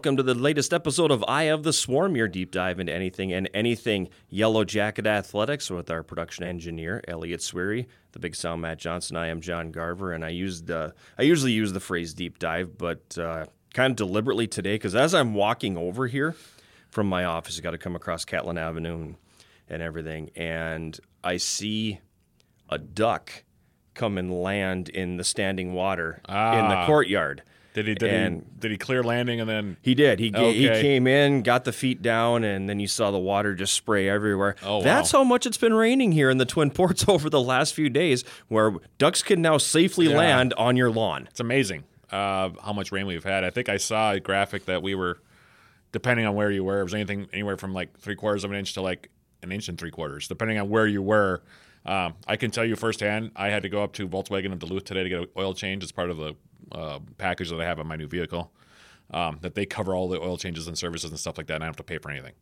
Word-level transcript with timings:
Welcome 0.00 0.16
to 0.16 0.22
the 0.22 0.32
latest 0.34 0.72
episode 0.72 1.10
of 1.10 1.22
Eye 1.28 1.42
of 1.50 1.62
the 1.62 1.74
Swarm, 1.74 2.16
your 2.16 2.26
deep 2.26 2.52
dive 2.52 2.80
into 2.80 2.90
anything 2.90 3.34
and 3.34 3.50
anything 3.52 4.08
Yellow 4.30 4.64
Jacket 4.64 5.06
Athletics 5.06 5.70
with 5.70 5.90
our 5.90 6.02
production 6.02 6.42
engineer, 6.42 7.04
Elliot 7.06 7.40
Sweary, 7.40 7.84
the 8.12 8.18
big 8.18 8.34
sound 8.34 8.62
Matt 8.62 8.78
Johnson. 8.78 9.18
I 9.18 9.26
am 9.26 9.42
John 9.42 9.70
Garver, 9.70 10.14
and 10.14 10.24
I 10.24 10.30
used 10.30 10.70
uh, 10.70 10.92
I 11.18 11.24
usually 11.24 11.52
use 11.52 11.74
the 11.74 11.80
phrase 11.80 12.14
deep 12.14 12.38
dive, 12.38 12.78
but 12.78 13.18
uh, 13.18 13.44
kind 13.74 13.90
of 13.90 13.96
deliberately 13.96 14.46
today 14.46 14.76
because 14.76 14.94
as 14.94 15.14
I'm 15.14 15.34
walking 15.34 15.76
over 15.76 16.06
here 16.06 16.34
from 16.88 17.06
my 17.06 17.24
office, 17.26 17.58
I 17.58 17.60
got 17.60 17.72
to 17.72 17.78
come 17.78 17.94
across 17.94 18.24
Catlin 18.24 18.56
Avenue 18.56 18.94
and, 19.02 19.16
and 19.68 19.82
everything, 19.82 20.30
and 20.34 20.98
I 21.22 21.36
see 21.36 22.00
a 22.70 22.78
duck 22.78 23.44
come 23.92 24.16
and 24.16 24.32
land 24.32 24.88
in 24.88 25.18
the 25.18 25.24
standing 25.24 25.74
water 25.74 26.22
in 26.26 26.32
the 26.32 26.74
Ah. 26.74 26.86
courtyard. 26.86 27.42
Did 27.72 27.86
he 27.86 27.94
did 27.94 28.12
And- 28.12 28.42
he 28.42 28.60
did 28.60 28.70
he 28.72 28.76
clear 28.76 29.02
landing 29.02 29.40
and 29.40 29.48
then 29.48 29.76
He 29.80 29.94
did. 29.94 30.18
He 30.18 30.30
ga- 30.30 30.52
he 30.52 30.66
came 30.68 31.06
in, 31.06 31.42
got 31.42 31.64
the 31.64 31.72
feet 31.72 32.02
down, 32.02 32.42
and 32.42 32.68
then 32.68 32.80
you 32.80 32.88
saw 32.88 33.10
the 33.12 33.18
water 33.18 33.54
just 33.54 33.74
spray 33.74 34.08
everywhere. 34.08 34.56
Oh, 34.64 34.78
wow. 34.78 34.82
That's 34.84 35.12
how 35.12 35.22
much 35.22 35.46
it's 35.46 35.56
been 35.58 35.74
raining 35.74 36.12
here 36.12 36.30
in 36.30 36.38
the 36.38 36.44
Twin 36.46 36.70
Ports 36.72 37.04
over 37.08 37.30
the 37.30 37.40
last 37.40 37.72
few 37.74 37.88
days, 37.88 38.24
where 38.48 38.72
ducks 38.98 39.22
can 39.22 39.40
now 39.40 39.56
safely 39.58 40.08
Yeah. 40.10 40.16
land 40.18 40.52
on 40.54 40.76
your 40.76 40.90
lawn. 40.90 41.26
it's 41.30 41.38
amazing 41.40 41.84
uh, 42.10 42.50
how 42.64 42.72
much 42.72 42.90
rain 42.90 43.06
we've 43.06 43.22
had. 43.22 43.44
I 43.44 43.50
think 43.50 43.68
I 43.68 43.76
saw 43.76 44.12
a 44.12 44.20
graphic 44.20 44.64
that 44.66 44.82
we 44.82 44.96
were 44.96 45.20
depending 45.92 46.26
on 46.26 46.34
where 46.34 46.50
you 46.50 46.64
were, 46.64 46.80
it 46.80 46.84
was 46.84 46.94
anything 46.94 47.28
anywhere 47.32 47.56
from 47.56 47.72
like 47.72 47.98
three 47.98 48.14
quarters 48.16 48.44
of 48.44 48.50
an 48.50 48.56
inch 48.56 48.74
to 48.74 48.80
like 48.82 49.10
an 49.42 49.52
inch 49.52 49.68
and 49.68 49.78
three 49.78 49.90
quarters, 49.90 50.28
depending 50.28 50.58
on 50.58 50.68
where 50.68 50.86
you 50.86 51.02
were. 51.02 51.42
Um, 51.86 52.14
I 52.26 52.36
can 52.36 52.50
tell 52.50 52.64
you 52.64 52.76
firsthand, 52.76 53.30
I 53.36 53.48
had 53.48 53.62
to 53.62 53.68
go 53.68 53.82
up 53.82 53.92
to 53.94 54.06
Volkswagen 54.08 54.52
of 54.52 54.58
Duluth 54.58 54.84
today 54.84 55.02
to 55.02 55.08
get 55.08 55.18
an 55.20 55.26
oil 55.36 55.54
change 55.54 55.82
as 55.82 55.92
part 55.92 56.10
of 56.10 56.16
the 56.18 56.34
uh, 56.72 56.98
package 57.18 57.50
that 57.50 57.60
I 57.60 57.64
have 57.64 57.78
on 57.78 57.86
my 57.86 57.96
new 57.96 58.06
vehicle. 58.06 58.52
Um, 59.12 59.38
that 59.40 59.56
they 59.56 59.66
cover 59.66 59.92
all 59.96 60.08
the 60.08 60.20
oil 60.20 60.36
changes 60.36 60.68
and 60.68 60.78
services 60.78 61.10
and 61.10 61.18
stuff 61.18 61.36
like 61.36 61.48
that, 61.48 61.54
and 61.54 61.64
I 61.64 61.66
don't 61.66 61.70
have 61.70 61.76
to 61.78 61.82
pay 61.82 61.98
for 61.98 62.12
anything. 62.12 62.34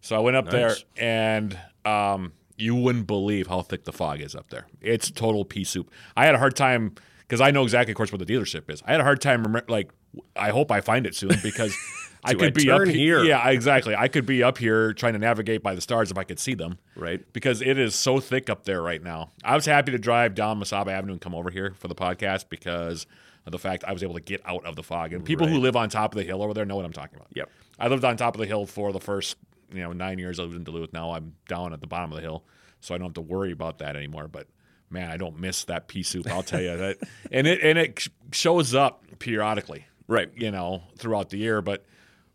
So 0.00 0.16
I 0.16 0.20
went 0.20 0.36
up 0.36 0.48
there, 0.50 0.74
and 0.96 1.58
um, 1.84 2.32
you 2.56 2.74
wouldn't 2.74 3.06
believe 3.06 3.48
how 3.48 3.60
thick 3.60 3.84
the 3.84 3.92
fog 3.92 4.20
is 4.20 4.34
up 4.34 4.48
there. 4.48 4.66
It's 4.80 5.10
total 5.10 5.44
pea 5.44 5.64
soup. 5.64 5.90
I 6.16 6.24
had 6.24 6.34
a 6.34 6.38
hard 6.38 6.56
time 6.56 6.94
because 7.20 7.40
I 7.40 7.50
know 7.50 7.64
exactly, 7.64 7.92
of 7.92 7.96
course, 7.96 8.12
what 8.12 8.24
the 8.24 8.26
dealership 8.26 8.70
is. 8.70 8.82
I 8.86 8.92
had 8.92 9.00
a 9.00 9.04
hard 9.04 9.20
time, 9.20 9.60
like, 9.68 9.90
I 10.36 10.50
hope 10.50 10.70
I 10.70 10.80
find 10.80 11.06
it 11.06 11.14
soon 11.14 11.32
because 11.42 11.76
I 12.24 12.34
could 12.34 12.58
I 12.58 12.62
be 12.62 12.70
up 12.70 12.86
he- 12.86 12.92
here? 12.92 13.24
Yeah, 13.24 13.48
exactly. 13.50 13.94
I 13.94 14.08
could 14.08 14.26
be 14.26 14.42
up 14.42 14.58
here 14.58 14.92
trying 14.92 15.14
to 15.14 15.18
navigate 15.18 15.62
by 15.62 15.74
the 15.74 15.80
stars 15.80 16.10
if 16.10 16.18
I 16.18 16.24
could 16.24 16.38
see 16.38 16.54
them. 16.54 16.78
Right. 16.94 17.20
Because 17.32 17.62
it 17.62 17.78
is 17.78 17.94
so 17.94 18.20
thick 18.20 18.48
up 18.48 18.64
there 18.64 18.80
right 18.80 19.02
now. 19.02 19.32
I 19.44 19.54
was 19.54 19.66
happy 19.66 19.92
to 19.92 19.98
drive 19.98 20.34
down 20.34 20.60
Mesaba 20.60 20.88
Avenue 20.88 21.12
and 21.12 21.20
come 21.20 21.34
over 21.34 21.50
here 21.50 21.74
for 21.76 21.88
the 21.88 21.94
podcast 21.94 22.48
because 22.48 23.06
the 23.50 23.58
fact 23.58 23.84
I 23.84 23.92
was 23.92 24.02
able 24.02 24.14
to 24.14 24.20
get 24.20 24.40
out 24.44 24.64
of 24.64 24.76
the 24.76 24.82
fog. 24.82 25.12
And 25.12 25.24
people 25.24 25.46
who 25.46 25.58
live 25.58 25.76
on 25.76 25.88
top 25.88 26.12
of 26.12 26.18
the 26.18 26.24
hill 26.24 26.42
over 26.42 26.52
there 26.52 26.64
know 26.64 26.76
what 26.76 26.84
I'm 26.84 26.92
talking 26.92 27.16
about. 27.16 27.28
Yep. 27.34 27.50
I 27.78 27.88
lived 27.88 28.04
on 28.04 28.16
top 28.16 28.34
of 28.34 28.40
the 28.40 28.46
hill 28.46 28.66
for 28.66 28.92
the 28.92 29.00
first, 29.00 29.36
you 29.72 29.80
know, 29.80 29.92
nine 29.92 30.18
years 30.18 30.40
I 30.40 30.42
lived 30.42 30.56
in 30.56 30.64
Duluth. 30.64 30.92
Now 30.92 31.12
I'm 31.12 31.34
down 31.48 31.72
at 31.72 31.80
the 31.80 31.86
bottom 31.86 32.10
of 32.10 32.16
the 32.16 32.22
hill, 32.22 32.44
so 32.80 32.94
I 32.94 32.98
don't 32.98 33.08
have 33.08 33.14
to 33.14 33.20
worry 33.20 33.52
about 33.52 33.78
that 33.78 33.96
anymore. 33.96 34.28
But 34.28 34.48
man, 34.90 35.10
I 35.10 35.16
don't 35.16 35.38
miss 35.38 35.64
that 35.64 35.88
pea 35.88 36.02
soup. 36.02 36.28
I'll 36.28 36.42
tell 36.42 36.60
you 36.60 36.76
that, 36.76 36.98
and 37.30 37.46
it 37.46 37.60
and 37.62 37.78
it 37.78 38.08
shows 38.32 38.74
up 38.74 39.04
periodically, 39.18 39.86
Right. 40.08 40.30
You 40.34 40.50
know, 40.50 40.82
throughout 40.96 41.30
the 41.30 41.38
year. 41.38 41.60
But 41.62 41.84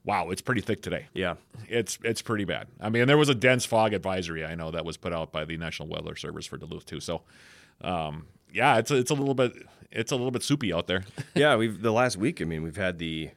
wow, 0.03 0.29
it's 0.29 0.41
pretty 0.41 0.61
thick 0.61 0.81
today. 0.81 1.07
Yeah. 1.13 1.35
It's 1.67 1.97
it's 2.03 2.21
pretty 2.21 2.45
bad. 2.45 2.67
I 2.79 2.89
mean, 2.89 3.07
there 3.07 3.17
was 3.17 3.29
a 3.29 3.35
dense 3.35 3.65
fog 3.65 3.93
advisory 3.93 4.45
I 4.45 4.55
know 4.55 4.71
that 4.71 4.85
was 4.85 4.97
put 4.97 5.13
out 5.13 5.31
by 5.31 5.45
the 5.45 5.57
National 5.57 5.87
Weather 5.87 6.15
Service 6.15 6.45
for 6.45 6.57
Duluth 6.57 6.85
too. 6.85 6.99
So, 6.99 7.21
um, 7.81 8.27
yeah, 8.53 8.77
it's 8.77 8.91
a, 8.91 8.97
it's 8.97 9.11
a 9.11 9.15
little 9.15 9.33
bit 9.33 9.53
it's 9.91 10.11
a 10.11 10.15
little 10.15 10.31
bit 10.31 10.43
soupy 10.43 10.73
out 10.73 10.87
there. 10.87 11.03
yeah, 11.35 11.55
we've 11.55 11.81
the 11.81 11.91
last 11.91 12.17
week. 12.17 12.41
I 12.41 12.45
mean, 12.45 12.63
we've 12.63 12.77
had 12.77 12.97
the 12.97 13.31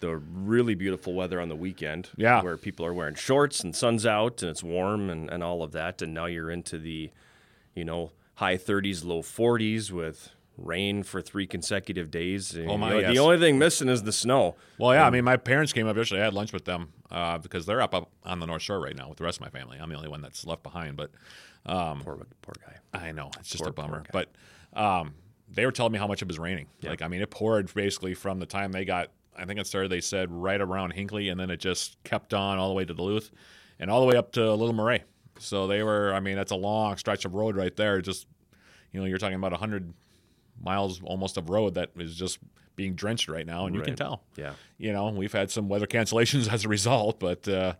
the 0.00 0.16
really 0.16 0.74
beautiful 0.74 1.12
weather 1.14 1.40
on 1.40 1.48
the 1.50 1.56
weekend. 1.56 2.08
Yeah. 2.16 2.42
where 2.42 2.56
people 2.56 2.86
are 2.86 2.94
wearing 2.94 3.14
shorts 3.14 3.60
and 3.60 3.76
sun's 3.76 4.06
out 4.06 4.40
and 4.42 4.50
it's 4.50 4.62
warm 4.62 5.10
and, 5.10 5.28
and 5.30 5.42
all 5.44 5.62
of 5.62 5.72
that. 5.72 6.00
And 6.00 6.14
now 6.14 6.24
you're 6.24 6.50
into 6.50 6.78
the, 6.78 7.10
you 7.74 7.84
know, 7.84 8.12
high 8.36 8.56
30s, 8.56 9.04
low 9.04 9.20
40s 9.20 9.90
with 9.90 10.30
rain 10.56 11.02
for 11.02 11.20
three 11.20 11.46
consecutive 11.46 12.10
days. 12.10 12.56
Oh, 12.56 12.78
my, 12.78 12.88
You 12.88 12.94
know, 12.94 13.00
yes. 13.00 13.12
The 13.12 13.18
only 13.18 13.38
thing 13.38 13.58
missing 13.58 13.90
is 13.90 14.02
the 14.02 14.12
snow. 14.12 14.56
Well, 14.78 14.94
yeah, 14.94 15.06
I 15.06 15.10
mean, 15.10 15.24
my 15.24 15.36
parents 15.36 15.74
came 15.74 15.86
up 15.86 15.96
yesterday. 15.96 16.22
I 16.22 16.24
had 16.24 16.32
lunch 16.34 16.54
with 16.54 16.64
them 16.64 16.94
uh, 17.10 17.36
because 17.36 17.66
they're 17.66 17.82
up, 17.82 17.94
up 17.94 18.10
on 18.24 18.40
the 18.40 18.46
North 18.46 18.62
Shore 18.62 18.80
right 18.80 18.96
now 18.96 19.10
with 19.10 19.18
the 19.18 19.24
rest 19.24 19.36
of 19.36 19.42
my 19.42 19.50
family. 19.50 19.76
I'm 19.78 19.90
the 19.90 19.96
only 19.96 20.08
one 20.08 20.22
that's 20.22 20.46
left 20.46 20.62
behind, 20.62 20.96
but 20.96 21.10
Poor 21.66 22.00
poor 22.02 22.54
guy. 22.66 22.76
I 22.98 23.12
know 23.12 23.30
it's 23.38 23.50
just 23.50 23.62
Poor, 23.62 23.68
a 23.68 23.72
bummer. 23.74 24.02
But 24.12 24.30
um, 24.72 25.12
they 25.52 25.66
were 25.66 25.72
telling 25.72 25.92
me 25.92 25.98
how 25.98 26.06
much 26.06 26.22
it 26.22 26.28
was 26.28 26.38
raining. 26.38 26.68
Like, 26.82 27.02
I 27.02 27.08
mean, 27.08 27.20
it 27.22 27.30
poured 27.30 27.72
basically 27.74 28.14
from 28.14 28.38
the 28.38 28.46
time 28.46 28.72
they 28.72 28.84
got. 28.84 29.10
I 29.36 29.44
think 29.46 29.58
it 29.58 29.66
started. 29.66 29.90
They 29.90 30.00
said 30.00 30.30
right 30.30 30.60
around 30.60 30.92
Hinckley, 30.92 31.28
and 31.28 31.40
then 31.40 31.50
it 31.50 31.58
just 31.58 31.96
kept 32.04 32.34
on 32.34 32.58
all 32.58 32.68
the 32.68 32.74
way 32.74 32.84
to 32.84 32.92
Duluth, 32.94 33.30
and 33.78 33.90
all 33.90 34.00
the 34.00 34.06
way 34.06 34.16
up 34.16 34.32
to 34.32 34.52
Little 34.54 34.74
Marais. 34.74 35.02
So 35.38 35.66
they 35.66 35.82
were. 35.82 36.12
I 36.12 36.20
mean, 36.20 36.36
that's 36.36 36.52
a 36.52 36.56
long 36.56 36.96
stretch 36.98 37.24
of 37.24 37.34
road 37.34 37.56
right 37.56 37.74
there. 37.74 38.00
Just 38.02 38.26
you 38.92 39.00
know, 39.00 39.06
you're 39.06 39.18
talking 39.18 39.36
about 39.36 39.52
hundred 39.54 39.92
miles 40.62 41.00
almost 41.02 41.36
of 41.36 41.48
road 41.48 41.74
that 41.74 41.90
is 41.96 42.14
just 42.16 42.38
being 42.76 42.94
drenched 42.94 43.28
right 43.28 43.46
now, 43.46 43.66
and 43.66 43.74
you 43.74 43.80
can 43.82 43.94
tell. 43.96 44.22
Yeah. 44.36 44.52
You 44.78 44.92
know, 44.92 45.08
we've 45.08 45.32
had 45.32 45.50
some 45.50 45.68
weather 45.68 45.86
cancellations 45.86 46.48
as 46.52 46.64
a 46.64 46.68
result, 46.68 47.18
but 47.18 47.46
uh, 47.48 47.74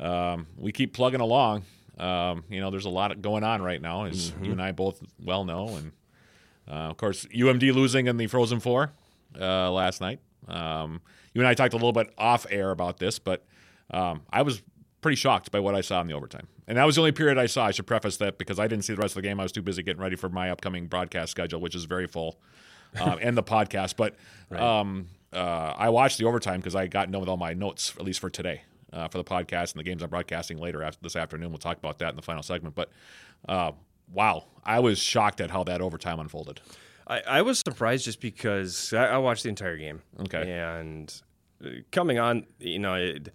um, 0.00 0.46
we 0.56 0.72
keep 0.72 0.92
plugging 0.94 1.20
along. 1.20 1.64
Um, 1.98 2.44
you 2.48 2.60
know, 2.60 2.70
there's 2.70 2.84
a 2.86 2.90
lot 2.90 3.20
going 3.22 3.44
on 3.44 3.60
right 3.62 3.80
now, 3.80 4.04
as 4.04 4.30
Mm-hmm. 4.30 4.44
you 4.44 4.52
and 4.52 4.62
I 4.62 4.72
both 4.72 5.02
well 5.22 5.44
know, 5.44 5.68
and 5.76 5.92
of 6.66 6.96
course, 6.96 7.26
UMD 7.26 7.74
losing 7.74 8.06
in 8.06 8.16
the 8.16 8.26
Frozen 8.26 8.60
Four 8.60 8.92
uh, 9.38 9.70
last 9.70 10.00
night. 10.00 10.20
Um, 10.48 11.00
you 11.34 11.40
and 11.40 11.48
I 11.48 11.54
talked 11.54 11.72
a 11.72 11.76
little 11.76 11.92
bit 11.92 12.12
off 12.18 12.46
air 12.50 12.70
about 12.70 12.98
this, 12.98 13.18
but 13.18 13.44
um, 13.90 14.22
I 14.30 14.42
was 14.42 14.62
pretty 15.00 15.16
shocked 15.16 15.50
by 15.50 15.60
what 15.60 15.74
I 15.74 15.80
saw 15.80 16.00
in 16.00 16.06
the 16.06 16.14
overtime, 16.14 16.46
and 16.66 16.78
that 16.78 16.84
was 16.84 16.96
the 16.96 17.00
only 17.00 17.12
period 17.12 17.38
I 17.38 17.46
saw. 17.46 17.66
I 17.66 17.70
should 17.70 17.86
preface 17.86 18.16
that 18.18 18.38
because 18.38 18.58
I 18.58 18.66
didn't 18.66 18.84
see 18.84 18.94
the 18.94 19.00
rest 19.00 19.12
of 19.12 19.22
the 19.22 19.28
game. 19.28 19.40
I 19.40 19.44
was 19.44 19.52
too 19.52 19.62
busy 19.62 19.82
getting 19.82 20.02
ready 20.02 20.16
for 20.16 20.28
my 20.28 20.50
upcoming 20.50 20.86
broadcast 20.86 21.30
schedule, 21.30 21.60
which 21.60 21.74
is 21.74 21.84
very 21.84 22.06
full, 22.06 22.38
um, 23.00 23.18
and 23.22 23.36
the 23.36 23.42
podcast. 23.42 23.96
But 23.96 24.16
um, 24.60 25.08
uh, 25.32 25.74
I 25.76 25.88
watched 25.88 26.18
the 26.18 26.26
overtime 26.26 26.60
because 26.60 26.76
I 26.76 26.86
got 26.86 27.10
done 27.10 27.20
with 27.20 27.28
all 27.28 27.36
my 27.36 27.54
notes, 27.54 27.94
at 27.98 28.04
least 28.04 28.20
for 28.20 28.30
today. 28.30 28.62
Uh, 28.92 29.08
for 29.08 29.16
the 29.16 29.24
podcast 29.24 29.72
and 29.72 29.80
the 29.80 29.84
games 29.84 30.02
I'm 30.02 30.10
broadcasting 30.10 30.58
later 30.58 30.82
after 30.82 30.98
this 31.00 31.16
afternoon, 31.16 31.48
we'll 31.48 31.56
talk 31.56 31.78
about 31.78 31.98
that 32.00 32.10
in 32.10 32.16
the 32.16 32.20
final 32.20 32.42
segment. 32.42 32.74
But 32.74 32.90
uh, 33.48 33.72
wow, 34.12 34.44
I 34.64 34.80
was 34.80 34.98
shocked 34.98 35.40
at 35.40 35.50
how 35.50 35.64
that 35.64 35.80
overtime 35.80 36.18
unfolded. 36.20 36.60
I, 37.06 37.20
I 37.26 37.42
was 37.42 37.58
surprised 37.58 38.04
just 38.04 38.20
because 38.20 38.92
I, 38.92 39.06
I 39.06 39.18
watched 39.18 39.42
the 39.42 39.48
entire 39.48 39.76
game. 39.76 40.02
Okay. 40.20 40.50
And 40.52 41.12
uh, 41.64 41.68
coming 41.90 42.18
on, 42.18 42.46
you 42.58 42.78
know, 42.78 42.94
it, 42.94 43.30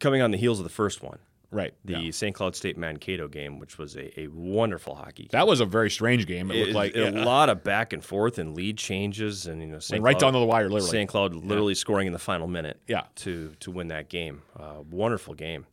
coming 0.00 0.22
on 0.22 0.30
the 0.30 0.38
heels 0.38 0.58
of 0.58 0.64
the 0.64 0.70
first 0.70 1.02
one, 1.02 1.18
Right. 1.50 1.72
the 1.84 1.98
yeah. 1.98 2.10
St. 2.10 2.34
Cloud 2.34 2.54
State 2.56 2.76
Mankato 2.76 3.26
game, 3.28 3.58
which 3.58 3.78
was 3.78 3.96
a, 3.96 4.20
a 4.20 4.26
wonderful 4.28 4.94
hockey 4.94 5.24
game. 5.24 5.28
That 5.32 5.46
was 5.46 5.60
a 5.60 5.64
very 5.64 5.90
strange 5.90 6.26
game. 6.26 6.50
It, 6.50 6.56
It- 6.56 6.60
looked 6.60 6.74
like 6.74 6.94
a 6.96 7.10
yeah, 7.10 7.24
lot 7.24 7.48
of 7.48 7.62
back 7.64 7.92
and 7.94 8.04
forth 8.04 8.38
and 8.38 8.54
lead 8.54 8.76
changes, 8.78 9.46
and 9.46 9.60
you 9.62 9.66
know, 9.68 9.78
St. 9.78 10.02
right 10.02 10.18
down 10.18 10.32
to 10.34 10.38
the 10.38 10.44
wire, 10.46 10.68
literally. 10.68 10.90
St. 10.90 11.08
Cloud 11.08 11.34
literally 11.34 11.74
scoring 11.74 12.06
in 12.06 12.12
the 12.12 12.18
final 12.18 12.46
minute. 12.48 12.80
Yeah. 12.86 13.04
to 13.16 13.54
to 13.60 13.70
win 13.70 13.88
that 13.88 14.08
game. 14.10 14.42
Uh, 14.58 14.82
wonderful 14.90 15.32
game, 15.34 15.66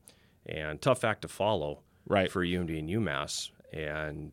and 0.46 0.82
tough 0.82 1.04
act 1.04 1.22
to 1.24 1.28
follow. 1.28 1.80
Right. 2.08 2.32
for 2.32 2.46
UMD 2.46 2.78
and 2.78 2.88
UMass, 2.88 3.50
and 3.76 4.32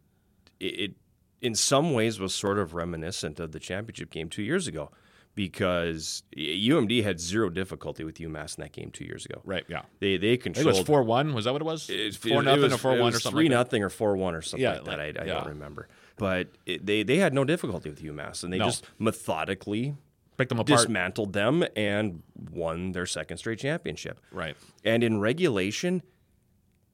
it, 0.60 0.64
it 0.80 0.92
in 1.40 1.54
some 1.54 1.92
ways 1.92 2.18
was 2.20 2.34
sort 2.34 2.58
of 2.58 2.72
reminiscent 2.72 3.40
of 3.40 3.52
the 3.52 3.58
championship 3.58 4.10
game 4.10 4.28
two 4.30 4.42
years 4.42 4.66
ago. 4.68 4.90
Because 5.34 6.24
UMD 6.36 7.02
had 7.04 7.18
zero 7.18 7.48
difficulty 7.48 8.04
with 8.04 8.16
UMass 8.16 8.58
in 8.58 8.62
that 8.64 8.72
game 8.72 8.90
two 8.90 9.06
years 9.06 9.24
ago. 9.24 9.40
Right. 9.46 9.64
Yeah. 9.66 9.80
They 9.98 10.18
they 10.18 10.36
think 10.36 10.58
it 10.58 10.66
was 10.66 10.80
four 10.80 11.02
one. 11.02 11.32
Was 11.32 11.46
that 11.46 11.54
what 11.54 11.62
it 11.62 11.64
was? 11.64 11.88
it- 11.88 12.14
four 12.16 12.42
nothing 12.42 12.64
was- 12.64 12.74
or 12.74 12.76
four 12.76 12.96
it 12.96 13.00
one 13.00 13.06
was 13.06 13.16
or 13.16 13.20
something. 13.20 13.36
Three 13.38 13.44
like 13.46 13.50
nothing 13.52 13.82
or 13.82 13.88
four 13.88 14.14
one 14.14 14.34
or 14.34 14.42
something 14.42 14.62
Yeah, 14.62 14.74
like 14.74 14.84
that. 14.84 15.00
I, 15.00 15.06
like- 15.06 15.20
I 15.20 15.24
yeah. 15.24 15.34
don't 15.34 15.48
remember. 15.48 15.88
But 16.18 16.48
it, 16.66 16.84
they 16.84 17.02
they 17.02 17.16
had 17.16 17.32
no 17.32 17.44
difficulty 17.44 17.88
with 17.88 18.02
UMass, 18.02 18.44
and 18.44 18.52
they 18.52 18.58
No. 18.58 18.66
just 18.66 18.84
methodically 18.98 19.96
Pick 20.36 20.50
them 20.50 20.58
apart. 20.58 20.78
dismantled 20.80 21.32
them 21.32 21.64
and 21.76 22.22
won 22.50 22.92
their 22.92 23.06
second 23.06 23.38
straight 23.38 23.58
championship. 23.58 24.20
Right. 24.32 24.54
And 24.84 25.02
in 25.02 25.18
regulation, 25.18 26.02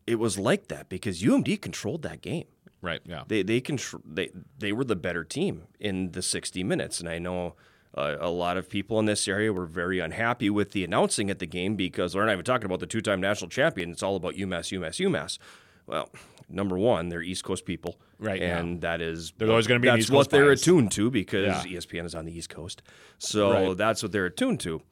it 0.09 0.19
was 0.19 0.39
like 0.39 0.69
that 0.69 0.89
because 0.89 1.23
UMD 1.23 1.61
controlled 1.61 2.03
that 2.03 2.21
game. 2.23 2.47
Right. 2.81 3.01
Yeah. 3.05 3.25
They 3.27 3.43
they 3.43 3.61
contr- 3.61 4.01
they 4.05 4.31
they 4.59 4.73
were 4.73 4.85
the 4.85 4.97
better 4.97 5.25
team 5.25 5.65
in 5.81 6.13
the 6.13 6.23
60 6.23 6.63
minutes, 6.65 7.01
and 7.01 7.09
I 7.09 7.19
know. 7.19 7.55
Uh, 7.97 8.17
a 8.21 8.29
lot 8.31 8.57
of 8.59 8.69
people 8.69 9.01
in 9.01 9.07
this 9.07 9.27
area 9.27 9.51
were 9.53 9.65
very 9.65 9.99
unhappy 9.99 10.51
with 10.51 10.73
the 10.73 10.85
announcing 10.85 11.31
at 11.31 11.39
the 11.39 11.47
game 11.47 11.75
because 11.75 12.15
we're 12.15 12.25
not 12.27 12.33
even 12.33 12.45
talking 12.45 12.67
about 12.67 12.79
the 12.81 12.87
two-time 12.87 13.19
national 13.19 13.49
champion. 13.49 13.91
It's 13.91 14.03
all 14.03 14.15
about 14.15 14.35
UMass, 14.35 14.71
UMass, 14.79 15.01
UMass. 15.05 15.39
Well, 15.87 16.11
number 16.51 16.79
one, 16.79 17.09
they're 17.09 17.23
East 17.23 17.45
Coast 17.45 17.65
people, 17.65 17.99
Right, 18.19 18.41
yeah. 18.43 18.59
And 18.59 18.83
that 18.83 19.01
is 19.01 19.33
There's 19.39 19.51
always 19.51 19.67
gonna 19.67 19.81
be 19.81 19.89
an 19.89 19.97
that's 19.99 20.11
what 20.11 20.29
they're 20.29 20.49
bias. 20.51 20.61
attuned 20.63 20.93
to 20.93 21.11
because 21.11 21.65
Yeah. 21.65 21.79
ESPN 21.79 22.05
is 22.05 22.15
on 22.15 22.27
the 22.27 22.37
East 22.37 22.51
Coast, 22.51 22.83
so 23.17 23.51
Right. 23.69 23.77
that's 23.77 24.03
what 24.03 24.13
they're 24.13 24.27
attuned 24.27 24.61
to. 24.61 24.83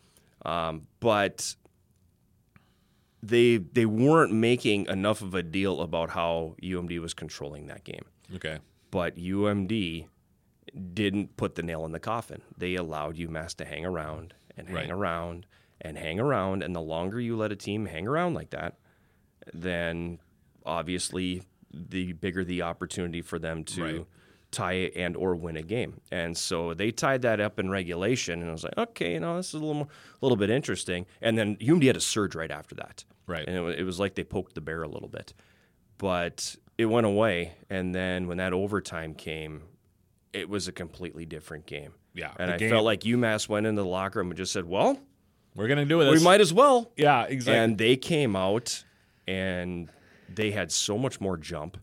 Um, 0.44 0.86
but 0.98 1.54
they 3.28 3.56
they 3.58 3.86
weren't 3.86 4.32
making 4.32 4.86
enough 4.86 5.22
of 5.22 5.34
a 5.34 5.42
deal 5.42 5.80
about 5.80 6.10
how 6.10 6.54
UMD 6.62 6.98
was 7.00 7.14
controlling 7.14 7.66
that 7.66 7.84
game. 7.84 8.04
Okay. 8.34 8.58
But 8.90 9.16
UMD 9.16 10.06
didn't 10.94 11.36
put 11.36 11.54
the 11.54 11.62
nail 11.62 11.84
in 11.84 11.92
the 11.92 12.00
coffin. 12.00 12.42
They 12.56 12.74
allowed 12.74 13.16
UMass 13.16 13.54
to 13.56 13.64
hang 13.64 13.84
around 13.84 14.34
and 14.56 14.68
hang 14.68 14.76
Right. 14.76 14.90
around 14.90 15.46
and 15.80 15.96
hang 15.98 16.18
around. 16.20 16.62
And 16.62 16.74
the 16.74 16.80
longer 16.80 17.20
you 17.20 17.36
let 17.36 17.52
a 17.52 17.56
team 17.56 17.86
hang 17.86 18.06
around 18.06 18.34
like 18.34 18.50
that, 18.50 18.76
then 19.52 20.18
obviously 20.64 21.42
the 21.72 22.12
bigger 22.12 22.44
the 22.44 22.62
opportunity 22.62 23.22
for 23.22 23.38
them 23.38 23.64
to 23.64 23.82
Right. 23.82 24.06
tie 24.50 24.90
and 24.96 25.16
or 25.16 25.34
win 25.36 25.56
a 25.56 25.62
game. 25.62 26.00
And 26.10 26.36
so 26.36 26.72
they 26.74 26.90
tied 26.90 27.22
that 27.22 27.40
up 27.40 27.58
in 27.58 27.68
regulation, 27.70 28.40
and 28.40 28.48
I 28.48 28.52
was 28.52 28.64
like, 28.64 28.76
okay, 28.78 29.14
you 29.14 29.20
know, 29.20 29.36
this 29.36 29.48
is 29.48 29.54
a 29.54 29.58
little 29.58 29.74
more, 29.74 29.88
a 29.88 30.24
little 30.24 30.36
bit 30.36 30.50
interesting. 30.50 31.06
And 31.20 31.36
then 31.36 31.56
UMD 31.60 31.86
had 31.86 31.96
a 31.96 32.00
surge 32.00 32.34
right 32.34 32.50
after 32.50 32.74
that, 32.76 33.04
Right. 33.26 33.46
And 33.46 33.56
it, 33.68 33.80
it 33.80 33.84
was 33.84 33.98
like 33.98 34.14
they 34.14 34.24
poked 34.24 34.54
the 34.54 34.60
bear 34.60 34.82
a 34.82 34.88
little 34.88 35.08
bit, 35.08 35.34
but 35.98 36.54
it 36.78 36.86
went 36.86 37.06
away. 37.06 37.54
And 37.70 37.94
then 37.94 38.26
when 38.28 38.36
that 38.38 38.52
overtime 38.52 39.14
came, 39.14 39.62
it 40.32 40.48
was 40.48 40.68
a 40.68 40.72
completely 40.72 41.24
different 41.24 41.66
game. 41.66 41.92
Yeah, 42.14 42.32
and 42.38 42.50
I 42.50 42.56
game- 42.56 42.70
felt 42.70 42.84
like 42.84 43.00
UMass 43.00 43.48
went 43.48 43.66
into 43.66 43.82
the 43.82 43.88
locker 43.88 44.18
room 44.20 44.28
and 44.30 44.36
just 44.36 44.52
said, 44.52 44.64
"Well, 44.64 44.98
We're 45.54 45.68
gonna 45.68 45.84
do 45.84 46.02
this. 46.02 46.18
we 46.18 46.24
might 46.24 46.40
as 46.40 46.52
well." 46.52 46.90
Yeah, 46.96 47.24
exactly. 47.24 47.58
And 47.58 47.78
they 47.78 47.96
came 47.96 48.34
out 48.36 48.84
and 49.26 49.90
they 50.34 50.50
had 50.52 50.72
so 50.72 50.96
much 50.96 51.20
more 51.20 51.36
jump. 51.36 51.76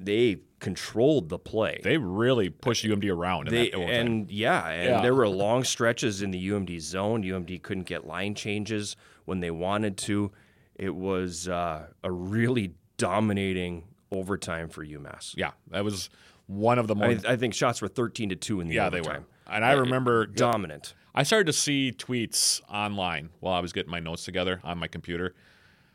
They 0.00 0.38
controlled 0.60 1.28
the 1.28 1.38
play. 1.38 1.80
they 1.84 1.98
really 1.98 2.48
pushed 2.50 2.84
UMD 2.84 3.10
around. 3.10 3.48
In 3.48 3.54
They 3.54 3.70
and 3.72 4.30
yeah, 4.30 4.66
and 4.68 4.88
Yeah. 4.88 5.00
there 5.02 5.14
were 5.14 5.28
long 5.28 5.62
stretches 5.64 6.22
in 6.22 6.30
the 6.30 6.38
UMD 6.50 6.78
zone. 6.80 7.22
UMD 7.22 7.58
couldn't 7.62 7.84
get 7.84 8.06
line 8.06 8.34
changes 8.34 8.96
when 9.28 9.40
they 9.40 9.50
wanted 9.50 9.96
to. 9.98 10.32
It 10.74 10.94
was 10.94 11.48
uh, 11.48 11.88
a 12.02 12.10
really 12.10 12.74
dominating 12.96 13.84
overtime 14.10 14.68
for 14.68 14.84
UMass. 14.84 15.36
yeah, 15.36 15.50
that 15.70 15.84
was 15.84 16.08
one 16.46 16.78
of 16.78 16.86
the 16.86 16.94
more. 16.94 17.08
I, 17.08 17.20
I 17.26 17.36
think 17.36 17.52
shots 17.54 17.82
were 17.82 17.88
thirteen 17.88 18.30
to 18.30 18.36
two 18.36 18.60
in 18.60 18.68
the 18.68 18.74
yeah, 18.74 18.88
they 18.88 19.02
were. 19.02 19.24
And 19.46 19.64
I 19.64 19.72
remember 19.72 20.26
dominant. 20.26 20.94
I 21.14 21.22
started 21.22 21.46
to 21.46 21.52
see 21.52 21.92
tweets 21.96 22.60
online 22.72 23.30
while 23.40 23.54
I 23.54 23.60
was 23.60 23.72
getting 23.72 23.90
my 23.90 24.00
notes 24.00 24.24
together 24.24 24.60
on 24.62 24.78
my 24.78 24.88
computer 24.88 25.34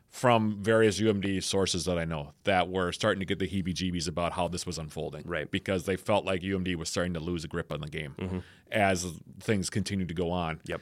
from 0.10 0.62
various 0.62 1.00
UMD 1.00 1.42
sources 1.42 1.86
that 1.86 1.98
I 1.98 2.06
know 2.06 2.34
that 2.44 2.70
were 2.70 2.92
starting 2.92 3.20
to 3.20 3.26
get 3.26 3.40
the 3.40 3.48
heebie-jeebies 3.48 4.08
about 4.08 4.34
how 4.34 4.48
this 4.48 4.66
was 4.66 4.78
unfolding. 4.78 5.24
Right. 5.26 5.50
Because 5.50 5.86
they 5.86 5.96
felt 5.96 6.24
like 6.24 6.42
UMD 6.42 6.76
was 6.76 6.90
starting 6.90 7.14
to 7.16 7.20
lose 7.20 7.44
a 7.44 7.48
grip 7.48 7.72
on 7.72 7.82
the 7.82 7.88
game 7.88 8.44
as 8.72 9.08
things 9.40 9.72
continued 9.72 10.10
to 10.10 10.14
go 10.14 10.30
on. 10.30 10.60
Yep. 10.66 10.82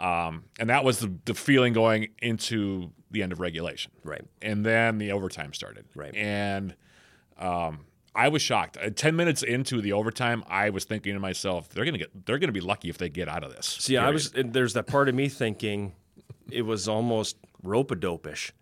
Um, 0.00 0.44
and 0.58 0.70
that 0.70 0.82
was 0.84 0.98
the, 1.00 1.12
the 1.26 1.34
feeling 1.34 1.72
going 1.72 2.08
into 2.22 2.90
the 3.10 3.22
end 3.22 3.32
of 3.32 3.40
regulation. 3.40 3.92
Right. 4.02 4.24
And 4.40 4.64
then 4.64 4.98
the 4.98 5.12
overtime 5.12 5.52
started. 5.52 5.84
Right. 5.94 6.14
And 6.16 6.74
um, 7.38 7.80
I 8.14 8.28
was 8.28 8.40
shocked. 8.42 8.78
Uh, 8.80 8.90
Ten 8.90 9.14
minutes 9.16 9.42
into 9.42 9.80
the 9.82 9.92
overtime, 9.92 10.42
I 10.48 10.70
was 10.70 10.84
thinking 10.84 11.14
to 11.14 11.20
myself, 11.20 11.68
"They're 11.68 11.84
gonna 11.84 11.98
get. 11.98 12.26
They're 12.26 12.38
gonna 12.38 12.52
be 12.52 12.60
lucky 12.60 12.88
if 12.88 12.98
they 12.98 13.08
get 13.08 13.28
out 13.28 13.44
of 13.44 13.54
this." 13.54 13.66
See, 13.66 13.96
I 13.96 14.10
was 14.10 14.32
there's 14.32 14.72
that 14.74 14.86
part 14.86 15.08
of 15.08 15.14
me 15.14 15.28
thinking 15.28 15.92
it 16.50 16.62
was 16.62 16.88
almost 16.88 17.36
rope 17.62 17.90
a 17.90 17.94
dope-ish. 17.96 18.52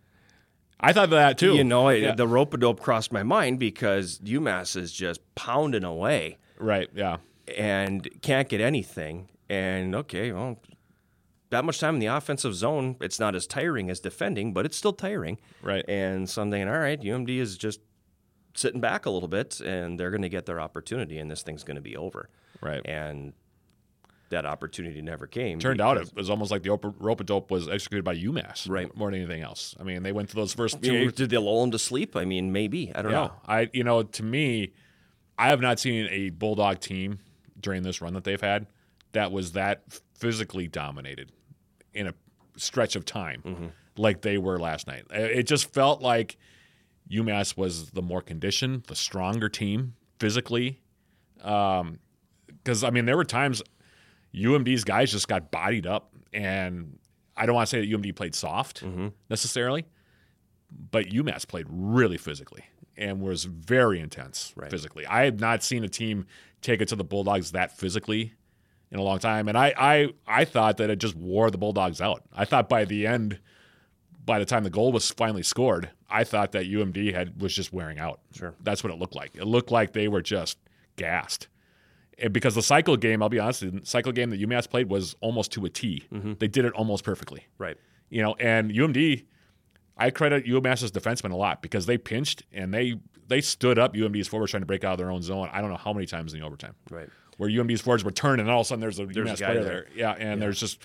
I 0.79 0.93
thought 0.93 1.09
that 1.09 1.37
too. 1.37 1.55
You 1.55 1.63
know, 1.63 1.89
Yeah. 1.89 2.15
the 2.15 2.27
rope 2.27 2.53
a 2.53 2.57
dope 2.57 2.79
crossed 2.79 3.11
my 3.11 3.23
mind 3.23 3.59
because 3.59 4.19
UMass 4.19 4.75
is 4.77 4.91
just 4.93 5.19
pounding 5.35 5.83
away 5.83 6.37
right? 6.57 6.89
Yeah. 6.93 7.17
and 7.57 8.07
can't 8.21 8.47
get 8.47 8.61
anything. 8.61 9.29
And 9.49 9.95
okay, 9.95 10.31
well, 10.31 10.59
that 11.51 11.65
much 11.65 11.79
time 11.79 11.95
in 11.95 11.99
the 11.99 12.05
offensive 12.07 12.53
zone, 12.55 12.95
it's 13.01 13.19
not 13.19 13.35
as 13.35 13.47
tiring 13.47 13.89
as 13.89 13.99
defending, 13.99 14.53
but 14.53 14.65
it's 14.65 14.77
still 14.77 14.93
tiring. 14.93 15.39
Right. 15.61 15.83
And 15.87 16.29
so 16.29 16.41
I'm 16.43 16.51
thinking, 16.51 16.67
all 16.69 16.79
right, 16.79 16.99
UMD 17.01 17.29
is 17.39 17.57
just 17.57 17.79
sitting 18.55 18.81
back 18.81 19.05
a 19.05 19.09
little 19.09 19.27
bit, 19.29 19.59
and 19.59 19.99
they're 19.99 20.11
going 20.11 20.21
to 20.21 20.29
get 20.29 20.45
their 20.45 20.59
opportunity, 20.59 21.17
and 21.17 21.29
this 21.29 21.41
thing's 21.41 21.63
going 21.63 21.75
to 21.75 21.81
be 21.81 21.95
over. 21.97 22.29
Right. 22.61 22.81
And 22.85 23.33
that 24.29 24.45
opportunity 24.45 25.01
never 25.01 25.25
came. 25.25 25.57
Turned 25.59 25.81
out 25.81 25.97
it 25.97 26.11
was 26.15 26.29
almost 26.29 26.51
like 26.51 26.61
the 26.61 26.69
rope 26.99 27.19
a 27.19 27.23
dope 27.23 27.49
was 27.49 27.67
executed 27.67 28.03
by 28.03 28.15
UMass, 28.15 28.69
Right. 28.69 28.95
More 28.95 29.09
than 29.09 29.21
anything 29.21 29.41
else. 29.41 29.75
I 29.79 29.83
mean, 29.83 30.03
they 30.03 30.11
went 30.11 30.29
through 30.29 30.43
those 30.43 30.53
first 30.53 30.83
two. 30.83 31.09
did 31.11 31.31
they 31.31 31.37
lull 31.37 31.63
him 31.63 31.71
to 31.71 31.79
sleep? 31.79 32.15
I 32.15 32.25
mean, 32.25 32.51
maybe. 32.51 32.91
I 32.93 33.01
don't 33.01 33.11
Yeah, 33.11 33.17
know. 33.17 33.33
I 33.47 33.69
you 33.73 33.83
know 33.83 34.03
to 34.03 34.23
me, 34.23 34.73
I 35.37 35.47
have 35.47 35.61
not 35.61 35.79
seen 35.79 36.07
a 36.11 36.29
Bulldog 36.29 36.79
team 36.79 37.17
during 37.59 37.81
this 37.81 38.01
run 38.01 38.13
that 38.13 38.23
they've 38.23 38.39
had 38.39 38.67
that 39.13 39.31
was 39.31 39.53
that 39.53 39.81
physically 40.13 40.67
dominated 40.67 41.31
in 41.93 42.07
a 42.07 42.13
stretch 42.57 42.95
of 42.95 43.05
time 43.05 43.41
Mm-hmm. 43.45 43.65
like 43.97 44.21
they 44.21 44.37
were 44.37 44.59
last 44.59 44.87
night. 44.87 45.05
It 45.11 45.43
just 45.43 45.73
felt 45.73 46.01
like 46.01 46.37
UMass 47.09 47.57
was 47.57 47.91
the 47.91 48.01
more 48.01 48.21
conditioned, 48.21 48.83
the 48.83 48.95
stronger 48.95 49.49
team 49.49 49.95
physically. 50.19 50.79
Because 51.37 52.83
I 52.83 52.89
mean, 52.89 53.05
there 53.05 53.17
were 53.17 53.23
times 53.25 53.61
UMD's 54.35 54.83
guys 54.83 55.11
just 55.11 55.27
got 55.27 55.51
bodied 55.51 55.87
up, 55.87 56.11
and 56.33 56.99
I 57.35 57.45
don't 57.45 57.55
want 57.55 57.67
to 57.67 57.71
say 57.71 57.81
that 57.81 57.89
UMD 57.89 58.15
played 58.15 58.35
soft 58.35 58.83
Mm-hmm. 58.83 59.07
necessarily, 59.29 59.85
but 60.91 61.07
UMass 61.07 61.47
played 61.47 61.65
really 61.69 62.17
physically 62.17 62.63
and 62.97 63.21
was 63.21 63.45
very 63.45 63.99
intense 63.99 64.53
Right. 64.55 64.69
physically. 64.69 65.05
I 65.07 65.23
have 65.25 65.39
not 65.39 65.63
seen 65.63 65.83
a 65.83 65.87
team 65.89 66.25
take 66.61 66.81
it 66.81 66.89
to 66.89 66.95
the 66.97 67.03
Bulldogs 67.05 67.53
that 67.53 67.75
physically 67.77 68.33
in 68.91 68.99
a 68.99 69.03
long 69.03 69.19
time, 69.19 69.47
and 69.47 69.57
I 69.57 69.73
I 69.77 70.09
I 70.27 70.45
thought 70.45 70.77
that 70.77 70.89
it 70.89 70.97
just 70.99 71.15
wore 71.15 71.51
the 71.51 71.57
Bulldogs 71.57 72.01
out. 72.01 72.23
I 72.33 72.45
thought 72.45 72.67
by 72.69 72.85
the 72.85 73.05
end, 73.07 73.39
by 74.25 74.39
the 74.39 74.45
time 74.45 74.63
the 74.63 74.69
goal 74.69 74.91
was 74.91 75.09
finally 75.11 75.43
scored, 75.43 75.89
I 76.09 76.23
thought 76.23 76.51
that 76.53 76.65
UMD 76.65 77.13
had 77.13 77.41
was 77.41 77.53
just 77.53 77.71
wearing 77.73 77.99
out. 77.99 78.19
Sure. 78.33 78.55
that's 78.61 78.83
what 78.83 78.91
it 78.91 78.99
looked 78.99 79.15
like. 79.15 79.35
It 79.35 79.45
looked 79.45 79.71
like 79.71 79.93
they 79.93 80.07
were 80.07 80.21
just 80.21 80.57
gassed. 80.95 81.47
And 82.21 82.33
because 82.33 82.53
the 82.55 82.61
cycle 82.61 82.97
game, 82.97 83.23
I'll 83.23 83.29
be 83.29 83.39
honest, 83.39 83.61
the 83.61 83.79
cycle 83.83 84.11
game 84.11 84.29
that 84.31 84.41
UMass 84.41 84.69
played 84.69 84.89
was 84.89 85.15
almost 85.21 85.51
to 85.53 85.63
a 85.65 85.69
T. 85.69 86.03
Mm-hmm. 86.13 86.33
They 86.39 86.47
did 86.49 86.65
it 86.65 86.73
almost 86.73 87.03
perfectly 87.05 87.45
Right. 87.57 87.77
you 88.09 88.21
know, 88.21 88.35
and 88.39 88.71
UMD, 88.71 89.23
I 89.97 90.09
credit 90.09 90.45
UMass's 90.45 90.91
defensemen 90.91 91.31
a 91.31 91.35
lot 91.37 91.61
because 91.61 91.85
they 91.85 91.97
pinched 91.97 92.43
and 92.51 92.73
they 92.73 92.95
they 93.27 93.39
stood 93.41 93.77
up 93.77 93.93
UMD's 93.93 94.27
forwards 94.27 94.51
trying 94.51 94.61
to 94.63 94.65
break 94.67 94.83
out 94.83 94.93
of 94.93 94.97
their 94.97 95.11
own 95.11 95.21
zone. 95.21 95.49
I 95.53 95.61
don't 95.61 95.69
know 95.69 95.77
how 95.77 95.93
many 95.93 96.07
times 96.07 96.33
in 96.33 96.39
the 96.39 96.45
overtime 96.45 96.73
Right. 96.89 97.07
Where 97.39 97.49
UMD's 97.49 97.81
forwards 97.81 98.03
were 98.03 98.11
turning 98.11 98.41
and 98.41 98.51
all 98.51 98.61
of 98.61 98.65
a 98.65 98.67
sudden 98.67 98.81
there's 98.81 98.99
a 98.99 99.05
There's 99.07 99.29
a 99.29 99.33
UMass 99.33 99.39
guy 99.39 99.45
player 99.47 99.63
there. 99.63 99.73
there. 99.73 99.87
Yeah, 99.95 100.11
and 100.11 100.41
there's 100.41 100.59
just 100.59 100.81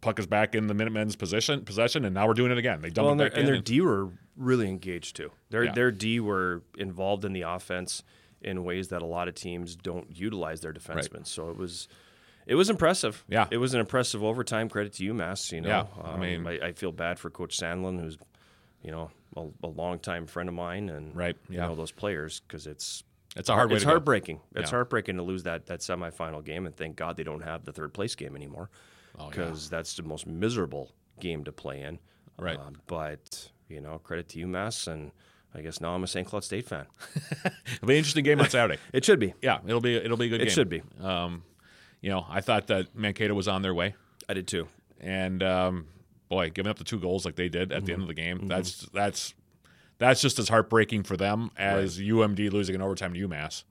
puck 0.00 0.18
is 0.18 0.26
back 0.26 0.54
in 0.54 0.66
the 0.68 0.74
Minutemen's 0.74 1.16
position 1.16 1.64
possession, 1.64 2.04
and 2.04 2.14
now 2.14 2.26
we're 2.26 2.34
doing 2.34 2.52
it 2.52 2.58
again. 2.58 2.80
They 2.80 2.88
dumped 2.90 3.04
Well, 3.04 3.12
and 3.12 3.20
it 3.20 3.24
back 3.30 3.38
and 3.38 3.48
in. 3.48 3.52
their 3.54 3.60
D 3.60 3.80
were 3.80 4.10
really 4.36 4.68
engaged 4.68 5.16
too. 5.16 5.32
Their 5.50 5.64
Yeah. 5.64 5.72
their 5.72 5.90
D 5.90 6.20
were 6.20 6.62
involved 6.78 7.24
in 7.24 7.32
the 7.32 7.42
offense 7.42 8.02
in 8.40 8.62
ways 8.64 8.88
that 8.88 9.02
a 9.02 9.06
lot 9.06 9.26
of 9.28 9.34
teams 9.34 9.74
don't 9.74 10.16
utilize 10.16 10.60
their 10.60 10.72
defensemen. 10.72 11.26
So 11.26 11.50
it 11.50 11.56
was 11.56 11.88
it 12.46 12.54
was 12.54 12.70
impressive. 12.70 13.24
Yeah. 13.28 13.46
it 13.50 13.58
was 13.58 13.74
an 13.74 13.80
impressive 13.80 14.22
overtime. 14.24 14.68
Credit 14.70 14.92
to 14.94 15.12
UMass. 15.12 15.50
You 15.52 15.60
know, 15.62 15.68
Yeah, 15.68 15.86
I 16.02 16.12
Um, 16.14 16.20
mean- 16.20 16.46
I, 16.46 16.68
I 16.68 16.72
feel 16.72 16.92
bad 16.92 17.18
for 17.18 17.28
Coach 17.28 17.58
Sandelin, 17.58 18.00
who's 18.00 18.16
you 18.82 18.90
know 18.92 19.10
a, 19.36 19.46
a 19.64 19.66
longtime 19.68 20.26
friend 20.26 20.48
of 20.48 20.54
mine, 20.54 20.88
and 20.90 21.14
Right, 21.16 21.36
you 21.48 21.56
yeah. 21.56 21.66
know 21.66 21.74
those 21.74 21.90
players 21.92 22.40
because 22.40 22.66
it's 22.68 23.02
it's 23.36 23.48
a 23.48 23.54
hard 23.54 23.70
way 23.70 23.76
it's 23.76 23.82
to 23.82 23.86
go. 23.86 23.92
heartbreaking. 23.92 24.40
It's 24.54 24.70
Yeah. 24.70 24.76
heartbreaking 24.76 25.16
to 25.16 25.22
lose 25.22 25.42
that 25.44 25.66
that 25.66 25.80
semifinal 25.80 26.44
game, 26.44 26.66
and 26.66 26.76
thank 26.76 26.96
God 26.96 27.16
they 27.16 27.24
don't 27.24 27.42
have 27.42 27.64
the 27.64 27.72
third 27.72 27.92
place 27.94 28.14
game 28.14 28.34
anymore, 28.36 28.70
Oh, 29.18 29.24
yeah. 29.24 29.28
because 29.30 29.68
that's 29.70 29.94
the 29.96 30.02
most 30.02 30.26
miserable 30.26 30.92
game 31.20 31.44
to 31.44 31.52
play 31.52 31.82
in. 31.82 31.98
Right. 32.38 32.58
Uh, 32.58 32.70
but 32.86 33.50
you 33.68 33.80
know, 33.80 33.98
credit 33.98 34.28
to 34.30 34.38
UMass, 34.46 34.86
and 34.86 35.10
I 35.54 35.60
guess 35.60 35.80
now 35.80 35.94
I'm 35.94 36.04
a 36.04 36.06
St. 36.06 36.26
Cloud 36.26 36.44
State 36.44 36.66
fan. 36.66 36.86
It'll 37.44 37.86
be 37.86 37.94
an 37.94 37.98
interesting 37.98 38.24
game 38.24 38.40
on 38.40 38.48
Saturday. 38.48 38.80
It 38.92 39.04
should 39.04 39.18
be. 39.18 39.34
Yeah, 39.42 39.58
it'll 39.66 39.80
be 39.80 39.96
it'll 39.96 40.16
be 40.16 40.26
a 40.26 40.28
good 40.30 40.38
game. 40.38 40.42
It 40.46 40.50
game. 40.50 40.54
should 40.54 40.68
be. 40.68 40.82
Um, 41.02 41.42
you 42.00 42.10
know, 42.10 42.24
I 42.28 42.40
thought 42.40 42.68
that 42.68 42.94
Mankato 42.94 43.34
was 43.34 43.48
on 43.48 43.62
their 43.62 43.74
way. 43.74 43.94
I 44.28 44.34
did 44.34 44.46
too. 44.46 44.68
and 45.00 45.42
um, 45.42 45.86
boy, 46.28 46.50
giving 46.50 46.70
up 46.70 46.78
the 46.78 46.84
two 46.84 46.98
goals 47.00 47.24
like 47.24 47.34
they 47.36 47.48
did 47.48 47.72
at 47.72 47.84
the 47.84 47.92
Mm-hmm. 47.92 48.00
end 48.00 48.02
of 48.02 48.08
the 48.08 48.14
game, 48.14 48.46
that's 48.48 48.86
that's 48.92 49.34
that's 49.98 50.20
just 50.20 50.38
as 50.38 50.48
heartbreaking 50.48 51.02
for 51.02 51.16
them 51.16 51.50
as 51.56 51.98
UMD 51.98 52.52
losing 52.52 52.74
in 52.74 52.82
overtime 52.82 53.14
to 53.14 53.28
UMass. 53.28 53.64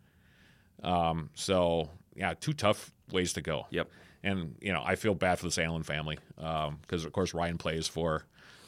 Um, 0.83 1.29
so 1.33 1.89
yeah, 2.15 2.33
two 2.39 2.53
tough 2.53 2.91
ways 3.11 3.33
to 3.33 3.41
go. 3.41 3.67
Yep. 3.69 3.89
And 4.23 4.55
you 4.61 4.73
know, 4.73 4.83
I 4.85 4.95
feel 4.95 5.15
bad 5.15 5.39
for 5.39 5.45
the 5.45 5.51
Sandelin 5.51 5.85
family 5.85 6.17
because 6.35 7.05
of 7.05 7.11
course 7.13 7.33
Ryan 7.33 7.57
plays 7.57 7.87
for 7.87 8.25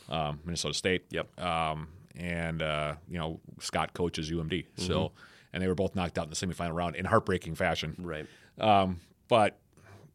um, 0.07 0.39
Minnesota 0.45 0.73
State. 0.73 1.05
Yep. 1.11 1.39
Um, 1.39 1.89
and 2.15 2.61
uh, 2.61 2.95
you 3.09 3.17
know 3.17 3.39
Scott 3.59 3.93
coaches 3.93 4.31
UMD. 4.31 4.49
Mm-hmm. 4.51 4.81
So 4.81 5.11
and 5.53 5.61
they 5.63 5.67
were 5.67 5.75
both 5.75 5.95
knocked 5.95 6.17
out 6.17 6.25
in 6.25 6.29
the 6.29 6.35
semifinal 6.35 6.73
round 6.73 6.95
in 6.95 7.05
heartbreaking 7.05 7.55
fashion. 7.55 7.95
Right. 7.99 8.25
Um, 8.59 8.99
but 9.27 9.57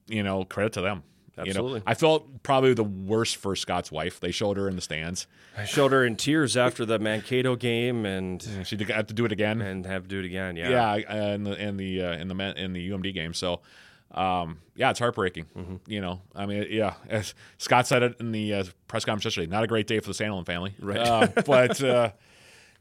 you 0.06 0.22
know, 0.22 0.44
credit 0.44 0.74
to 0.74 0.80
them. 0.80 1.02
You 1.36 1.44
know, 1.44 1.48
Absolutely. 1.50 1.82
I 1.86 1.94
felt 1.94 2.42
probably 2.44 2.74
the 2.74 2.84
worst 2.84 3.36
for 3.36 3.56
Scott's 3.56 3.90
wife. 3.90 4.20
They 4.20 4.30
showed 4.30 4.56
her 4.56 4.68
in 4.68 4.76
the 4.76 4.82
stands. 4.82 5.26
I 5.56 5.64
showed 5.64 5.90
her 5.92 6.04
in 6.04 6.14
tears 6.16 6.56
after 6.56 6.84
the 6.86 6.98
Mankato 7.00 7.56
game, 7.56 8.06
and 8.06 8.40
She 8.64 8.76
had 8.84 9.08
to 9.08 9.14
do 9.14 9.24
it 9.24 9.32
again. 9.32 9.60
and 9.60 9.84
have 9.86 10.02
to 10.04 10.08
do 10.08 10.20
it 10.20 10.24
again. 10.26 10.54
Yeah. 10.56 10.94
yeah, 10.96 11.34
in 11.34 11.42
the 11.44 11.52
in 11.60 11.76
the 11.76 12.02
uh, 12.02 12.12
in 12.12 12.28
the 12.28 12.54
in 12.62 12.72
the 12.72 12.90
UMD 12.90 13.12
game. 13.14 13.34
So, 13.34 13.62
um, 14.12 14.58
yeah, 14.76 14.90
it's 14.90 15.00
heartbreaking. 15.00 15.46
Mm-hmm. 15.56 15.76
You 15.88 16.00
know, 16.00 16.20
I 16.36 16.46
mean, 16.46 16.66
yeah, 16.70 16.94
as 17.08 17.34
Scott 17.58 17.86
said 17.88 18.02
it 18.04 18.16
in 18.20 18.30
the 18.30 18.54
uh, 18.54 18.64
press 18.86 19.04
conference 19.04 19.24
yesterday. 19.24 19.48
Not 19.50 19.64
a 19.64 19.66
great 19.66 19.86
day 19.88 19.98
for 20.00 20.06
the 20.12 20.14
Sandelin 20.14 20.46
family, 20.46 20.74
Right. 20.78 20.98
Uh, 20.98 21.26
but 21.46 21.82
uh, 21.82 22.10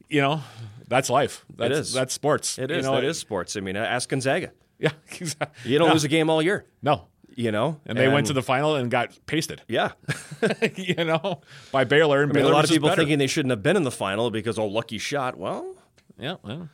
you 0.10 0.22
know, 0.22 0.42
that's 0.88 1.10
life. 1.10 1.44
That's, 1.56 1.76
is. 1.78 1.94
That's 1.94 2.14
sports. 2.14 2.60
It 2.60 2.70
You 2.70 2.76
is. 2.78 2.86
know, 2.86 2.94
that 2.96 3.04
is 3.04 3.18
sports. 3.18 3.56
I 3.58 3.62
mean, 3.62 3.76
ask 3.76 4.08
Gonzaga. 4.10 4.52
Yeah, 4.78 4.92
exactly. 5.20 5.72
You 5.72 5.80
don't 5.80 5.88
No. 5.88 5.94
lose 5.94 6.04
a 6.04 6.08
game 6.18 6.30
all 6.30 6.42
year. 6.42 6.66
No, 6.84 7.08
You 7.36 7.52
know, 7.52 7.80
and 7.86 7.98
they 7.98 8.08
went 8.08 8.28
to 8.28 8.34
the 8.34 8.44
final 8.44 8.76
and 8.76 8.92
got 8.92 9.18
pasted. 9.26 9.62
yeah. 9.68 9.94
you 10.76 11.04
know, 11.04 11.42
by 11.72 11.84
Baylor. 11.84 12.22
And 12.22 12.32
I 12.32 12.34
mean, 12.34 12.44
Baylor 12.44 12.52
a 12.52 12.56
lot 12.56 12.64
of 12.64 12.70
people 12.70 12.90
better. 12.90 13.02
thinking 13.02 13.18
they 13.18 13.28
shouldn't 13.28 13.50
have 13.50 13.64
been 13.64 13.76
in 13.76 13.84
the 13.84 13.92
final 13.92 14.30
because 14.30 14.60
oh, 14.60 14.68
lucky 14.68 14.98
shot. 14.98 15.38
Well, 15.38 15.76
yeah, 16.20 16.36
well, 16.44 16.70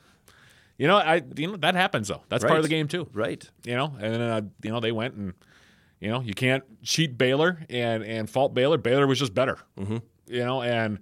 you 0.77 0.87
know, 0.87 0.97
I 0.97 1.21
you 1.35 1.47
know 1.47 1.57
that 1.57 1.75
happens 1.75 2.07
though. 2.07 2.23
That's 2.29 2.43
part 2.43 2.57
of 2.57 2.63
the 2.63 2.69
game 2.69 2.87
too. 2.87 3.07
right. 3.13 3.47
You 3.63 3.75
know, 3.75 3.93
and 3.99 4.13
then 4.13 4.21
uh, 4.21 4.41
you 4.63 4.71
know 4.71 4.79
they 4.79 4.91
went 4.91 5.13
and 5.15 5.33
you 5.99 6.09
know 6.09 6.21
you 6.21 6.33
can't 6.33 6.63
cheat 6.83 7.17
Baylor 7.17 7.65
and 7.69 8.03
and 8.03 8.29
fault 8.29 8.53
Baylor. 8.53 8.77
Baylor 8.77 9.05
was 9.05 9.19
just 9.19 9.33
better. 9.33 9.59
Mm-hmm. 9.77 9.97
You 10.27 10.45
know, 10.45 10.61
and 10.61 10.99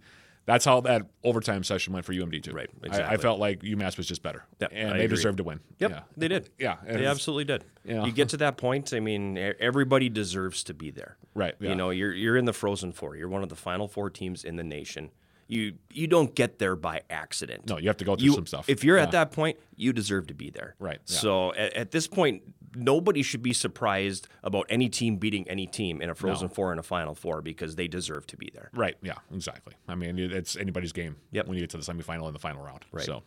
that's 0.47 0.65
how 0.65 0.81
that 0.81 1.03
overtime 1.23 1.63
session 1.63 1.93
went 1.93 2.05
for 2.05 2.13
UMD 2.13 2.41
too. 2.41 2.53
Right, 2.53 2.69
I, 2.89 3.03
I 3.13 3.17
felt 3.17 3.39
like 3.39 3.61
UMass 3.61 3.97
was 3.97 4.07
just 4.07 4.23
better. 4.23 4.43
Yep, 4.59 4.71
and 4.73 4.89
I 4.89 4.97
they 4.97 5.05
agree. 5.05 5.15
deserved 5.17 5.37
to 5.37 5.43
win. 5.43 5.59
Yep, 5.77 5.91
Yeah. 5.91 5.99
they 6.17 6.27
did. 6.27 6.49
Yeah, 6.57 6.77
they 6.83 7.05
absolutely 7.05 7.43
did. 7.43 7.65
Yeah. 7.83 8.03
You 8.05 8.11
get 8.11 8.29
to 8.29 8.37
that 8.37 8.57
point. 8.57 8.91
I 8.93 8.99
mean, 8.99 9.37
everybody 9.59 10.09
deserves 10.09 10.63
to 10.63 10.73
be 10.73 10.89
there. 10.89 11.17
Right, 11.35 11.53
yeah. 11.59 11.69
You 11.69 11.75
know, 11.75 11.91
you're 11.91 12.13
you're 12.13 12.37
in 12.37 12.45
the 12.45 12.53
Frozen 12.53 12.93
Four. 12.93 13.15
You're 13.15 13.29
one 13.29 13.43
of 13.43 13.49
the 13.49 13.55
final 13.55 13.87
four 13.87 14.09
teams 14.09 14.43
in 14.43 14.55
the 14.55 14.63
nation. 14.63 15.11
You 15.49 15.75
you 15.91 16.07
don't 16.07 16.33
get 16.35 16.59
there 16.59 16.75
by 16.75 17.03
accident. 17.09 17.67
No, 17.69 17.77
you 17.77 17.87
have 17.87 17.97
to 17.97 18.05
go 18.05 18.15
through 18.15 18.25
You- 18.25 18.33
some 18.33 18.47
stuff. 18.47 18.67
If 18.69 18.83
you're 18.83 18.97
Yeah. 18.97 19.03
at 19.03 19.11
that 19.11 19.31
point, 19.31 19.57
you 19.75 19.93
deserve 19.93 20.27
to 20.27 20.33
be 20.33 20.49
there. 20.49 20.75
Right. 20.79 20.99
So 21.05 21.53
at, 21.53 21.73
at 21.73 21.91
this 21.91 22.05
point, 22.07 22.41
nobody 22.77 23.21
should 23.21 23.41
be 23.41 23.53
surprised 23.53 24.27
about 24.43 24.65
any 24.69 24.89
team 24.89 25.17
beating 25.17 25.47
any 25.49 25.65
team 25.67 26.01
in 26.01 26.09
a 26.09 26.15
Frozen 26.15 26.49
Four 26.49 26.71
and 26.71 26.79
a 26.79 26.83
Final 26.83 27.15
Four 27.15 27.41
because 27.41 27.75
they 27.75 27.87
deserve 27.87 28.27
to 28.27 28.37
be 28.37 28.49
there. 28.53 28.69
Right. 28.73 28.95
Yeah. 29.01 29.15
Exactly. 29.33 29.73
I 29.87 29.95
mean, 29.95 30.17
it's 30.19 30.55
anybody's 30.55 30.93
game. 30.93 31.15
Yep. 31.31 31.47
When 31.47 31.55
you 31.55 31.61
get 31.63 31.71
to 31.71 31.77
the 31.77 31.83
semifinal 31.83 32.25
and 32.27 32.35
the 32.35 32.39
final 32.39 32.63
round. 32.63 32.85
Right. 32.91 33.05
So, 33.05 33.23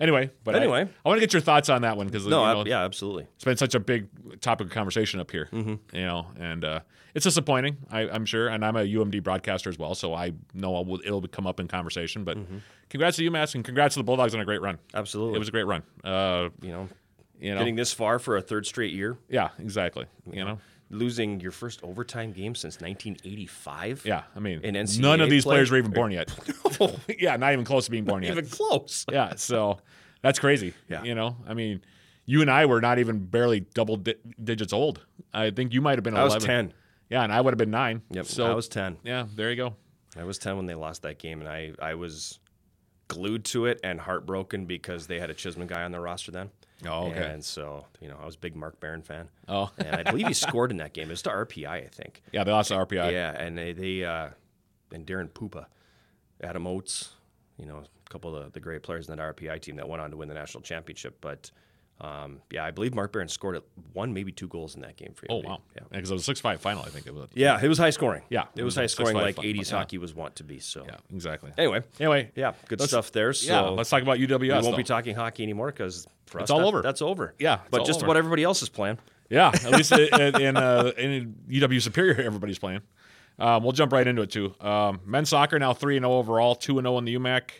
anyway, 0.00 0.30
but 0.44 0.54
Anyway. 0.56 0.88
I, 1.04 1.08
want 1.08 1.18
to 1.18 1.20
get 1.20 1.32
your 1.32 1.42
thoughts 1.42 1.68
on 1.68 1.82
that 1.82 1.96
one 1.96 2.06
because 2.06 2.26
No, 2.26 2.40
you 2.40 2.44
I- 2.46 2.52
know, 2.54 2.64
yeah, 2.66 2.84
absolutely. 2.84 3.26
it's 3.36 3.44
been 3.44 3.56
such 3.56 3.74
a 3.74 3.80
big 3.80 4.08
topic 4.40 4.66
of 4.68 4.72
conversation 4.72 5.20
up 5.20 5.30
here. 5.30 5.48
Mm-hmm. 5.52 5.96
You 5.96 6.06
know, 6.06 6.26
and 6.38 6.64
uh, 6.64 6.80
it's 7.14 7.24
disappointing. 7.24 7.76
I, 7.90 8.02
I'm 8.08 8.24
sure, 8.24 8.48
and 8.48 8.64
I'm 8.64 8.76
a 8.76 8.80
UMD 8.84 9.22
broadcaster 9.22 9.68
as 9.70 9.78
well, 9.78 9.94
so 9.94 10.14
I 10.14 10.32
know 10.54 10.78
it 10.80 10.86
will, 10.86 11.00
it'll 11.04 11.22
come 11.28 11.46
up 11.46 11.60
in 11.60 11.68
conversation. 11.68 12.24
But 12.24 12.36
Mm-hmm. 12.38 12.58
congrats 12.88 13.16
to 13.18 13.30
UMass 13.30 13.54
and 13.54 13.64
congrats 13.64 13.94
to 13.94 14.00
the 14.00 14.04
Bulldogs 14.04 14.34
on 14.34 14.40
a 14.40 14.44
great 14.44 14.60
run. 14.62 14.78
Absolutely. 14.94 15.36
It 15.36 15.38
was 15.38 15.48
a 15.48 15.52
great 15.52 15.66
run. 15.66 15.82
Uh, 16.04 16.48
you 16.62 16.70
know, 16.70 16.88
you 17.40 17.52
know, 17.52 17.58
getting 17.58 17.76
this 17.76 17.92
far 17.92 18.18
for 18.18 18.36
a 18.36 18.42
third 18.42 18.66
straight 18.66 18.92
year, 18.92 19.16
yeah, 19.28 19.48
exactly. 19.58 20.06
You 20.30 20.44
know, 20.44 20.58
losing 20.90 21.40
your 21.40 21.52
first 21.52 21.82
overtime 21.82 22.32
game 22.32 22.54
since 22.54 22.80
1985. 22.80 24.02
yeah. 24.04 24.22
I 24.34 24.40
mean, 24.40 24.60
In 24.62 24.74
NCAA 24.74 25.00
none 25.00 25.20
of 25.20 25.30
these 25.30 25.44
play? 25.44 25.54
players 25.54 25.70
were 25.70 25.78
even 25.78 25.92
born 25.92 26.10
yet. 26.12 26.30
yeah, 27.18 27.36
not 27.36 27.52
even 27.52 27.64
close 27.64 27.84
to 27.86 27.90
being 27.90 28.04
born 28.04 28.22
yet. 28.22 28.32
even 28.32 28.46
close. 28.46 29.04
Yeah, 29.12 29.34
so 29.36 29.78
that's 30.22 30.38
crazy. 30.38 30.74
Yeah. 30.88 31.02
You 31.02 31.14
know, 31.14 31.36
I 31.46 31.54
mean, 31.54 31.82
you 32.26 32.40
and 32.42 32.50
I 32.50 32.66
were 32.66 32.80
not 32.80 32.98
even 32.98 33.24
barely 33.26 33.60
double 33.60 33.96
di- 33.96 34.14
digits 34.42 34.72
old. 34.72 35.04
I 35.32 35.50
think 35.50 35.72
you 35.72 35.80
might 35.80 35.96
have 35.96 36.04
been 36.04 36.16
I 36.16 36.20
11. 36.22 36.34
was 36.36 36.44
10. 36.44 36.72
Yeah, 37.08 37.22
and 37.24 37.32
I 37.32 37.40
would 37.40 37.52
have 37.52 37.58
been 37.58 37.70
nine. 37.70 38.02
Yep, 38.10 38.26
So 38.26 38.46
I 38.50 38.54
was 38.54 38.68
10. 38.68 38.98
Yeah, 39.02 39.26
there 39.34 39.50
you 39.50 39.56
go. 39.56 39.74
I 40.16 40.24
was 40.24 40.38
10 40.38 40.56
when 40.56 40.66
they 40.66 40.74
lost 40.74 41.02
that 41.02 41.18
game, 41.18 41.40
and 41.40 41.48
I, 41.48 41.72
I 41.80 41.94
was 41.94 42.38
glued 43.08 43.44
to 43.46 43.66
it 43.66 43.80
and 43.82 44.00
heartbroken 44.00 44.66
because 44.66 45.06
they 45.08 45.18
had 45.18 45.30
a 45.30 45.34
Chisholm 45.34 45.66
guy 45.66 45.82
on 45.82 45.90
their 45.92 46.00
roster 46.00 46.30
then. 46.30 46.50
Oh, 46.86 47.08
okay. 47.08 47.30
And 47.30 47.44
so, 47.44 47.86
you 48.00 48.08
know, 48.08 48.16
I 48.20 48.24
was 48.24 48.36
a 48.36 48.38
big 48.38 48.56
Mark 48.56 48.80
Barron 48.80 49.02
fan. 49.02 49.28
Oh. 49.48 49.70
and 49.78 49.96
I 49.96 50.10
believe 50.10 50.26
he 50.26 50.34
scored 50.34 50.70
in 50.70 50.78
that 50.78 50.92
game. 50.92 51.08
It 51.08 51.10
was 51.10 51.22
to 51.22 51.30
RPI, 51.30 51.68
I 51.68 51.88
think. 51.88 52.22
Yeah, 52.32 52.44
they 52.44 52.52
lost 52.52 52.68
to 52.68 52.74
RPI. 52.74 53.12
Yeah, 53.12 53.30
and 53.32 53.56
they, 53.56 53.72
they 53.72 54.04
uh, 54.04 54.30
and 54.92 55.06
Darren 55.06 55.28
Puppa, 55.30 55.66
Adam 56.42 56.66
Oates, 56.66 57.10
you 57.58 57.66
know, 57.66 57.78
a 57.78 58.10
couple 58.10 58.34
of 58.34 58.44
the, 58.44 58.50
the 58.50 58.60
great 58.60 58.82
players 58.82 59.08
in 59.08 59.16
that 59.16 59.36
RPI 59.36 59.60
team 59.60 59.76
that 59.76 59.88
went 59.88 60.00
on 60.02 60.10
to 60.10 60.16
win 60.16 60.28
the 60.28 60.34
national 60.34 60.62
championship. 60.62 61.18
But 61.20 61.50
um, 62.00 62.40
yeah, 62.50 62.64
I 62.64 62.70
believe 62.70 62.94
Mark 62.94 63.12
Barron 63.12 63.28
scored 63.28 63.56
at 63.56 63.62
one, 63.92 64.14
maybe 64.14 64.32
two 64.32 64.48
goals 64.48 64.74
in 64.74 64.80
that 64.82 64.96
game 64.96 65.12
for 65.14 65.26
you. 65.26 65.34
Oh 65.34 65.42
wow. 65.48 65.60
Yeah. 65.76 65.82
Because 65.90 66.10
it 66.10 66.14
was 66.14 66.22
a 66.22 66.24
six 66.24 66.40
five 66.40 66.60
final, 66.60 66.82
I 66.82 66.88
think 66.88 67.06
it 67.06 67.14
was. 67.14 67.28
Yeah, 67.34 67.60
it 67.62 67.68
was 67.68 67.76
high 67.78 67.90
scoring. 67.90 68.22
Yeah, 68.30 68.44
it 68.56 68.62
was 68.62 68.74
high 68.76 68.86
scoring 68.86 69.16
like 69.16 69.36
fun- 69.36 69.44
80s 69.44 69.70
yeah. 69.70 69.78
hockey 69.78 69.98
was 69.98 70.14
wont 70.14 70.36
to 70.36 70.44
be. 70.44 70.58
So 70.60 70.84
Yeah, 70.86 70.96
exactly. 71.14 71.52
anyway, 71.58 71.82
Anyway, 71.98 72.30
yeah, 72.34 72.54
good 72.68 72.80
stuff 72.80 73.12
there. 73.12 73.32
So 73.34 73.52
yeah, 73.52 73.60
let's 73.68 73.90
talk 73.90 74.02
about 74.02 74.18
UWS. 74.18 74.40
we 74.40 74.48
won't 74.50 74.64
though. 74.64 74.76
be 74.76 74.82
talking 74.84 75.14
hockey 75.14 75.42
anymore 75.42 75.66
because 75.66 76.06
for 76.26 76.38
It's 76.40 76.50
us, 76.50 76.54
all 76.54 76.60
that- 76.60 76.66
over. 76.66 76.82
That's 76.82 77.02
over. 77.02 77.34
Yeah, 77.38 77.58
but 77.70 77.84
just 77.84 77.98
over. 78.00 78.08
what 78.08 78.16
everybody 78.16 78.44
else 78.44 78.62
is 78.62 78.68
playing. 78.68 78.98
Yeah, 79.28 79.48
at 79.52 79.70
least 79.72 79.92
in, 79.92 80.40
in, 80.40 80.56
uh, 80.56 80.92
in 80.98 81.34
UW 81.48 81.80
Superior, 81.82 82.20
everybody's 82.20 82.58
playing. 82.58 82.80
Um, 83.38 83.62
we'll 83.62 83.72
jump 83.72 83.92
right 83.92 84.06
into 84.06 84.22
it 84.22 84.30
too. 84.30 84.54
Um, 84.60 85.00
men's 85.06 85.28
soccer 85.30 85.58
now 85.58 85.72
three 85.72 85.96
and 85.96 86.04
zero 86.04 86.14
overall, 86.14 86.54
two 86.54 86.78
and 86.78 86.84
zero 86.86 86.98
in 86.98 87.04
the 87.04 87.14
UMAC. 87.16 87.50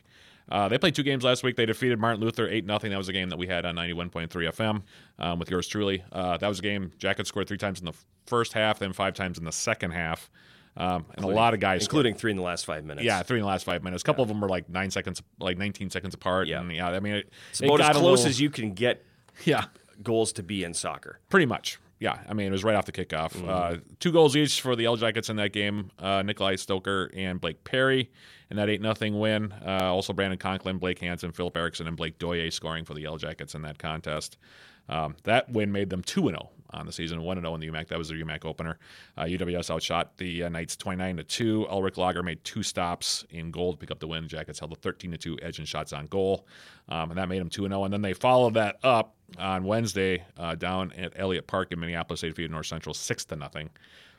Uh, 0.50 0.68
they 0.68 0.78
played 0.78 0.94
two 0.94 1.02
games 1.02 1.24
last 1.24 1.42
week. 1.42 1.56
They 1.56 1.66
defeated 1.66 1.98
Martin 1.98 2.20
Luther 2.20 2.48
eight 2.48 2.66
nothing. 2.66 2.90
That 2.90 2.98
was 2.98 3.08
a 3.08 3.12
game 3.12 3.28
that 3.28 3.38
we 3.38 3.46
had 3.46 3.64
on 3.64 3.74
ninety 3.74 3.92
one 3.92 4.10
point 4.10 4.30
three 4.30 4.46
FM 4.46 4.82
um, 5.18 5.38
with 5.38 5.50
yours 5.50 5.66
truly. 5.68 6.02
Uh, 6.10 6.36
that 6.38 6.48
was 6.48 6.58
a 6.58 6.62
game. 6.62 6.92
Jackets 6.98 7.28
scored 7.28 7.48
three 7.48 7.58
times 7.58 7.78
in 7.78 7.86
the 7.86 7.92
first 8.26 8.52
half, 8.52 8.78
then 8.78 8.92
five 8.92 9.14
times 9.14 9.38
in 9.38 9.44
the 9.44 9.52
second 9.52 9.92
half, 9.92 10.30
um, 10.76 11.06
and 11.16 11.24
a 11.24 11.28
lot 11.28 11.54
of 11.54 11.60
guys, 11.60 11.84
scored. 11.84 12.06
including 12.06 12.14
three 12.14 12.30
in 12.30 12.36
the 12.36 12.42
last 12.42 12.64
five 12.64 12.84
minutes. 12.84 13.04
yeah, 13.04 13.22
three 13.22 13.38
in 13.38 13.42
the 13.42 13.48
last 13.48 13.64
five 13.64 13.82
minutes. 13.82 14.02
A 14.02 14.06
couple 14.06 14.22
of 14.22 14.28
them 14.28 14.40
were 14.40 14.48
like 14.48 14.68
nine 14.68 14.90
seconds, 14.90 15.22
like 15.38 15.58
nineteen 15.58 15.90
seconds 15.90 16.14
apart. 16.14 16.48
Yeah. 16.48 16.60
and, 16.60 16.72
yeah. 16.72 16.88
I 16.88 17.00
mean, 17.00 17.14
it, 17.14 17.32
it's 17.50 17.60
about 17.60 17.80
as 17.80 17.96
close 17.96 18.18
little- 18.20 18.26
as 18.26 18.40
you 18.40 18.50
can 18.50 18.72
get 18.72 19.04
yeah. 19.44 19.64
goals 20.02 20.32
to 20.34 20.42
be 20.42 20.64
in 20.64 20.74
soccer. 20.74 21.20
Pretty 21.28 21.46
much. 21.46 21.78
Yeah. 22.00 22.18
I 22.28 22.32
mean, 22.32 22.46
it 22.46 22.50
was 22.50 22.64
right 22.64 22.74
off 22.74 22.86
the 22.86 22.92
kickoff. 22.92 23.34
Mm-hmm. 23.34 23.48
Uh, 23.48 23.76
two 24.00 24.10
goals 24.10 24.34
each 24.34 24.60
for 24.60 24.74
the 24.74 24.86
L 24.86 24.96
Jackets 24.96 25.28
in 25.28 25.36
that 25.36 25.52
game 25.52 25.90
uh, 25.98 26.22
Nikolai 26.22 26.56
Stoker 26.56 27.10
and 27.14 27.40
Blake 27.40 27.62
Perry 27.62 28.10
in 28.50 28.56
that 28.56 28.68
8 28.68 28.82
0 28.82 29.16
win. 29.16 29.52
Uh, 29.64 29.92
also, 29.92 30.12
Brandon 30.12 30.38
Conklin, 30.38 30.78
Blake 30.78 30.98
Hansen, 30.98 31.32
Philip 31.32 31.56
Erickson, 31.56 31.86
and 31.86 31.96
Blake 31.96 32.18
Doye 32.18 32.52
scoring 32.52 32.84
for 32.84 32.94
the 32.94 33.02
Yellow 33.02 33.18
Jackets 33.18 33.54
in 33.54 33.62
that 33.62 33.78
contest. 33.78 34.36
Um, 34.88 35.14
that 35.22 35.50
win 35.50 35.70
made 35.70 35.88
them 35.88 36.02
2 36.02 36.28
0 36.28 36.50
on 36.72 36.86
the 36.86 36.92
season, 36.92 37.22
1 37.22 37.40
0 37.40 37.54
in 37.54 37.60
the 37.60 37.68
UMAC. 37.68 37.88
That 37.88 37.98
was 37.98 38.08
their 38.08 38.18
UMAC 38.18 38.44
opener. 38.44 38.78
Uh, 39.16 39.22
UWS 39.22 39.70
outshot 39.70 40.16
the 40.16 40.44
uh, 40.44 40.48
Knights 40.48 40.76
29 40.76 41.18
to 41.18 41.24
2. 41.24 41.68
Ulrich 41.68 41.96
Lager 41.96 42.22
made 42.22 42.42
two 42.44 42.62
stops 42.62 43.24
in 43.30 43.50
goal 43.50 43.72
to 43.72 43.78
pick 43.78 43.90
up 43.90 44.00
the 44.00 44.08
win. 44.08 44.26
Jackets 44.26 44.58
held 44.58 44.72
a 44.72 44.76
13 44.76 45.12
to 45.12 45.18
2 45.18 45.38
edge 45.42 45.58
in 45.58 45.64
shots 45.64 45.92
on 45.92 46.06
goal, 46.06 46.46
um, 46.88 47.10
and 47.10 47.18
that 47.18 47.28
made 47.28 47.40
them 47.40 47.50
2 47.50 47.68
0. 47.68 47.84
And 47.84 47.92
then 47.92 48.02
they 48.02 48.12
followed 48.12 48.54
that 48.54 48.78
up 48.82 49.14
on 49.38 49.64
Wednesday 49.64 50.24
uh, 50.36 50.56
down 50.56 50.92
at 50.92 51.12
Elliott 51.16 51.46
Park 51.46 51.70
in 51.72 51.78
Minneapolis. 51.78 52.20
They 52.20 52.28
defeated 52.28 52.50
North 52.50 52.66
Central 52.66 52.94
6 52.94 53.24
to 53.26 53.36
nothing. 53.36 53.70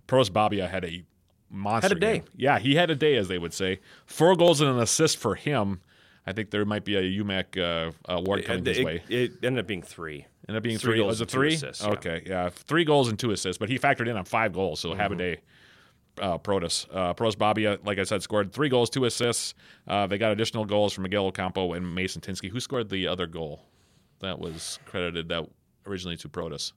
Pros 0.08 0.30
Babia 0.30 0.70
had 0.70 0.86
a 0.86 1.04
monster 1.52 1.90
Had 1.90 1.98
a 1.98 2.00
day. 2.00 2.14
game. 2.20 2.24
Yeah, 2.36 2.60
he 2.60 2.76
had 2.76 2.90
a 2.90 2.96
day, 2.96 3.16
as 3.18 3.28
they 3.28 3.38
would 3.38 3.54
say. 3.54 3.80
Four 4.06 4.36
goals 4.36 4.62
and 4.62 4.70
an 4.70 4.80
assist 4.80 5.18
for 5.18 5.36
him. 5.36 5.82
I 6.26 6.34
think 6.34 6.52
there 6.52 6.64
might 6.66 6.86
be 6.86 6.96
a 6.96 7.02
UMAC 7.24 7.58
uh, 7.58 7.92
award 8.06 8.46
coming 8.46 8.66
it, 8.66 8.76
his 8.76 8.86
way. 8.86 9.04
it 9.10 9.32
ended 9.44 9.60
up 9.64 9.68
being 9.68 9.82
three. 9.82 10.26
Ended 10.48 10.58
up 10.58 10.64
being 10.64 10.78
Three 10.78 10.94
three. 10.94 11.00
goals 11.00 11.10
was 11.10 11.22
it 11.22 11.30
three? 11.32 11.54
assists. 11.56 11.84
Okay, 11.84 12.24
yeah, 12.26 12.50
three 12.50 12.84
goals 12.84 13.10
and 13.10 13.18
two 13.18 13.32
assists. 13.32 13.58
But 13.58 13.70
he 13.70 13.78
factored 13.80 14.08
in 14.08 14.16
on 14.18 14.26
five 14.26 14.54
goals, 14.54 14.80
so 14.80 14.94
have 14.94 15.12
a 15.12 15.16
Mm-hmm. 15.16 15.18
day. 15.18 15.38
Uh, 16.20 16.38
Protus, 16.38 16.88
uh, 16.94 17.14
Pros 17.14 17.38
Babia, 17.38 17.80
like 17.86 17.98
I 17.98 18.04
said, 18.04 18.22
scored 18.22 18.52
three 18.52 18.68
goals, 18.68 18.90
two 18.90 19.06
assists. 19.06 19.54
Uh, 19.88 20.08
they 20.08 20.18
got 20.18 20.32
additional 20.34 20.66
goals 20.66 20.92
from 20.94 21.04
Miguel 21.04 21.26
Ocampo 21.28 21.72
and 21.74 21.96
Mason 21.96 22.22
Tinsky. 22.22 22.50
Who 22.50 22.60
scored 22.60 22.90
the 22.90 23.08
other 23.08 23.28
goal? 23.28 23.64
That 24.20 24.38
was 24.38 24.78
credited 24.86 25.30
that 25.30 25.48
originally 25.88 26.18
to 26.18 26.28
Protus. 26.30 26.74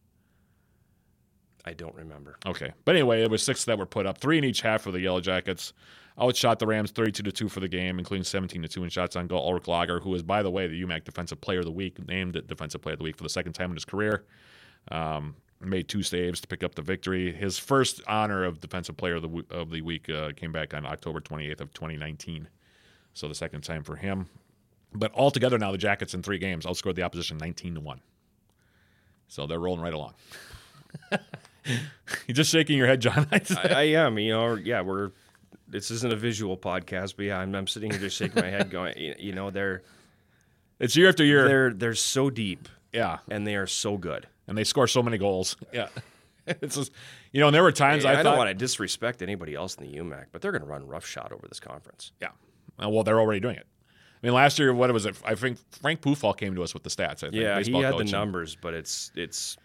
I 1.65 1.73
don't 1.73 1.95
remember. 1.95 2.37
Okay, 2.47 2.73
but 2.85 2.95
anyway, 2.95 3.23
it 3.23 3.31
was 3.31 3.43
six 3.43 3.65
that 3.65 3.79
were 3.79 3.87
put 3.87 4.07
up, 4.07 4.19
three 4.19 4.39
in 4.39 4.45
each 4.45 4.61
half 4.61 4.83
for 4.83 4.91
the 4.91 5.01
Yellow 5.01 5.21
Jackets. 5.21 5.73
Outshot 6.21 6.61
the 6.61 6.67
Rams 6.67 6.93
32 6.93 7.25
to 7.25 7.33
two 7.33 7.49
for 7.49 7.59
the 7.59 7.67
game, 7.67 7.99
including 7.99 8.23
17 8.23 8.63
to 8.63 8.69
two 8.69 8.85
in 8.85 8.91
shots 8.91 9.17
on 9.17 9.27
goal. 9.27 9.45
Ulrich 9.45 9.67
Lager, 9.67 9.99
who 9.99 10.15
is 10.15 10.23
by 10.23 10.43
the 10.43 10.51
way 10.51 10.69
the 10.69 10.81
UMAC 10.81 11.03
Defensive 11.05 11.41
Player 11.41 11.59
of 11.59 11.65
the 11.65 11.73
Week, 11.73 12.07
named 12.07 12.37
it 12.37 12.47
Defensive 12.47 12.81
Player 12.83 12.93
of 12.93 12.99
the 12.99 13.05
Week 13.05 13.17
for 13.17 13.25
the 13.25 13.29
second 13.29 13.55
time 13.55 13.71
in 13.71 13.77
his 13.77 13.85
career. 13.85 14.25
Um, 14.93 15.35
made 15.61 15.89
two 15.89 16.03
saves 16.03 16.41
to 16.41 16.47
pick 16.47 16.63
up 16.63 16.75
the 16.75 16.83
victory. 16.83 17.33
His 17.33 17.59
first 17.59 18.01
honor 18.07 18.45
of 18.45 18.61
Defensive 18.61 18.97
Player 18.97 19.17
of 19.17 19.23
the 19.23 19.45
of 19.51 19.71
the 19.71 19.83
Week 19.83 20.09
uh, 20.09 20.33
came 20.37 20.53
back 20.53 20.73
on 20.73 20.87
October 20.87 21.21
28th 21.21 21.61
of 21.63 21.73
2019, 21.73 22.49
so 23.15 23.27
the 23.27 23.35
second 23.35 23.63
time 23.63 23.83
for 23.83 23.97
him. 23.97 24.27
But 24.93 25.13
altogether 25.15 25.59
now 25.59 25.73
the 25.73 25.79
Jackets 25.79 26.15
in 26.15 26.23
three 26.23 26.39
games 26.39 26.65
outscored 26.65 26.95
the 26.95 27.03
opposition 27.03 27.39
19 27.39 27.75
to 27.75 27.81
one. 27.81 28.01
So 29.27 29.47
they're 29.47 29.59
rolling 29.59 29.81
right 29.81 29.95
along. 29.95 30.15
You're 32.27 32.35
just 32.35 32.51
shaking 32.51 32.77
your 32.79 32.87
head, 32.87 33.01
John. 33.01 33.27
I, 33.33 33.41
I 33.69 33.83
am. 33.83 34.19
You 34.19 34.33
know, 34.33 34.55
yeah, 34.55 34.81
we're. 34.81 35.11
This 35.67 35.91
isn't 35.91 36.13
a 36.13 36.17
visual 36.17 36.57
podcast, 36.57 37.17
but 37.17 37.25
yeah, 37.25 37.39
I'm, 37.39 37.55
I'm 37.55 37.67
sitting 37.67 37.91
here 37.91 37.99
just 37.99 38.17
shaking 38.17 38.41
my 38.43 38.51
head, 38.51 38.71
going, 38.71 38.95
you, 38.99 39.15
you 39.19 39.33
know, 39.33 39.51
they're 39.51 39.83
it's 40.79 40.95
year 40.95 41.09
after 41.09 41.25
year. 41.25 41.49
they're 41.49 41.73
they're 41.73 41.95
so 41.95 42.31
deep 42.31 42.69
yeah, 42.95 43.19
and 43.29 43.47
they 43.47 43.57
are 43.57 43.67
so 43.67 43.99
good. 43.99 44.27
and 44.47 44.57
they 44.57 44.65
score 44.65 44.87
so 44.87 45.03
many 45.03 45.19
goals. 45.19 45.57
Yeah, 45.73 45.89
it's 46.47 46.77
just 46.77 46.93
you 47.33 47.41
know, 47.41 47.49
and 47.49 47.55
there 47.55 47.63
were 47.63 47.73
times 47.73 48.05
I, 48.05 48.13
I, 48.13 48.15
don't 48.15 48.25
thought, 48.25 48.39
want 48.39 48.49
to 48.49 48.55
disrespect 48.55 49.21
anybody 49.21 49.55
else 49.55 49.75
in 49.75 49.91
the 49.91 49.99
UMAC, 49.99 50.27
but 50.31 50.41
they're 50.41 50.53
going 50.53 50.63
to 50.63 50.69
run 50.69 50.87
roughshod 50.87 51.33
over 51.33 51.47
this 51.49 51.61
conference. 51.61 52.13
yeah, 52.23 52.29
Uh, 52.83 52.89
well, 52.89 53.03
they're 53.03 53.19
already 53.21 53.41
doing 53.41 53.57
it. 53.57 53.67
I 54.23 54.27
mean, 54.27 54.35
last 54.35 54.59
year, 54.59 54.73
what 54.73 54.91
was 54.93 55.05
it? 55.05 55.17
I 55.25 55.35
think 55.35 55.59
Frank 55.83 56.01
Pufall 56.01 56.37
came 56.37 56.55
to 56.55 56.63
us 56.63 56.73
with 56.73 56.83
the 56.83 56.89
stats. 56.89 57.25
I 57.25 57.31
think, 57.31 57.35
Yeah, 57.35 57.61
he 57.61 57.73
had 57.83 57.95
coach, 57.95 58.07
the 58.07 58.13
numbers, 58.13 58.57
but 58.57 58.73
it's 58.75 59.11
it's 59.15 59.57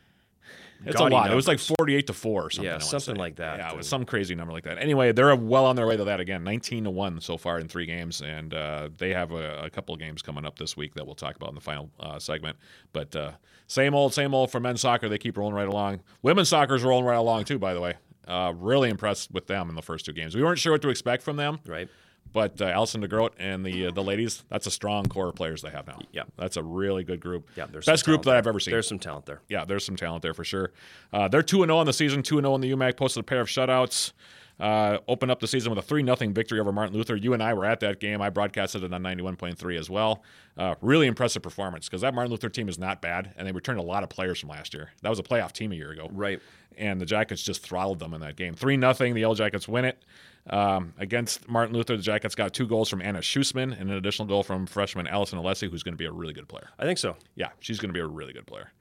It's 0.85 0.99
a 0.99 1.03
lot. 1.05 1.31
It 1.31 1.35
was 1.35 1.47
like 1.47 1.59
48 1.59 2.07
to 2.07 2.13
4 2.13 2.43
or 2.43 2.49
something. 2.49 2.65
Yeah, 2.65 2.77
something 2.79 3.15
like 3.15 3.35
that. 3.37 3.57
Yeah, 3.57 3.71
it 3.71 3.77
was 3.77 3.87
some 3.87 4.05
crazy 4.05 4.35
number 4.35 4.53
like 4.53 4.63
that. 4.63 4.77
Anyway, 4.77 5.11
they're 5.11 5.35
well 5.35 5.65
on 5.65 5.75
their 5.75 5.85
way 5.87 5.97
to 5.97 6.05
that 6.05 6.19
again. 6.19 6.43
19 6.43 6.85
to 6.85 6.89
1 6.89 7.21
so 7.21 7.37
far 7.37 7.59
in 7.59 7.67
three 7.67 7.85
games. 7.85 8.21
And 8.21 8.53
uh, 8.53 8.89
they 8.97 9.13
have 9.13 9.31
a, 9.31 9.63
a 9.63 9.69
couple 9.69 9.93
of 9.93 9.99
games 9.99 10.21
coming 10.21 10.45
up 10.45 10.57
this 10.57 10.77
week 10.77 10.95
that 10.95 11.05
we'll 11.05 11.15
talk 11.15 11.35
about 11.35 11.49
in 11.49 11.55
the 11.55 11.61
final 11.61 11.89
uh, 11.99 12.19
segment. 12.19 12.57
But 12.93 13.15
uh, 13.15 13.31
same 13.67 13.93
old, 13.93 14.13
same 14.13 14.33
old 14.33 14.51
for 14.51 14.59
men's 14.59 14.81
soccer. 14.81 15.09
They 15.09 15.17
keep 15.17 15.37
rolling 15.37 15.55
right 15.55 15.67
along. 15.67 15.99
Women's 16.21 16.49
soccer 16.49 16.75
is 16.75 16.83
rolling 16.83 17.05
right 17.05 17.15
along, 17.15 17.45
too, 17.45 17.59
by 17.59 17.73
the 17.73 17.81
way. 17.81 17.95
Uh, 18.27 18.53
really 18.55 18.89
impressed 18.89 19.31
with 19.31 19.47
them 19.47 19.69
in 19.69 19.75
the 19.75 19.81
first 19.81 20.05
two 20.05 20.13
games. 20.13 20.35
We 20.35 20.43
weren't 20.43 20.59
sure 20.59 20.71
what 20.71 20.81
to 20.83 20.89
expect 20.89 21.23
from 21.23 21.35
them. 21.35 21.59
right. 21.65 21.89
But 22.31 22.61
uh, 22.61 22.65
Alison 22.65 23.01
DeGroat 23.01 23.31
and 23.39 23.65
the 23.65 23.87
uh, 23.87 23.91
the 23.91 24.03
ladies, 24.03 24.43
that's 24.49 24.67
a 24.67 24.71
strong 24.71 25.05
core 25.05 25.29
of 25.29 25.35
players 25.35 25.61
they 25.61 25.71
have 25.71 25.87
now. 25.87 25.99
Yeah. 26.11 26.23
That's 26.37 26.57
a 26.57 26.63
really 26.63 27.03
good 27.03 27.19
group. 27.19 27.49
Yeah, 27.55 27.65
there's 27.71 27.85
Best 27.85 28.05
group 28.05 28.23
that. 28.23 28.35
I've 28.35 28.45
ever 28.47 28.59
seen. 28.59 28.71
There's 28.71 28.87
some 28.87 28.99
talent 28.99 29.25
there. 29.25 29.41
yeah, 29.49 29.65
there's 29.65 29.83
some 29.85 29.95
talent 29.95 30.21
there 30.21 30.33
for 30.35 30.43
sure. 30.43 30.71
Uh, 31.11 31.27
they're 31.27 31.41
2 31.41 31.57
0 31.65 31.75
on 31.77 31.85
the 31.85 31.93
season, 31.93 32.21
2 32.21 32.35
0 32.41 32.55
in 32.55 32.61
the 32.61 32.71
UMAC, 32.71 32.97
posted 32.97 33.21
a 33.21 33.23
pair 33.23 33.41
of 33.41 33.47
shutouts. 33.47 34.13
Uh, 34.59 34.97
opened 35.07 35.31
up 35.31 35.39
the 35.39 35.47
season 35.47 35.69
with 35.73 35.79
a 35.79 35.87
3 35.87 36.03
0 36.03 36.15
victory 36.33 36.59
over 36.59 36.71
Martin 36.73 36.93
Luther. 36.95 37.15
You 37.15 37.33
and 37.33 37.41
I 37.41 37.53
were 37.53 37.63
at 37.65 37.79
that 37.79 38.01
game. 38.01 38.21
I 38.21 38.29
broadcasted 38.29 38.83
it 38.83 38.93
on 38.93 39.01
91.3 39.01 39.79
as 39.79 39.89
well. 39.89 40.21
Uh, 40.57 40.75
really 40.81 41.07
impressive 41.07 41.41
performance 41.41 41.87
because 41.87 42.01
that 42.01 42.13
Martin 42.13 42.29
Luther 42.29 42.49
team 42.49 42.67
is 42.67 42.77
not 42.77 43.01
bad, 43.01 43.33
and 43.37 43.47
they 43.47 43.53
returned 43.53 43.79
a 43.79 43.83
lot 43.83 44.03
of 44.03 44.09
players 44.09 44.37
from 44.41 44.49
last 44.49 44.73
year. 44.73 44.89
That 45.01 45.09
was 45.09 45.17
a 45.19 45.23
playoff 45.23 45.53
team 45.53 45.71
a 45.71 45.75
year 45.75 45.91
ago 45.91 46.09
Right. 46.11 46.41
and 46.77 46.99
the 46.99 47.05
Jackets 47.05 47.41
just 47.41 47.63
throttled 47.63 47.99
them 47.99 48.13
in 48.13 48.19
that 48.19 48.35
game. 48.35 48.53
Three 48.53 48.75
nothing. 48.75 49.13
The 49.13 49.21
Yellow 49.21 49.35
Jackets 49.35 49.65
win 49.67 49.85
it 49.85 50.03
um, 50.49 50.93
against 50.97 51.47
Martin 51.47 51.75
Luther. 51.75 51.95
The 51.97 52.03
Jackets 52.03 52.35
got 52.35 52.53
two 52.53 52.67
goals 52.67 52.89
from 52.89 53.01
Anna 53.01 53.19
Schusman 53.19 53.79
and 53.79 53.89
an 53.89 53.97
additional 53.97 54.27
goal 54.27 54.43
from 54.43 54.65
freshman 54.65 55.07
Allison 55.07 55.39
Alessi, 55.39 55.69
who's 55.69 55.83
going 55.83 55.93
to 55.93 55.97
be 55.97 56.05
a 56.05 56.11
really 56.11 56.33
good 56.33 56.47
player. 56.47 56.69
I 56.79 56.83
think 56.85 56.97
so. 56.97 57.15
Yeah, 57.35 57.49
she's 57.59 57.79
going 57.79 57.89
to 57.89 57.93
be 57.93 57.99
a 57.99 58.07
really 58.07 58.33
good 58.33 58.47
player. 58.47 58.71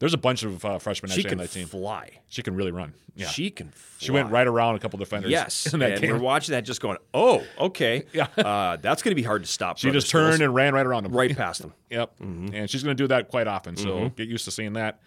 There's 0.00 0.14
a 0.14 0.18
bunch 0.18 0.44
of 0.44 0.64
uh, 0.64 0.78
freshmen 0.78 1.10
She 1.10 1.22
actually 1.22 1.32
on 1.32 1.38
that 1.38 1.50
team. 1.50 1.64
She 1.66 1.70
can 1.70 1.80
fly. 1.80 2.10
She 2.28 2.42
can 2.42 2.54
really 2.54 2.70
run. 2.70 2.94
Yeah, 3.16 3.26
she, 3.26 3.44
She 3.44 3.50
can. 3.50 3.70
Fly. 3.72 4.14
went 4.14 4.30
right 4.30 4.46
around 4.46 4.76
a 4.76 4.78
couple 4.78 4.96
defenders. 4.96 5.28
Yes, 5.32 5.66
in 5.74 5.80
that 5.80 5.90
and 5.92 6.00
game. 6.00 6.12
we're 6.12 6.20
watching 6.20 6.52
that, 6.52 6.60
just 6.64 6.80
going, 6.80 6.98
"Oh, 7.12 7.42
okay, 7.58 8.04
Yeah. 8.12 8.28
uh, 8.36 8.76
that's 8.76 9.02
going 9.02 9.10
to 9.10 9.20
be 9.20 9.24
hard 9.24 9.42
to 9.42 9.48
stop." 9.48 9.76
she 9.78 9.90
just 9.90 10.08
turned 10.08 10.34
schools. 10.34 10.40
and 10.46 10.54
ran 10.54 10.72
right 10.72 10.86
around 10.86 11.02
them. 11.02 11.12
right 11.12 11.36
past 11.36 11.62
them. 11.62 11.74
Yep. 11.90 12.12
And 12.20 12.70
she's 12.70 12.84
going 12.84 12.96
to 12.96 13.02
do 13.02 13.08
that 13.08 13.26
quite 13.28 13.48
often. 13.48 13.76
So 13.76 14.10
get 14.10 14.28
used 14.28 14.44
to 14.44 14.52
seeing 14.52 14.74
that. 14.74 15.00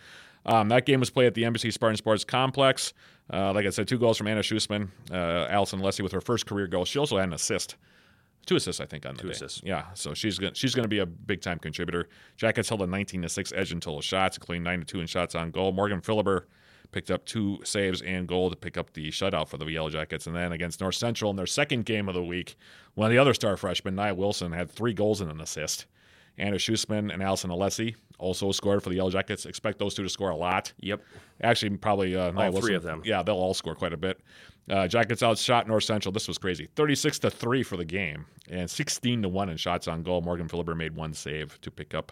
Um, 0.45 0.67
that 0.69 0.85
game 0.85 0.99
was 0.99 1.09
played 1.09 1.27
at 1.27 1.35
the 1.35 1.43
MSC 1.43 1.71
Spartan 1.71 1.95
Sports 1.95 2.25
Complex. 2.25 2.93
Uh, 3.31 3.53
like 3.53 3.65
I 3.65 3.69
said, 3.69 3.87
two 3.87 3.97
goals 3.97 4.17
from 4.17 4.27
Anna 4.27 4.41
Schussman. 4.41 4.89
Uh, 5.09 5.47
Allison 5.49 5.79
Alessi 5.79 6.01
with 6.01 6.11
her 6.11 6.21
first 6.21 6.45
career 6.45 6.67
goal. 6.67 6.83
She 6.85 6.99
also 6.99 7.17
had 7.17 7.27
an 7.27 7.33
assist. 7.33 7.77
Two 8.45 8.55
assists, 8.55 8.81
I 8.81 8.85
think, 8.85 9.05
on 9.05 9.15
the 9.15 9.21
Two 9.21 9.27
day. 9.27 9.33
assists. 9.33 9.61
Yeah, 9.63 9.85
so 9.93 10.13
she's 10.13 10.37
gonna, 10.39 10.55
she's 10.55 10.73
going 10.75 10.83
to 10.83 10.89
be 10.89 10.99
a 10.99 11.05
big 11.05 11.41
time 11.41 11.59
contributor. 11.59 12.09
Jackets 12.37 12.67
held 12.67 12.81
a 12.81 12.87
19 12.87 13.21
to 13.21 13.29
six 13.29 13.53
edge 13.55 13.71
in 13.71 13.79
total 13.79 14.01
shots, 14.01 14.35
including 14.37 14.63
nine 14.63 14.79
to 14.79 14.85
two 14.85 14.99
in 14.99 15.07
shots 15.07 15.35
on 15.35 15.51
goal. 15.51 15.71
Morgan 15.71 16.01
Philibert 16.01 16.45
picked 16.91 17.11
up 17.11 17.23
two 17.25 17.59
saves 17.63 18.01
and 18.01 18.27
goal 18.27 18.49
to 18.49 18.55
pick 18.55 18.77
up 18.77 18.91
the 18.93 19.09
shutout 19.11 19.47
for 19.47 19.57
the 19.57 19.65
Yellow 19.65 19.89
Jackets. 19.89 20.27
And 20.27 20.35
then 20.35 20.51
against 20.51 20.81
North 20.81 20.95
Central 20.95 21.29
in 21.31 21.37
their 21.37 21.45
second 21.45 21.85
game 21.85 22.09
of 22.09 22.15
the 22.15 22.23
week, 22.23 22.55
one 22.95 23.05
of 23.05 23.11
the 23.11 23.17
other 23.17 23.33
star 23.33 23.55
freshmen, 23.55 23.95
Nia 23.95 24.13
Wilson, 24.13 24.51
had 24.51 24.69
three 24.69 24.91
goals 24.93 25.21
and 25.21 25.31
an 25.31 25.39
assist. 25.39 25.85
Anna 26.37 26.57
Schusman 26.57 27.13
and 27.13 27.21
Allison 27.21 27.49
Alessi 27.49 27.95
also 28.17 28.51
scored 28.51 28.83
for 28.83 28.89
the 28.89 28.95
Yellow 28.95 29.09
Jackets. 29.09 29.45
Expect 29.45 29.79
those 29.79 29.93
two 29.93 30.03
to 30.03 30.09
score 30.09 30.29
a 30.29 30.35
lot. 30.35 30.71
Yep. 30.79 31.01
Actually, 31.43 31.77
probably 31.77 32.15
uh, 32.15 32.31
All 32.31 32.51
three 32.61 32.75
of 32.75 32.83
them. 32.83 33.01
Yeah, 33.03 33.23
they'll 33.23 33.35
all 33.35 33.53
score 33.53 33.75
quite 33.75 33.93
a 33.93 33.97
bit. 33.97 34.21
Uh, 34.69 34.87
Jackets 34.87 35.23
outshot 35.23 35.67
North 35.67 35.83
Central. 35.83 36.11
This 36.11 36.27
was 36.27 36.37
crazy. 36.37 36.69
36 36.75 37.19
to 37.19 37.29
3 37.31 37.63
for 37.63 37.77
the 37.77 37.85
game 37.85 38.25
and 38.49 38.69
16 38.69 39.23
to 39.23 39.29
1 39.29 39.49
in 39.49 39.57
shots 39.57 39.87
on 39.87 40.03
goal. 40.03 40.21
Morgan 40.21 40.47
Philibert 40.47 40.77
made 40.77 40.95
one 40.95 41.13
save 41.13 41.59
to 41.61 41.71
pick 41.71 41.93
up 41.93 42.11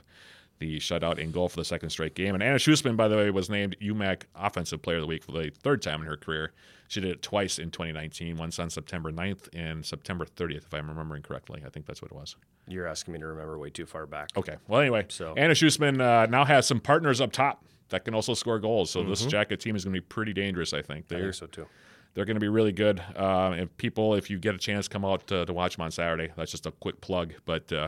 the 0.60 0.78
shutout 0.78 1.18
in 1.18 1.32
goal 1.32 1.50
for 1.50 1.56
the 1.56 1.66
second 1.66 1.90
straight 1.90 2.16
game. 2.16 2.34
And 2.36 2.44
Anna 2.44 2.58
Schussman, 2.58 2.96
by 2.98 3.08
the 3.08 3.16
way, 3.16 3.30
was 3.32 3.50
named 3.50 3.76
UMAC 3.82 4.24
Offensive 4.36 4.82
Player 4.82 4.98
of 4.98 5.02
the 5.02 5.08
Week 5.08 5.24
for 5.24 5.32
the 5.32 5.50
third 5.64 5.82
time 5.82 6.02
in 6.02 6.08
her 6.08 6.18
career. 6.18 6.52
She 6.90 7.00
did 7.02 7.12
it 7.12 7.22
twice 7.22 7.60
in 7.60 7.70
2019, 7.72 8.36
once 8.36 8.58
on 8.60 8.70
September 8.70 9.12
9th 9.12 9.48
and 9.54 9.86
September 9.86 10.26
30th, 10.26 10.66
if 10.66 10.74
I'm 10.74 10.90
remembering 10.90 11.22
correctly. 11.22 11.62
I 11.66 11.70
think 11.70 11.86
that's 11.86 12.02
what 12.02 12.12
it 12.12 12.16
was. 12.16 12.36
You're 12.68 12.88
asking 12.88 13.14
me 13.14 13.20
to 13.20 13.28
remember 13.28 13.58
way 13.60 13.70
too 13.70 13.86
far 13.86 14.06
back. 14.06 14.30
Okay. 14.36 14.56
Well, 14.68 14.82
anyway, 14.82 15.06
So- 15.10 15.34
Anna 15.38 15.54
Schussman 15.54 16.02
uh, 16.02 16.26
now 16.26 16.46
has 16.46 16.66
some 16.68 16.80
partners 16.80 17.22
up 17.22 17.32
top 17.32 17.64
that 17.90 18.06
can 18.06 18.14
also 18.14 18.34
score 18.34 18.60
goals. 18.60 18.90
So 18.92 19.04
this 19.04 19.26
Jacket 19.26 19.60
team 19.60 19.76
is 19.76 19.84
going 19.86 19.94
to 19.94 20.02
be 20.02 20.06
pretty 20.06 20.34
dangerous, 20.34 20.74
I 20.74 20.82
think. 20.82 21.08
They're, 21.08 21.22
think 21.22 21.34
so 21.36 21.46
too. 21.48 21.66
they're 22.14 22.26
going 22.26 22.36
to 22.36 22.42
be 22.42 22.50
really 22.50 22.72
good. 22.72 23.02
Uh, 23.16 23.54
if 23.58 23.78
people, 23.78 24.16
if 24.16 24.30
you 24.30 24.38
get 24.40 24.54
a 24.56 24.60
chance, 24.60 24.88
come 24.88 25.06
out 25.06 25.32
uh, 25.32 25.46
to 25.46 25.54
watch 25.54 25.76
them 25.78 25.86
on 25.86 25.92
Saturday. 25.92 26.32
That's 26.36 26.52
just 26.52 26.66
a 26.66 26.72
quick 26.72 27.02
plug. 27.02 27.34
But 27.46 27.72
uh, 27.72 27.88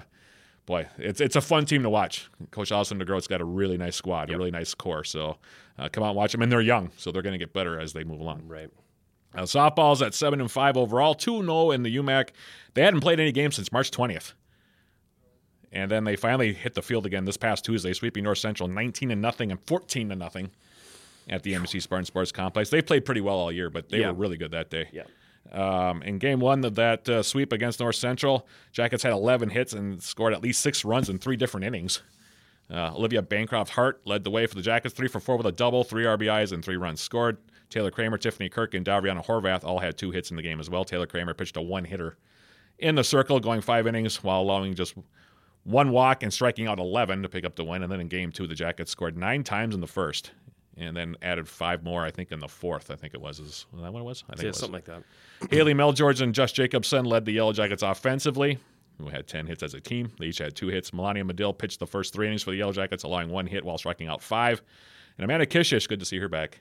boy, 0.65 0.87
it's 0.97 1.19
it's 1.21 1.35
a 1.35 1.41
fun 1.41 1.65
team 1.65 1.83
to 1.83 1.89
watch. 1.89 2.29
Coach 2.51 2.71
Allison 2.71 2.99
DeGroat's 2.99 3.27
got 3.27 3.41
a 3.41 3.45
really 3.45 3.77
nice 3.77 3.95
squad, 3.95 4.29
a 4.29 4.37
really 4.37 4.51
nice 4.51 4.73
core. 4.73 5.03
So 5.03 5.37
uh, 5.77 5.89
come 5.89 6.03
out 6.03 6.09
and 6.09 6.17
watch 6.17 6.31
them. 6.31 6.41
And 6.41 6.51
they're 6.51 6.61
young, 6.61 6.91
so 6.97 7.11
they're 7.11 7.21
going 7.21 7.33
to 7.33 7.39
get 7.39 7.53
better 7.53 7.79
as 7.79 7.93
they 7.93 8.03
move 8.03 8.19
along. 8.19 8.43
Right. 8.47 8.69
Uh, 9.33 9.43
softball's 9.43 10.01
at 10.01 10.13
seven 10.13 10.41
and 10.41 10.51
five 10.51 10.75
overall, 10.77 11.13
two 11.15 11.39
two 11.39 11.45
zero 11.45 11.71
in 11.71 11.83
the 11.83 11.95
UMAC. 11.97 12.29
They 12.73 12.81
hadn't 12.83 12.99
played 13.01 13.19
any 13.19 13.31
games 13.31 13.55
since 13.55 13.71
March 13.71 13.89
twentieth, 13.91 14.33
and 15.71 15.89
then 15.89 16.03
they 16.03 16.15
finally 16.15 16.53
hit 16.53 16.73
the 16.73 16.81
field 16.81 17.05
again 17.05 17.25
this 17.25 17.37
past 17.37 17.63
Tuesday, 17.63 17.93
sweeping 17.93 18.23
North 18.23 18.39
Central 18.39 18.67
nineteen 18.67 19.09
to 19.09 19.15
nothing 19.15 19.51
and 19.51 19.59
fourteen 19.65 20.09
to 20.09 20.15
nothing 20.15 20.51
at 21.29 21.43
the 21.43 21.53
MSC 21.53 21.81
Spartan 21.81 22.05
Sports 22.05 22.31
Complex. 22.31 22.69
They 22.71 22.81
played 22.81 23.05
pretty 23.05 23.21
well 23.21 23.37
all 23.37 23.51
year, 23.51 23.69
but 23.69 23.89
they 23.89 23.99
Yeah. 23.99 24.07
were 24.07 24.13
really 24.15 24.37
good 24.37 24.51
that 24.51 24.69
day. 24.69 24.89
Yeah. 24.91 25.03
Um, 25.51 26.01
in 26.03 26.17
game 26.17 26.39
one 26.39 26.63
of 26.63 26.75
that 26.75 27.07
uh, 27.09 27.23
sweep 27.23 27.51
against 27.51 27.79
North 27.79 27.95
Central, 27.95 28.47
Jackets 28.71 29.03
had 29.03 29.11
11 29.11 29.49
hits 29.49 29.73
and 29.73 30.01
scored 30.01 30.33
at 30.33 30.41
least 30.41 30.61
six 30.61 30.85
runs 30.85 31.09
in 31.09 31.17
three 31.17 31.35
different 31.35 31.65
innings. 31.65 32.01
Uh, 32.69 32.93
Olivia 32.95 33.21
Bancroft 33.21 33.73
Hart 33.73 34.01
led 34.05 34.23
the 34.23 34.31
way 34.31 34.45
for 34.45 34.55
the 34.55 34.61
Jackets, 34.61 34.93
three 34.93 35.09
for 35.09 35.19
four 35.19 35.35
with 35.35 35.45
a 35.45 35.51
double, 35.51 35.83
three 35.83 36.05
RBIs, 36.05 36.53
and 36.53 36.63
three 36.63 36.77
runs 36.77 37.01
scored. 37.01 37.37
Taylor 37.69 37.91
Kramer, 37.91 38.17
Tiffany 38.17 38.49
Kirk, 38.49 38.73
and 38.73 38.85
Davriana 38.85 39.25
Horvath 39.25 39.63
all 39.63 39.79
had 39.79 39.97
two 39.97 40.11
hits 40.11 40.29
in 40.29 40.37
the 40.37 40.41
game 40.41 40.59
as 40.59 40.69
well. 40.69 40.85
Taylor 40.85 41.07
Kramer 41.07 41.33
pitched 41.33 41.57
a 41.57 41.61
one 41.61 41.85
hitter 41.85 42.17
in 42.79 42.95
the 42.95 43.03
circle, 43.03 43.39
going 43.39 43.61
five 43.61 43.87
innings 43.87 44.23
while 44.23 44.41
allowing 44.41 44.73
just 44.73 44.95
one 45.63 45.91
walk 45.91 46.23
and 46.23 46.33
striking 46.33 46.67
out 46.67 46.79
11 46.79 47.23
to 47.23 47.29
pick 47.29 47.45
up 47.45 47.55
the 47.55 47.63
win. 47.63 47.83
And 47.83 47.91
then 47.91 47.99
in 47.99 48.07
game 48.07 48.31
two, 48.31 48.47
the 48.47 48.55
Jackets 48.55 48.91
scored 48.91 49.17
nine 49.17 49.43
times 49.43 49.75
in 49.75 49.81
the 49.81 49.87
first 49.87 50.31
and 50.77 50.95
then 50.95 51.15
added 51.21 51.47
five 51.47 51.83
more, 51.83 52.03
I 52.05 52.11
think, 52.11 52.31
in 52.31 52.39
the 52.39 52.47
fourth. 52.47 52.91
I 52.91 52.95
think 52.95 53.13
it 53.13 53.21
was. 53.21 53.39
Is 53.39 53.65
was 53.71 53.81
that 53.81 53.91
what 53.93 53.99
it 53.99 54.05
was? 54.05 54.23
I 54.29 54.33
think 54.33 54.43
Yeah, 54.43 54.45
it 54.45 54.47
was. 54.49 54.57
something 54.59 54.73
like 54.73 54.85
that. 54.85 55.03
Haley 55.49 55.73
Mel 55.73 55.91
George 55.93 56.21
and 56.21 56.33
Josh 56.33 56.53
Jacobson 56.53 57.05
led 57.05 57.25
the 57.25 57.31
Yellow 57.33 57.53
Jackets 57.53 57.83
offensively, 57.83 58.57
who 58.97 59.09
had 59.09 59.27
10 59.27 59.47
hits 59.47 59.63
as 59.63 59.73
a 59.73 59.79
team. 59.81 60.11
They 60.19 60.27
each 60.27 60.37
had 60.37 60.55
two 60.55 60.67
hits. 60.67 60.93
Melania 60.93 61.25
Medill 61.25 61.53
pitched 61.53 61.79
the 61.79 61.87
first 61.87 62.13
three 62.13 62.27
innings 62.27 62.43
for 62.43 62.51
the 62.51 62.57
Yellow 62.57 62.73
Jackets, 62.73 63.03
allowing 63.03 63.29
one 63.29 63.47
hit 63.47 63.63
while 63.65 63.77
striking 63.77 64.07
out 64.07 64.21
five. 64.21 64.61
And 65.17 65.25
Amanda 65.25 65.45
Kishish, 65.45 65.87
good 65.87 65.99
to 65.99 66.05
see 66.05 66.19
her 66.19 66.29
back 66.29 66.59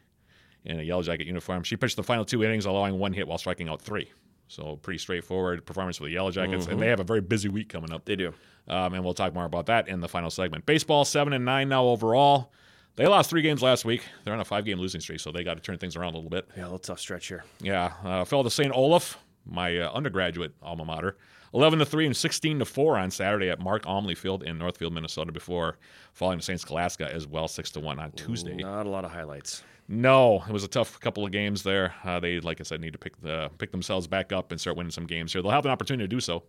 in 0.65 0.81
a 0.81 0.83
Yellow 0.83 1.03
Jacket 1.03 1.27
uniform. 1.27 1.63
She 1.63 1.77
pitched 1.77 1.97
the 1.97 2.03
final 2.03 2.25
two 2.25 2.43
innings, 2.45 2.67
allowing 2.67 2.99
one 2.99 3.13
hit 3.13 3.27
while 3.29 3.39
striking 3.39 3.69
out 3.69 3.81
three. 3.81 4.11
So 4.49 4.77
pretty 4.83 4.99
straightforward 4.99 5.65
performance 5.65 5.99
for 5.99 6.05
the 6.05 6.11
Yellow 6.11 6.33
Jackets, 6.33 6.67
and 6.67 6.81
they 6.81 6.89
have 6.89 6.99
a 6.99 7.05
very 7.05 7.21
busy 7.21 7.49
week 7.49 7.69
coming 7.69 7.93
up. 7.93 8.05
They 8.05 8.17
do. 8.17 8.35
Um, 8.67 8.95
and 8.95 9.05
we'll 9.05 9.15
talk 9.15 9.33
more 9.33 9.45
about 9.45 9.67
that 9.67 9.87
in 9.87 10.01
the 10.01 10.09
final 10.09 10.29
segment. 10.29 10.67
Baseball 10.67 11.05
seven 11.05 11.33
and 11.33 11.45
nine 11.45 11.69
now 11.69 11.85
overall. 11.85 12.53
They 13.01 13.07
lost 13.07 13.31
three 13.31 13.41
games 13.41 13.63
last 13.63 13.87
week. 13.87 14.03
They're 14.25 14.35
on 14.35 14.41
a 14.41 14.45
five 14.45 14.67
game 14.67 14.79
losing 14.79 15.01
streak, 15.01 15.21
so 15.21 15.33
they 15.33 15.43
got 15.43 15.55
to 15.55 15.63
turn 15.63 15.79
things 15.79 15.97
around 15.97 16.13
a 16.13 16.17
little 16.19 16.29
bit. 16.29 16.47
Yeah, 16.55 16.65
a 16.65 16.65
little 16.65 16.79
tough 16.79 17.01
stretch 17.01 17.29
here. 17.29 17.45
Yeah, 17.59 17.95
uh, 18.05 18.27
fell 18.27 18.45
to 18.45 18.51
St. 18.51 18.71
Olaf, 18.75 19.17
my 19.47 19.79
uh, 19.79 19.91
undergraduate 19.91 20.53
alma 20.63 20.85
mater, 20.85 21.17
eleven 21.55 21.79
to 21.79 21.87
three 21.87 22.05
and 22.05 22.15
sixteen 22.15 22.59
to 22.59 22.67
four 22.67 22.99
on 22.99 23.11
Saturday 23.11 23.49
at 23.49 23.59
Mark 23.59 23.85
Almli 23.87 24.15
Field 24.15 24.43
in 24.43 24.59
Northfield, 24.59 24.93
Minnesota. 24.93 25.33
Before 25.33 25.79
falling 26.13 26.41
to 26.41 26.45
St. 26.45 26.61
Scholastica 26.61 27.11
as 27.11 27.27
well, 27.27 27.49
six 27.49 27.71
to 27.71 27.81
one 27.81 27.99
on 27.99 28.13
Tuesday. 28.13 28.57
Not 28.57 28.85
a 28.85 28.91
lot 28.91 29.07
of 29.07 29.13
highlights. 29.13 29.63
No, 29.89 30.45
it 30.47 30.53
was 30.53 30.65
a 30.65 30.69
tough 30.69 31.01
couple 31.01 31.25
of 31.25 31.33
games 31.33 31.63
there. 31.63 31.95
Uh, 32.05 32.21
they, 32.21 32.39
like 32.41 32.61
I 32.61 32.65
said, 32.65 32.83
need 32.83 32.93
to 32.93 32.99
pick 32.99 33.19
the 33.23 33.51
pick 33.57 33.73
themselves 33.73 34.09
back 34.09 34.31
up 34.31 34.53
and 34.53 34.61
start 34.61 34.77
winning 34.77 34.91
some 34.91 35.07
games 35.07 35.33
here. 35.33 35.41
They'll 35.41 35.53
have 35.53 35.65
an 35.65 35.71
opportunity 35.71 36.05
to 36.05 36.09
do 36.09 36.21
so. 36.21 36.43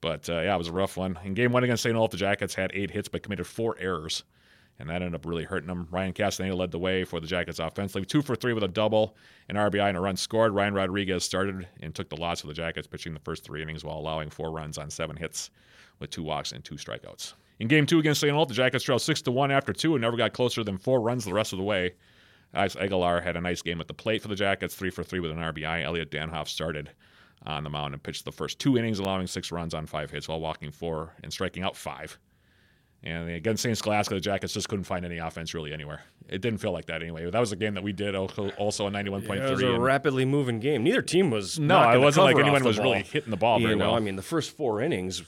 But 0.00 0.28
uh, 0.28 0.40
yeah, 0.40 0.54
it 0.56 0.58
was 0.58 0.66
a 0.66 0.72
rough 0.72 0.96
one. 0.96 1.16
In 1.24 1.34
game 1.34 1.52
one 1.52 1.62
against 1.62 1.84
St. 1.84 1.94
Olaf, 1.94 2.10
the 2.10 2.16
Jackets 2.16 2.56
had 2.56 2.72
eight 2.74 2.90
hits 2.90 3.08
but 3.08 3.22
committed 3.22 3.46
four 3.46 3.76
errors, 3.78 4.24
and 4.78 4.88
that 4.90 4.96
ended 4.96 5.14
up 5.14 5.26
really 5.26 5.44
hurting 5.44 5.68
them. 5.68 5.88
Ryan 5.90 6.12
Castaneda 6.12 6.54
led 6.54 6.70
the 6.70 6.78
way 6.78 7.04
for 7.04 7.20
the 7.20 7.26
Jackets 7.26 7.58
offensively, 7.58 8.04
two 8.04 8.22
for 8.22 8.36
three 8.36 8.52
with 8.52 8.64
a 8.64 8.68
double, 8.68 9.16
an 9.48 9.56
RBI, 9.56 9.88
and 9.88 9.96
a 9.96 10.00
run 10.00 10.16
scored. 10.16 10.54
Ryan 10.54 10.74
Rodriguez 10.74 11.24
started 11.24 11.66
and 11.80 11.94
took 11.94 12.08
the 12.08 12.16
loss 12.16 12.40
for 12.42 12.46
the 12.46 12.54
Jackets, 12.54 12.86
pitching 12.86 13.14
the 13.14 13.20
first 13.20 13.44
three 13.44 13.62
innings 13.62 13.84
while 13.84 13.98
allowing 13.98 14.30
four 14.30 14.50
runs 14.50 14.78
on 14.78 14.90
seven 14.90 15.16
hits 15.16 15.50
with 15.98 16.10
two 16.10 16.22
walks 16.22 16.52
and 16.52 16.64
two 16.64 16.74
strikeouts. 16.74 17.34
In 17.58 17.68
game 17.68 17.86
two 17.86 17.98
against 17.98 18.20
St. 18.20 18.32
Olaf, 18.32 18.48
the 18.48 18.54
Jackets 18.54 18.84
trailed 18.84 19.00
six 19.00 19.22
to 19.22 19.30
one 19.30 19.50
after 19.50 19.72
two 19.72 19.94
and 19.94 20.02
never 20.02 20.16
got 20.16 20.34
closer 20.34 20.62
than 20.62 20.76
four 20.76 21.00
runs 21.00 21.24
the 21.24 21.32
rest 21.32 21.52
of 21.52 21.58
the 21.58 21.64
way. 21.64 21.94
Alex 22.54 22.76
Aguilar 22.76 23.20
had 23.20 23.36
a 23.36 23.40
nice 23.40 23.62
game 23.62 23.80
at 23.80 23.88
the 23.88 23.94
plate 23.94 24.22
for 24.22 24.28
the 24.28 24.34
Jackets, 24.34 24.74
three 24.74 24.90
for 24.90 25.02
three 25.02 25.20
with 25.20 25.30
an 25.30 25.38
RBI. 25.38 25.84
Elliot 25.84 26.10
Danhoff 26.10 26.48
started 26.48 26.90
on 27.44 27.64
the 27.64 27.70
mound 27.70 27.94
and 27.94 28.02
pitched 28.02 28.24
the 28.24 28.32
first 28.32 28.58
two 28.58 28.76
innings, 28.76 28.98
allowing 28.98 29.26
six 29.26 29.50
runs 29.52 29.74
on 29.74 29.86
five 29.86 30.10
hits 30.10 30.28
while 30.28 30.40
walking 30.40 30.70
four 30.70 31.14
and 31.22 31.32
striking 31.32 31.62
out 31.62 31.76
five. 31.76 32.18
And 33.02 33.28
against 33.30 33.62
St. 33.62 33.76
Scholastica, 33.78 34.14
the 34.16 34.20
Jackets 34.20 34.52
just 34.52 34.68
couldn't 34.68 34.84
find 34.84 35.04
any 35.04 35.18
offense 35.18 35.54
really 35.54 35.72
anywhere. 35.72 36.00
It 36.28 36.40
didn't 36.40 36.58
feel 36.58 36.72
like 36.72 36.86
that 36.86 37.02
anyway. 37.02 37.30
That 37.30 37.38
was 37.38 37.52
a 37.52 37.56
game 37.56 37.74
that 37.74 37.84
we 37.84 37.92
did 37.92 38.16
also 38.16 38.44
a 38.48 38.86
on 38.86 38.92
91.3. 38.94 39.36
it 39.36 39.50
was 39.50 39.62
a 39.62 39.78
rapidly 39.78 40.24
moving 40.24 40.58
game. 40.58 40.82
Neither 40.82 41.02
team 41.02 41.30
was. 41.30 41.58
no, 41.58 41.90
it 41.92 41.98
wasn't 41.98 42.24
like 42.24 42.36
anyone 42.38 42.64
was 42.64 42.78
really 42.78 43.02
hitting 43.02 43.30
the 43.30 43.36
ball 43.36 43.60
You 43.60 43.66
very 43.68 43.78
know, 43.78 43.86
well. 43.88 43.94
I 43.96 44.00
mean, 44.00 44.16
the 44.16 44.22
first 44.22 44.56
four 44.56 44.80
innings, 44.82 45.22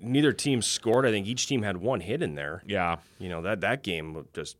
neither 0.00 0.32
team 0.32 0.62
scored. 0.62 1.04
I 1.04 1.10
think 1.10 1.26
each 1.26 1.46
team 1.46 1.62
had 1.62 1.76
one 1.76 2.00
hit 2.00 2.22
in 2.22 2.34
there. 2.34 2.62
yeah. 2.66 2.96
You 3.18 3.28
know 3.28 3.42
that 3.42 3.60
that 3.60 3.82
game 3.82 4.26
just 4.32 4.56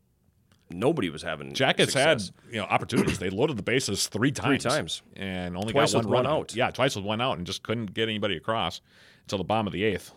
nobody 0.69 1.09
was 1.09 1.23
having 1.23 1.53
Jackets 1.53 1.93
success. 1.93 2.31
had 2.45 2.53
you 2.53 2.59
know 2.61 2.65
opportunities. 2.65 3.17
they 3.17 3.29
loaded 3.31 3.57
the 3.57 3.63
bases 3.63 4.07
three 4.07 4.31
times, 4.31 4.63
three 4.63 4.69
times. 4.71 5.01
and 5.15 5.57
only 5.57 5.73
Twice 5.73 5.93
got 5.93 6.05
one 6.05 6.13
run 6.13 6.27
out. 6.27 6.53
Yeah, 6.55 6.69
twice 6.69 6.95
with 6.95 7.03
one 7.05 7.19
out, 7.21 7.37
and 7.39 7.47
just 7.47 7.63
couldn't 7.63 7.93
get 7.95 8.07
anybody 8.09 8.37
across 8.37 8.79
until 9.23 9.39
the 9.39 9.43
bottom 9.43 9.65
of 9.65 9.73
the 9.73 9.83
eighth. 9.83 10.11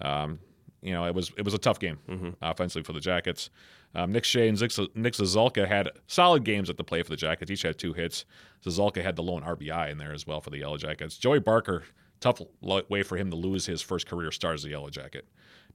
Um, 0.00 0.38
you 0.82 0.92
know, 0.92 1.04
it 1.06 1.14
was 1.14 1.32
it 1.36 1.44
was 1.44 1.54
a 1.54 1.58
tough 1.58 1.78
game 1.78 1.98
Mm-hmm. 2.08 2.30
offensively 2.42 2.82
for 2.84 2.92
the 2.92 3.00
Jackets. 3.00 3.50
Um, 3.94 4.12
Nick 4.12 4.24
Shea 4.24 4.48
and 4.48 4.58
Zix- 4.58 4.94
Nick 4.94 5.14
Zazulka 5.14 5.66
had 5.66 5.88
solid 6.06 6.44
games 6.44 6.68
at 6.68 6.76
the 6.76 6.84
plate 6.84 7.06
for 7.06 7.10
the 7.10 7.16
Jackets. 7.16 7.50
Each 7.50 7.62
had 7.62 7.78
two 7.78 7.92
hits. 7.94 8.24
Zazulka 8.64 9.02
had 9.02 9.16
the 9.16 9.22
lone 9.22 9.42
RBI 9.42 9.90
in 9.90 9.96
there 9.98 10.12
as 10.12 10.26
well 10.26 10.40
for 10.40 10.50
the 10.50 10.58
Yellow 10.58 10.76
Jackets. 10.76 11.16
Joey 11.16 11.38
Barker, 11.38 11.84
tough 12.20 12.40
way 12.60 13.02
for 13.02 13.16
him 13.16 13.30
to 13.30 13.36
lose 13.36 13.64
his 13.66 13.80
first 13.80 14.06
career 14.06 14.30
start 14.30 14.54
as 14.54 14.64
a 14.64 14.68
Yellow 14.70 14.90
Jacket. 14.90 15.26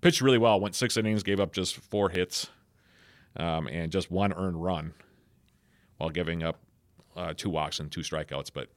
Pitched 0.01 0.21
really 0.21 0.37
well. 0.37 0.59
Went 0.59 0.75
six 0.75 0.97
innings, 0.97 1.23
gave 1.23 1.39
up 1.39 1.51
just 1.53 1.77
four 1.77 2.09
hits, 2.09 2.47
um, 3.37 3.67
and 3.67 3.91
just 3.91 4.11
one 4.11 4.33
earned 4.33 4.61
run, 4.63 4.93
while 5.97 6.09
giving 6.09 6.43
up 6.43 6.59
uh, 7.15 7.33
two 7.35 7.49
walks 7.49 7.79
and 7.79 7.91
two 7.91 8.01
strikeouts. 8.01 8.51
But 8.53 8.67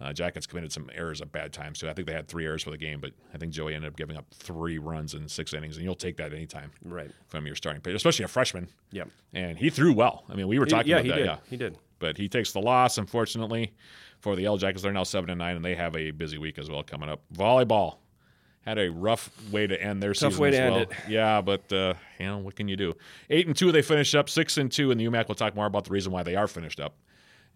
uh, 0.00 0.12
Jackets 0.12 0.46
committed 0.46 0.70
some 0.72 0.90
errors 0.94 1.20
at 1.22 1.32
bad 1.32 1.52
times 1.52 1.78
too. 1.78 1.88
I 1.88 1.94
think 1.94 2.06
they 2.06 2.12
had 2.14 2.28
three 2.28 2.44
errors 2.44 2.62
for 2.62 2.70
the 2.70 2.76
game, 2.78 3.00
but 3.00 3.12
I 3.32 3.38
think 3.38 3.52
Joey 3.52 3.74
ended 3.74 3.90
up 3.90 3.96
giving 3.96 4.16
up 4.16 4.26
three 4.34 4.78
runs 4.78 5.14
in 5.14 5.26
six 5.28 5.54
innings, 5.54 5.76
and 5.76 5.84
you'll 5.84 5.94
take 5.94 6.16
that 6.18 6.32
anytime 6.34 6.70
Right. 6.84 7.10
from 7.28 7.46
your 7.46 7.56
starting 7.56 7.80
pitcher, 7.82 7.96
especially 7.96 8.24
a 8.24 8.28
freshman. 8.28 8.68
Yep. 8.92 9.08
And 9.32 9.56
he 9.58 9.70
threw 9.70 9.92
well. 9.92 10.24
I 10.28 10.34
mean, 10.34 10.48
we 10.48 10.58
were 10.58 10.66
talking 10.66 10.90
yeah, 10.90 10.96
about 10.96 11.04
he 11.04 11.10
that. 11.10 11.16
did. 11.16 11.26
Yeah, 11.26 11.36
He 11.48 11.56
did. 11.56 11.78
but 11.98 12.16
he 12.18 12.28
takes 12.28 12.52
the 12.52 12.60
loss, 12.60 12.98
unfortunately, 12.98 13.72
for 14.20 14.36
the 14.36 14.42
Yellow 14.42 14.58
Jackets. 14.58 14.82
They're 14.82 14.92
now 14.92 15.02
seven 15.04 15.30
and 15.30 15.38
nine, 15.38 15.56
and 15.56 15.64
they 15.64 15.74
have 15.74 15.96
a 15.96 16.10
busy 16.10 16.36
week 16.38 16.58
as 16.58 16.68
well 16.70 16.82
coming 16.82 17.08
up. 17.08 17.22
Volleyball 17.34 17.96
had 18.60 18.78
a 18.78 18.90
rough 18.90 19.30
way 19.52 19.66
to 19.66 19.80
end 19.80 20.02
their 20.02 20.12
Tough 20.12 20.32
season. 20.32 20.42
way 20.42 20.48
as 20.48 20.54
to 20.56 20.60
end 20.62 20.72
well. 20.74 20.82
it. 20.82 20.90
Yeah, 21.08 21.40
but 21.40 21.72
uh, 21.72 21.94
you 22.18 22.26
know 22.26 22.38
what 22.38 22.56
can 22.56 22.66
you 22.68 22.76
do? 22.76 22.94
Eight 23.30 23.46
and 23.46 23.56
two, 23.56 23.70
they 23.72 23.80
finished 23.80 24.14
up. 24.14 24.28
Six 24.28 24.58
and 24.58 24.70
two 24.72 24.90
in 24.90 24.98
the 24.98 25.06
UMAC. 25.06 25.28
We'll 25.28 25.36
talk 25.36 25.54
more 25.54 25.66
about 25.66 25.84
the 25.84 25.90
reason 25.90 26.10
why 26.12 26.22
they 26.24 26.34
are 26.34 26.48
finished 26.48 26.80
up. 26.80 26.96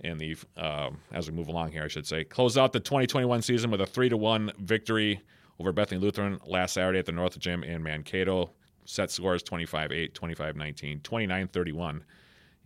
In 0.02 0.16
the 0.16 0.36
um, 0.56 0.98
as 1.12 1.30
we 1.30 1.36
move 1.36 1.48
along 1.48 1.72
here, 1.72 1.84
I 1.84 1.88
should 1.88 2.06
say, 2.06 2.24
close 2.24 2.56
out 2.56 2.72
the 2.72 2.80
2021 2.80 3.42
season 3.42 3.70
with 3.70 3.80
a 3.82 3.86
three 3.86 4.08
to 4.08 4.16
one 4.16 4.50
victory 4.58 5.20
over 5.58 5.72
Bethany 5.72 6.00
Lutheran 6.00 6.40
last 6.46 6.72
Saturday 6.72 6.98
at 6.98 7.06
the 7.06 7.12
North 7.12 7.38
Gym 7.38 7.62
in 7.62 7.82
Mankato. 7.82 8.50
Set 8.86 9.10
scores 9.10 9.42
25-8, 9.42 10.12
25-19, 10.12 11.02
29-31 11.02 12.00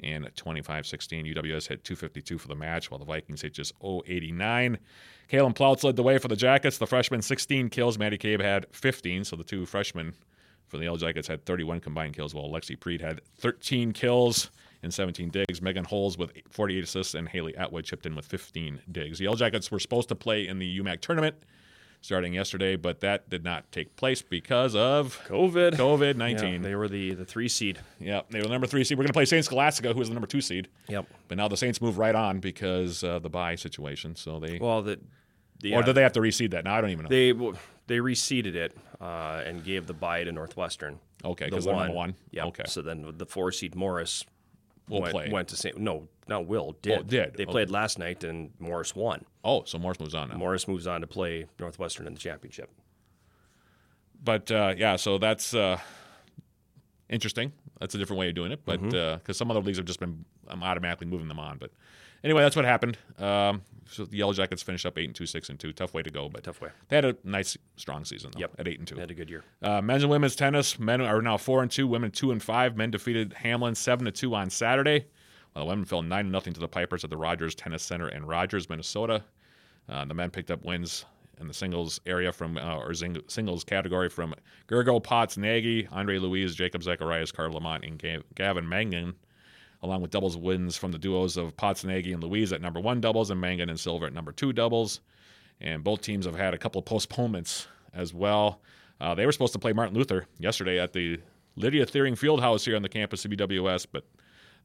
and 0.00 0.24
25-16. 0.34 1.34
UWS 1.34 1.68
hit 1.68 1.84
252 1.84 2.38
for 2.38 2.48
the 2.48 2.54
match, 2.54 2.90
while 2.90 2.98
the 2.98 3.04
Vikings 3.04 3.42
hit 3.42 3.52
just 3.52 3.72
089. 3.82 4.78
Kalen 5.30 5.54
Ploutz 5.54 5.82
led 5.82 5.96
the 5.96 6.02
way 6.02 6.18
for 6.18 6.28
the 6.28 6.36
Jackets. 6.36 6.78
The 6.78 6.86
freshman 6.86 7.20
16 7.20 7.68
kills. 7.70 7.98
Maddie 7.98 8.18
Cabe 8.18 8.42
had 8.42 8.66
15, 8.70 9.24
so 9.24 9.36
the 9.36 9.44
two 9.44 9.66
freshmen 9.66 10.14
for 10.68 10.78
the 10.78 10.84
Yellow 10.84 10.96
Jackets 10.96 11.28
had 11.28 11.44
31 11.44 11.80
combined 11.80 12.14
kills, 12.14 12.34
while 12.34 12.48
Lexi 12.48 12.78
Preed 12.78 13.00
had 13.00 13.20
13 13.38 13.92
kills 13.92 14.50
and 14.84 14.94
17 14.94 15.30
digs. 15.30 15.60
Megan 15.60 15.84
Holes 15.84 16.16
with 16.16 16.30
48 16.50 16.84
assists, 16.84 17.14
and 17.14 17.28
Haley 17.28 17.56
Atwood 17.56 17.84
chipped 17.84 18.06
in 18.06 18.14
with 18.14 18.26
15 18.26 18.80
digs. 18.92 19.18
The 19.18 19.24
Yellow 19.24 19.36
Jackets 19.36 19.70
were 19.70 19.80
supposed 19.80 20.08
to 20.10 20.14
play 20.14 20.46
in 20.46 20.58
the 20.58 20.78
UMAC 20.78 21.00
tournament 21.00 21.36
starting 22.00 22.34
yesterday, 22.34 22.76
but 22.76 23.00
that 23.00 23.30
did 23.30 23.42
not 23.42 23.70
take 23.72 23.96
place 23.96 24.20
because 24.20 24.76
of 24.76 25.18
COVID. 25.26 25.72
COVID 25.76 26.14
Yeah, 26.14 26.34
19. 26.34 26.60
they 26.62 26.74
were 26.74 26.86
the 26.86 27.14
the 27.14 27.24
three 27.24 27.48
seed. 27.48 27.78
Yeah, 27.98 28.20
they 28.30 28.38
were 28.38 28.44
the 28.44 28.50
number 28.50 28.66
three 28.66 28.84
seed. 28.84 28.98
We're 28.98 29.04
going 29.04 29.08
to 29.08 29.14
play 29.14 29.24
Saint 29.24 29.44
Scholastica, 29.46 29.94
who 29.94 30.00
is 30.02 30.08
the 30.08 30.14
number 30.14 30.26
two 30.26 30.42
seed. 30.42 30.68
Yep. 30.88 31.06
But 31.28 31.38
now 31.38 31.48
the 31.48 31.56
Saints 31.56 31.80
move 31.80 31.96
right 31.96 32.14
on 32.14 32.40
because 32.40 33.02
uh, 33.02 33.18
the 33.20 33.30
bye 33.30 33.54
situation. 33.54 34.16
So 34.16 34.38
they, 34.38 34.58
Well, 34.58 34.82
the, 34.82 35.00
the 35.60 35.74
or 35.74 35.82
did 35.82 35.94
they 35.94 36.02
have 36.02 36.12
to 36.12 36.20
reseed 36.20 36.50
that? 36.50 36.64
Now 36.64 36.74
I 36.74 36.82
don't 36.82 36.90
even 36.90 37.04
know. 37.04 37.08
they 37.08 37.32
they 37.86 37.98
reseeded 37.98 38.54
it 38.54 38.76
uh, 39.00 39.42
and 39.46 39.64
gave 39.64 39.86
the 39.86 39.94
bye 39.94 40.24
to 40.24 40.32
Northwestern. 40.32 40.98
okay, 41.24 41.46
The 41.46 41.50
because 41.52 41.64
they're 41.64 41.74
number 41.74 41.94
one. 41.94 42.14
Yep. 42.32 42.44
Okay, 42.48 42.64
So 42.66 42.82
then 42.82 43.14
the 43.16 43.26
four 43.26 43.50
seed 43.50 43.74
Morris 43.74 44.24
we'll 44.88 45.02
went, 45.02 45.12
play. 45.12 45.28
went 45.30 45.48
to 45.48 45.56
St. 45.56 45.76
No, 45.78 46.08
not 46.28 46.46
Will 46.46 46.76
did. 46.82 47.06
did. 47.06 47.34
They 47.34 47.42
Okay. 47.44 47.52
played 47.52 47.70
last 47.70 47.98
night 47.98 48.24
and 48.24 48.50
Morris 48.58 48.94
won. 48.94 49.24
Oh, 49.44 49.64
so 49.64 49.78
Morris 49.78 50.00
moves 50.00 50.14
on 50.14 50.28
now. 50.30 50.36
Morris 50.36 50.66
moves 50.68 50.86
on 50.86 51.00
to 51.02 51.06
play 51.06 51.46
Northwestern 51.58 52.06
in 52.06 52.14
the 52.14 52.20
championship. 52.20 52.70
But 54.22 54.50
uh, 54.50 54.74
yeah, 54.76 54.96
so 54.96 55.18
that's 55.18 55.52
uh, 55.54 55.78
interesting. 57.08 57.52
That's 57.80 57.94
a 57.94 57.98
different 57.98 58.20
way 58.20 58.28
of 58.28 58.34
doing 58.34 58.52
it, 58.52 58.60
but 58.64 58.80
because 58.80 58.94
Mm-hmm. 58.94 59.32
some 59.32 59.50
other 59.50 59.60
leagues 59.60 59.78
have 59.78 59.86
just 59.86 60.00
been 60.00 60.24
um, 60.48 60.62
automatically 60.62 61.06
moving 61.06 61.28
them 61.28 61.38
on. 61.38 61.58
But 61.58 61.70
anyway, 62.22 62.42
that's 62.42 62.56
what 62.56 62.64
happened. 62.64 62.96
Um, 63.18 63.62
so 63.90 64.04
the 64.04 64.16
Yellow 64.18 64.32
Jackets 64.32 64.62
finished 64.62 64.86
up 64.86 64.98
eight 64.98 65.06
and 65.06 65.14
two, 65.14 65.26
six 65.26 65.48
and 65.48 65.58
two. 65.58 65.72
Tough 65.72 65.94
way 65.94 66.02
to 66.02 66.10
go, 66.10 66.28
but 66.28 66.44
Tough 66.44 66.60
way. 66.60 66.70
they 66.88 66.96
had 66.96 67.04
a 67.04 67.16
nice, 67.24 67.56
strong 67.76 68.04
season. 68.04 68.30
Though, 68.32 68.40
Yep. 68.40 68.54
at 68.58 68.68
eight 68.68 68.78
and 68.78 68.88
two. 68.88 68.94
They 68.96 69.00
had 69.02 69.10
a 69.10 69.14
good 69.14 69.30
year. 69.30 69.44
Uh, 69.62 69.80
men's 69.82 70.02
and 70.02 70.10
women's 70.10 70.36
tennis. 70.36 70.78
Men 70.78 71.00
are 71.00 71.20
now 71.22 71.36
four 71.36 71.62
and 71.62 71.70
two. 71.70 71.86
Women 71.86 72.10
two 72.10 72.30
and 72.32 72.42
five. 72.42 72.76
Men 72.76 72.90
defeated 72.90 73.34
Hamline 73.42 73.76
seven 73.76 74.04
to 74.06 74.12
two 74.12 74.34
on 74.34 74.50
Saturday. 74.50 75.06
While 75.52 75.64
the 75.64 75.68
women 75.68 75.84
fell 75.84 76.02
nine 76.02 76.30
nothing 76.30 76.52
to 76.54 76.60
the 76.60 76.68
Pipers 76.68 77.04
at 77.04 77.10
the 77.10 77.16
Rogers 77.16 77.54
Tennis 77.54 77.82
Center 77.82 78.08
in 78.08 78.26
Rogers, 78.26 78.68
Minnesota. 78.68 79.22
Uh, 79.88 80.04
the 80.04 80.14
men 80.14 80.30
picked 80.30 80.50
up 80.50 80.64
wins 80.64 81.04
in 81.40 81.46
the 81.48 81.54
singles 81.54 82.00
area 82.06 82.32
from 82.32 82.56
uh, 82.56 82.76
or 82.76 82.94
sing- 82.94 83.20
singles 83.28 83.64
category 83.64 84.08
from 84.08 84.34
Gergo 84.68 85.02
Potts 85.02 85.36
Nagy, 85.36 85.86
Andre 85.92 86.18
Louise, 86.18 86.54
Jacob 86.54 86.82
Zacharias, 86.82 87.30
Carl 87.32 87.52
Lamont, 87.52 87.84
and 87.84 87.98
Ga- 87.98 88.22
Gavin 88.34 88.68
Mangan, 88.68 89.14
along 89.84 90.00
with 90.00 90.10
doubles 90.10 90.36
wins 90.36 90.76
from 90.76 90.92
the 90.92 90.98
duos 90.98 91.36
of 91.36 91.54
Potts 91.58 91.84
Nagy 91.84 92.12
and 92.12 92.24
Louise 92.24 92.54
at 92.54 92.62
number 92.62 92.80
one 92.80 93.02
doubles 93.02 93.30
and 93.30 93.38
Mangan 93.38 93.68
and 93.68 93.78
Silver 93.78 94.06
at 94.06 94.14
number 94.14 94.32
two 94.32 94.52
doubles. 94.52 95.00
And 95.60 95.84
both 95.84 96.00
teams 96.00 96.24
have 96.24 96.34
had 96.34 96.54
a 96.54 96.58
couple 96.58 96.78
of 96.78 96.86
postponements 96.86 97.68
as 97.92 98.14
well. 98.14 98.62
Uh, 98.98 99.14
they 99.14 99.26
were 99.26 99.32
supposed 99.32 99.52
to 99.52 99.58
play 99.58 99.74
Martin 99.74 99.94
Luther 99.94 100.26
yesterday 100.38 100.80
at 100.80 100.94
the 100.94 101.20
Lydia 101.56 101.84
Thiering 101.84 102.18
Fieldhouse 102.18 102.64
here 102.64 102.76
on 102.76 102.82
the 102.82 102.88
campus 102.88 103.26
of 103.26 103.30
UWS, 103.30 103.86
but 103.92 104.04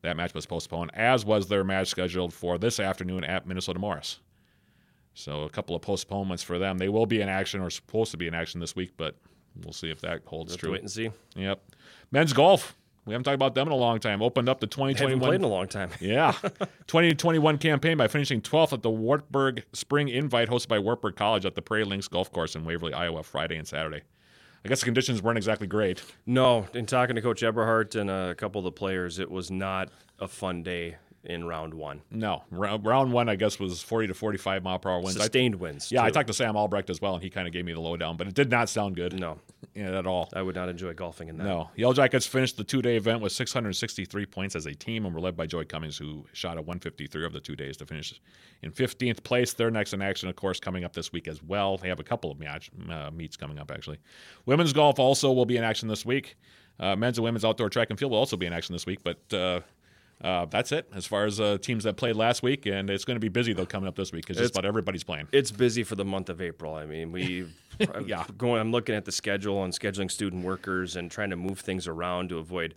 that 0.04 0.16
match 0.16 0.34
was 0.34 0.46
postponed, 0.46 0.92
as 0.94 1.26
was 1.26 1.48
their 1.48 1.66
match 1.66 1.90
scheduled 1.90 2.34
for 2.34 2.58
this 2.58 2.80
afternoon 2.80 3.26
at 3.26 3.46
Minnesota 3.46 3.78
Morris. 3.78 4.20
So 5.14 5.44
a 5.44 5.50
couple 5.50 5.76
of 5.76 5.82
postponements 5.82 6.44
for 6.44 6.58
them. 6.58 6.78
They 6.78 6.88
will 6.88 7.06
be 7.06 7.20
in 7.20 7.28
action 7.28 7.60
or 7.60 7.70
supposed 7.70 8.12
to 8.12 8.18
be 8.18 8.28
in 8.28 8.34
action 8.34 8.62
this 8.62 8.74
week, 8.74 8.94
but 8.96 9.16
we'll 9.64 9.74
see 9.74 9.92
if 9.92 10.00
that 10.00 10.22
holds 10.26 10.54
to 10.54 10.58
true. 10.58 10.72
wait 10.72 10.82
and 10.82 10.90
see. 10.90 11.12
Yep. 11.36 11.62
Men's 12.12 12.32
golf. 12.32 12.78
We 13.10 13.14
haven't 13.14 13.24
talked 13.24 13.36
about 13.36 13.56
them 13.56 13.68
in 13.68 13.72
a 13.72 13.76
long 13.76 14.00
time. 14.00 14.22
Opened 14.22 14.48
up 14.48 14.60
the 14.60 14.68
Haven't 14.68 14.96
played 14.96 15.12
in 15.14 15.20
2021 15.20 15.44
a 15.44 15.48
long 15.48 15.68
time. 15.68 15.90
yeah. 16.00 16.32
2021 16.88 17.58
campaign 17.58 17.98
by 17.98 18.08
finishing 18.08 18.40
12th 18.40 18.72
at 18.72 18.84
the 18.84 18.92
Wartburg 18.92 19.66
Spring 19.74 20.10
Invite 20.10 20.48
hosted 20.48 20.68
by 20.68 20.78
Wartburg 20.78 21.16
College 21.16 21.44
at 21.44 21.56
the 21.56 21.62
Prairie 21.64 21.86
Links 21.86 22.08
Golf 22.08 22.32
Course 22.32 22.56
in 22.56 22.64
Waverly, 22.66 22.94
Iowa, 22.94 23.24
Friday 23.24 23.58
and 23.58 23.68
Saturday. 23.68 24.04
I 24.64 24.70
guess 24.70 24.82
the 24.82 24.86
conditions 24.86 25.24
weren't 25.24 25.38
exactly 25.38 25.66
great. 25.66 26.04
No, 26.28 26.68
in 26.76 26.86
talking 26.86 27.16
to 27.16 27.22
Coach 27.24 27.42
Eberhardt 27.42 27.96
and 27.96 28.12
a 28.12 28.36
couple 28.36 28.60
of 28.60 28.66
the 28.66 28.72
players, 28.72 29.18
it 29.18 29.32
was 29.32 29.50
not 29.50 29.90
a 30.20 30.28
fun 30.28 30.62
day 30.62 30.98
in 31.24 31.44
round 31.46 31.74
one. 31.74 32.02
No. 32.12 32.44
Round, 32.50 32.86
round 32.86 33.12
one, 33.12 33.28
I 33.28 33.36
guess, 33.36 33.60
was 33.60 33.82
40 33.82 34.08
to 34.08 34.14
45 34.14 34.64
mile 34.64 34.80
per 34.80 34.90
hour 34.90 35.00
winds. 35.02 35.18
I- 35.18 35.24
Sustained 35.24 35.56
wins. 35.56 35.92
yeah, 35.92 36.04
I 36.04 36.10
talked 36.12 36.28
to 36.28 36.34
Sam 36.34 36.56
Albrecht 36.56 36.90
as 36.90 37.02
well, 37.02 37.14
and 37.16 37.24
he 37.24 37.30
kind 37.30 37.46
of 37.48 37.54
gave 37.54 37.66
me 37.66 37.74
the 37.74 37.80
lowdown, 37.82 38.16
but 38.18 38.28
it 38.28 38.34
did 38.34 38.50
not 38.50 38.70
sound 38.70 38.96
good 38.96 39.20
No, 39.20 39.38
at 39.76 40.06
all. 40.08 40.30
I 40.34 40.42
would 40.42 40.56
not 40.56 40.70
enjoy 40.70 40.94
golfing 40.94 41.28
in 41.28 41.38
that. 41.38 41.44
No. 41.44 41.70
Yellow 41.76 41.94
Jackets 41.94 42.26
finished 42.26 42.56
the 42.58 42.64
two 42.64 42.82
day 42.82 42.96
event 42.96 43.22
with 43.22 43.32
663 43.34 44.26
points 44.28 44.56
as 44.56 44.66
a 44.66 44.74
team 44.74 45.06
and 45.06 45.14
were 45.14 45.22
led 45.22 45.36
by 45.36 45.46
Joy 45.46 45.66
Cummings, 45.66 45.98
who 45.98 46.26
shot 46.34 46.58
a 46.58 46.62
153 46.62 47.26
of 47.26 47.34
the 47.34 47.40
two 47.42 47.56
days 47.56 47.76
to 47.78 47.86
finish 47.86 48.20
in 48.64 48.72
15th 48.72 49.24
place. 49.24 49.54
They're 49.54 49.72
next 49.72 49.94
in 49.94 50.02
action, 50.02 50.30
of 50.30 50.36
course, 50.36 50.60
coming 50.60 50.84
up 50.84 50.94
this 50.94 51.12
week 51.12 51.28
as 51.28 51.44
well. 51.44 51.78
They 51.78 51.90
have 51.90 52.00
a 52.00 52.04
couple 52.04 52.32
of 52.32 52.40
match, 52.40 52.70
uh, 52.90 53.12
meets 53.12 53.36
coming 53.36 53.60
up, 53.60 53.72
actually. 53.72 53.98
Women's 54.46 54.74
golf 54.74 55.00
also 55.00 55.32
will 55.32 55.46
be 55.46 55.58
in 55.58 55.64
action 55.64 55.88
this 55.90 56.06
week. 56.06 56.36
Uh, 56.80 56.96
men's 56.96 57.18
and 57.18 57.26
women's 57.26 57.44
outdoor 57.44 57.70
track 57.70 57.90
and 57.90 58.00
field 58.00 58.12
will 58.12 58.20
also 58.20 58.38
be 58.38 58.46
in 58.46 58.54
action 58.54 58.72
this 58.74 58.86
week, 58.86 59.00
but. 59.04 59.34
Uh, 59.34 59.60
uh, 60.24 60.46
that's 60.46 60.72
it 60.72 60.90
as 60.94 61.06
far 61.06 61.26
as 61.26 61.40
uh, 61.40 61.58
teams 61.62 61.86
that 61.86 61.96
played 61.96 62.16
last 62.16 62.44
week, 62.44 62.66
and 62.66 62.90
it's 62.90 63.06
going 63.06 63.16
to 63.16 63.22
be 63.22 63.30
busy 63.30 63.54
though 63.54 63.66
coming 63.66 63.88
up 63.88 63.96
this 63.96 64.12
week 64.12 64.26
because 64.26 64.38
just 64.38 64.54
about 64.54 64.66
everybody's 64.66 65.04
playing. 65.04 65.28
It's 65.32 65.52
busy 65.52 65.84
for 65.84 65.96
the 65.96 66.06
month 66.06 66.30
of 66.30 66.42
April. 66.42 66.76
I 66.76 66.86
mean, 66.86 67.12
we 67.12 67.48
Yeah. 68.06 68.26
going. 68.38 68.60
I'm 68.60 68.72
looking 68.72 68.96
at 68.96 69.06
the 69.06 69.12
schedule 69.12 69.64
and 69.64 69.74
scheduling 69.74 70.12
student 70.12 70.44
workers 70.44 70.96
and 70.98 71.10
trying 71.10 71.30
to 71.30 71.38
move 71.38 71.60
things 71.62 71.88
around 71.88 72.30
to 72.30 72.38
avoid 72.38 72.76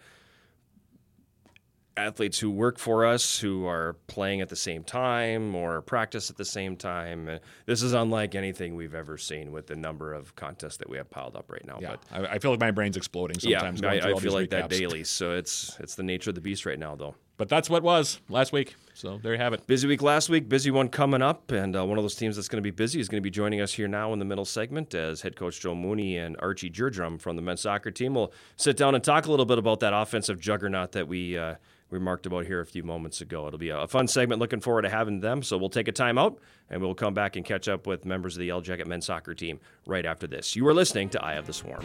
athletes 1.94 2.38
who 2.38 2.50
work 2.50 2.78
for 2.78 3.04
us 3.04 3.38
who 3.38 3.66
are 3.66 3.96
playing 4.06 4.40
at 4.40 4.48
the 4.48 4.56
same 4.56 4.82
time 4.82 5.54
or 5.54 5.82
practice 5.82 6.30
at 6.30 6.36
the 6.38 6.44
same 6.44 6.74
time. 6.74 7.38
This 7.66 7.82
is 7.82 7.92
unlike 7.92 8.34
anything 8.34 8.76
we've 8.76 8.94
ever 8.94 9.18
seen 9.18 9.52
with 9.52 9.66
the 9.66 9.76
number 9.76 10.14
of 10.14 10.34
contests 10.34 10.78
that 10.78 10.88
we 10.88 10.96
have 10.96 11.10
piled 11.10 11.36
up 11.36 11.52
right 11.52 11.64
now. 11.66 11.78
Yeah, 11.82 11.96
But 12.10 12.30
I, 12.30 12.34
I 12.34 12.38
feel 12.38 12.50
like 12.50 12.60
my 12.60 12.70
brain's 12.70 12.96
exploding 12.96 13.38
sometimes. 13.38 13.82
yeah, 13.82 13.88
I, 13.90 14.12
I 14.12 14.14
feel 14.14 14.32
like 14.32 14.48
that 14.50 14.70
daily. 14.70 15.04
So 15.04 15.32
it's 15.32 15.76
it's 15.80 15.94
the 15.94 16.02
nature 16.02 16.30
of 16.30 16.34
the 16.34 16.40
beast 16.40 16.64
right 16.64 16.78
now, 16.78 16.94
though. 16.94 17.14
But 17.36 17.48
that's 17.48 17.68
what 17.68 17.82
was 17.82 18.20
last 18.28 18.52
week. 18.52 18.76
So 18.94 19.18
there 19.22 19.32
you 19.32 19.38
have 19.38 19.52
it. 19.52 19.66
Busy 19.66 19.88
week 19.88 20.02
last 20.02 20.28
week, 20.28 20.48
busy 20.48 20.70
one 20.70 20.88
coming 20.88 21.22
up, 21.22 21.50
and 21.50 21.74
uh, 21.74 21.84
one 21.84 21.98
of 21.98 22.04
those 22.04 22.14
teams 22.14 22.36
that's 22.36 22.48
going 22.48 22.58
to 22.58 22.62
be 22.62 22.70
busy 22.70 23.00
is 23.00 23.08
going 23.08 23.20
to 23.20 23.22
be 23.22 23.30
joining 23.30 23.60
us 23.60 23.72
here 23.72 23.88
now 23.88 24.12
in 24.12 24.18
the 24.18 24.24
middle 24.24 24.44
segment 24.44 24.94
as 24.94 25.22
head 25.22 25.34
coach 25.34 25.60
Joe 25.60 25.74
Mooney 25.74 26.18
and 26.18 26.36
Archie 26.40 26.70
Jerdrum 26.70 27.18
from 27.20 27.36
the 27.36 27.42
men's 27.42 27.62
soccer 27.62 27.90
team 27.90 28.14
will 28.14 28.32
sit 28.56 28.76
down 28.76 28.94
and 28.94 29.02
talk 29.02 29.26
a 29.26 29.30
little 29.30 29.46
bit 29.46 29.58
about 29.58 29.80
that 29.80 29.94
offensive 29.94 30.38
juggernaut 30.38 30.92
that 30.92 31.08
we 31.08 31.38
uh, 31.38 31.54
remarked 31.92 32.26
about 32.26 32.46
here 32.46 32.60
a 32.60 32.66
few 32.66 32.82
moments 32.82 33.20
ago. 33.20 33.46
It'll 33.46 33.58
be 33.58 33.70
a 33.70 33.86
fun 33.86 34.08
segment. 34.08 34.40
Looking 34.40 34.60
forward 34.60 34.82
to 34.82 34.90
having 34.90 35.20
them. 35.20 35.42
So 35.42 35.56
we'll 35.56 35.70
take 35.70 35.88
a 35.88 35.92
time 35.92 36.18
out 36.18 36.38
and 36.70 36.80
we'll 36.82 36.94
come 36.94 37.14
back 37.14 37.36
and 37.36 37.44
catch 37.44 37.68
up 37.68 37.86
with 37.86 38.04
members 38.04 38.34
of 38.34 38.40
the 38.40 38.46
Yellow 38.46 38.62
Jacket 38.62 38.86
men's 38.86 39.06
soccer 39.06 39.34
team 39.34 39.60
right 39.86 40.04
after 40.04 40.26
this. 40.26 40.56
You 40.56 40.66
are 40.68 40.74
listening 40.74 41.08
to 41.10 41.24
Eye 41.24 41.34
of 41.34 41.46
the 41.46 41.52
Swarm. 41.52 41.84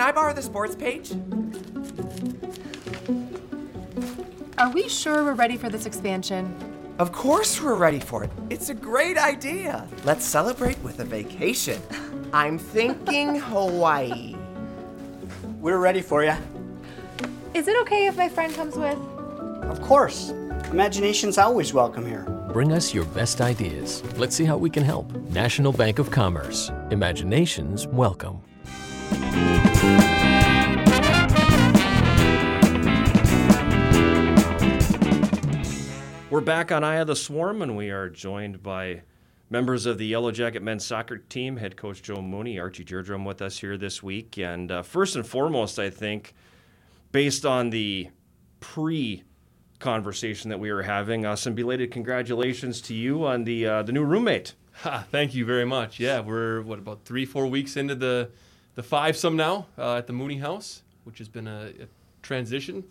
Can 0.00 0.08
I 0.08 0.12
borrow 0.12 0.32
the 0.32 0.40
sports 0.40 0.74
page? 0.74 1.12
Are 4.56 4.70
we 4.70 4.88
sure 4.88 5.22
we're 5.22 5.34
ready 5.34 5.58
for 5.58 5.68
this 5.68 5.84
expansion? 5.84 6.54
Of 6.98 7.12
course 7.12 7.60
we're 7.60 7.74
ready 7.74 8.00
for 8.00 8.24
it. 8.24 8.30
It's 8.48 8.70
a 8.70 8.74
great 8.74 9.18
idea. 9.18 9.86
Let's 10.04 10.24
celebrate 10.24 10.78
with 10.78 11.00
a 11.00 11.04
vacation. 11.04 11.82
I'm 12.32 12.56
thinking 12.56 13.40
Hawaii. 13.40 14.36
We're 15.60 15.76
ready 15.76 16.00
for 16.00 16.24
you. 16.24 16.34
Is 17.52 17.68
it 17.68 17.76
okay 17.82 18.06
if 18.06 18.16
my 18.16 18.30
friend 18.30 18.54
comes 18.54 18.76
with? 18.76 18.98
Of 19.64 19.82
course. 19.82 20.30
Imagination's 20.70 21.36
always 21.36 21.74
welcome 21.74 22.06
here. 22.06 22.22
Bring 22.54 22.72
us 22.72 22.94
your 22.94 23.04
best 23.04 23.42
ideas. 23.42 24.02
Let's 24.16 24.34
see 24.34 24.46
how 24.46 24.56
we 24.56 24.70
can 24.70 24.82
help. 24.82 25.12
National 25.28 25.72
Bank 25.72 25.98
of 25.98 26.10
Commerce. 26.10 26.70
Imaginations 26.90 27.86
welcome. 27.86 28.40
We're 36.30 36.42
back 36.42 36.70
on 36.70 36.84
Eye 36.84 36.96
of 36.96 37.06
the 37.06 37.16
Swarm, 37.16 37.62
and 37.62 37.78
we 37.78 37.88
are 37.88 38.10
joined 38.10 38.62
by 38.62 39.00
members 39.48 39.86
of 39.86 39.96
the 39.96 40.04
Yellow 40.04 40.32
Jacket 40.32 40.62
men's 40.62 40.84
soccer 40.84 41.16
team, 41.16 41.56
head 41.56 41.78
coach 41.78 42.02
Joe 42.02 42.20
Mooney, 42.20 42.58
Archie 42.58 42.84
Deirdrum 42.84 43.24
with 43.24 43.40
us 43.40 43.58
here 43.58 43.78
this 43.78 44.02
week. 44.02 44.36
And 44.36 44.70
uh, 44.70 44.82
first 44.82 45.16
and 45.16 45.26
foremost, 45.26 45.78
I 45.78 45.88
think, 45.88 46.34
based 47.10 47.46
on 47.46 47.70
the 47.70 48.10
pre 48.60 49.24
conversation 49.78 50.50
that 50.50 50.60
we 50.60 50.70
were 50.70 50.82
having, 50.82 51.24
uh, 51.24 51.36
some 51.36 51.54
belated 51.54 51.90
congratulations 51.90 52.82
to 52.82 52.94
you 52.94 53.24
on 53.24 53.44
the 53.44 53.66
uh, 53.66 53.82
the 53.82 53.92
new 53.92 54.04
roommate. 54.04 54.52
Ha, 54.82 55.06
thank 55.10 55.34
you 55.34 55.46
very 55.46 55.64
much. 55.64 55.98
Yeah, 55.98 56.20
we're 56.20 56.60
what 56.60 56.78
about 56.78 57.06
three, 57.06 57.24
four 57.24 57.46
weeks 57.46 57.78
into 57.78 57.94
the 57.94 58.30
the 58.80 58.86
five 58.86 59.14
some 59.14 59.36
now 59.36 59.66
uh, 59.76 59.96
at 59.96 60.06
the 60.06 60.12
Mooney 60.14 60.38
House, 60.38 60.80
which 61.04 61.18
has 61.18 61.28
been 61.28 61.46
a, 61.46 61.70
a 61.82 61.86
transition, 62.22 62.82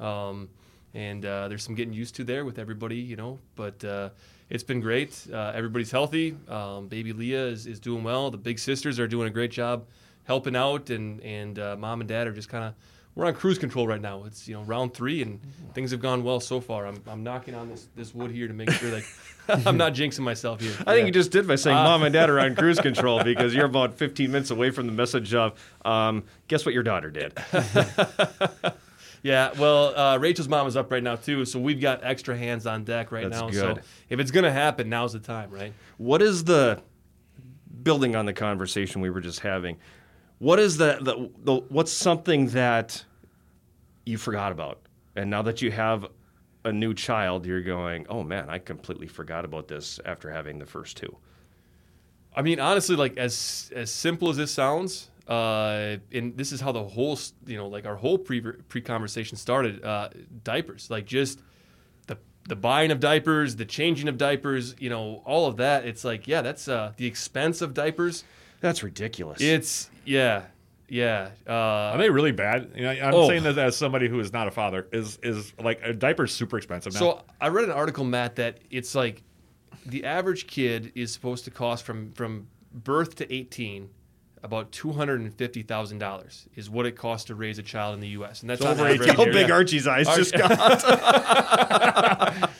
um, 0.00 0.48
and 0.92 1.24
uh, 1.24 1.46
there's 1.46 1.62
some 1.62 1.76
getting 1.76 1.94
used 1.94 2.16
to 2.16 2.24
there 2.24 2.44
with 2.44 2.58
everybody, 2.58 2.96
you 2.96 3.14
know. 3.14 3.38
But 3.54 3.84
uh, 3.84 4.08
it's 4.50 4.64
been 4.64 4.80
great. 4.80 5.24
Uh, 5.32 5.52
everybody's 5.54 5.92
healthy. 5.92 6.36
Um, 6.48 6.88
baby 6.88 7.12
Leah 7.12 7.46
is, 7.46 7.68
is 7.68 7.78
doing 7.78 8.02
well. 8.02 8.32
The 8.32 8.38
big 8.38 8.58
sisters 8.58 8.98
are 8.98 9.06
doing 9.06 9.28
a 9.28 9.30
great 9.30 9.52
job 9.52 9.84
helping 10.24 10.56
out, 10.56 10.90
and 10.90 11.20
and 11.22 11.60
uh, 11.60 11.76
mom 11.78 12.00
and 12.00 12.08
dad 12.08 12.26
are 12.26 12.32
just 12.32 12.48
kind 12.48 12.64
of 12.64 12.74
we're 13.16 13.24
on 13.26 13.34
cruise 13.34 13.58
control 13.58 13.88
right 13.88 14.00
now. 14.00 14.24
It's 14.24 14.46
you 14.46 14.54
know 14.54 14.62
round 14.62 14.94
three, 14.94 15.22
and 15.22 15.40
things 15.74 15.90
have 15.90 16.00
gone 16.00 16.22
well 16.22 16.38
so 16.38 16.60
far. 16.60 16.86
I'm, 16.86 17.02
I'm 17.08 17.24
knocking 17.24 17.54
on 17.54 17.68
this 17.68 17.88
this 17.96 18.14
wood 18.14 18.30
here 18.30 18.46
to 18.46 18.54
make 18.54 18.70
sure 18.70 18.90
that 18.90 19.04
I'm 19.66 19.76
not 19.76 19.94
jinxing 19.94 20.20
myself 20.20 20.60
here. 20.60 20.74
I 20.86 20.94
think 20.94 21.06
you 21.06 21.12
just 21.12 21.32
did 21.32 21.48
by 21.48 21.56
saying 21.56 21.76
mom 21.76 22.02
and 22.02 22.12
dad 22.12 22.30
are 22.30 22.38
on 22.38 22.54
cruise 22.54 22.78
control 22.78 23.24
because 23.24 23.54
you're 23.54 23.66
about 23.66 23.94
15 23.94 24.30
minutes 24.30 24.50
away 24.50 24.70
from 24.70 24.86
the 24.86 24.92
message 24.92 25.34
of, 25.34 25.58
um, 25.84 26.24
guess 26.46 26.64
what 26.64 26.74
your 26.74 26.82
daughter 26.84 27.10
did? 27.10 27.36
Yeah, 29.22 29.50
well, 29.58 29.98
uh, 29.98 30.18
Rachel's 30.18 30.46
mom 30.46 30.68
is 30.68 30.76
up 30.76 30.92
right 30.92 31.02
now 31.02 31.16
too, 31.16 31.44
so 31.44 31.58
we've 31.58 31.80
got 31.80 32.04
extra 32.04 32.36
hands 32.36 32.64
on 32.64 32.84
deck 32.84 33.10
right 33.10 33.28
That's 33.28 33.40
now. 33.40 33.48
good. 33.48 33.78
So 33.78 33.82
if 34.08 34.20
it's 34.20 34.30
gonna 34.30 34.52
happen, 34.52 34.88
now's 34.88 35.14
the 35.14 35.18
time, 35.18 35.50
right? 35.50 35.72
What 35.96 36.22
is 36.22 36.44
the 36.44 36.80
building 37.82 38.14
on 38.14 38.26
the 38.26 38.32
conversation 38.32 39.00
we 39.00 39.10
were 39.10 39.20
just 39.20 39.40
having? 39.40 39.78
What 40.38 40.58
is 40.58 40.76
the, 40.76 40.98
the, 41.00 41.30
the 41.44 41.54
what's 41.68 41.92
something 41.92 42.48
that 42.48 43.04
you 44.04 44.18
forgot 44.18 44.52
about, 44.52 44.80
and 45.14 45.30
now 45.30 45.42
that 45.42 45.62
you 45.62 45.70
have 45.70 46.06
a 46.64 46.72
new 46.72 46.92
child, 46.94 47.46
you're 47.46 47.62
going, 47.62 48.06
oh 48.08 48.22
man, 48.22 48.50
I 48.50 48.58
completely 48.58 49.06
forgot 49.06 49.44
about 49.44 49.68
this 49.68 50.00
after 50.04 50.30
having 50.30 50.58
the 50.58 50.66
first 50.66 50.96
two. 50.96 51.16
I 52.34 52.42
mean, 52.42 52.60
honestly, 52.60 52.96
like 52.96 53.16
as 53.16 53.72
as 53.74 53.90
simple 53.90 54.28
as 54.28 54.36
this 54.36 54.52
sounds, 54.52 55.10
uh, 55.26 55.96
and 56.12 56.36
this 56.36 56.52
is 56.52 56.60
how 56.60 56.72
the 56.72 56.84
whole, 56.84 57.18
you 57.46 57.56
know, 57.56 57.68
like 57.68 57.86
our 57.86 57.96
whole 57.96 58.18
pre 58.18 58.40
pre 58.40 58.82
conversation 58.82 59.38
started. 59.38 59.82
Uh, 59.82 60.10
diapers, 60.44 60.90
like 60.90 61.06
just 61.06 61.40
the 62.08 62.18
the 62.46 62.56
buying 62.56 62.90
of 62.90 63.00
diapers, 63.00 63.56
the 63.56 63.64
changing 63.64 64.06
of 64.06 64.18
diapers, 64.18 64.74
you 64.78 64.90
know, 64.90 65.22
all 65.24 65.46
of 65.46 65.56
that. 65.56 65.86
It's 65.86 66.04
like, 66.04 66.28
yeah, 66.28 66.42
that's 66.42 66.68
uh, 66.68 66.92
the 66.98 67.06
expense 67.06 67.62
of 67.62 67.72
diapers. 67.72 68.22
That's 68.60 68.82
ridiculous. 68.82 69.40
It's 69.40 69.90
yeah, 70.04 70.44
yeah. 70.88 71.30
Uh, 71.46 71.52
Are 71.52 71.98
they 71.98 72.10
really 72.10 72.32
bad? 72.32 72.70
You 72.74 72.82
know, 72.82 72.90
I'm 72.90 73.14
Oh. 73.14 73.28
saying 73.28 73.42
that 73.44 73.58
as 73.58 73.76
somebody 73.76 74.08
who 74.08 74.18
is 74.20 74.32
not 74.32 74.48
a 74.48 74.50
father. 74.50 74.86
Is 74.92 75.18
is 75.22 75.52
like 75.60 75.80
a 75.84 75.92
diaper's 75.92 76.34
super 76.34 76.56
expensive 76.56 76.92
now. 76.94 76.98
So 77.00 77.22
I 77.40 77.48
read 77.48 77.64
an 77.64 77.72
article, 77.72 78.04
Matt, 78.04 78.36
that 78.36 78.58
it's 78.70 78.94
like 78.94 79.22
the 79.84 80.04
average 80.04 80.46
kid 80.46 80.92
is 80.94 81.12
supposed 81.12 81.44
to 81.44 81.50
cost 81.50 81.84
from 81.84 82.12
from 82.12 82.48
birth 82.72 83.14
to 83.16 83.32
18 83.32 83.88
about 84.42 84.70
two 84.70 84.92
hundred 84.92 85.20
and 85.20 85.34
fifty 85.34 85.62
thousand 85.62 85.98
dollars 85.98 86.46
is 86.54 86.68
what 86.70 86.86
it 86.86 86.92
costs 86.92 87.26
to 87.26 87.34
raise 87.34 87.58
a 87.58 87.62
child 87.62 87.94
in 87.94 88.00
the 88.00 88.08
U.S. 88.08 88.42
and 88.42 88.50
that's 88.50 88.60
on 88.62 88.72
over 88.72 88.84
average 88.84 89.00
18 89.02 89.14
How 89.16 89.24
here. 89.24 89.32
big 89.32 89.50
Archie's 89.50 89.86
eyes 89.88 90.06
just 90.14 90.32
got. 90.36 90.50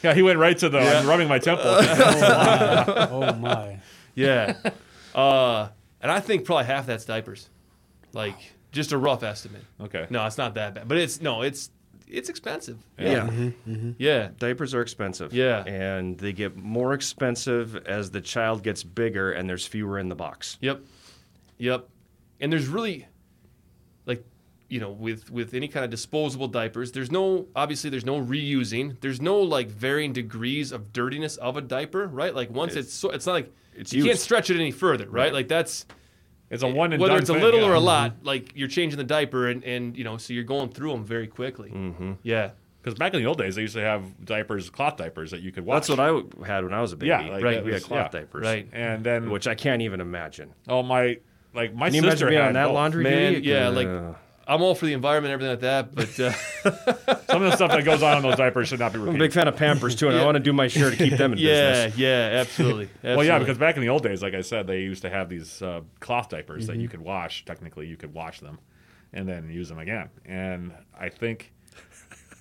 yeah, 0.02 0.14
he 0.14 0.22
went 0.22 0.38
right 0.38 0.56
to 0.58 0.68
the 0.68 0.78
I'm 0.80 1.06
rubbing 1.06 1.28
my 1.28 1.38
temple. 1.38 1.66
Oh 1.70 3.34
my. 3.38 3.78
Yeah, 4.14 4.56
uh, 5.14 5.68
and 6.06 6.12
I 6.12 6.20
think 6.20 6.44
probably 6.44 6.66
half 6.66 6.86
that's 6.86 7.04
diapers, 7.04 7.50
like 8.12 8.36
just 8.70 8.92
a 8.92 8.96
rough 8.96 9.24
estimate. 9.24 9.64
okay. 9.80 10.06
No, 10.08 10.24
it's 10.24 10.38
not 10.38 10.54
that 10.54 10.74
bad, 10.74 10.86
but 10.86 10.98
it's 10.98 11.20
no, 11.20 11.42
it's 11.42 11.70
it's 12.06 12.28
expensive. 12.28 12.78
yeah. 12.96 13.22
Mm-hmm. 13.26 13.42
Mm-hmm. 13.42 13.72
Mm-hmm. 13.72 13.90
Yeah, 13.98 14.28
Diapers 14.38 14.72
are 14.72 14.82
expensive. 14.82 15.32
Yeah. 15.32 15.64
And 15.64 16.16
they 16.16 16.32
get 16.32 16.54
more 16.56 16.92
expensive 16.92 17.74
as 17.86 18.12
the 18.12 18.20
child 18.20 18.62
gets 18.62 18.84
bigger 18.84 19.32
and 19.32 19.48
there's 19.50 19.66
fewer 19.66 19.98
in 19.98 20.08
the 20.08 20.14
box. 20.14 20.58
Yep. 20.60 20.82
Yep. 21.58 21.88
And 22.40 22.52
there's 22.52 22.68
really 22.68 23.08
like 24.04 24.24
you 24.68 24.80
know 24.80 24.90
with 24.90 25.30
with 25.30 25.54
any 25.54 25.68
kind 25.68 25.84
of 25.84 25.90
disposable 25.90 26.48
diapers 26.48 26.92
there's 26.92 27.10
no 27.10 27.46
obviously 27.54 27.88
there's 27.90 28.04
no 28.04 28.20
reusing 28.20 28.96
there's 29.00 29.20
no 29.20 29.38
like 29.38 29.68
varying 29.68 30.12
degrees 30.12 30.72
of 30.72 30.92
dirtiness 30.92 31.36
of 31.36 31.56
a 31.56 31.60
diaper 31.60 32.06
right 32.08 32.34
like 32.34 32.50
once 32.50 32.74
it's, 32.74 32.92
so 32.92 33.10
it's 33.10 33.26
not 33.26 33.32
like 33.34 33.52
it's 33.74 33.92
you 33.92 34.04
can't 34.04 34.18
stretch 34.18 34.50
it 34.50 34.54
any 34.56 34.70
further 34.72 35.08
right, 35.08 35.32
like 35.32 35.48
that's 35.48 35.86
It's 36.50 36.62
a 36.62 36.68
one 36.68 36.92
and 36.92 37.00
whether 37.00 37.14
done 37.14 37.20
it's 37.20 37.30
a 37.30 37.34
thing, 37.34 37.42
little 37.42 37.60
yeah. 37.60 37.66
or 37.68 37.74
a 37.74 37.80
lot 37.80 38.14
like 38.24 38.52
you're 38.56 38.68
changing 38.68 38.98
the 38.98 39.04
diaper 39.04 39.48
and 39.48 39.62
and 39.64 39.96
you 39.96 40.02
know 40.04 40.16
so 40.16 40.32
you're 40.32 40.44
going 40.44 40.70
through 40.70 40.90
them 40.92 41.04
very 41.04 41.26
quickly 41.28 41.70
mm-hmm. 41.70 42.12
yeah 42.22 42.50
Because 42.82 42.98
back 42.98 43.14
in 43.14 43.20
the 43.20 43.26
old 43.26 43.38
days, 43.38 43.54
they 43.56 43.62
used 43.62 43.74
to 43.74 43.80
have 43.82 44.02
diapers, 44.24 44.70
cloth 44.70 44.96
diapers 44.96 45.30
that 45.32 45.40
you 45.42 45.50
could 45.52 45.64
wash. 45.66 45.86
That's 45.86 45.88
what 45.90 45.98
I 46.00 46.46
had 46.46 46.62
when 46.64 46.72
I 46.72 46.80
was 46.80 46.92
a 46.92 46.96
baby. 46.96 47.08
Yeah, 47.08 47.20
like 47.34 47.42
Right. 47.42 47.54
that 47.56 47.64
We 47.64 47.72
had 47.72 47.82
cloth 47.82 48.10
yeah. 48.14 48.20
diapers. 48.20 48.44
right 48.44 48.68
And 48.72 49.02
then, 49.02 49.28
Which 49.30 49.46
I 49.48 49.54
can't 49.56 49.82
even 49.82 50.00
imagine. 50.00 50.54
oh 50.68 50.82
my, 50.84 51.18
like 51.52 51.74
my 51.74 51.86
Can 51.90 51.94
you 51.96 52.02
sister 52.10 52.26
imagine 52.26 52.28
being 52.28 52.40
had 52.40 52.48
on 52.48 52.54
that 52.54 52.66
both. 52.66 52.74
laundry 52.74 53.02
Man, 53.04 53.32
duty? 53.34 53.48
yeah, 53.48 53.66
Uh, 53.68 53.72
like- 53.72 54.16
I'm 54.46 54.62
all 54.62 54.74
for 54.74 54.86
the 54.86 54.92
environment 54.92 55.32
and 55.34 55.42
everything 55.42 55.68
like 55.70 55.92
that 55.92 55.94
but 55.94 56.20
uh, 56.20 57.16
Some 57.26 57.42
of 57.42 57.50
the 57.50 57.56
stuff 57.56 57.70
that 57.72 57.84
goes 57.84 58.02
on 58.02 58.18
in 58.18 58.22
those 58.22 58.36
diapers 58.36 58.68
should 58.68 58.78
not 58.78 58.92
be 58.92 58.98
I'm 59.00 59.08
a 59.08 59.18
big 59.18 59.32
fan 59.32 59.48
of 59.48 59.56
Pampers 59.56 59.94
too, 59.94 60.08
and 60.08 60.16
I 60.16 60.24
want 60.24 60.36
to 60.36 60.40
do 60.40 60.52
my 60.52 60.68
share 60.68 60.90
to 60.90 60.96
keep 60.96 61.14
them 61.18 61.32
in 61.32 61.38
yeah 61.40 61.86
business. 61.86 61.98
yeah 61.98 62.08
absolutely, 62.40 62.84
absolutely. 62.84 62.88
Well, 63.16 63.24
yeah, 63.26 63.38
because 63.38 63.58
back 63.58 63.76
in 63.76 63.82
the 63.82 63.88
old 63.88 64.02
days, 64.02 64.22
like 64.22 64.34
I 64.34 64.40
said, 64.42 64.66
they 64.66 64.80
used 64.80 65.02
to 65.02 65.10
have 65.10 65.28
these 65.28 65.60
uh, 65.62 65.80
cloth 66.00 66.28
diapers 66.28 66.66
that 66.66 66.74
Mm-hmm. 66.74 66.80
you 66.82 66.88
could 66.88 67.00
wash. 67.00 67.44
Technically, 67.44 67.86
you 67.88 67.96
could 67.96 68.14
wash 68.14 68.40
them 68.40 68.58
and 69.12 69.28
then 69.28 69.50
use 69.50 69.68
them 69.68 69.78
again. 69.78 70.08
And 70.24 70.72
I 70.98 71.08
think 71.08 71.52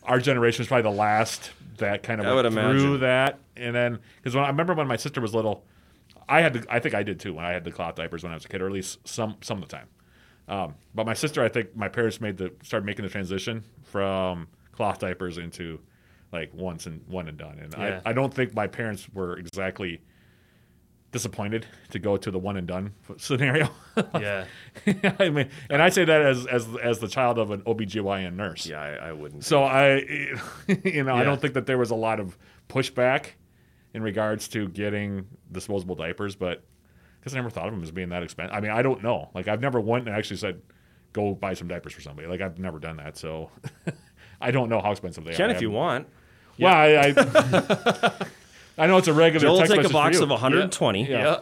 our 0.04 0.20
generation 0.20 0.62
is 0.62 0.68
probably 0.68 0.84
the 0.84 0.98
last 0.98 1.52
that 1.78 2.04
kind 2.04 2.22
of 2.22 2.28
I 2.28 2.34
went 2.34 2.52
through 2.54 2.62
imagine. 2.62 3.00
that. 3.02 3.40
And 3.58 3.76
then 3.76 4.00
because 4.18 4.36
when 4.36 4.44
I 4.44 4.48
remember 4.48 4.74
when 4.74 4.88
my 4.88 4.96
sister 4.98 5.20
was 5.22 5.34
little, 5.34 5.64
I 6.30 6.42
had 6.42 6.54
the, 6.54 6.66
I 6.70 6.80
think 6.80 6.96
I 6.96 7.04
did 7.04 7.20
too 7.20 7.34
when 7.34 7.46
I 7.46 7.52
had 7.52 7.64
the 7.64 7.72
cloth 7.72 7.96
diapers 7.96 8.24
when 8.24 8.32
I 8.32 8.36
was 8.36 8.46
a 8.46 8.48
kid, 8.48 8.62
or 8.62 8.68
at 8.68 8.72
least 8.74 9.08
some 9.08 9.36
some 9.42 9.62
of 9.62 9.68
the 9.70 9.76
time. 9.76 9.88
Um, 10.48 10.76
but 10.94 11.06
my 11.06 11.14
sister, 11.14 11.44
I 11.44 11.50
think 11.50 11.76
my 11.76 11.88
parents 11.88 12.22
made 12.22 12.38
the 12.38 12.52
started 12.64 12.86
making 12.86 13.04
the 13.04 13.10
transition 13.10 13.64
from 13.84 14.48
cloth 14.72 15.00
diapers 15.00 15.38
into 15.38 15.80
like 16.32 16.54
once 16.54 16.86
and 16.86 17.02
one 17.08 17.28
and 17.28 17.38
done. 17.38 17.60
And 17.60 17.74
Yeah. 17.78 18.02
I, 18.06 18.10
I 18.12 18.14
don't 18.14 18.34
think 18.34 18.54
my 18.54 18.68
parents 18.68 19.08
were 19.14 19.38
exactly 19.38 20.02
disappointed 21.12 21.66
to 21.92 21.98
go 21.98 22.18
to 22.18 22.30
the 22.30 22.38
one 22.38 22.58
and 22.58 22.68
done 22.68 22.94
scenario. 23.18 23.70
yeah 24.20 24.46
I 25.18 25.30
mean, 25.30 25.50
and 25.70 25.82
I 25.82 25.90
say 25.90 26.04
that 26.06 26.22
as 26.22 26.46
as 26.46 26.68
as 26.84 27.00
the 27.00 27.08
child 27.08 27.40
of 27.40 27.52
an 27.52 27.62
OBGYN 27.62 28.36
nurse. 28.36 28.68
Yeah, 28.68 28.82
I, 28.82 29.10
I 29.10 29.12
wouldn't. 29.14 29.46
So 29.46 29.64
I, 29.64 29.96
you 30.84 31.04
know, 31.04 31.16
I 31.16 31.24
don't 31.24 31.40
think 31.40 31.54
that 31.54 31.66
there 31.66 31.78
was 31.78 31.92
a 31.92 31.96
lot 31.96 32.20
of 32.20 32.38
pushback 32.68 33.28
in 33.94 34.04
regards 34.04 34.50
to 34.50 34.68
getting 34.68 35.26
disposable 35.52 35.96
diapers, 35.96 36.36
but 36.36 36.66
because 37.26 37.36
I 37.36 37.40
never 37.40 37.50
thought 37.50 37.66
of 37.68 37.74
them 37.74 37.82
as 37.82 37.90
being 37.90 38.10
that 38.10 38.22
expensive. 38.22 38.56
I 38.56 38.60
mean, 38.60 38.70
I 38.70 38.84
don't 38.84 39.02
know. 39.02 39.32
Like 39.34 39.48
I've 39.48 39.60
never 39.60 39.80
went 39.82 40.08
and 40.08 40.16
actually 40.16 40.38
said, 40.38 40.62
"Go 41.12 41.34
buy 41.34 41.56
some 41.56 41.68
diapers 41.68 41.92
for 41.92 42.02
somebody." 42.02 42.28
Like 42.28 42.40
I've 42.40 42.60
never 42.60 42.78
done 42.78 42.98
that, 42.98 43.18
so 43.18 43.50
I 44.42 44.52
don't 44.52 44.70
know 44.70 44.80
how 44.80 44.92
expensive 44.92 45.26
they 45.26 45.34
Ken, 45.34 45.46
are. 45.46 45.48
Can 45.48 45.56
if 45.56 45.62
you 45.64 45.72
want, 45.72 46.08
Well, 46.60 46.72
I, 46.72 47.16
I, 47.18 48.12
I 48.84 48.86
know 48.86 48.98
it's 48.98 49.08
a 49.08 49.14
regular. 49.14 49.48
Joel 49.48 49.60
will 49.60 49.66
take 49.68 49.84
a 49.84 49.90
box 49.90 50.20
of 50.20 50.30
120. 50.30 51.10
Yeah. 51.10 51.18
yeah. 51.18 51.40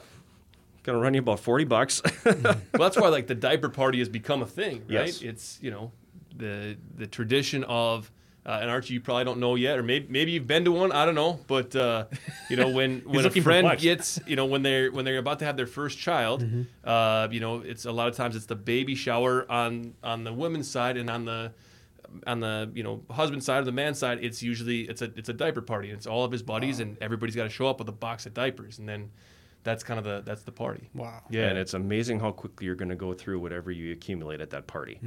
Gonna 0.84 1.00
run 1.00 1.14
you 1.14 1.20
about 1.20 1.42
40 1.42 1.66
bucks. 1.66 2.02
Well, 2.26 2.58
that's 2.72 2.98
why 2.98 3.10
like 3.10 3.28
the 3.28 3.36
diaper 3.36 3.68
party 3.70 4.00
has 4.00 4.08
become 4.08 4.42
a 4.42 4.46
thing, 4.46 4.80
right? 4.80 5.08
Yes. 5.08 5.22
It's 5.22 5.60
you 5.62 5.70
know 5.70 5.92
the 6.36 6.78
the 6.96 7.08
tradition 7.08 7.66
of 7.66 8.10
Uh, 8.46 8.60
and 8.62 8.70
Archie, 8.70 8.96
you 8.96 9.00
probably 9.02 9.24
don't 9.24 9.40
know 9.40 9.56
yet, 9.56 9.80
or 9.80 9.84
maybe 9.84 10.06
maybe 10.10 10.32
you've 10.32 10.48
been 10.48 10.66
to 10.66 10.72
one. 10.72 10.92
I 10.92 11.06
don't 11.06 11.16
know, 11.16 11.40
but 11.48 11.74
uh, 11.76 12.06
you 12.50 12.58
know 12.58 12.70
when 12.70 13.00
when 13.06 13.26
a 13.26 13.30
friend 13.30 13.64
perplexed. 13.66 13.84
gets 13.84 14.20
you 14.28 14.36
know 14.36 14.46
when 14.46 14.64
they're 14.64 14.92
when 14.92 15.06
they're 15.06 15.18
about 15.18 15.40
to 15.40 15.46
have 15.46 15.56
their 15.56 15.68
first 15.68 15.98
child, 15.98 16.44
uh, 16.84 17.28
you 17.32 17.40
know 17.40 17.62
it's 17.62 17.86
a 17.86 17.92
lot 17.92 18.10
of 18.10 18.16
times 18.18 18.36
it's 18.36 18.46
the 18.48 18.56
baby 18.56 18.96
shower 18.96 19.50
on 19.50 19.94
on 20.04 20.26
the 20.26 20.34
women's 20.34 20.70
side 20.70 20.98
and 20.98 21.10
on 21.10 21.24
the 21.24 21.54
on 22.28 22.42
the 22.42 22.70
you 22.74 22.84
know 22.84 23.02
husband 23.10 23.44
side 23.44 23.62
or 23.62 23.66
the 23.66 23.72
man 23.72 23.94
side, 23.94 24.20
it's 24.22 24.44
usually 24.44 24.82
it's 24.82 25.02
a 25.02 25.10
it's 25.16 25.30
a 25.30 25.34
diaper 25.34 25.62
party. 25.62 25.90
and 25.90 25.98
It's 25.98 26.06
all 26.08 26.26
of 26.26 26.32
his 26.32 26.44
buddies, 26.44 26.80
and 26.82 26.98
everybody's 27.02 27.36
got 27.36 27.44
to 27.44 27.50
show 27.50 27.68
up 27.68 27.80
with 27.80 27.88
a 27.88 27.94
box 27.94 28.26
of 28.26 28.34
diapers, 28.34 28.78
and 28.78 28.90
then 28.90 29.10
that's 29.64 29.84
kind 29.86 29.98
of 29.98 30.04
the 30.04 30.22
that's 30.26 30.44
the 30.44 30.52
party. 30.52 30.90
Wow. 30.94 31.24
Yeah, 31.30 31.48
And 31.48 31.58
it's 31.58 31.74
amazing 31.74 32.20
how 32.20 32.32
quickly 32.32 32.66
you're 32.66 32.76
going 32.76 32.90
to 32.90 32.96
go 32.98 33.14
through 33.14 33.40
whatever 33.40 33.72
you 33.72 33.94
accumulate 33.94 34.42
at 34.42 34.50
that 34.50 34.68
party. 34.68 35.00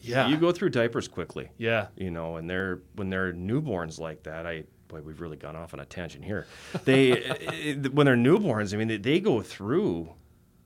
Yeah, 0.00 0.28
You 0.28 0.36
go 0.36 0.52
through 0.52 0.70
diapers 0.70 1.08
quickly. 1.08 1.48
yeah, 1.58 1.88
you 1.96 2.10
know, 2.10 2.36
and 2.36 2.48
they're 2.48 2.80
when 2.94 3.10
they're 3.10 3.32
newborns 3.32 3.98
like 3.98 4.22
that. 4.24 4.46
I 4.46 4.64
boy, 4.88 5.00
we've 5.00 5.20
really 5.20 5.36
gone 5.36 5.56
off 5.56 5.74
on 5.74 5.80
a 5.80 5.84
tangent 5.84 6.24
here. 6.24 6.46
They 6.84 7.10
it- 7.12 7.92
when 7.92 8.06
they're 8.06 8.16
newborns, 8.16 8.72
I 8.72 8.76
mean, 8.76 8.88
they, 8.88 8.98
they 8.98 9.20
go 9.20 9.42
through 9.42 10.10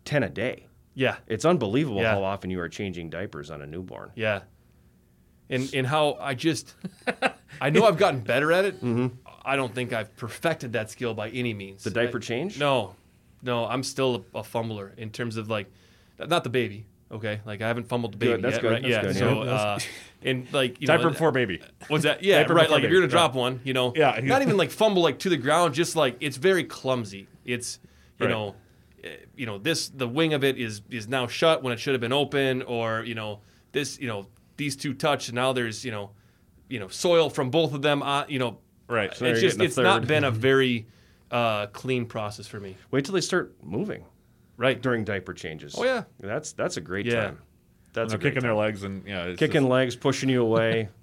ten 0.04 0.22
a 0.22 0.28
day. 0.28 0.66
yeah, 0.94 1.16
It's 1.26 1.44
unbelievable 1.44 2.00
Yeah. 2.02 2.12
how 2.14 2.22
often 2.24 2.50
you 2.50 2.60
are 2.60 2.68
changing 2.68 3.10
diapers 3.10 3.50
on 3.50 3.62
a 3.62 3.66
newborn. 3.66 4.10
yeah. 4.14 4.40
And 5.48 5.68
and 5.74 5.86
how 5.86 6.16
I 6.20 6.34
just 6.34 6.74
I 7.60 7.70
know 7.70 7.84
I've 7.86 7.96
gotten 7.98 8.20
better 8.20 8.52
at 8.52 8.64
it. 8.64 8.76
Mm-hmm. 8.76 9.08
I 9.44 9.56
don't 9.56 9.74
think 9.74 9.92
I've 9.92 10.14
perfected 10.16 10.74
that 10.74 10.90
skill 10.90 11.12
by 11.14 11.28
any 11.30 11.54
means. 11.54 11.82
The 11.82 11.90
diaper 11.90 12.18
I- 12.18 12.20
change? 12.20 12.58
No, 12.58 12.94
no, 13.42 13.64
I'm 13.66 13.82
still 13.82 14.24
a, 14.34 14.38
a 14.40 14.42
fumbler 14.44 14.92
in 14.96 15.10
terms 15.10 15.36
of 15.36 15.48
like, 15.50 15.66
not 16.18 16.44
the 16.44 16.50
baby. 16.50 16.86
Okay, 17.12 17.40
like 17.44 17.60
I 17.60 17.66
haven't 17.68 17.88
fumbled 17.88 18.12
the 18.12 18.18
baby 18.18 18.32
Good, 18.34 18.42
that's 18.42 18.52
yet, 18.54 18.62
good, 18.62 18.70
right? 18.72 18.82
that's 18.82 18.92
yeah. 18.92 19.02
good, 19.02 19.16
So, 19.16 19.44
yeah. 19.44 19.50
uh, 19.50 19.78
and 20.22 20.52
like 20.52 20.80
you 20.80 20.86
Diaper 20.86 21.04
know, 21.04 21.10
before 21.10 21.32
baby. 21.32 21.60
What's 21.88 22.04
that? 22.04 22.22
Yeah, 22.22 22.38
Diaper 22.38 22.54
right. 22.54 22.62
before 22.64 22.76
Like 22.76 22.84
if 22.84 22.90
you're 22.90 23.00
gonna 23.00 23.10
drop 23.10 23.34
one, 23.34 23.60
you 23.64 23.72
know, 23.72 23.92
Yeah. 23.96 24.20
not 24.22 24.42
even 24.42 24.56
like 24.56 24.70
fumble 24.70 25.02
like 25.02 25.18
to 25.20 25.28
the 25.28 25.36
ground, 25.36 25.74
just 25.74 25.96
like 25.96 26.16
it's 26.20 26.36
very 26.36 26.62
clumsy. 26.64 27.26
It's 27.44 27.80
you 28.18 28.26
Right. 28.26 28.32
know, 28.32 28.54
eh, 29.02 29.08
you 29.34 29.46
know 29.46 29.58
this 29.58 29.88
the 29.88 30.06
wing 30.06 30.34
of 30.34 30.44
it 30.44 30.56
is 30.56 30.82
is 30.90 31.08
now 31.08 31.26
shut 31.26 31.62
when 31.64 31.72
it 31.72 31.80
should 31.80 31.94
have 31.94 32.00
been 32.00 32.12
open, 32.12 32.62
or 32.62 33.02
you 33.04 33.14
know 33.16 33.40
this 33.72 33.98
you 33.98 34.06
know 34.06 34.28
these 34.56 34.76
two 34.76 34.94
touch 34.94 35.28
and 35.28 35.34
now 35.34 35.52
there's 35.52 35.84
you 35.84 35.90
know, 35.90 36.10
you 36.68 36.78
know 36.78 36.86
soil 36.88 37.28
from 37.28 37.50
both 37.50 37.74
of 37.74 37.82
them 37.82 38.02
on 38.02 38.26
you 38.28 38.38
know. 38.38 38.58
Right. 38.88 39.12
So 39.16 39.24
it's 39.24 39.40
you're 39.40 39.50
just 39.50 39.58
getting 39.58 39.60
a 39.62 39.64
it's 39.68 39.76
not 39.76 40.06
been 40.06 40.22
a 40.24 40.30
very 40.30 40.86
uh, 41.30 41.66
clean 41.68 42.06
process 42.06 42.46
for 42.46 42.60
me. 42.60 42.76
Wait 42.90 43.04
till 43.04 43.14
they 43.14 43.20
start 43.20 43.54
moving 43.62 44.04
Right. 44.60 44.80
during 44.80 45.04
diaper 45.04 45.32
changes. 45.34 45.74
Oh, 45.76 45.84
yeah. 45.84 46.04
that's 46.20 46.52
that's 46.52 46.76
a 46.76 46.80
great 46.80 47.06
Yeah. 47.06 47.20
time. 47.24 47.38
That's 47.92 48.10
They're 48.10 48.18
a 48.18 48.20
great 48.20 48.30
kicking 48.30 48.42
time. 48.42 48.48
their 48.48 48.54
legs 48.56 48.84
and 48.84 49.04
yeah, 49.06 49.24
it's 49.24 49.38
kicking 49.38 49.68
legs, 49.68 49.96
pushing 49.96 50.28
you 50.28 50.42
away. 50.42 50.88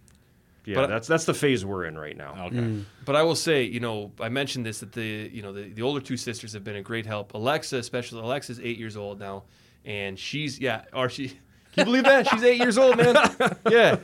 Yeah, 0.65 0.76
But- 0.76 0.88
that's 0.88 1.08
that's 1.08 1.24
the 1.24 1.34
phase 1.34 1.63
we're 1.65 1.86
in 1.86 1.98
right 1.98 2.17
now. 2.17 2.34
Just, 2.34 2.46
okay. 2.48 2.58
Mm. 2.58 2.84
But 3.06 3.15
I 3.15 3.24
will 3.24 3.36
say, 3.38 3.63
you 3.63 3.80
know, 3.80 4.12
I 4.20 4.28
mentioned 4.28 4.65
this 4.65 4.82
that 4.82 4.91
the 4.91 5.30
you 5.32 5.41
know 5.41 5.54
the, 5.54 5.70
the 5.70 5.82
older 5.82 6.02
two 6.02 6.17
sisters 6.17 6.52
have 6.52 6.65
been 6.65 6.76
a 6.76 6.82
great 6.82 7.06
help. 7.06 7.34
Alexa, 7.34 7.78
especially 7.78 8.20
Alexa's 8.22 8.60
eight 8.60 8.78
years 8.78 8.98
old 8.98 9.17
now, 9.17 9.43
and 9.86 10.20
she's 10.20 10.60
yeah, 10.60 10.82
or 10.91 11.08
she. 11.08 11.30
Can 11.30 11.38
you 11.78 11.86
believe 11.86 12.04
that 12.04 12.28
she's 12.28 12.43
eight 12.43 12.58
years 12.60 12.78
old, 12.78 12.98
man? 12.98 13.15
Yeah, 13.72 14.00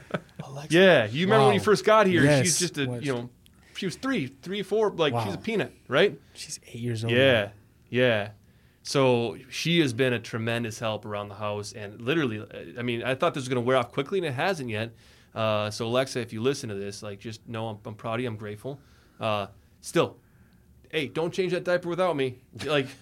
yeah. 0.70 1.06
You 1.08 1.26
remember 1.26 1.48
when 1.48 1.54
you 1.56 1.60
first 1.60 1.84
got 1.84 2.08
here? 2.08 2.24
Yes. 2.24 2.46
She's 2.46 2.60
just 2.60 2.78
a 2.78 2.86
What? 2.86 3.04
you 3.04 3.14
know, 3.14 3.30
she 3.76 3.86
was 3.86 3.98
three, 3.98 4.28
three, 4.28 4.64
four, 4.64 4.90
like 4.92 5.14
she's 5.26 5.34
a 5.34 5.38
peanut, 5.38 5.74
right? 5.90 6.18
She's 6.34 6.62
eight 6.68 6.80
years 6.80 7.04
old. 7.04 7.12
Yeah, 7.12 7.50
yeah. 7.90 8.30
So 8.84 9.38
she 9.50 9.80
has 9.80 9.94
been 9.94 10.14
a 10.14 10.20
tremendous 10.20 10.78
help 10.78 11.06
around 11.06 11.30
the 11.30 11.36
house, 11.36 11.72
and 11.72 12.00
literally, 12.02 12.46
I 12.78 12.82
mean, 12.82 13.02
I 13.04 13.16
thought 13.16 13.34
this 13.34 13.42
was 13.42 13.50
going 13.50 13.64
to 13.64 13.66
wear 13.66 13.78
off 13.78 13.92
quickly, 13.92 14.20
and 14.20 14.28
it 14.28 14.34
hasn't 14.34 14.70
yet. 14.70 14.94
Uh, 15.34 15.72
so 15.72 15.88
Alexa, 15.88 16.20
if 16.20 16.32
you 16.34 16.42
listen 16.42 16.70
to 16.70 16.76
this, 16.76 17.02
like, 17.02 17.20
just 17.20 17.48
know 17.48 17.70
I'm, 17.70 17.80
I'm 17.86 17.96
proud 17.96 18.16
of 18.16 18.22
you. 18.22 18.28
I'm 18.28 18.36
grateful. 18.36 18.80
Uh, 19.20 19.48
still, 19.82 20.18
hey, 20.92 21.08
don't 21.08 21.34
change 21.34 21.54
that 21.54 21.64
diaper 21.64 21.90
without 21.90 22.16
me. 22.16 22.40
Like, 22.66 22.88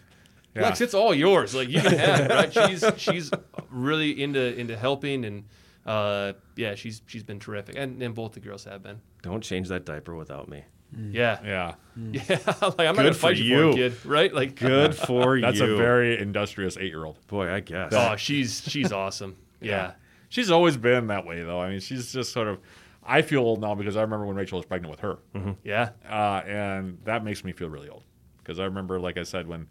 Yeah. 0.55 0.63
Lex, 0.63 0.81
it's 0.81 0.93
all 0.93 1.13
yours. 1.13 1.55
Like, 1.55 1.69
you 1.69 1.79
can 1.79 1.97
have 1.97 2.19
it, 2.19 2.29
right? 2.29 2.53
She's 2.53 2.83
she's 2.97 3.31
really 3.69 4.21
into 4.21 4.53
into 4.59 4.75
helping, 4.75 5.23
and 5.23 5.45
uh, 5.85 6.33
yeah, 6.57 6.75
she's 6.75 7.01
she's 7.07 7.23
been 7.23 7.39
terrific, 7.39 7.75
and 7.77 8.03
and 8.03 8.13
both 8.13 8.33
the 8.33 8.41
girls 8.41 8.65
have 8.65 8.83
been. 8.83 8.99
Don't 9.21 9.41
change 9.41 9.69
that 9.69 9.85
diaper 9.85 10.13
without 10.13 10.49
me. 10.49 10.65
Yeah, 10.97 11.39
Yeah. 11.43 11.73
yeah. 12.11 12.21
like, 12.29 12.61
I'm 12.61 12.67
not 12.69 12.77
gonna 12.77 13.03
Good 13.03 13.15
for 13.15 13.19
fight 13.19 13.37
you, 13.37 13.55
for 13.57 13.69
it, 13.71 13.75
kid. 13.75 14.05
Right? 14.05 14.33
Like, 14.33 14.55
Good 14.55 14.95
for 15.07 15.39
That's 15.39 15.59
you. 15.59 15.65
That's 15.67 15.73
a 15.73 15.77
very 15.77 16.19
industrious 16.19 16.77
eight 16.77 16.87
year 16.91 17.05
old. 17.05 17.17
boy, 17.27 17.49
I 17.51 17.59
guess. 17.61 17.93
Oh, 17.93 18.15
she's 18.15 18.61
she's 18.67 18.91
awesome. 18.91 19.35
Yeah. 19.61 19.93
She's 20.29 20.49
always 20.51 20.77
been 20.77 21.07
that 21.07 21.25
way, 21.25 21.43
though. 21.43 21.59
I 21.61 21.69
mean, 21.69 21.79
she's 21.79 22.11
just 22.13 22.31
sort 22.31 22.47
of. 22.47 22.59
I 23.03 23.21
feel 23.23 23.41
old 23.41 23.59
now 23.61 23.73
because 23.75 23.97
I 23.97 24.01
remember 24.01 24.25
when 24.25 24.35
Rachel 24.35 24.57
was 24.59 24.65
pregnant 24.65 24.91
with 24.91 24.99
her, 24.99 25.17
Yeah. 25.63 25.89
uh, 26.07 26.41
and 26.45 26.99
that 27.05 27.23
makes 27.23 27.43
me 27.43 27.51
feel 27.51 27.67
really 27.67 27.89
old. 27.89 28.03
Because 28.37 28.59
I 28.59 28.65
remember, 28.65 28.99
like 28.99 29.17
I 29.17 29.23
said, 29.23 29.47
when 29.47 29.67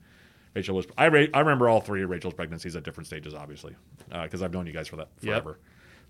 Rachel 0.54 0.74
was, 0.74 0.86
I 0.98 1.06
ra- 1.08 1.26
I 1.32 1.38
remember 1.38 1.68
all 1.68 1.80
three 1.80 2.02
of 2.02 2.10
Rachel's 2.10 2.34
pregnancies 2.34 2.74
at 2.76 2.82
different 2.82 3.06
stages, 3.06 3.32
obviously, 3.34 3.76
because 4.22 4.42
I've 4.42 4.52
known 4.52 4.66
you 4.66 4.72
guys 4.72 4.88
for 4.88 4.96
that 4.96 5.08
Yep. 5.20 5.42
forever. 5.42 5.58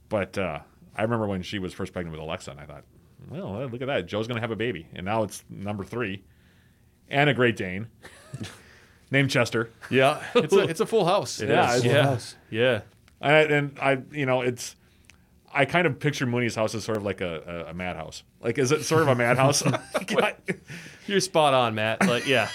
But 0.09 0.39
uh, 0.39 0.61
I 0.97 1.03
remember 1.03 1.27
when 1.27 1.43
she 1.43 1.59
was 1.59 1.73
first 1.75 1.93
pregnant 1.93 2.13
with 2.17 2.23
Alexa, 2.27 2.51
and 2.51 2.59
I 2.59 2.65
thought, 2.65 2.85
well, 3.31 3.67
look 3.69 3.81
at 3.81 3.87
that, 3.87 4.07
Joe's 4.07 4.27
going 4.27 4.37
to 4.37 4.41
have 4.43 4.51
a 4.51 4.57
baby, 4.57 4.87
and 4.95 5.07
now 5.07 5.23
it's 5.23 5.43
number 5.49 5.85
three, 5.85 6.23
and 7.09 7.31
a 7.31 7.35
Great 7.35 7.57
Dane 7.57 7.87
named 9.11 9.31
Chester. 9.31 9.71
Yeah. 9.91 10.23
It's 10.35 10.53
a 10.53 10.59
it's 10.61 10.81
a 10.81 10.87
full 10.87 11.05
house. 11.07 11.41
It 11.41 11.49
Yeah, 11.49 11.71
is. 11.75 11.77
it's 11.77 11.85
a 11.85 11.89
yeah. 11.89 12.03
house. 12.03 12.37
Yeah. 12.51 12.81
I, 13.23 13.33
and 13.43 13.79
I, 13.81 13.99
you 14.13 14.27
know, 14.27 14.41
it's. 14.43 14.77
I 15.53 15.65
kind 15.65 15.85
of 15.85 15.99
picture 15.99 16.27
Mooney's 16.27 16.55
house 16.55 16.77
as 16.77 16.85
sort 16.85 16.97
of 16.97 17.03
like 17.03 17.21
a, 17.21 17.65
a, 17.67 17.71
a 17.71 17.75
madhouse. 17.75 18.23
Like, 18.41 18.57
is 18.57 18.71
it 18.71 18.85
sort 18.85 19.03
of 19.03 19.09
a 19.09 19.15
madhouse? 19.17 19.65
You're 21.09 21.19
spot 21.19 21.55
on, 21.55 21.75
Matt. 21.75 22.07
Like, 22.07 22.27
yeah. 22.29 22.49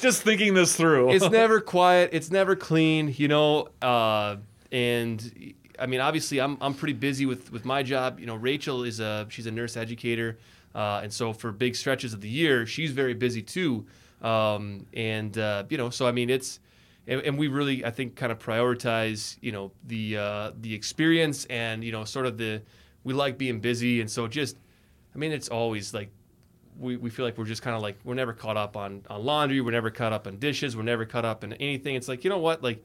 Just 0.00 0.22
thinking 0.22 0.54
this 0.54 0.74
through. 0.74 1.12
it's 1.12 1.28
never 1.28 1.60
quiet. 1.60 2.10
It's 2.14 2.30
never 2.30 2.56
clean. 2.56 3.14
You 3.16 3.28
know. 3.28 3.68
Uh, 3.82 4.36
and 4.72 5.54
I 5.78 5.86
mean, 5.86 6.00
obviously, 6.00 6.40
I'm 6.40 6.56
I'm 6.60 6.74
pretty 6.74 6.94
busy 6.94 7.26
with 7.26 7.52
with 7.52 7.64
my 7.64 7.82
job. 7.82 8.20
You 8.20 8.26
know, 8.26 8.36
Rachel 8.36 8.84
is 8.84 9.00
a 9.00 9.26
she's 9.28 9.46
a 9.46 9.50
nurse 9.50 9.76
educator, 9.76 10.38
uh, 10.74 11.00
and 11.02 11.12
so 11.12 11.32
for 11.32 11.52
big 11.52 11.76
stretches 11.76 12.12
of 12.12 12.20
the 12.20 12.28
year, 12.28 12.66
she's 12.66 12.92
very 12.92 13.14
busy 13.14 13.42
too. 13.42 13.86
Um, 14.22 14.86
and 14.94 15.36
uh, 15.36 15.64
you 15.68 15.76
know, 15.76 15.90
so 15.90 16.06
I 16.06 16.12
mean, 16.12 16.30
it's 16.30 16.60
and, 17.06 17.20
and 17.22 17.38
we 17.38 17.48
really, 17.48 17.84
I 17.84 17.90
think, 17.90 18.16
kind 18.16 18.32
of 18.32 18.38
prioritize, 18.38 19.36
you 19.40 19.52
know, 19.52 19.72
the 19.86 20.16
uh, 20.16 20.52
the 20.60 20.74
experience 20.74 21.44
and 21.46 21.84
you 21.84 21.92
know, 21.92 22.04
sort 22.04 22.26
of 22.26 22.38
the 22.38 22.62
we 23.04 23.12
like 23.12 23.36
being 23.36 23.60
busy, 23.60 24.00
and 24.00 24.10
so 24.10 24.26
just, 24.26 24.56
I 25.14 25.18
mean, 25.18 25.32
it's 25.32 25.48
always 25.48 25.92
like 25.92 26.10
we, 26.78 26.96
we 26.96 27.10
feel 27.10 27.24
like 27.24 27.36
we're 27.36 27.44
just 27.44 27.62
kind 27.62 27.76
of 27.76 27.82
like 27.82 27.98
we're 28.04 28.14
never 28.14 28.32
caught 28.32 28.56
up 28.56 28.76
on, 28.76 29.02
on 29.10 29.24
laundry. 29.24 29.60
We're 29.60 29.72
never 29.72 29.90
caught 29.90 30.12
up 30.12 30.26
on 30.26 30.38
dishes. 30.38 30.76
We're 30.76 30.82
never 30.82 31.04
caught 31.04 31.24
up 31.24 31.44
in 31.44 31.52
anything. 31.54 31.94
It's 31.94 32.08
like 32.08 32.24
you 32.24 32.30
know 32.30 32.38
what? 32.38 32.62
Like 32.62 32.82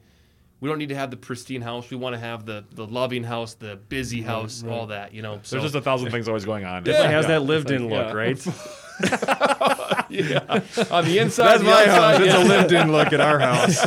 we 0.60 0.68
don't 0.68 0.78
need 0.78 0.90
to 0.90 0.94
have 0.94 1.10
the 1.10 1.16
pristine 1.16 1.62
house 1.62 1.90
we 1.90 1.96
want 1.96 2.14
to 2.14 2.20
have 2.20 2.44
the 2.46 2.64
the 2.74 2.86
loving 2.86 3.24
house 3.24 3.54
the 3.54 3.76
busy 3.88 4.20
house 4.22 4.62
all 4.68 4.86
that 4.88 5.14
you 5.14 5.22
know 5.22 5.40
so 5.42 5.56
There's 5.56 5.64
just 5.72 5.74
a 5.74 5.80
thousand 5.82 6.10
things 6.14 6.28
always 6.28 6.44
going 6.44 6.64
on. 6.64 6.82
Definitely 6.84 7.14
has 7.14 7.24
Yeah. 7.24 7.28
that 7.32 7.40
lived-in 7.42 7.88
look, 7.88 8.06
yeah. 8.08 8.12
right? 8.12 8.46
yeah 10.10 10.40
on 10.90 11.04
the 11.04 11.18
inside 11.18 11.44
That's 11.46 11.58
the 11.60 11.64
my 11.64 11.84
outside, 11.86 11.86
house. 11.86 12.20
It's 12.20 12.34
yeah. 12.34 12.42
a 12.42 12.44
lived-in 12.46 12.92
look 12.92 13.12
at 13.12 13.20
our 13.20 13.38
house. 13.38 13.86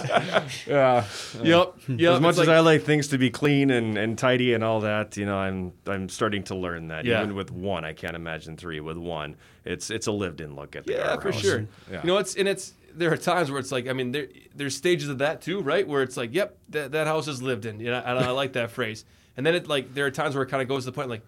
Yeah. 0.67 1.05
yep 1.41 1.75
yep 1.87 2.13
as 2.15 2.19
much 2.21 2.31
It's 2.31 2.39
as 2.39 2.49
I 2.49 2.59
like 2.59 2.83
things 2.83 3.09
to 3.09 3.17
be 3.17 3.29
clean 3.29 3.69
and, 3.69 3.97
and 3.97 4.17
tidy 4.17 4.53
and 4.53 4.63
all 4.63 4.81
that, 4.81 5.17
you 5.17 5.25
know, 5.25 5.37
I'm 5.37 5.73
I'm 5.85 6.09
starting 6.09 6.43
to 6.45 6.55
learn 6.55 6.87
that. 6.87 7.05
Yeah. 7.05 7.21
Even 7.21 7.35
with 7.35 7.51
one, 7.51 7.85
I 7.85 7.93
can't 7.93 8.15
imagine 8.15 8.57
three. 8.57 8.79
With 8.79 8.97
one, 8.97 9.35
it's 9.65 9.89
it's 9.89 10.07
a 10.07 10.11
lived-in 10.11 10.55
look 10.55 10.75
at 10.75 10.85
the 10.85 10.93
Yeah, 10.93 11.11
our 11.13 11.21
for 11.21 11.31
house. 11.31 11.41
sure. 11.41 11.65
Yeah. 11.91 12.01
You 12.01 12.07
know, 12.07 12.17
it's 12.17 12.35
and 12.35 12.47
it's 12.47 12.73
there 12.95 13.11
are 13.11 13.17
times 13.17 13.49
where 13.51 13.59
it's 13.59 13.71
like 13.71 13.87
I 13.87 13.93
mean 13.93 14.11
there 14.11 14.27
there's 14.55 14.75
stages 14.75 15.09
of 15.09 15.19
that 15.19 15.41
too, 15.41 15.61
right? 15.61 15.87
Where 15.87 16.03
it's 16.03 16.17
like, 16.17 16.33
yep, 16.33 16.57
that, 16.69 16.91
that 16.91 17.07
house 17.07 17.27
is 17.27 17.41
lived 17.41 17.65
in. 17.65 17.79
You 17.79 17.91
know, 17.91 18.01
and 18.05 18.19
I 18.19 18.31
like 18.31 18.53
that 18.53 18.71
phrase. 18.71 19.05
And 19.35 19.45
then 19.45 19.55
it 19.55 19.67
like 19.67 19.93
there 19.93 20.05
are 20.05 20.11
times 20.11 20.35
where 20.35 20.43
it 20.43 20.49
kind 20.49 20.61
of 20.61 20.67
goes 20.67 20.85
to 20.85 20.91
the 20.91 20.95
point 20.95 21.09
like, 21.09 21.25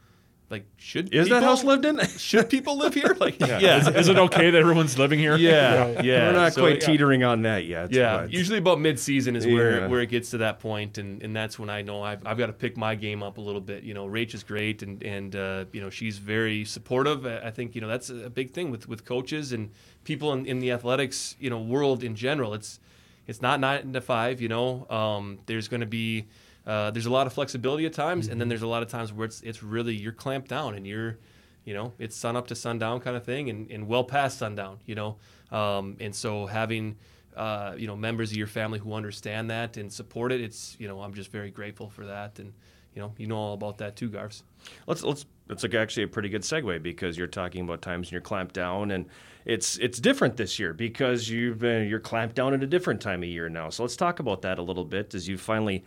like 0.49 0.65
should 0.77 1.13
Is 1.13 1.29
that 1.29 1.41
house 1.41 1.63
lived 1.63 1.85
in? 1.85 1.99
Should 2.17 2.49
people 2.49 2.77
live 2.77 2.93
here? 2.93 3.15
Like, 3.19 3.39
yeah, 3.39 3.77
Is, 3.79 3.87
is 3.87 4.07
it 4.09 4.17
okay 4.17 4.51
that 4.51 4.57
everyone's 4.59 4.97
living 4.99 5.17
here? 5.17 5.35
yeah, 5.35 6.01
yeah. 6.03 6.27
We're 6.27 6.33
not 6.33 6.53
So, 6.53 6.61
quite 6.61 6.81
yeah. 6.81 6.85
teetering 6.87 7.23
on 7.23 7.41
that 7.43 7.65
yet. 7.65 7.91
Yeah, 7.91 8.17
but- 8.21 8.31
usually 8.33 8.59
about 8.59 8.79
mid-season 8.79 9.35
is 9.35 9.47
where, 9.47 9.79
Yeah. 9.79 9.87
where 9.87 10.01
it 10.01 10.09
gets 10.09 10.29
to 10.31 10.37
that 10.39 10.59
point, 10.59 10.99
and, 10.99 11.21
and 11.23 11.35
that's 11.35 11.57
when 11.57 11.69
I 11.71 11.81
know 11.81 12.03
I've, 12.03 12.25
I've 12.27 12.37
got 12.37 12.47
to 12.47 12.53
pick 12.53 12.77
my 12.77 12.93
game 12.93 13.23
up 13.23 13.37
a 13.39 13.41
little 13.41 13.61
bit. 13.61 13.83
You 13.83 13.95
know, 13.95 14.05
Rach 14.07 14.33
is 14.35 14.43
great, 14.43 14.83
and 14.83 15.01
and 15.03 15.35
uh, 15.35 15.65
you 15.71 15.81
know 15.81 15.89
she's 15.89 16.19
very 16.19 16.63
supportive. 16.65 17.25
I 17.25 17.47
I 17.47 17.51
think 17.51 17.73
you 17.73 17.81
know 17.81 17.87
that's 17.87 18.09
a 18.11 18.29
big 18.29 18.51
thing 18.51 18.69
with, 18.69 18.87
with 18.87 19.03
coaches 19.03 19.51
and 19.51 19.71
people 20.03 20.31
in, 20.33 20.45
in 20.45 20.59
the 20.59 20.71
athletics 20.71 21.35
you 21.39 21.49
know 21.49 21.59
world 21.59 22.03
in 22.03 22.15
general. 22.15 22.53
It's 22.53 22.79
it's 23.27 23.41
not 23.41 23.59
nine 23.59 23.93
to 23.93 24.01
five. 24.01 24.41
You 24.41 24.49
know, 24.49 24.85
um, 24.91 25.39
there's 25.47 25.67
going 25.67 25.81
to 25.81 25.87
be 25.87 26.25
uh, 26.65 26.91
there's 26.91 27.05
a 27.05 27.11
lot 27.11 27.27
of 27.27 27.33
flexibility 27.33 27.85
at 27.85 27.93
times, 27.93 28.27
and 28.27 28.39
then 28.39 28.49
there's 28.49 28.63
a 28.63 28.67
lot 28.67 28.83
of 28.83 28.89
times 28.89 29.13
where 29.13 29.25
it's 29.25 29.41
it's 29.41 29.61
really 29.63 29.95
you're 29.95 30.11
clamped 30.11 30.49
down 30.49 30.75
and 30.75 30.85
you're 30.85 31.17
you 31.63 31.73
know 31.73 31.93
it's 31.99 32.15
sun 32.15 32.35
up 32.35 32.47
to 32.47 32.55
sundown 32.55 32.99
kind 32.99 33.17
of 33.17 33.23
thing 33.23 33.49
and, 33.49 33.69
and 33.71 33.87
well 33.87 34.03
past 34.03 34.37
sundown 34.37 34.77
you 34.85 34.95
know 34.95 35.17
um, 35.51 35.97
and 35.99 36.13
so 36.15 36.45
having 36.45 36.95
uh, 37.35 37.73
you 37.77 37.87
know 37.87 37.95
members 37.95 38.31
of 38.31 38.37
your 38.37 38.47
family 38.47 38.79
who 38.79 38.93
understand 38.93 39.49
that 39.49 39.77
and 39.77 39.91
support 39.91 40.31
it 40.31 40.41
it's 40.41 40.77
you 40.79 40.87
know 40.87 41.01
i'm 41.01 41.13
just 41.13 41.31
very 41.31 41.49
grateful 41.49 41.89
for 41.89 42.05
that 42.05 42.37
and 42.37 42.53
you 42.95 43.01
know, 43.01 43.13
you 43.17 43.27
know 43.27 43.35
all 43.35 43.53
about 43.53 43.77
that 43.79 43.95
too, 43.95 44.09
Garves. 44.09 44.41
Let's 44.87 45.03
let's 45.03 45.25
that's 45.47 45.63
like 45.63 45.75
actually 45.75 46.03
a 46.03 46.07
pretty 46.07 46.29
good 46.29 46.41
segue 46.41 46.81
because 46.81 47.17
you're 47.17 47.27
talking 47.27 47.61
about 47.61 47.81
times 47.81 48.07
when 48.07 48.13
you're 48.13 48.21
clamped 48.21 48.55
down 48.55 48.89
and 48.89 49.05
it's 49.43 49.77
it's 49.77 49.99
different 49.99 50.37
this 50.37 50.57
year 50.57 50.73
because 50.73 51.29
you've 51.29 51.59
been 51.59 51.87
you're 51.87 51.99
clamped 51.99 52.35
down 52.35 52.53
at 52.53 52.63
a 52.63 52.67
different 52.67 53.01
time 53.01 53.21
of 53.21 53.29
year 53.29 53.49
now. 53.49 53.69
So 53.69 53.83
let's 53.83 53.97
talk 53.97 54.19
about 54.19 54.41
that 54.43 54.57
a 54.57 54.61
little 54.61 54.85
bit 54.85 55.13
as 55.13 55.27
you 55.27 55.37
finally 55.37 55.83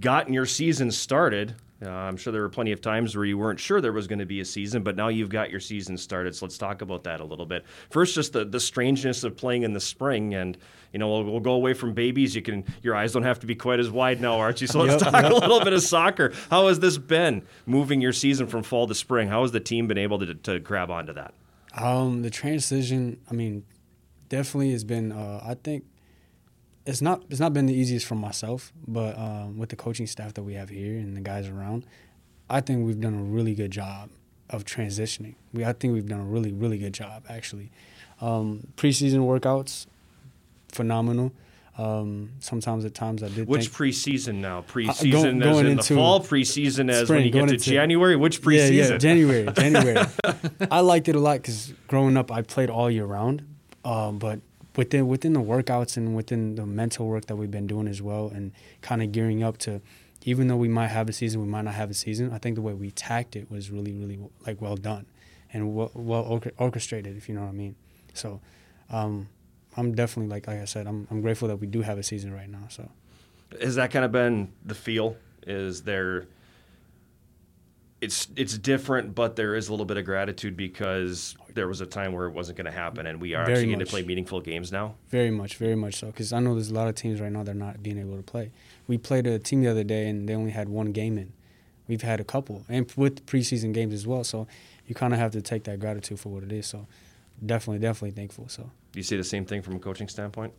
gotten 0.00 0.32
your 0.32 0.46
season 0.46 0.90
started. 0.90 1.54
Uh, 1.84 1.90
I'm 1.90 2.16
sure 2.16 2.32
there 2.32 2.40
were 2.40 2.48
plenty 2.48 2.72
of 2.72 2.80
times 2.80 3.14
where 3.14 3.26
you 3.26 3.36
weren't 3.36 3.60
sure 3.60 3.80
there 3.80 3.92
was 3.92 4.06
going 4.06 4.20
to 4.20 4.24
be 4.24 4.40
a 4.40 4.44
season, 4.44 4.82
but 4.82 4.96
now 4.96 5.08
you've 5.08 5.28
got 5.28 5.50
your 5.50 5.60
season 5.60 5.98
started. 5.98 6.34
So 6.34 6.46
let's 6.46 6.56
talk 6.56 6.80
about 6.80 7.04
that 7.04 7.20
a 7.20 7.24
little 7.24 7.44
bit. 7.44 7.64
First, 7.90 8.14
just 8.14 8.32
the, 8.32 8.44
the 8.44 8.60
strangeness 8.60 9.22
of 9.22 9.36
playing 9.36 9.64
in 9.64 9.74
the 9.74 9.80
spring, 9.80 10.34
and 10.34 10.56
you 10.92 10.98
know 10.98 11.08
we'll, 11.10 11.24
we'll 11.24 11.40
go 11.40 11.52
away 11.52 11.74
from 11.74 11.92
babies. 11.92 12.34
You 12.34 12.40
can 12.42 12.64
your 12.82 12.94
eyes 12.94 13.12
don't 13.12 13.24
have 13.24 13.40
to 13.40 13.46
be 13.46 13.54
quite 13.54 13.80
as 13.80 13.90
wide 13.90 14.20
now, 14.20 14.38
Archie. 14.38 14.66
So 14.66 14.80
let's 14.82 15.02
Yep, 15.02 15.12
talk 15.12 15.22
yep. 15.24 15.32
a 15.32 15.34
little 15.34 15.62
bit 15.62 15.72
of 15.74 15.82
soccer. 15.82 16.32
How 16.48 16.68
has 16.68 16.80
this 16.80 16.96
been 16.96 17.42
moving 17.66 18.00
your 18.00 18.12
season 18.12 18.46
from 18.46 18.62
fall 18.62 18.86
to 18.86 18.94
spring? 18.94 19.28
How 19.28 19.42
has 19.42 19.52
the 19.52 19.60
team 19.60 19.86
been 19.86 19.98
able 19.98 20.20
to, 20.20 20.32
to 20.34 20.60
grab 20.60 20.90
onto 20.90 21.12
that? 21.14 21.34
Um, 21.76 22.22
the 22.22 22.30
transition, 22.30 23.18
I 23.30 23.34
mean, 23.34 23.64
definitely 24.28 24.70
has 24.72 24.84
been. 24.84 25.12
Uh, 25.12 25.42
I 25.44 25.54
think 25.54 25.84
it's 26.86 27.00
not 27.00 27.22
it's 27.30 27.40
not 27.40 27.52
been 27.52 27.66
the 27.66 27.74
easiest 27.74 28.06
for 28.06 28.14
myself, 28.14 28.72
but 28.86 29.18
um, 29.18 29.58
with 29.58 29.70
the 29.70 29.76
coaching 29.76 30.06
staff 30.06 30.34
that 30.34 30.42
we 30.42 30.54
have 30.54 30.68
here 30.68 30.98
and 30.98 31.16
the 31.16 31.20
guys 31.20 31.48
around, 31.48 31.86
I 32.50 32.60
think 32.60 32.86
we've 32.86 33.00
done 33.00 33.14
a 33.14 33.22
really 33.22 33.54
good 33.54 33.70
job 33.70 34.10
of 34.50 34.64
transitioning. 34.64 35.34
We 35.52 35.64
I 35.64 35.72
think 35.72 35.94
we've 35.94 36.08
done 36.08 36.20
a 36.20 36.24
really 36.24 36.52
really 36.52 36.78
good 36.78 36.92
job 36.94 37.24
actually. 37.28 37.70
Um, 38.20 38.68
preseason 38.76 39.20
workouts, 39.20 39.86
phenomenal. 40.68 41.32
Um, 41.76 42.30
sometimes 42.38 42.84
at 42.84 42.94
times 42.94 43.24
I 43.24 43.28
did 43.30 43.48
Which 43.48 43.66
think, 43.66 43.92
preseason 43.92 44.36
now? 44.36 44.58
Uh, 44.58 44.60
go- 44.60 44.68
Preseason 44.74 45.42
as 45.42 45.42
going 45.42 45.66
in 45.66 45.72
into 45.72 45.94
the 45.94 45.98
fall. 45.98 46.20
Preseason 46.20 46.88
as 46.88 47.10
when 47.10 47.24
you 47.24 47.30
get 47.30 47.48
to 47.48 47.56
January. 47.56 48.14
Which 48.14 48.42
preseason? 48.42 48.74
Yeah, 48.74 48.88
yeah, 48.90 48.98
January, 48.98 49.48
January. 49.56 50.06
I 50.70 50.80
liked 50.80 51.08
it 51.08 51.16
a 51.16 51.18
lot 51.18 51.38
because 51.38 51.72
growing 51.88 52.16
up, 52.16 52.30
I 52.30 52.42
played 52.42 52.70
all 52.70 52.88
year 52.88 53.06
round. 53.06 53.44
Um, 53.84 54.18
but 54.18 54.40
within 54.76 55.06
within 55.08 55.32
the 55.32 55.40
workouts 55.40 55.96
and 55.96 56.14
within 56.16 56.54
the 56.56 56.66
mental 56.66 57.06
work 57.06 57.26
that 57.26 57.36
we've 57.36 57.50
been 57.50 57.66
doing 57.66 57.88
as 57.88 58.02
well, 58.02 58.28
and 58.28 58.52
kind 58.82 59.02
of 59.02 59.12
gearing 59.12 59.42
up 59.42 59.58
to, 59.58 59.80
even 60.24 60.48
though 60.48 60.56
we 60.56 60.68
might 60.68 60.88
have 60.88 61.08
a 61.08 61.12
season, 61.12 61.40
we 61.40 61.46
might 61.48 61.62
not 61.62 61.74
have 61.74 61.90
a 61.90 61.94
season. 61.94 62.32
I 62.32 62.38
think 62.38 62.56
the 62.56 62.62
way 62.62 62.74
we 62.74 62.90
tacked 62.90 63.36
it 63.36 63.50
was 63.50 63.70
really, 63.70 63.92
really 63.92 64.18
like 64.46 64.60
well 64.60 64.76
done, 64.76 65.06
and 65.52 65.74
well, 65.74 65.90
well 65.94 66.40
orchestrated, 66.58 67.16
if 67.16 67.28
you 67.28 67.34
know 67.34 67.42
what 67.42 67.50
I 67.50 67.52
mean. 67.52 67.76
So, 68.12 68.40
um, 68.90 69.28
I'm 69.76 69.94
definitely 69.94 70.30
like 70.30 70.46
like 70.46 70.60
I 70.60 70.64
said, 70.66 70.86
I'm 70.86 71.06
I'm 71.10 71.20
grateful 71.20 71.48
that 71.48 71.56
we 71.56 71.66
do 71.66 71.82
have 71.82 71.98
a 71.98 72.02
season 72.02 72.32
right 72.32 72.48
now. 72.48 72.66
So. 72.68 72.90
has 73.60 73.74
that 73.76 73.90
kind 73.90 74.04
of 74.04 74.12
been 74.12 74.52
the 74.64 74.74
feel? 74.74 75.16
Is 75.46 75.82
there? 75.82 76.26
It's 78.04 78.28
it's 78.36 78.58
different, 78.58 79.14
but 79.14 79.36
there 79.36 79.54
is 79.54 79.68
a 79.68 79.70
little 79.72 79.86
bit 79.86 79.96
of 79.96 80.04
gratitude 80.04 80.56
because 80.56 81.36
there 81.54 81.66
was 81.66 81.80
a 81.80 81.86
time 81.86 82.12
where 82.12 82.26
it 82.26 82.32
wasn't 82.32 82.58
going 82.58 82.66
to 82.66 82.78
happen, 82.78 83.06
and 83.06 83.20
we 83.20 83.34
are 83.34 83.44
Very 83.44 83.58
actually 83.58 83.72
going 83.72 83.78
to 83.84 83.86
play 83.86 84.02
meaningful 84.02 84.40
games 84.40 84.70
now. 84.70 84.94
Very 85.08 85.30
much, 85.30 85.56
very 85.56 85.74
much 85.74 85.94
so. 85.96 86.08
Because 86.08 86.32
I 86.32 86.40
know 86.40 86.54
there's 86.54 86.70
a 86.70 86.74
lot 86.74 86.88
of 86.88 86.94
teams 86.94 87.20
right 87.20 87.32
now 87.32 87.42
that 87.42 87.52
are 87.52 87.54
not 87.54 87.82
being 87.82 87.98
able 87.98 88.16
to 88.16 88.22
play. 88.22 88.50
We 88.86 88.98
played 88.98 89.26
a 89.26 89.38
team 89.38 89.62
the 89.62 89.70
other 89.70 89.84
day 89.84 90.08
and 90.08 90.28
they 90.28 90.34
only 90.34 90.50
had 90.50 90.68
one 90.68 90.92
game 90.92 91.16
in. 91.16 91.32
We've 91.88 92.02
had 92.02 92.20
a 92.20 92.24
couple, 92.24 92.64
and 92.68 92.90
with 92.96 93.26
preseason 93.26 93.72
games 93.72 93.94
as 93.94 94.06
well. 94.06 94.24
So 94.24 94.46
you 94.86 94.94
kind 94.94 95.12
of 95.12 95.18
have 95.18 95.32
to 95.32 95.42
take 95.42 95.64
that 95.64 95.80
gratitude 95.80 96.20
for 96.20 96.28
what 96.30 96.42
it 96.42 96.52
is. 96.52 96.66
So 96.66 96.86
definitely, 97.44 97.80
definitely 97.80 98.12
thankful. 98.12 98.48
So 98.48 98.70
you 98.94 99.02
see 99.02 99.16
the 99.16 99.24
same 99.24 99.44
thing 99.44 99.62
from 99.62 99.76
a 99.76 99.78
coaching 99.78 100.08
standpoint? 100.08 100.52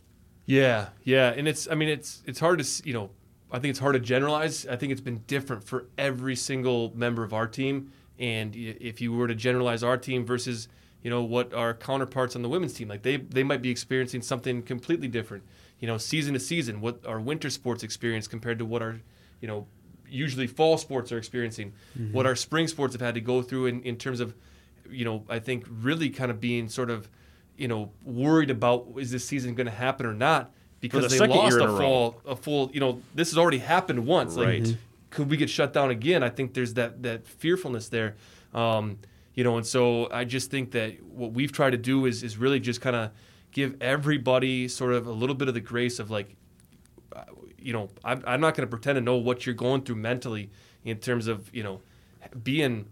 Yeah, 0.46 0.88
yeah, 1.02 1.34
and 1.36 1.48
it's 1.48 1.68
I 1.68 1.74
mean 1.74 1.88
it's 1.88 2.22
it's 2.26 2.38
hard 2.38 2.62
to 2.62 2.82
you 2.86 2.94
know 2.94 3.10
I 3.50 3.58
think 3.58 3.70
it's 3.70 3.78
hard 3.78 3.94
to 3.94 4.00
generalize. 4.00 4.66
I 4.66 4.76
think 4.76 4.92
it's 4.92 5.00
been 5.00 5.22
different 5.26 5.64
for 5.64 5.86
every 5.96 6.34
single 6.34 6.92
member 6.96 7.22
of 7.22 7.32
our 7.32 7.46
team, 7.46 7.92
and 8.18 8.54
if 8.56 9.00
you 9.00 9.12
were 9.12 9.28
to 9.28 9.34
generalize 9.34 9.82
our 9.82 9.96
team 9.96 10.24
versus 10.24 10.68
you 11.02 11.10
know 11.10 11.22
what 11.22 11.54
our 11.54 11.72
counterparts 11.72 12.34
on 12.34 12.42
the 12.42 12.48
women's 12.48 12.72
team 12.72 12.88
like 12.88 13.02
they 13.02 13.18
they 13.18 13.44
might 13.44 13.62
be 13.62 13.70
experiencing 13.70 14.22
something 14.22 14.62
completely 14.62 15.08
different. 15.08 15.44
You 15.78 15.86
know, 15.86 15.98
season 15.98 16.34
to 16.34 16.40
season, 16.40 16.80
what 16.80 17.06
our 17.06 17.20
winter 17.20 17.50
sports 17.50 17.82
experience 17.82 18.26
compared 18.26 18.58
to 18.58 18.64
what 18.64 18.82
our 18.82 19.00
you 19.40 19.46
know 19.46 19.66
usually 20.08 20.46
fall 20.46 20.78
sports 20.78 21.12
are 21.12 21.18
experiencing, 21.18 21.72
mm-hmm. 21.96 22.12
what 22.12 22.26
our 22.26 22.36
spring 22.36 22.66
sports 22.66 22.94
have 22.94 23.00
had 23.00 23.14
to 23.14 23.20
go 23.20 23.42
through 23.42 23.66
in, 23.66 23.82
in 23.82 23.96
terms 23.96 24.18
of 24.18 24.34
you 24.90 25.04
know 25.04 25.24
I 25.28 25.38
think 25.38 25.66
really 25.68 26.10
kind 26.10 26.30
of 26.30 26.40
being 26.40 26.68
sort 26.68 26.90
of 26.90 27.08
you 27.56 27.68
know 27.68 27.92
worried 28.02 28.50
about 28.50 28.88
is 28.96 29.12
this 29.12 29.24
season 29.24 29.54
going 29.54 29.66
to 29.66 29.72
happen 29.72 30.06
or 30.06 30.14
not 30.14 30.50
because 30.80 31.04
the 31.10 31.18
they 31.18 31.26
lost 31.26 31.56
a 31.58 31.64
a 31.64 31.78
full 31.78 32.22
a 32.26 32.36
full 32.36 32.70
you 32.72 32.80
know 32.80 33.00
this 33.14 33.30
has 33.30 33.38
already 33.38 33.58
happened 33.58 34.06
once 34.06 34.34
Right. 34.36 34.64
like 34.66 34.76
could 35.10 35.30
we 35.30 35.36
get 35.36 35.48
shut 35.50 35.72
down 35.72 35.90
again 35.90 36.22
i 36.22 36.28
think 36.28 36.52
there's 36.54 36.74
that 36.74 37.02
that 37.02 37.26
fearfulness 37.26 37.88
there 37.88 38.16
um, 38.54 38.98
you 39.34 39.44
know 39.44 39.56
and 39.56 39.66
so 39.66 40.10
i 40.12 40.24
just 40.24 40.50
think 40.50 40.72
that 40.72 41.02
what 41.04 41.32
we've 41.32 41.52
tried 41.52 41.70
to 41.70 41.78
do 41.78 42.06
is 42.06 42.22
is 42.22 42.36
really 42.36 42.60
just 42.60 42.80
kind 42.80 42.96
of 42.96 43.10
give 43.52 43.74
everybody 43.80 44.68
sort 44.68 44.92
of 44.92 45.06
a 45.06 45.12
little 45.12 45.34
bit 45.34 45.48
of 45.48 45.54
the 45.54 45.60
grace 45.60 45.98
of 45.98 46.10
like 46.10 46.34
uh, 47.14 47.22
you 47.58 47.72
know 47.72 47.88
i'm, 48.04 48.22
I'm 48.26 48.40
not 48.40 48.54
going 48.54 48.66
to 48.66 48.70
pretend 48.70 48.96
to 48.96 49.00
know 49.00 49.16
what 49.16 49.46
you're 49.46 49.54
going 49.54 49.82
through 49.82 49.96
mentally 49.96 50.50
in 50.84 50.98
terms 50.98 51.26
of 51.26 51.50
you 51.54 51.62
know 51.62 51.80
being 52.42 52.86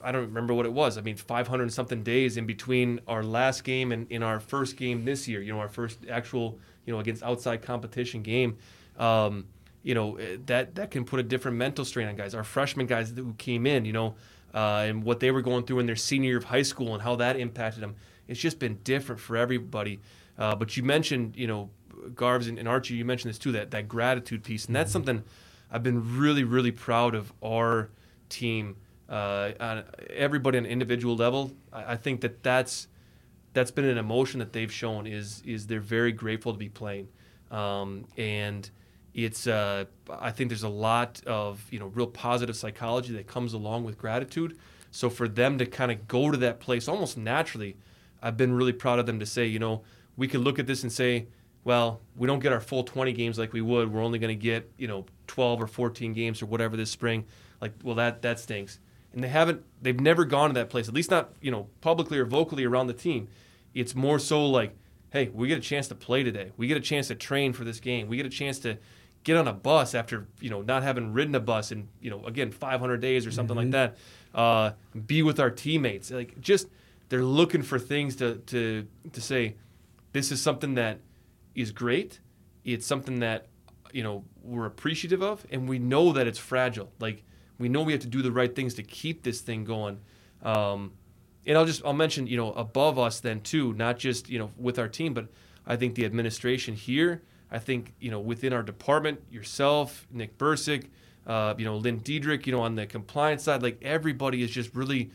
I 0.00 0.12
don't 0.12 0.22
remember 0.26 0.54
what 0.54 0.64
it 0.64 0.72
was. 0.72 0.96
I 0.96 1.00
mean, 1.00 1.16
500 1.16 1.60
and 1.64 1.72
something 1.72 2.04
days 2.04 2.36
in 2.36 2.46
between 2.46 3.00
our 3.08 3.24
last 3.24 3.64
game 3.64 3.90
and 3.90 4.06
in 4.12 4.22
our 4.22 4.38
first 4.38 4.76
game 4.76 5.04
this 5.04 5.26
year. 5.26 5.42
You 5.42 5.52
know, 5.52 5.58
our 5.58 5.68
first 5.68 5.98
actual, 6.08 6.60
you 6.84 6.92
know, 6.92 7.00
against 7.00 7.22
outside 7.22 7.62
competition 7.62 8.22
game. 8.22 8.58
Um, 8.98 9.46
you 9.82 9.94
know, 9.94 10.16
eh, 10.16 10.36
that 10.46 10.74
that 10.76 10.90
can 10.90 11.04
put 11.04 11.20
a 11.20 11.22
different 11.22 11.56
mental 11.56 11.84
strain 11.84 12.08
on 12.08 12.16
guys. 12.16 12.34
Our 12.34 12.44
freshman 12.44 12.86
guys 12.86 13.10
who 13.10 13.34
came 13.34 13.66
in, 13.66 13.84
you 13.84 13.92
know, 13.92 14.14
uh, 14.54 14.84
and 14.86 15.02
what 15.02 15.20
they 15.20 15.30
were 15.30 15.42
going 15.42 15.64
through 15.64 15.80
in 15.80 15.86
their 15.86 15.96
senior 15.96 16.28
year 16.28 16.38
of 16.38 16.44
high 16.44 16.62
school 16.62 16.94
and 16.94 17.02
how 17.02 17.16
that 17.16 17.36
impacted 17.36 17.82
them. 17.82 17.96
It's 18.28 18.40
just 18.40 18.58
been 18.58 18.78
different 18.84 19.20
for 19.20 19.36
everybody. 19.36 20.00
Uh, 20.38 20.54
but 20.54 20.76
you 20.76 20.82
mentioned, 20.82 21.36
you 21.36 21.46
know, 21.46 21.70
Garbs 22.14 22.48
and, 22.48 22.58
and 22.58 22.68
Archie, 22.68 22.94
you 22.94 23.04
mentioned 23.04 23.30
this 23.30 23.38
too, 23.38 23.52
that 23.52 23.70
that 23.72 23.88
gratitude 23.88 24.44
piece, 24.44 24.66
and 24.66 24.74
that's 24.74 24.92
something 24.92 25.22
I've 25.70 25.82
been 25.82 26.18
really, 26.18 26.44
really 26.44 26.72
proud 26.72 27.14
of 27.14 27.32
our 27.42 27.90
team 28.28 28.76
uh, 29.08 29.52
on 29.60 29.84
everybody 30.10 30.58
on 30.58 30.64
an 30.64 30.70
individual 30.70 31.16
level. 31.16 31.52
I, 31.72 31.92
I 31.92 31.96
think 31.96 32.20
that 32.22 32.42
that's 32.42 32.88
that's 33.52 33.70
been 33.70 33.84
an 33.84 33.98
emotion 33.98 34.40
that 34.40 34.52
they've 34.52 34.72
shown 34.72 35.06
is 35.06 35.42
is 35.44 35.66
they're 35.66 35.80
very 35.80 36.12
grateful 36.12 36.52
to 36.52 36.58
be 36.58 36.68
playing, 36.68 37.08
um, 37.50 38.04
and 38.16 38.68
it's 39.14 39.46
uh, 39.46 39.84
I 40.10 40.30
think 40.30 40.50
there's 40.50 40.62
a 40.62 40.68
lot 40.68 41.22
of 41.26 41.64
you 41.70 41.78
know 41.78 41.86
real 41.86 42.06
positive 42.06 42.56
psychology 42.56 43.12
that 43.14 43.26
comes 43.26 43.52
along 43.52 43.84
with 43.84 43.98
gratitude. 43.98 44.58
So 44.90 45.08
for 45.08 45.26
them 45.26 45.58
to 45.58 45.66
kind 45.66 45.90
of 45.90 46.06
go 46.06 46.30
to 46.30 46.36
that 46.38 46.60
place 46.60 46.86
almost 46.88 47.16
naturally, 47.16 47.76
I've 48.22 48.36
been 48.36 48.52
really 48.52 48.74
proud 48.74 48.98
of 48.98 49.06
them 49.06 49.20
to 49.20 49.26
say 49.26 49.46
you 49.46 49.58
know 49.58 49.82
we 50.16 50.28
could 50.28 50.40
look 50.40 50.58
at 50.58 50.66
this 50.66 50.82
and 50.82 50.92
say. 50.92 51.26
Well, 51.64 52.00
we 52.16 52.26
don't 52.26 52.40
get 52.40 52.52
our 52.52 52.60
full 52.60 52.82
20 52.82 53.12
games 53.12 53.38
like 53.38 53.52
we 53.52 53.60
would. 53.60 53.92
We're 53.92 54.02
only 54.02 54.18
going 54.18 54.36
to 54.36 54.42
get, 54.42 54.68
you 54.78 54.88
know, 54.88 55.06
12 55.28 55.62
or 55.62 55.68
14 55.68 56.12
games 56.12 56.42
or 56.42 56.46
whatever 56.46 56.76
this 56.76 56.90
spring. 56.90 57.24
Like, 57.60 57.70
well, 57.84 57.94
that 57.94 58.20
that 58.22 58.40
stinks 58.40 58.80
and 59.12 59.22
they 59.22 59.28
haven't 59.28 59.62
they've 59.80 60.00
never 60.00 60.24
gone 60.24 60.50
to 60.50 60.54
that 60.54 60.70
place 60.70 60.88
at 60.88 60.94
least 60.94 61.10
not 61.10 61.30
you 61.40 61.50
know 61.50 61.68
publicly 61.80 62.18
or 62.18 62.24
vocally 62.24 62.64
around 62.64 62.86
the 62.86 62.94
team 62.94 63.28
it's 63.74 63.94
more 63.94 64.18
so 64.18 64.46
like 64.46 64.76
hey 65.10 65.30
we 65.32 65.48
get 65.48 65.58
a 65.58 65.62
chance 65.62 65.88
to 65.88 65.94
play 65.94 66.22
today. 66.22 66.52
We 66.56 66.66
get 66.66 66.76
a 66.76 66.80
chance 66.80 67.08
to 67.08 67.14
train 67.14 67.52
for 67.52 67.64
this 67.64 67.80
game. 67.80 68.08
We 68.08 68.16
get 68.16 68.26
a 68.26 68.30
chance 68.30 68.58
to 68.60 68.78
get 69.24 69.36
on 69.36 69.46
a 69.46 69.52
bus 69.52 69.94
after 69.94 70.26
you 70.40 70.50
know 70.50 70.62
not 70.62 70.82
having 70.82 71.12
ridden 71.12 71.34
a 71.34 71.40
bus 71.40 71.72
in 71.72 71.88
you 72.00 72.10
know 72.10 72.24
again 72.26 72.50
500 72.50 73.00
days 73.00 73.26
or 73.26 73.30
something 73.30 73.56
like 73.56 73.70
that. 73.70 73.96
Uh, 74.34 74.72
be 75.06 75.22
with 75.22 75.38
our 75.38 75.50
teammates. 75.50 76.10
Like 76.10 76.40
just 76.40 76.68
they're 77.08 77.24
looking 77.24 77.62
for 77.62 77.78
things 77.78 78.16
to 78.16 78.36
to 78.36 78.86
to 79.12 79.20
say 79.20 79.56
this 80.12 80.32
is 80.32 80.40
something 80.40 80.74
that 80.74 81.00
is 81.54 81.70
great. 81.70 82.20
It's 82.64 82.86
something 82.86 83.20
that 83.20 83.46
you 83.92 84.02
know 84.02 84.24
we're 84.42 84.66
appreciative 84.66 85.22
of 85.22 85.46
and 85.50 85.68
we 85.68 85.78
know 85.78 86.12
that 86.12 86.26
it's 86.26 86.38
fragile. 86.38 86.92
Like 86.98 87.24
we 87.58 87.68
know 87.68 87.82
we 87.82 87.92
have 87.92 88.00
to 88.02 88.08
do 88.08 88.22
the 88.22 88.32
right 88.32 88.54
things 88.54 88.74
to 88.74 88.82
keep 88.82 89.22
this 89.22 89.40
thing 89.40 89.64
going. 89.64 90.00
Um, 90.42 90.92
and 91.46 91.58
I'll 91.58 91.66
just 91.66 91.84
I'll 91.84 91.92
mention 91.92 92.26
you 92.26 92.36
know 92.36 92.52
above 92.52 92.98
us 92.98 93.20
then 93.20 93.40
too, 93.40 93.72
not 93.74 93.98
just 93.98 94.28
you 94.28 94.38
know 94.38 94.50
with 94.56 94.78
our 94.78 94.88
team, 94.88 95.14
but 95.14 95.28
I 95.66 95.76
think 95.76 95.94
the 95.94 96.04
administration 96.04 96.74
here. 96.74 97.22
I 97.50 97.58
think 97.58 97.94
you 98.00 98.10
know 98.10 98.20
within 98.20 98.52
our 98.52 98.62
department, 98.62 99.20
yourself, 99.30 100.06
Nick 100.10 100.38
Bursick, 100.38 100.88
uh, 101.26 101.54
you 101.58 101.64
know 101.64 101.76
Lynn 101.76 101.98
Diedrich, 101.98 102.46
you 102.46 102.52
know 102.52 102.60
on 102.60 102.74
the 102.74 102.86
compliance 102.86 103.44
side, 103.44 103.62
like 103.62 103.78
everybody 103.82 104.42
is 104.42 104.50
just 104.50 104.74
really 104.74 105.10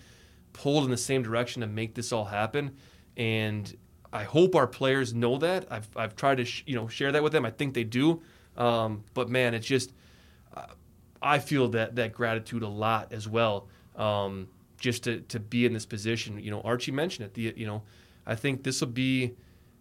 pulled 0.54 0.86
in 0.86 0.92
the 0.92 0.98
same 0.98 1.24
direction 1.24 1.62
to 1.62 1.68
make 1.68 1.96
this 1.96 2.12
all 2.12 2.26
happen. 2.26 2.76
And 3.16 3.76
I 4.14 4.24
hope 4.24 4.56
our 4.56 4.68
players 4.68 5.14
know 5.14 5.38
that. 5.40 5.68
I've 5.72 5.88
I've 5.96 6.16
tried 6.16 6.38
to 6.38 6.46
sh- 6.46 6.64
you 6.66 6.76
know 6.76 6.88
share 6.88 7.12
that 7.12 7.24
with 7.24 7.34
them. 7.34 7.46
I 7.46 7.52
think 7.52 7.74
they 7.74 7.84
do. 7.84 8.22
Um, 8.56 9.04
but 9.14 9.30
man, 9.30 9.54
it's 9.54 9.68
just 9.68 9.94
I 11.22 11.40
feel 11.40 11.70
that 11.70 11.96
that 11.96 12.14
gratitude 12.14 12.64
a 12.64 12.68
lot 12.68 13.12
as 13.12 13.28
well. 13.28 13.68
Um, 13.96 14.48
just 14.80 15.04
to, 15.06 15.22
to 15.22 15.40
be 15.40 15.66
in 15.66 15.74
this 15.74 15.86
position, 15.86 16.40
you 16.40 16.52
know, 16.52 16.62
Archie 16.62 16.92
mentioned 16.92 17.26
it. 17.26 17.34
The 17.34 17.54
you 17.58 17.66
know, 17.66 17.84
I 18.26 18.36
think 18.36 18.64
this 18.64 18.80
will 18.82 18.88
be 18.90 19.34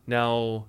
now 0.07 0.66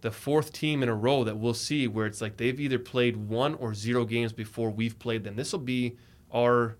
the 0.00 0.10
fourth 0.10 0.52
team 0.52 0.82
in 0.82 0.88
a 0.88 0.94
row 0.94 1.24
that 1.24 1.36
we'll 1.38 1.54
see 1.54 1.88
where 1.88 2.06
it's 2.06 2.20
like 2.20 2.36
they've 2.36 2.60
either 2.60 2.78
played 2.78 3.16
one 3.16 3.54
or 3.54 3.74
zero 3.74 4.04
games 4.04 4.32
before 4.32 4.70
we've 4.70 4.98
played 4.98 5.24
them. 5.24 5.34
This 5.36 5.52
will 5.52 5.60
be 5.60 5.96
our 6.32 6.76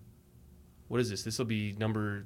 what 0.87 0.99
is 0.99 1.09
this? 1.09 1.23
This 1.23 1.37
will 1.39 1.45
be 1.45 1.75
number 1.79 2.25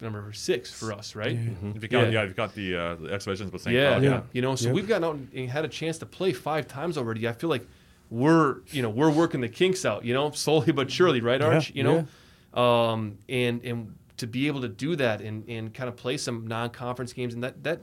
number 0.00 0.32
six 0.32 0.72
for 0.72 0.92
us, 0.92 1.14
right? 1.14 1.36
If 1.74 1.82
you 1.82 1.88
count, 1.88 2.06
Yeah. 2.06 2.20
yeah, 2.20 2.22
if 2.22 2.28
you 2.30 2.34
got 2.34 2.54
the 2.54 2.76
uh, 2.76 2.94
the 2.94 3.12
exhibitions 3.12 3.52
with 3.52 3.62
St. 3.62 3.74
Yeah, 3.74 3.90
Cloud, 3.90 4.02
yeah. 4.04 4.22
You 4.32 4.42
know, 4.42 4.54
so 4.56 4.66
Yep. 4.68 4.74
we've 4.74 4.88
gotten 4.88 5.04
out 5.04 5.18
and 5.34 5.50
had 5.50 5.64
a 5.64 5.68
chance 5.68 5.98
to 5.98 6.06
play 6.06 6.32
five 6.32 6.66
times 6.68 6.96
already. 6.96 7.28
I 7.28 7.32
feel 7.32 7.50
like 7.50 7.66
we're, 8.08 8.56
you 8.70 8.80
know, 8.82 8.88
we're 8.90 9.10
working 9.10 9.40
the 9.40 9.48
kinks 9.48 9.84
out, 9.84 10.04
you 10.04 10.14
know, 10.14 10.30
slowly 10.30 10.72
but 10.72 10.90
surely, 10.90 11.20
right, 11.20 11.40
Arch? 11.42 11.72
you 11.74 11.82
know, 11.84 12.06
um, 12.54 13.18
and 13.28 13.64
and 13.64 13.94
to 14.16 14.26
be 14.26 14.46
able 14.48 14.60
to 14.60 14.68
do 14.68 14.96
that 14.96 15.20
and 15.20 15.48
and 15.48 15.72
kind 15.72 15.88
of 15.88 15.96
play 15.96 16.16
some 16.16 16.46
non-conference 16.46 17.12
games 17.12 17.32
and 17.34 17.42
that 17.42 17.62
that 17.64 17.80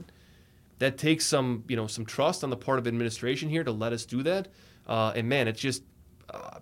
that 0.78 0.96
takes 0.98 1.26
some 1.26 1.64
you 1.68 1.76
know 1.76 1.86
some 1.86 2.04
trust 2.06 2.44
on 2.44 2.50
the 2.50 2.56
part 2.56 2.78
of 2.78 2.86
administration 2.86 3.48
here 3.48 3.64
to 3.64 3.72
let 3.72 3.92
us 3.92 4.04
do 4.04 4.22
that. 4.22 4.48
Uh, 4.86 5.12
and 5.14 5.28
man, 5.28 5.48
it's 5.48 5.60
just. 5.60 5.82
Uh, 6.30 6.58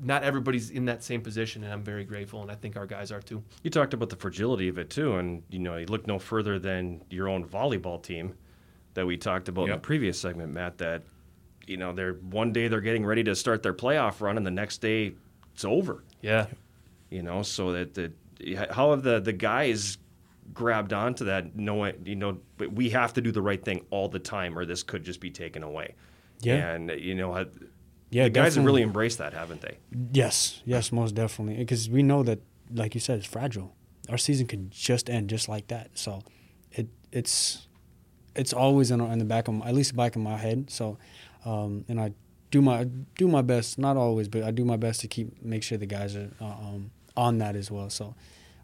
not 0.00 0.24
everybody's 0.24 0.70
in 0.70 0.86
that 0.86 1.04
same 1.04 1.20
position, 1.22 1.62
and 1.62 1.72
I'm 1.72 1.84
very 1.84 2.04
grateful, 2.04 2.42
and 2.42 2.50
I 2.50 2.56
think 2.56 2.76
our 2.76 2.84
guys 2.84 3.12
are 3.12 3.22
too. 3.22 3.44
You 3.62 3.70
talked 3.70 3.94
about 3.94 4.08
the 4.08 4.16
fragility 4.16 4.66
of 4.66 4.76
it 4.76 4.90
too, 4.90 5.14
and 5.14 5.44
you 5.50 5.60
know 5.60 5.76
you 5.76 5.86
look 5.86 6.08
no 6.08 6.18
further 6.18 6.58
than 6.58 7.00
your 7.10 7.28
own 7.28 7.44
volleyball 7.46 8.02
team 8.02 8.34
that 8.94 9.06
we 9.06 9.16
talked 9.16 9.48
about 9.48 9.62
in 9.62 9.68
Yep. 9.68 9.76
the 9.76 9.86
previous 9.86 10.18
segment, 10.20 10.52
Matt. 10.52 10.78
That 10.78 11.04
you 11.68 11.76
know 11.76 11.92
they're 11.92 12.14
one 12.14 12.52
day 12.52 12.66
they're 12.66 12.80
getting 12.80 13.06
ready 13.06 13.22
to 13.22 13.36
start 13.36 13.62
their 13.62 13.72
playoff 13.72 14.20
run, 14.20 14.36
and 14.36 14.44
the 14.44 14.50
next 14.50 14.78
day 14.78 15.14
it's 15.54 15.64
over. 15.64 16.02
Yeah, 16.22 16.46
You 17.14 17.22
know, 17.22 17.42
so 17.42 17.70
that 17.72 17.94
the 17.94 18.12
how 18.70 18.90
have 18.90 19.04
the 19.04 19.20
the 19.20 19.32
guys 19.32 19.98
grabbed 20.52 20.92
onto 20.92 21.26
that, 21.26 21.54
knowing 21.54 21.94
you 22.04 22.16
know 22.16 22.38
but 22.56 22.72
we 22.72 22.90
have 22.90 23.12
to 23.12 23.20
do 23.20 23.30
the 23.30 23.40
right 23.40 23.64
thing 23.64 23.86
all 23.90 24.08
the 24.08 24.18
time, 24.18 24.58
or 24.58 24.64
this 24.64 24.82
could 24.82 25.04
just 25.04 25.20
be 25.20 25.30
taken 25.30 25.62
away. 25.62 25.94
Yeah. 26.40 26.72
and 26.72 26.90
you 26.90 27.14
know. 27.14 27.46
Yeah, 28.10 28.24
the 28.24 28.30
guys 28.30 28.56
have 28.56 28.64
really 28.64 28.82
embraced 28.82 29.18
that, 29.18 29.32
haven't 29.32 29.60
they? 29.60 29.78
Yes, 30.12 30.62
yes, 30.64 30.92
most 30.92 31.14
definitely. 31.14 31.56
Because 31.56 31.90
we 31.90 32.02
know 32.02 32.22
that, 32.22 32.40
like 32.72 32.94
you 32.94 33.00
said, 33.00 33.18
it's 33.18 33.26
fragile. 33.26 33.74
Our 34.08 34.18
season 34.18 34.46
could 34.46 34.70
just 34.70 35.10
end 35.10 35.30
just 35.30 35.48
like 35.48 35.68
that. 35.68 35.90
So, 35.94 36.22
it 36.70 36.88
it's 37.12 37.66
it's 38.36 38.52
always 38.52 38.90
in, 38.90 39.00
in 39.00 39.18
the 39.18 39.24
back 39.24 39.48
of 39.48 39.54
my, 39.54 39.66
at 39.66 39.74
least 39.74 39.96
back 39.96 40.16
of 40.16 40.22
my 40.22 40.36
head. 40.36 40.70
So, 40.70 40.98
um, 41.44 41.84
and 41.88 42.00
I 42.00 42.12
do 42.50 42.62
my 42.62 42.84
do 43.16 43.26
my 43.26 43.42
best. 43.42 43.78
Not 43.78 43.96
always, 43.96 44.28
but 44.28 44.44
I 44.44 44.50
do 44.52 44.64
my 44.64 44.76
best 44.76 45.00
to 45.00 45.08
keep 45.08 45.42
make 45.42 45.62
sure 45.62 45.78
the 45.78 45.86
guys 45.86 46.14
are 46.14 46.30
uh, 46.40 46.44
um, 46.44 46.90
on 47.16 47.38
that 47.38 47.56
as 47.56 47.70
well. 47.70 47.90
So, 47.90 48.14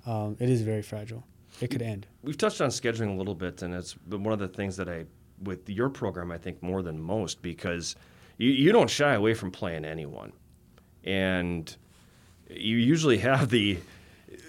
um, 0.06 0.36
it 0.40 0.48
is 0.48 0.62
very 0.62 0.82
fragile. 0.82 1.24
It 1.60 1.68
could 1.68 1.82
end. 1.82 2.06
We've 2.22 2.38
touched 2.38 2.60
on 2.60 2.70
scheduling 2.70 3.14
a 3.14 3.18
little 3.18 3.34
bit, 3.34 3.62
and 3.62 3.74
it's 3.74 3.94
been 3.94 4.22
one 4.22 4.32
of 4.32 4.38
the 4.38 4.48
things 4.48 4.76
that 4.76 4.88
I, 4.88 5.04
with 5.42 5.68
your 5.68 5.88
program, 5.90 6.30
I 6.30 6.38
think 6.38 6.62
more 6.62 6.82
than 6.82 7.00
most 7.00 7.42
because 7.42 7.96
you, 8.38 8.50
you 8.50 8.72
don't 8.72 8.88
shy 8.90 9.14
away 9.14 9.34
from 9.34 9.50
playing 9.50 9.84
anyone, 9.84 10.32
and 11.04 11.74
you 12.48 12.76
usually 12.76 13.18
have 13.18 13.50
the, 13.50 13.78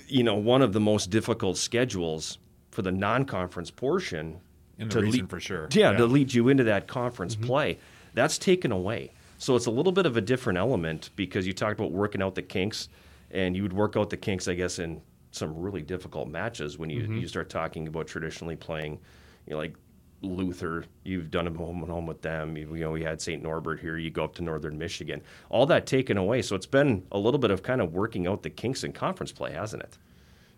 you 0.07 0.23
know, 0.23 0.35
one 0.35 0.61
of 0.61 0.73
the 0.73 0.79
most 0.79 1.09
difficult 1.09 1.57
schedules 1.57 2.37
for 2.71 2.81
the 2.81 2.91
non-conference 2.91 3.71
portion. 3.71 4.39
In 4.77 4.87
the 4.87 4.93
to 4.95 5.01
region 5.01 5.19
lead- 5.21 5.29
for 5.29 5.39
sure. 5.39 5.67
Yeah, 5.71 5.91
Yeah. 5.91 5.97
to 5.97 6.05
lead 6.05 6.33
you 6.33 6.49
into 6.49 6.63
that 6.65 6.87
conference 6.87 7.35
play. 7.35 7.77
That's 8.13 8.37
taken 8.37 8.71
away. 8.71 9.11
So 9.37 9.55
it's 9.55 9.65
a 9.67 9.71
little 9.71 9.91
bit 9.91 10.05
of 10.05 10.17
a 10.17 10.21
different 10.21 10.57
element 10.57 11.09
because 11.15 11.45
you 11.45 11.53
talked 11.53 11.79
about 11.79 11.91
working 11.91 12.21
out 12.21 12.35
the 12.35 12.41
kinks, 12.41 12.89
and 13.34 13.55
you 13.55 13.63
would 13.63 13.73
work 13.73 13.95
out 13.97 14.09
the 14.09 14.17
kinks, 14.17 14.47
I 14.47 14.53
guess, 14.53 14.79
in 14.79 15.01
some 15.32 15.57
really 15.57 15.82
difficult 15.82 16.27
matches 16.27 16.77
when 16.77 16.89
you, 16.89 17.03
you 17.13 17.27
start 17.27 17.49
talking 17.49 17.88
about 17.88 18.07
traditionally 18.07 18.55
playing, 18.55 18.99
you 19.47 19.51
know, 19.51 19.57
like 19.57 19.75
Luther. 20.21 20.86
You've 21.03 21.32
done 21.32 21.47
a 21.47 21.51
home 21.51 21.82
and 21.82 21.91
home 21.91 22.05
with 22.05 22.21
them. 22.21 22.57
You, 22.57 22.73
you 22.75 22.84
know, 22.84 22.91
we 22.91 23.03
had 23.03 23.21
St. 23.21 23.41
Norbert 23.41 23.79
here. 23.79 23.97
You 23.97 24.11
go 24.11 24.23
up 24.25 24.36
to 24.36 24.43
Northern 24.43 24.77
Michigan. 24.77 25.21
All 25.49 25.65
that 25.67 25.86
taken 25.86 26.17
away. 26.17 26.41
So 26.41 26.55
it's 26.55 26.65
been 26.65 27.05
a 27.11 27.17
little 27.17 27.39
bit 27.39 27.51
of 27.51 27.63
kind 27.63 27.82
of 27.82 27.93
working 27.93 28.27
out 28.27 28.43
the 28.43 28.49
kinks 28.49 28.84
in 28.84 28.93
conference 28.93 29.32
play, 29.32 29.53
hasn't 29.53 29.84
it? 29.84 29.97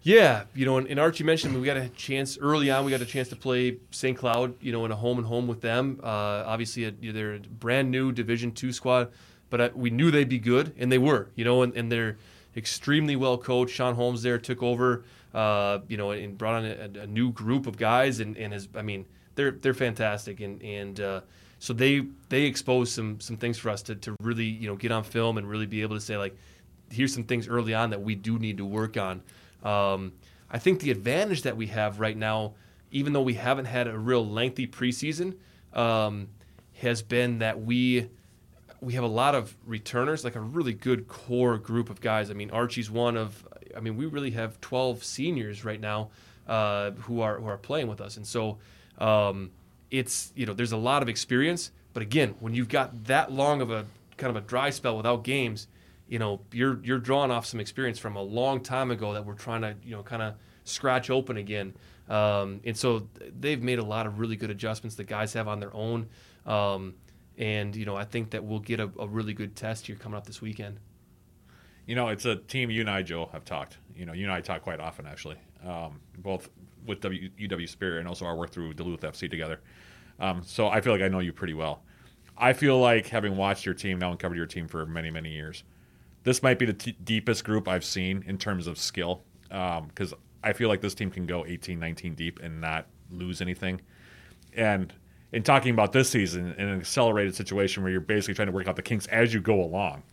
Yeah, 0.02 0.44
you 0.54 0.66
know, 0.66 0.78
and, 0.78 0.88
and 0.88 1.00
Archie 1.00 1.24
mentioned 1.24 1.58
we 1.58 1.66
got 1.66 1.78
a 1.78 1.88
chance 1.90 2.38
early 2.38 2.70
on. 2.70 2.84
We 2.84 2.92
got 2.92 3.00
a 3.00 3.06
chance 3.06 3.30
to 3.30 3.38
play 3.38 3.78
St. 3.92 4.18
Cloud, 4.18 4.56
you 4.60 4.74
know, 4.74 4.84
in 4.84 4.92
a 4.92 4.98
home 4.98 5.18
and 5.18 5.26
home 5.26 5.48
with 5.48 5.62
them. 5.62 6.02
Uh, 6.04 6.44
obviously, 6.46 6.84
a, 6.84 6.92
they're 6.92 7.36
a 7.36 7.40
brand 7.40 7.90
new 7.90 8.12
Division 8.12 8.52
two 8.52 8.74
squad, 8.74 9.14
but 9.50 9.62
I, 9.62 9.68
we 9.70 9.92
knew 9.92 10.12
they'd 10.12 10.28
be 10.28 10.40
good, 10.40 10.74
and 10.78 10.92
they 10.92 10.98
were. 10.98 11.30
You 11.36 11.46
know, 11.46 11.62
and, 11.62 11.74
and 11.78 11.90
they're 11.90 12.18
extremely 12.56 13.16
well 13.16 13.38
coached. 13.38 13.74
Sean 13.74 13.96
Holmes 13.96 14.22
there 14.24 14.38
took 14.38 14.62
over, 14.62 15.04
uh, 15.34 15.80
you 15.88 15.98
know, 15.98 16.12
and 16.12 16.38
brought 16.38 16.64
on 16.64 16.66
a, 16.66 17.02
a 17.02 17.08
new 17.08 17.32
group 17.32 17.68
of 17.68 17.78
guys, 17.78 18.20
and 18.20 18.38
and 18.38 18.54
has, 18.54 18.68
I 18.76 18.82
mean, 18.82 19.06
they're 19.36 19.52
they're 19.52 19.74
fantastic, 19.74 20.40
and 20.40 20.62
and 20.62 21.00
uh, 21.00 21.22
so 21.60 21.74
they 21.74 22.06
they 22.30 22.44
exposed 22.44 22.94
some 22.94 23.20
some 23.20 23.38
things 23.38 23.58
for 23.58 23.70
us 23.70 23.82
to 23.84 23.96
to 23.96 24.16
really 24.22 24.46
you 24.46 24.68
know 24.68 24.76
get 24.76 24.92
on 24.92 25.04
film 25.04 25.38
and 25.38 25.50
really 25.50 25.66
be 25.66 25.82
able 25.82 25.96
to 25.96 26.02
say 26.02 26.18
like, 26.18 26.36
here's 26.92 27.14
some 27.14 27.24
things 27.24 27.48
early 27.48 27.74
on 27.74 27.90
that 27.90 28.02
we 28.02 28.16
do 28.16 28.38
need 28.38 28.58
to 28.58 28.66
work 28.66 28.98
on. 28.98 29.22
Um, 29.64 30.14
I 30.52 30.60
think 30.60 30.82
the 30.82 30.92
advantage 30.92 31.44
that 31.44 31.58
we 31.58 31.68
have 31.68 32.00
right 32.00 32.16
now, 32.16 32.54
even 32.92 33.14
though 33.14 33.22
we 33.22 33.34
haven't 33.34 33.66
had 33.66 33.88
a 33.88 33.98
real 33.98 34.26
lengthy 34.26 34.68
preseason, 34.68 35.38
um, 35.74 36.28
has 36.76 37.02
been 37.02 37.40
that 37.40 37.62
we 37.62 38.10
we 38.84 38.94
have 38.94 39.04
a 39.04 39.08
lot 39.08 39.36
of 39.36 39.56
returners, 39.66 40.24
like 40.24 40.36
a 40.36 40.42
really 40.42 40.74
good 40.74 41.08
core 41.08 41.58
group 41.58 41.90
of 41.90 42.02
guys. 42.02 42.30
I 42.30 42.34
mean, 42.34 42.52
Archie's 42.52 42.92
one 42.92 43.18
of. 43.18 43.48
I 43.76 43.80
mean, 43.80 43.98
we 43.98 44.06
really 44.06 44.32
have 44.32 44.62
12 44.62 45.04
seniors 45.04 45.66
right 45.66 45.80
now 45.80 46.12
uh, 46.48 46.92
who 46.92 47.22
are 47.22 47.40
who 47.40 47.48
are 47.48 47.58
playing 47.58 47.88
with 47.88 48.02
us, 48.02 48.18
and 48.18 48.28
so 48.28 48.58
um, 48.98 49.52
it's 49.90 50.32
you 50.36 50.46
know 50.46 50.54
there's 50.54 50.72
a 50.72 50.78
lot 50.78 51.02
of 51.02 51.10
experience. 51.10 51.72
But 51.94 52.04
again, 52.04 52.36
when 52.40 52.54
you've 52.54 52.70
got 52.70 53.06
that 53.06 53.32
long 53.32 53.62
of 53.62 53.72
a 53.72 53.86
kind 54.18 54.36
of 54.36 54.44
a 54.44 54.46
dry 54.46 54.70
spell 54.70 54.98
without 54.98 55.24
games, 55.24 55.68
you 56.08 56.20
know 56.20 56.42
you're 56.52 56.80
you're 56.84 57.00
drawing 57.00 57.32
off 57.32 57.46
some 57.46 57.60
experience 57.60 58.00
from 58.00 58.16
a 58.16 58.22
long 58.22 58.62
time 58.62 58.92
ago 58.92 59.14
that 59.14 59.26
we're 59.26 59.34
trying 59.34 59.62
to 59.62 59.76
you 59.84 59.96
know 59.96 60.04
kind 60.04 60.22
of 60.22 60.36
scratch 60.64 61.10
open 61.10 61.38
again. 61.38 61.74
Um, 62.10 62.60
and 62.66 62.78
so 62.78 63.08
they've 63.40 63.62
made 63.62 63.80
a 63.80 63.86
lot 63.86 64.06
of 64.06 64.20
really 64.20 64.36
good 64.36 64.50
adjustments 64.50 64.96
the 64.96 65.04
guys 65.04 65.34
have 65.34 65.48
on 65.48 65.60
their 65.60 65.74
own. 65.74 66.08
Um, 66.46 66.96
and 67.38 67.76
you 67.76 67.86
know 67.86 67.96
I 67.96 68.06
think 68.06 68.32
that 68.32 68.44
we'll 68.44 68.60
get 68.60 68.80
a, 68.80 68.90
a 69.00 69.08
really 69.08 69.34
good 69.34 69.56
test 69.56 69.88
here 69.88 69.96
coming 69.96 70.18
up 70.18 70.26
this 70.26 70.42
weekend. 70.42 70.80
You 71.86 71.96
know, 71.96 72.08
it's 72.08 72.26
a 72.26 72.38
team 72.38 72.70
you 72.70 72.82
and 72.82 72.90
I, 72.90 73.02
Joe, 73.02 73.30
have 73.34 73.44
talked. 73.44 73.78
You 73.96 74.06
know, 74.06 74.14
you 74.14 74.24
and 74.24 74.32
I 74.32 74.40
talk 74.40 74.62
quite 74.62 74.80
often, 74.80 75.06
actually, 75.06 75.36
um, 75.66 76.00
both 76.18 76.50
with 76.86 77.02
w, 77.02 77.30
UW 77.38 77.68
Spirit 77.68 78.00
and 78.00 78.08
also 78.08 78.26
our 78.26 78.36
work 78.36 78.52
through 78.52 78.74
Duluth 78.74 79.02
FC 79.02 79.30
together. 79.30 79.60
Um, 80.20 80.44
so 80.46 80.68
I 80.70 80.80
feel 80.80 80.94
like 80.94 81.02
I 81.02 81.10
know 81.10 81.20
you 81.20 81.34
pretty 81.34 81.54
well. 81.54 81.84
I 82.38 82.54
feel 82.54 82.80
like 82.80 83.08
having 83.08 83.36
watched 83.36 83.66
your 83.66 83.76
team 83.76 84.00
now 84.00 84.12
and 84.12 84.20
covered 84.20 84.38
your 84.38 84.46
team 84.46 84.68
for 84.68 84.86
many, 84.86 85.12
many 85.12 85.32
years, 85.32 85.64
this 86.24 86.42
might 86.42 86.58
be 86.58 86.66
the 86.66 86.74
t- 86.74 86.98
deepest 87.04 87.44
group 87.44 87.68
I've 87.68 87.86
seen 87.86 88.24
in 88.26 88.38
terms 88.38 88.68
of 88.68 88.78
skill. 88.78 89.24
Because 89.50 90.14
I 90.44 90.54
feel 90.54 90.70
like 90.70 90.82
this 90.82 90.96
team 90.96 91.12
can 91.12 91.26
go 91.26 91.46
18, 91.46 91.80
19 91.80 92.16
deep 92.16 92.40
and 92.42 92.60
not 92.62 92.88
lose 93.12 93.42
anything. 93.42 93.82
And 94.54 94.94
in 95.34 95.44
talking 95.44 95.72
about 95.74 95.92
this 95.92 96.10
season 96.10 96.54
in 96.58 96.70
an 96.70 96.80
accelerated 96.80 97.36
situation 97.36 97.84
where 97.84 97.92
you're 97.92 98.00
basically 98.00 98.36
trying 98.36 98.48
to 98.48 98.52
work 98.52 98.68
out 98.68 98.76
the 98.76 98.82
kinks 98.82 99.08
as 99.08 99.34
you 99.34 99.42
go 99.42 99.62
along, 99.62 100.04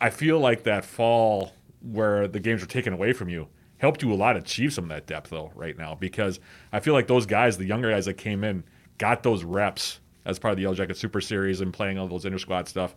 I 0.00 0.10
feel 0.10 0.38
like 0.40 0.64
that 0.64 0.84
fall 0.84 1.52
where 1.80 2.28
the 2.28 2.40
games 2.40 2.60
were 2.60 2.66
taken 2.66 2.92
away 2.92 3.12
from 3.12 3.28
you 3.28 3.48
helped 3.78 4.02
you 4.02 4.12
a 4.12 4.14
lot 4.14 4.36
achieve 4.36 4.72
some 4.72 4.84
of 4.84 4.90
that 4.90 5.06
depth 5.06 5.30
though 5.30 5.52
right 5.54 5.78
now 5.78 5.94
because 5.94 6.40
I 6.72 6.80
feel 6.80 6.94
like 6.94 7.06
those 7.06 7.26
guys, 7.26 7.56
the 7.56 7.64
younger 7.64 7.90
guys 7.90 8.04
that 8.06 8.14
came 8.14 8.44
in, 8.44 8.64
got 8.98 9.22
those 9.22 9.44
reps 9.44 10.00
as 10.24 10.38
part 10.38 10.52
of 10.52 10.56
the 10.56 10.62
Yellow 10.62 10.74
Jacket 10.74 10.96
Super 10.96 11.20
Series 11.20 11.60
and 11.60 11.72
playing 11.72 11.96
all 11.96 12.08
those 12.08 12.24
inter 12.24 12.38
squad 12.38 12.68
stuff, 12.68 12.94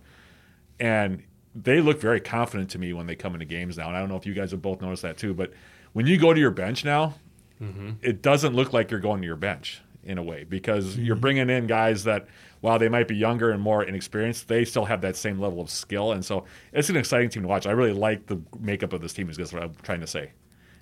and 0.80 1.24
they 1.54 1.80
look 1.82 2.02
very 2.02 2.20
confident 2.20 2.72
to 2.72 2.80
me 2.80 2.94
when 2.94 3.06
they 3.06 3.16
come 3.16 3.34
into 3.34 3.46
games 3.46 3.78
now. 3.78 3.88
And 3.88 3.96
I 3.96 4.00
don't 4.00 4.10
know 4.10 4.16
if 4.16 4.26
you 4.26 4.34
guys 4.34 4.52
have 4.52 4.62
both 4.62 4.82
noticed 4.82 5.04
that 5.04 5.18
too, 5.18 5.34
but 5.34 5.54
when 5.94 6.08
you 6.08 6.18
go 6.18 6.34
to 6.34 6.40
your 6.40 6.52
bench 6.52 6.84
now, 6.84 7.14
mm-hmm. 7.62 7.92
it 8.02 8.22
doesn't 8.22 8.56
look 8.56 8.74
like 8.74 8.90
you're 8.90 9.00
going 9.00 9.22
to 9.22 9.28
your 9.28 9.36
bench 9.36 9.82
in 10.04 10.18
a 10.18 10.24
way 10.24 10.44
because 10.44 10.94
mm-hmm. 10.94 11.04
you're 11.04 11.16
bringing 11.16 11.50
in 11.50 11.68
guys 11.68 12.04
that 12.04 12.28
while 12.62 12.80
they 12.80 12.90
might 12.90 13.08
be 13.08 13.16
younger 13.16 13.52
and 13.52 13.62
more 13.62 13.84
inexperienced, 13.84 14.48
they 14.48 14.66
still 14.66 14.86
have 14.86 15.02
that 15.02 15.16
same 15.16 15.40
level 15.40 15.62
of 15.62 15.70
skill. 15.70 16.12
And 16.12 16.24
so 16.24 16.46
it's 16.74 16.90
an 16.90 16.98
exciting 16.98 17.30
team 17.30 17.44
to 17.44 17.48
watch. 17.48 17.66
I 17.66 17.72
really 17.72 17.94
like 17.94 18.28
the 18.28 18.42
makeup 18.60 18.94
of 18.94 19.02
this 19.02 19.14
team. 19.14 19.30
Is 19.30 19.38
just 19.38 19.54
what 19.54 19.64
I'm 19.64 19.76
trying 19.84 20.02
to 20.02 20.08
say. 20.08 20.32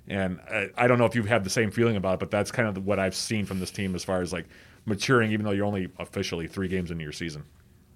And 0.08 0.40
I, 0.50 0.68
I 0.76 0.86
don't 0.86 0.98
know 0.98 1.04
if 1.04 1.14
you've 1.14 1.28
had 1.28 1.44
the 1.44 1.50
same 1.50 1.70
feeling 1.70 1.96
about 1.96 2.14
it, 2.14 2.20
but 2.20 2.30
that's 2.30 2.50
kind 2.50 2.68
of 2.68 2.84
what 2.84 2.98
I've 2.98 3.14
seen 3.14 3.44
from 3.44 3.60
this 3.60 3.70
team 3.70 3.94
as 3.94 4.02
far 4.04 4.22
as 4.22 4.32
like 4.32 4.46
maturing, 4.84 5.32
even 5.32 5.44
though 5.44 5.52
you're 5.52 5.66
only 5.66 5.88
officially 5.98 6.46
three 6.46 6.68
games 6.68 6.90
into 6.90 7.02
your 7.02 7.12
season. 7.12 7.44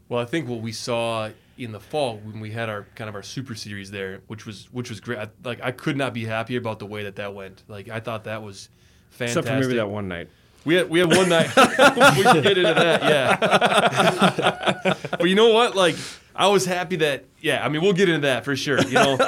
Well, 0.08 0.20
I 0.20 0.26
think 0.26 0.48
what 0.48 0.60
we 0.60 0.72
saw 0.72 1.30
in 1.56 1.72
the 1.72 1.80
fall 1.80 2.18
when 2.18 2.40
we 2.40 2.50
had 2.50 2.68
our 2.68 2.86
kind 2.94 3.08
of 3.08 3.14
our 3.14 3.22
super 3.22 3.54
series 3.54 3.90
there, 3.90 4.20
which 4.26 4.44
was 4.46 4.68
which 4.72 4.90
was 4.90 5.00
great. 5.00 5.18
I, 5.18 5.28
like 5.44 5.60
I 5.62 5.70
could 5.70 5.96
not 5.96 6.12
be 6.12 6.24
happier 6.24 6.58
about 6.58 6.78
the 6.78 6.86
way 6.86 7.04
that 7.04 7.16
that 7.16 7.34
went. 7.34 7.62
Like 7.68 7.88
I 7.88 8.00
thought 8.00 8.24
that 8.24 8.42
was 8.42 8.68
fantastic. 9.10 9.44
Except 9.44 9.56
for 9.56 9.60
maybe 9.60 9.76
that 9.76 9.88
one 9.88 10.08
night. 10.08 10.28
We 10.64 10.74
had 10.74 10.88
we 10.88 10.98
had 11.00 11.08
one 11.14 11.28
night. 11.28 11.54
we 11.56 12.22
can 12.22 12.42
get 12.42 12.58
into 12.58 12.74
that, 12.74 13.02
yeah. 13.02 14.94
but 15.10 15.28
you 15.28 15.34
know 15.34 15.52
what? 15.52 15.74
Like 15.76 15.96
I 16.34 16.48
was 16.48 16.64
happy 16.64 16.96
that 16.96 17.24
yeah. 17.40 17.64
I 17.64 17.68
mean, 17.68 17.82
we'll 17.82 17.92
get 17.92 18.08
into 18.08 18.26
that 18.26 18.44
for 18.44 18.56
sure. 18.56 18.80
You 18.82 18.94
know, 18.94 19.18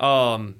um, 0.04 0.56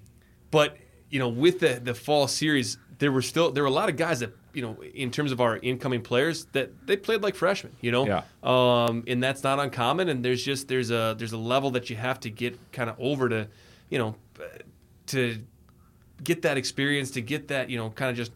but 0.50 0.76
you 1.10 1.18
know, 1.18 1.28
with 1.28 1.60
the 1.60 1.80
the 1.82 1.94
fall 1.94 2.28
series, 2.28 2.78
there 2.98 3.12
were 3.12 3.22
still 3.22 3.50
there 3.50 3.62
were 3.62 3.68
a 3.68 3.72
lot 3.72 3.88
of 3.88 3.96
guys 3.96 4.20
that 4.20 4.36
you 4.52 4.62
know 4.62 4.76
in 4.94 5.10
terms 5.10 5.32
of 5.32 5.40
our 5.40 5.56
incoming 5.58 6.02
players 6.02 6.46
that 6.52 6.86
they 6.86 6.96
played 6.96 7.22
like 7.22 7.34
freshmen 7.34 7.72
you 7.80 7.92
know 7.92 8.06
Yeah. 8.06 8.22
um, 8.42 9.04
and 9.06 9.22
that's 9.22 9.42
not 9.42 9.60
uncommon 9.60 10.08
and 10.08 10.24
there's 10.24 10.42
just 10.42 10.68
there's 10.68 10.90
a 10.90 11.14
there's 11.18 11.32
a 11.32 11.38
level 11.38 11.70
that 11.72 11.90
you 11.90 11.96
have 11.96 12.18
to 12.20 12.30
get 12.30 12.58
kind 12.72 12.88
of 12.88 12.96
over 12.98 13.28
to 13.28 13.46
you 13.90 13.98
know 13.98 14.16
to 15.08 15.38
get 16.24 16.42
that 16.42 16.56
experience 16.56 17.10
to 17.12 17.20
get 17.20 17.48
that 17.48 17.68
you 17.70 17.76
know 17.76 17.90
kind 17.90 18.10
of 18.10 18.16
just 18.16 18.32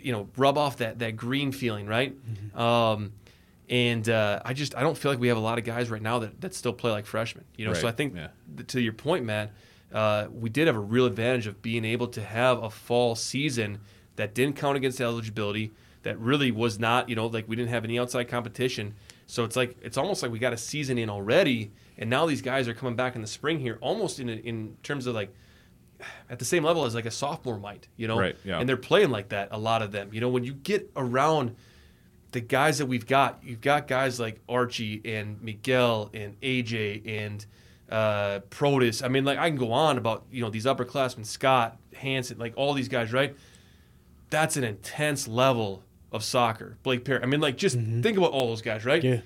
you 0.00 0.12
know 0.12 0.28
rub 0.36 0.58
off 0.58 0.78
that 0.78 0.98
that 0.98 1.16
green 1.16 1.52
feeling 1.52 1.86
right? 1.86 2.16
Um, 2.54 3.12
and 3.68 4.08
uh, 4.08 4.40
I 4.44 4.52
just 4.52 4.76
I 4.76 4.82
don't 4.82 4.96
feel 4.96 5.10
like 5.10 5.18
we 5.18 5.28
have 5.28 5.36
a 5.36 5.40
lot 5.40 5.58
of 5.58 5.64
guys 5.64 5.90
right 5.90 6.02
now 6.02 6.18
that, 6.20 6.40
that 6.40 6.54
still 6.54 6.72
play 6.72 6.90
like 6.90 7.06
freshmen 7.06 7.44
you 7.56 7.66
know? 7.66 7.74
So 7.74 7.88
I 7.88 7.92
think 7.92 8.14
yeah. 8.14 8.28
th- 8.56 8.66
to 8.68 8.80
your 8.80 8.92
point 8.92 9.24
Matt 9.24 9.52
uh, 9.92 10.26
we 10.32 10.50
did 10.50 10.66
have 10.66 10.76
a 10.76 10.80
real 10.80 11.06
advantage 11.06 11.46
of 11.46 11.62
being 11.62 11.84
able 11.84 12.08
to 12.08 12.22
have 12.22 12.62
a 12.62 12.70
fall 12.70 13.14
season 13.14 13.78
that 14.16 14.34
didn't 14.34 14.56
count 14.56 14.76
against 14.76 15.00
eligibility 15.00 15.72
that 16.02 16.18
really 16.18 16.50
was 16.50 16.78
not 16.78 17.08
you 17.08 17.16
know 17.16 17.26
like 17.26 17.48
we 17.48 17.56
didn't 17.56 17.70
have 17.70 17.84
any 17.84 17.98
outside 17.98 18.28
competition. 18.28 18.94
So 19.26 19.44
it's 19.44 19.56
like 19.56 19.76
it's 19.82 19.96
almost 19.96 20.22
like 20.22 20.30
we 20.30 20.38
got 20.38 20.52
a 20.52 20.58
season 20.58 20.98
in 20.98 21.08
already 21.08 21.72
and 21.96 22.10
now 22.10 22.26
these 22.26 22.42
guys 22.42 22.68
are 22.68 22.74
coming 22.74 22.96
back 22.96 23.14
in 23.14 23.22
the 23.22 23.26
spring 23.26 23.58
here 23.58 23.78
almost 23.80 24.20
in 24.20 24.28
in 24.28 24.76
terms 24.82 25.06
of 25.06 25.14
like 25.14 25.34
at 26.30 26.38
the 26.38 26.44
same 26.44 26.64
level 26.64 26.84
as 26.84 26.94
like 26.94 27.06
a 27.06 27.10
sophomore 27.10 27.58
might, 27.58 27.88
you 27.96 28.06
know, 28.08 28.18
Right, 28.18 28.36
yeah. 28.44 28.58
and 28.58 28.68
they're 28.68 28.76
playing 28.76 29.10
like 29.10 29.28
that. 29.30 29.48
A 29.50 29.58
lot 29.58 29.82
of 29.82 29.92
them, 29.92 30.10
you 30.12 30.20
know, 30.20 30.28
when 30.28 30.44
you 30.44 30.52
get 30.54 30.90
around 30.96 31.54
the 32.32 32.40
guys 32.40 32.78
that 32.78 32.86
we've 32.86 33.06
got, 33.06 33.38
you've 33.44 33.60
got 33.60 33.86
guys 33.86 34.18
like 34.18 34.40
Archie 34.48 35.00
and 35.04 35.40
Miguel 35.42 36.10
and 36.14 36.38
AJ 36.40 37.02
and 37.06 37.46
uh, 37.90 38.40
Protus. 38.50 39.04
I 39.04 39.08
mean, 39.08 39.24
like 39.24 39.38
I 39.38 39.48
can 39.48 39.58
go 39.58 39.72
on 39.72 39.98
about 39.98 40.24
you 40.32 40.40
know 40.42 40.50
these 40.50 40.64
upperclassmen, 40.64 41.26
Scott 41.26 41.76
Hansen, 41.94 42.38
like 42.38 42.54
all 42.56 42.74
these 42.74 42.88
guys, 42.88 43.12
right? 43.12 43.36
That's 44.30 44.56
an 44.56 44.64
intense 44.64 45.28
level 45.28 45.82
of 46.10 46.24
soccer. 46.24 46.76
Blake 46.82 47.04
Perry. 47.04 47.22
I 47.22 47.26
mean, 47.26 47.40
like 47.40 47.56
just 47.56 47.76
think 47.78 48.16
about 48.18 48.32
all 48.32 48.48
those 48.48 48.62
guys, 48.62 48.84
right? 48.84 49.02
Yeah. 49.02 49.20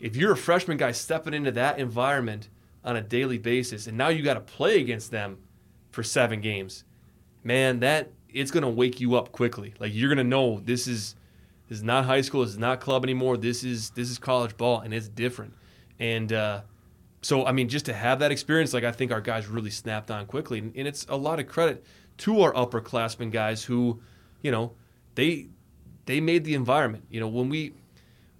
if 0.00 0.16
you're 0.16 0.32
a 0.32 0.36
freshman 0.36 0.76
guy 0.78 0.92
stepping 0.92 1.34
into 1.34 1.50
that 1.52 1.78
environment 1.78 2.48
on 2.82 2.96
a 2.96 3.02
daily 3.02 3.36
basis 3.36 3.86
and 3.86 3.98
now 3.98 4.08
you 4.08 4.22
got 4.22 4.34
to 4.34 4.40
play 4.40 4.80
against 4.80 5.10
them 5.10 5.36
for 5.90 6.02
seven 6.02 6.40
games 6.40 6.84
man 7.42 7.80
that 7.80 8.10
it's 8.28 8.50
to 8.62 8.68
wake 8.68 9.00
you 9.00 9.14
up 9.14 9.32
quickly 9.32 9.74
like 9.78 9.92
you're 9.94 10.08
to 10.18 10.24
know 10.24 10.60
this 10.60 10.86
is 10.86 11.14
this 11.68 11.78
is 11.78 11.84
not 11.84 12.04
high 12.04 12.20
school 12.20 12.42
this 12.42 12.50
is 12.50 12.58
not 12.58 12.80
club 12.80 13.04
anymore 13.04 13.36
this 13.36 13.64
is 13.64 13.90
this 13.90 14.10
is 14.10 14.18
college 14.18 14.56
ball 14.56 14.80
and 14.80 14.94
it's 14.94 15.08
different 15.08 15.52
and 15.98 16.32
uh, 16.32 16.60
so 17.22 17.46
i 17.46 17.52
mean 17.52 17.68
just 17.68 17.86
to 17.86 17.92
have 17.92 18.18
that 18.18 18.30
experience 18.30 18.72
like 18.72 18.84
i 18.84 18.92
think 18.92 19.10
our 19.12 19.20
guys 19.20 19.46
really 19.46 19.70
snapped 19.70 20.10
on 20.10 20.26
quickly 20.26 20.58
and, 20.58 20.72
and 20.76 20.86
it's 20.86 21.06
a 21.08 21.16
lot 21.16 21.40
of 21.40 21.46
credit 21.46 21.84
to 22.18 22.40
our 22.40 22.52
upperclassmen 22.52 23.30
guys 23.30 23.64
who 23.64 24.00
you 24.42 24.50
know 24.50 24.72
they 25.14 25.48
they 26.06 26.20
made 26.20 26.44
the 26.44 26.54
environment 26.54 27.04
you 27.10 27.20
know 27.20 27.28
when 27.28 27.48
we 27.48 27.72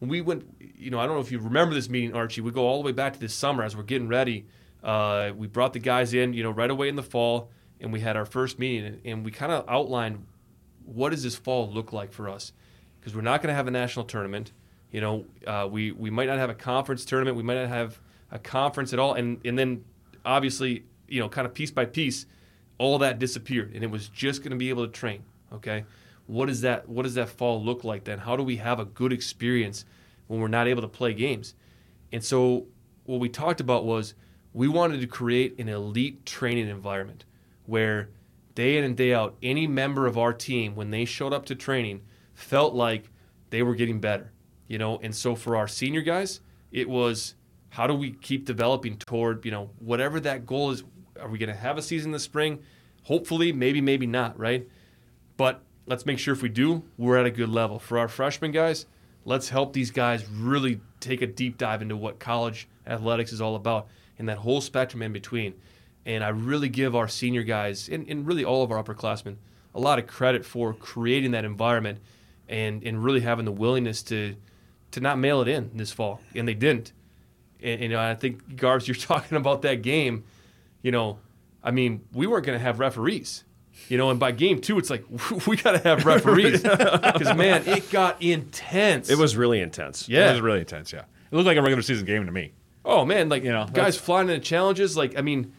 when 0.01 0.09
we 0.09 0.21
went, 0.21 0.45
you 0.77 0.91
know, 0.91 0.99
I 0.99 1.07
don't 1.07 1.15
know 1.15 1.21
if 1.21 1.31
you 1.31 1.39
remember 1.39 1.75
this 1.75 1.89
meeting, 1.89 2.15
Archie. 2.15 2.41
We 2.41 2.51
go 2.51 2.67
all 2.67 2.83
the 2.83 2.87
way 2.87 2.93
back 2.93 3.13
to 3.13 3.21
this 3.21 3.35
summer 3.35 3.63
as 3.63 3.77
we're 3.77 3.83
getting 3.85 4.09
ready. 4.09 4.47
Uh, 4.83 5.33
we 5.37 5.47
brought 5.47 5.73
the 5.73 5.79
guys 5.79 6.15
in, 6.15 6.33
you 6.33 6.43
know, 6.43 6.51
right 6.51 6.71
away 6.71 6.89
in 6.89 6.97
the 6.97 7.03
fall, 7.03 7.51
and 7.81 7.93
we 7.93 8.01
had 8.01 8.17
our 8.17 8.25
first 8.25 8.59
meeting, 8.59 9.01
and, 9.05 9.25
we 9.25 9.31
kind 9.31 9.53
of 9.53 9.65
outlined 9.69 10.27
what 10.85 11.11
does 11.11 11.23
this 11.23 11.37
fall 11.37 11.71
look 11.71 11.93
like 11.93 12.13
for 12.13 12.29
us, 12.29 12.53
because 12.99 13.15
we're 13.15 13.21
not 13.21 13.43
going 13.43 13.53
to 13.53 13.55
have 13.55 13.69
a 13.69 13.71
national 13.71 14.05
tournament. 14.05 14.53
You 14.91 15.01
know, 15.01 15.25
uh, 15.47 15.69
we 15.71 15.93
we 15.93 16.11
might 16.11 16.27
not 16.27 16.39
have 16.39 16.51
a 16.51 16.55
conference 16.55 17.05
tournament. 17.05 17.37
We 17.37 17.43
might 17.43 17.55
not 17.55 17.69
have 17.69 18.01
a 18.31 18.39
conference 18.39 18.93
at 18.93 18.99
all, 18.99 19.15
and 19.15 19.41
and 19.45 19.59
then 19.59 19.85
obviously, 20.25 20.85
you 21.09 21.21
know, 21.21 21.29
kind 21.29 21.47
of 21.47 21.55
piece 21.55 21.71
by 21.71 21.85
piece, 21.85 22.27
all 22.79 22.99
that 22.99 23.19
disappeared, 23.19 23.73
and 23.75 23.85
it 23.85 23.91
was 23.91 24.09
just 24.09 24.43
going 24.43 24.51
to 24.51 24.57
be 24.57 24.69
able 24.69 24.87
to 24.87 24.93
train. 24.93 25.23
Okay, 25.53 25.85
what 26.27 26.47
does 26.47 26.63
that 26.63 26.89
what 26.89 27.03
does 27.03 27.15
that 27.15 27.29
fall 27.29 27.63
look 27.63 27.85
like 27.85 28.05
then? 28.05 28.19
How 28.19 28.37
do 28.37 28.43
we 28.43 28.57
have 28.57 28.81
a 28.81 28.85
good 28.85 29.13
experience 29.13 29.85
when 30.27 30.41
we're 30.41 30.49
not 30.49 30.67
able 30.67 30.83
to 30.83 30.89
play 30.89 31.13
games? 31.15 31.55
And 32.13 32.25
so 32.25 32.67
what 33.05 33.21
we 33.21 33.29
talked 33.29 33.61
about 33.61 33.85
was 33.85 34.15
we 34.53 34.69
wanted 34.69 35.01
to 35.01 35.07
create 35.07 35.59
an 35.59 35.69
elite 35.69 36.27
training 36.27 36.69
environment 36.69 37.25
where 37.67 38.11
day 38.55 38.77
in 38.77 38.85
and 38.85 38.97
day 38.97 39.15
out, 39.15 39.37
any 39.43 39.67
member 39.67 40.07
of 40.07 40.19
our 40.19 40.33
team, 40.33 40.75
when 40.75 40.91
they 40.91 41.05
showed 41.05 41.33
up 41.33 41.47
to 41.47 41.55
training, 41.55 42.03
felt 42.35 42.75
like 42.75 43.11
they 43.51 43.63
were 43.63 43.75
getting 43.75 44.01
better. 44.01 44.33
You 44.67 44.79
know, 44.79 44.99
and 45.03 45.15
so 45.15 45.35
for 45.35 45.57
our 45.57 45.69
senior 45.69 46.03
guys, 46.03 46.41
it 46.71 46.89
was 46.89 47.35
how 47.71 47.87
do 47.87 47.95
we 47.95 48.13
keep 48.13 48.45
developing 48.45 48.97
toward, 48.97 49.45
you 49.45 49.51
know, 49.51 49.71
whatever 49.79 50.21
that 50.21 50.47
goal 50.47 50.71
is. 50.71 50.85
Are 51.21 51.29
we 51.29 51.39
going 51.39 51.51
to 51.51 51.57
have 51.57 51.77
a 51.77 51.83
season 51.83 52.13
this 52.13 52.23
spring? 52.23 52.61
Hopefully, 53.05 53.53
maybe, 53.53 53.81
maybe 53.81 54.07
not, 54.07 54.39
right? 54.39 54.67
But 55.37 55.63
let's 55.87 56.07
make 56.07 56.19
sure 56.19 56.35
if 56.35 56.43
we 56.43 56.49
do, 56.49 56.85
we're 56.97 57.19
at 57.19 57.27
a 57.27 57.31
good 57.31 57.49
level. 57.49 57.79
For 57.79 57.99
our 57.99 58.09
freshman 58.09 58.53
guys, 58.53 58.87
let's 59.25 59.49
help 59.49 59.73
these 59.73 59.91
guys 59.91 60.27
really 60.29 60.81
take 60.99 61.21
a 61.23 61.27
deep 61.27 61.59
dive 61.59 61.83
into 61.83 61.97
what 61.97 62.19
college 62.19 62.69
athletics 62.87 63.33
is 63.33 63.41
all 63.41 63.55
about 63.55 63.89
and 64.21 64.29
that 64.29 64.39
whole 64.39 64.61
spectrum 64.61 65.03
in 65.03 65.13
between. 65.13 65.55
And 66.07 66.23
I 66.23 66.29
really 66.29 66.69
give 66.69 66.95
our 66.95 67.09
senior 67.09 67.43
guys 67.43 67.89
and, 67.89 68.07
and 68.09 68.27
really 68.27 68.45
all 68.45 68.63
of 68.63 68.71
our 68.71 68.83
upperclassmen 68.83 69.37
a 69.75 69.81
lot 69.81 69.99
of 69.99 70.07
credit 70.07 70.45
for 70.45 70.75
creating 70.75 71.33
that 71.33 71.45
environment 71.45 71.99
and, 72.49 72.85
and 72.85 73.03
really 73.03 73.21
having 73.21 73.47
the 73.47 73.53
willingness 73.53 74.03
to 74.05 74.37
to 74.93 75.01
not 75.01 75.19
mail 75.19 75.41
it 75.41 75.49
in 75.49 75.71
this 75.75 75.93
fall. 75.93 76.21
And 76.35 76.47
they 76.47 76.55
didn't. 76.55 76.93
And, 77.63 77.85
and 77.85 77.95
I 77.95 78.15
think, 78.17 78.57
Garbs, 78.57 78.87
you're 78.89 78.95
talking 78.95 79.37
about 79.37 79.63
that 79.63 79.83
game. 79.83 80.25
You 80.83 80.91
know, 80.91 81.19
I 81.63 81.71
mean, 81.71 82.03
we 82.13 82.27
weren't 82.27 82.45
going 82.45 82.59
to 82.59 82.63
have 82.63 82.79
referees. 82.79 83.45
You 83.89 83.97
know, 83.97 84.11
and 84.11 84.21
by 84.21 84.33
game 84.33 84.61
two, 84.61 84.79
it's 84.79 84.91
like 84.91 85.05
we 85.47 85.57
got 85.57 85.73
to 85.73 85.79
have 85.79 86.05
referees 86.05 86.63
because 86.63 87.35
man, 87.37 87.63
it 87.67 87.91
got 87.91 88.21
intense. 88.21 89.09
It 89.09 89.17
was 89.17 89.37
really 89.37 89.61
intense. 89.61 90.09
yeah. 90.09 90.29
It 90.29 90.33
was 90.33 90.41
really 90.43 90.61
intense. 90.61 90.93
Yeah, 90.93 91.05
it 91.31 91.35
looked 91.35 91.47
like 91.47 91.57
a 91.57 91.63
regular 91.63 91.83
season 91.83 92.05
game 92.05 92.27
to 92.27 92.33
me. 92.33 92.53
Oh 92.85 93.05
man, 93.05 93.29
like 93.29 93.45
You 93.45 93.53
know, 93.53 93.67
guys 93.73 93.97
flying 93.97 94.29
into 94.29 94.41
challenges. 94.41 94.97
Like 94.97 95.19
I 95.19 95.23
mean, 95.23 95.53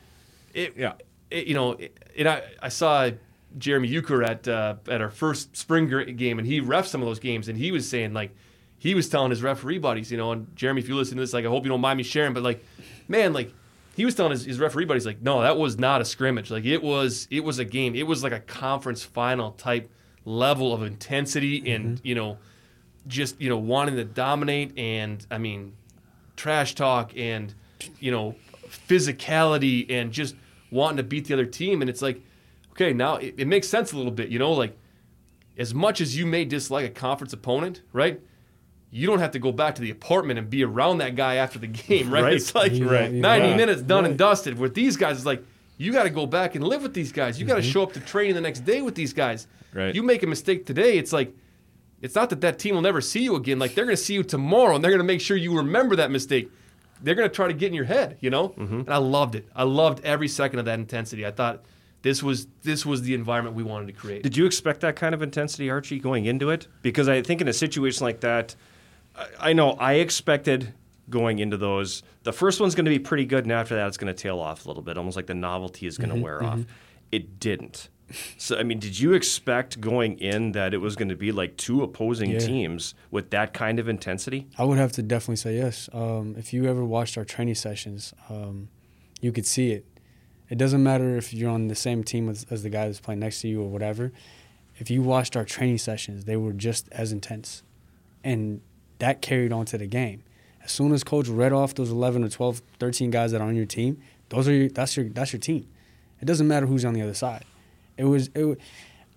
it. 0.54 0.76
Yeah. 0.78 0.94
It, 1.30 1.48
you 1.48 1.54
know, 1.54 1.74
it, 1.74 1.98
and 2.18 2.28
I 2.28 2.44
I 2.62 2.70
saw 2.70 3.10
Jeremy 3.58 3.88
Euchre 3.88 4.24
at 4.24 4.48
uh, 4.48 4.76
at 4.88 5.02
our 5.02 5.10
first 5.10 5.56
spring 5.56 5.88
game, 6.18 6.40
and 6.40 6.48
he 6.48 6.60
ref 6.60 6.88
some 6.88 7.02
of 7.02 7.08
those 7.08 7.20
games, 7.20 7.48
and 7.48 7.58
he 7.58 7.72
was 7.72 7.88
saying 7.88 8.14
like 8.14 8.36
he 8.78 8.96
was 8.96 9.08
telling 9.10 9.30
his 9.30 9.44
referee 9.44 9.78
buddies, 9.78 10.12
you 10.12 10.18
know, 10.18 10.32
and 10.32 10.54
Jeremy, 10.56 10.82
if 10.82 10.90
you 10.90 10.96
listen 10.96 11.16
to 11.16 11.22
this, 11.22 11.34
like 11.34 11.46
I 11.46 11.50
hope 11.50 11.64
you 11.64 11.70
don't 11.70 11.82
mind 11.82 11.98
me 11.98 12.04
sharing, 12.04 12.34
but 12.34 12.44
like, 12.44 12.66
man, 13.08 13.32
like 13.32 13.54
he 13.96 14.06
was 14.06 14.16
telling 14.16 14.32
his, 14.32 14.44
his 14.44 14.60
referee 14.60 14.86
buddies 14.86 15.06
like, 15.06 15.22
no, 15.22 15.42
that 15.42 15.58
was 15.58 15.78
not 15.78 16.02
a 16.02 16.06
scrimmage. 16.06 16.50
Like 16.50 16.66
it 16.66 16.82
was 16.82 17.28
it 17.30 17.44
was 17.44 17.60
a 17.60 17.66
game. 17.66 17.96
It 17.96 18.08
was 18.08 18.24
like 18.24 18.34
a 18.34 18.40
conference 18.40 19.04
final 19.04 19.52
type 19.52 19.92
level 20.26 20.74
of 20.74 20.84
intensity 20.84 21.72
and 21.72 22.00
you 22.04 22.14
know 22.14 22.38
just 23.08 23.40
you 23.42 23.50
know 23.50 23.58
wanting 23.58 23.96
to 23.96 24.04
dominate 24.04 24.78
and 24.78 25.26
I 25.32 25.40
mean 25.40 25.74
trash 26.42 26.74
talk 26.74 27.12
and 27.16 27.54
you 28.00 28.10
know 28.10 28.34
physicality 28.90 29.86
and 29.92 30.12
just 30.12 30.36
wanting 30.72 30.98
to 30.98 31.04
beat 31.04 31.26
the 31.28 31.34
other 31.36 31.46
team 31.46 31.82
and 31.82 31.90
it's 31.90 32.02
like 32.02 32.20
okay 32.72 32.94
now 32.94 33.18
it, 33.18 33.36
it 33.38 33.48
makes 33.48 33.68
sense 33.68 33.92
a 33.92 33.96
little 33.96 34.12
bit 34.12 34.30
you 34.30 34.40
know 34.40 34.52
like 34.52 34.76
as 35.60 35.72
much 35.72 36.02
as 36.02 36.18
you 36.18 36.26
may 36.26 36.44
dislike 36.44 36.84
a 36.84 36.90
conference 36.90 37.32
opponent 37.32 37.84
right 37.94 38.20
you 38.90 39.06
don't 39.06 39.20
have 39.20 39.30
to 39.30 39.38
go 39.38 39.52
back 39.52 39.76
to 39.76 39.84
the 39.84 39.92
apartment 39.92 40.40
and 40.40 40.50
be 40.50 40.64
around 40.64 40.98
that 40.98 41.16
guy 41.16 41.36
after 41.36 41.60
the 41.60 41.68
game 41.68 42.10
right, 42.10 42.24
Right. 42.24 42.34
it's 42.34 42.56
like 42.56 42.72
Right. 42.72 43.12
90 43.12 43.22
Right. 43.22 43.56
minutes 43.56 43.84
done 43.84 44.06
and 44.06 44.18
dusted 44.18 44.58
with 44.58 44.74
these 44.74 44.98
guys 44.98 45.18
it's 45.18 45.28
like 45.28 45.44
you 45.78 45.94
got 45.94 46.04
to 46.04 46.10
go 46.10 46.26
back 46.26 46.56
and 46.56 46.64
live 46.68 46.82
with 46.82 46.96
these 46.96 47.12
guys 47.12 47.40
you 47.40 47.46
got 47.46 47.56
to 47.58 47.62
mm-hmm. 47.62 47.70
show 47.70 47.84
up 47.84 47.94
to 47.94 48.00
training 48.00 48.34
the 48.34 48.42
next 48.42 48.62
day 48.62 48.82
with 48.82 48.96
these 48.96 49.14
guys 49.14 49.46
Right. 49.76 49.94
you 49.94 50.02
make 50.02 50.24
a 50.24 50.28
mistake 50.28 50.66
today 50.66 50.98
it's 50.98 51.14
like 51.14 51.36
it's 52.02 52.16
not 52.16 52.30
that 52.32 52.42
that 52.42 52.60
team 52.60 52.76
will 52.76 52.82
never 52.82 53.02
see 53.02 53.24
you 53.24 53.36
again. 53.36 53.60
Like 53.60 53.76
they're 53.76 53.86
going 53.86 53.96
to 53.96 54.02
see 54.02 54.14
you 54.14 54.24
tomorrow, 54.24 54.76
and 54.76 54.84
they're 54.84 54.92
going 54.92 55.00
to 55.00 55.06
make 55.06 55.22
sure 55.22 55.38
you 55.38 55.56
remember 55.56 55.96
that 55.98 56.12
mistake. 56.12 56.52
They're 57.04 57.16
going 57.16 57.30
to 57.30 57.34
try 57.34 57.48
to 57.48 57.54
get 57.54 57.68
in 57.68 57.74
your 57.74 57.86
head, 57.86 58.18
you 58.20 58.30
know. 58.30 58.50
Mm-hmm. 58.50 58.82
And 58.82 58.90
I 58.90 58.98
loved 58.98 59.36
it. 59.36 59.48
I 59.56 59.64
loved 59.64 60.04
every 60.04 60.28
second 60.28 60.60
of 60.60 60.66
that 60.66 60.80
intensity. 60.80 61.26
I 61.26 61.32
thought 61.32 61.64
this 62.02 62.24
was 62.24 62.48
this 62.64 62.86
was 62.86 63.04
the 63.04 63.14
environment 63.14 63.56
we 63.56 63.64
wanted 63.64 63.88
to 63.88 63.94
create. 63.94 64.24
Did 64.24 64.38
you 64.38 64.46
expect 64.46 64.82
that 64.82 64.96
kind 64.96 65.14
of 65.14 65.22
intensity, 65.22 65.70
Archie, 65.70 66.00
going 66.00 66.26
into 66.26 66.50
it? 66.50 66.68
Because 66.82 67.08
I 67.08 67.22
think 67.22 67.42
in 67.42 67.48
a 67.48 67.54
situation 67.54 68.06
like 68.06 68.22
that, 68.22 68.56
I, 69.16 69.28
I 69.40 69.54
know 69.54 69.72
I 69.72 69.94
expected 69.94 70.74
going 71.10 71.40
into 71.40 71.58
those. 71.58 72.04
The 72.24 72.34
first 72.34 72.60
one's 72.60 72.76
going 72.76 72.86
to 72.86 72.92
be 72.92 73.00
pretty 73.00 73.26
good, 73.26 73.46
and 73.46 73.52
after 73.52 73.76
that, 73.76 73.88
it's 73.88 73.98
going 73.98 74.14
to 74.14 74.20
tail 74.20 74.40
off 74.40 74.66
a 74.66 74.68
little 74.68 74.84
bit, 74.84 74.98
almost 74.98 75.16
like 75.16 75.28
the 75.28 75.34
novelty 75.34 75.86
is 75.86 75.98
going 75.98 76.10
to 76.10 76.16
mm-hmm. 76.16 76.24
wear 76.24 76.40
mm-hmm. 76.40 76.62
off. 76.62 76.66
It 77.12 77.40
didn't. 77.40 77.90
So, 78.38 78.58
I 78.58 78.64
mean, 78.64 78.80
did 78.80 79.00
you 79.00 79.14
expect 79.14 79.80
going 79.82 80.18
in 80.20 80.52
that 80.54 80.74
it 80.74 80.78
was 80.78 80.96
going 80.96 81.10
to 81.10 81.16
be 81.16 81.32
like 81.32 81.58
two 81.58 81.82
opposing 81.84 82.32
Yeah. 82.32 82.40
teams 82.40 82.94
with 83.10 83.30
that 83.32 83.54
kind 83.54 83.80
of 83.80 83.88
intensity? 83.88 84.48
I 84.58 84.64
would 84.64 84.78
have 84.78 84.92
to 84.94 85.02
definitely 85.04 85.38
say 85.38 85.56
yes. 85.58 85.90
Um, 85.94 86.36
if 86.38 86.54
you 86.54 86.66
ever 86.68 86.84
watched 86.86 87.18
our 87.18 87.26
training 87.26 87.56
sessions, 87.56 88.14
um, 88.30 88.70
you 89.22 89.32
could 89.32 89.46
see 89.46 89.72
it. 89.72 89.86
It 90.50 90.58
doesn't 90.58 90.84
matter 90.84 91.16
if 91.16 91.34
you're 91.34 91.50
on 91.50 91.68
the 91.70 91.76
same 91.76 92.04
team 92.04 92.28
as, 92.28 92.46
as 92.50 92.64
the 92.64 92.70
guy 92.70 92.86
that's 92.88 93.00
playing 93.00 93.20
next 93.22 93.42
to 93.42 93.48
you 93.48 93.62
or 93.62 93.70
whatever. 93.70 94.12
If 94.78 94.90
you 94.92 95.02
watched 95.02 95.36
our 95.38 95.46
training 95.46 95.78
sessions, 95.78 96.26
they 96.26 96.36
were 96.36 96.54
just 96.54 96.90
as 96.92 97.12
intense, 97.12 97.62
and 98.24 98.62
that 99.00 99.22
carried 99.22 99.54
on 99.54 99.66
to 99.68 99.78
the 99.78 99.86
game. 99.88 100.24
As 100.64 100.72
soon 100.72 100.92
as 100.92 101.04
coach 101.04 101.28
read 101.28 101.54
off 101.54 101.74
those 101.76 101.90
11 101.92 102.24
or 102.24 102.30
12, 102.30 102.62
13 102.80 103.12
guys 103.12 103.32
that 103.32 103.42
are 103.42 103.48
on 103.48 103.56
your 103.56 103.66
team, 103.66 104.00
those 104.30 104.48
are 104.48 104.54
your, 104.54 104.70
that's 104.70 104.98
your 104.98 105.08
that's 105.10 105.34
your 105.34 105.40
team. 105.40 105.68
It 106.22 106.26
doesn't 106.26 106.48
matter 106.48 106.66
who's 106.66 106.84
on 106.86 106.94
the 106.94 107.02
other 107.02 107.14
side. 107.14 107.46
It 108.02 108.06
was 108.06 108.32
it. 108.34 108.58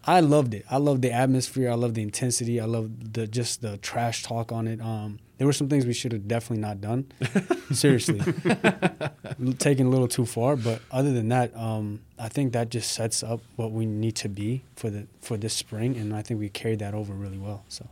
I 0.06 0.20
loved 0.20 0.52
it. 0.52 0.66
I 0.70 0.76
loved 0.76 1.00
the 1.00 1.10
atmosphere. 1.10 1.70
I 1.70 1.74
loved 1.74 1.94
the 1.94 2.02
intensity. 2.02 2.60
I 2.60 2.66
loved 2.66 3.14
the 3.14 3.26
just 3.26 3.62
the 3.62 3.78
trash 3.78 4.22
talk 4.22 4.52
on 4.52 4.68
it. 4.68 4.78
Um, 4.82 5.20
there 5.38 5.46
were 5.46 5.54
some 5.54 5.70
things 5.70 5.86
we 5.86 5.94
should 5.94 6.12
have 6.12 6.28
definitely 6.28 6.60
not 6.60 6.82
done. 6.82 7.10
Seriously, 7.72 8.20
taking 9.58 9.86
a 9.86 9.88
little 9.88 10.06
too 10.06 10.26
far. 10.26 10.56
But 10.56 10.82
other 10.90 11.14
than 11.14 11.30
that, 11.30 11.56
um, 11.56 12.02
I 12.18 12.28
think 12.28 12.52
that 12.52 12.68
just 12.68 12.92
sets 12.92 13.22
up 13.22 13.40
what 13.56 13.72
we 13.72 13.86
need 13.86 14.16
to 14.16 14.28
be 14.28 14.64
for 14.76 14.90
the 14.90 15.06
for 15.22 15.38
this 15.38 15.54
spring, 15.54 15.96
and 15.96 16.14
I 16.14 16.20
think 16.20 16.38
we 16.38 16.50
carried 16.50 16.80
that 16.80 16.92
over 16.92 17.14
really 17.14 17.38
well. 17.38 17.64
So 17.68 17.88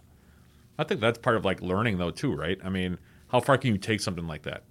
I 0.78 0.84
think 0.84 1.01
that's 1.01 1.16
part 1.16 1.36
of 1.36 1.47
like 1.47 1.62
learning 1.62 1.97
though 1.97 2.11
too, 2.11 2.34
right? 2.34 2.59
I 2.62 2.68
mean, 2.68 2.99
how 3.28 3.40
far 3.40 3.57
can 3.57 3.72
you 3.72 3.78
take 3.78 4.01
something 4.01 4.26
like 4.26 4.43
that? 4.43 4.64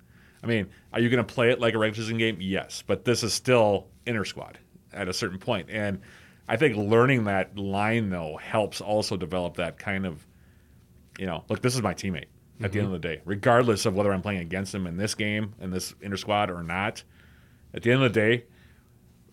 I 0.44 0.48
mean, 0.48 0.68
are 0.94 1.00
you 1.00 1.10
going 1.10 1.26
to 1.26 1.34
play 1.34 1.50
it 1.50 1.60
like 1.60 1.74
a 1.74 1.80
regular 1.80 2.04
season 2.04 2.20
game? 2.20 2.38
Yes, 2.40 2.84
but 2.86 3.06
this 3.06 3.24
is 3.24 3.34
still 3.34 3.88
inter 4.06 4.26
squad 4.26 4.60
at 4.94 5.08
a 5.08 5.14
certain 5.14 5.40
point, 5.40 5.70
and 5.70 6.02
I 6.48 6.58
think 6.58 6.76
learning 6.76 7.26
that 7.26 7.58
line 7.58 8.10
though 8.10 8.38
helps 8.38 8.82
also 8.82 9.18
develop 9.18 9.56
that 9.56 9.78
kind 9.78 10.06
of, 10.06 10.26
you 11.18 11.26
know, 11.26 11.44
look, 11.50 11.62
this 11.62 11.76
is 11.76 11.82
my 11.82 11.94
teammate 11.94 12.26
at 12.62 12.72
the 12.72 12.80
end 12.80 12.88
of 12.88 12.94
mm-hmm. 12.94 13.02
the 13.02 13.16
day, 13.16 13.22
regardless 13.26 13.86
of 13.86 13.96
whether 13.96 14.12
I'm 14.12 14.22
playing 14.22 14.42
against 14.42 14.76
him 14.76 14.86
in 14.86 14.98
this 14.98 15.16
game 15.16 15.56
in 15.60 15.72
this 15.72 15.96
inter 16.02 16.18
squad 16.18 16.50
or 16.52 16.62
not. 16.64 17.04
At 17.74 17.84
the 17.84 17.92
end 17.92 18.04
of 18.04 18.14
the 18.14 18.20
day, 18.20 18.44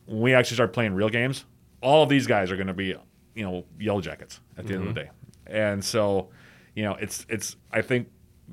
when 0.07 0.21
we 0.21 0.35
actually 0.35 0.55
start 0.55 0.73
playing 0.73 0.95
real 0.95 1.09
games, 1.09 1.45
all 1.83 2.05
of 2.05 2.09
these 2.09 2.27
guys 2.27 2.51
are 2.51 2.57
going 2.57 2.69
to 2.69 2.75
be, 2.75 2.95
you 3.35 3.43
know, 3.43 3.65
yellow 3.79 4.01
jackets 4.01 4.41
at 4.57 4.67
the 4.67 4.75
end 4.75 4.89
of 4.89 4.95
the 4.95 5.01
mm-hmm. 5.01 5.11
day, 5.47 5.61
and 5.67 5.85
so, 5.85 6.29
you 6.75 6.85
know, 6.85 6.95
it's 6.95 7.27
it's 7.29 7.57
I 7.73 7.83
think 7.83 8.09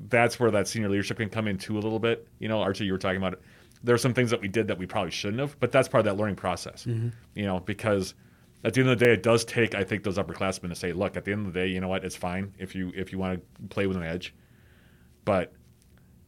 that's 0.08 0.38
where 0.38 0.50
that 0.50 0.68
senior 0.68 0.88
leadership 0.88 1.18
can 1.18 1.28
come 1.28 1.48
in 1.48 1.56
too 1.56 1.78
a 1.78 1.80
little 1.80 1.98
bit. 1.98 2.26
You 2.38 2.48
know, 2.48 2.60
Archie, 2.60 2.84
you 2.84 2.92
were 2.92 2.98
talking 2.98 3.18
about 3.18 3.34
it. 3.34 3.42
There 3.82 3.94
are 3.94 3.98
some 3.98 4.14
things 4.14 4.30
that 4.30 4.40
we 4.40 4.48
did 4.48 4.68
that 4.68 4.78
we 4.78 4.86
probably 4.86 5.10
shouldn't 5.10 5.40
have, 5.40 5.58
but 5.60 5.72
that's 5.72 5.88
part 5.88 6.00
of 6.00 6.04
that 6.06 6.20
learning 6.20 6.36
process. 6.36 6.84
Mm-hmm. 6.84 7.08
You 7.34 7.44
know, 7.44 7.60
because 7.60 8.14
at 8.64 8.74
the 8.74 8.80
end 8.80 8.90
of 8.90 8.98
the 8.98 9.04
day, 9.04 9.12
it 9.12 9.22
does 9.22 9.44
take 9.44 9.74
I 9.74 9.84
think 9.84 10.02
those 10.02 10.18
upperclassmen 10.18 10.68
to 10.70 10.74
say, 10.74 10.92
look, 10.92 11.16
at 11.16 11.24
the 11.24 11.32
end 11.32 11.46
of 11.46 11.52
the 11.52 11.60
day, 11.60 11.66
you 11.68 11.80
know 11.80 11.88
what, 11.88 12.04
it's 12.04 12.16
fine 12.16 12.52
if 12.58 12.74
you 12.74 12.92
if 12.94 13.12
you 13.12 13.18
want 13.18 13.40
to 13.40 13.68
play 13.68 13.86
with 13.86 13.96
an 13.96 14.02
edge, 14.02 14.34
but 15.24 15.52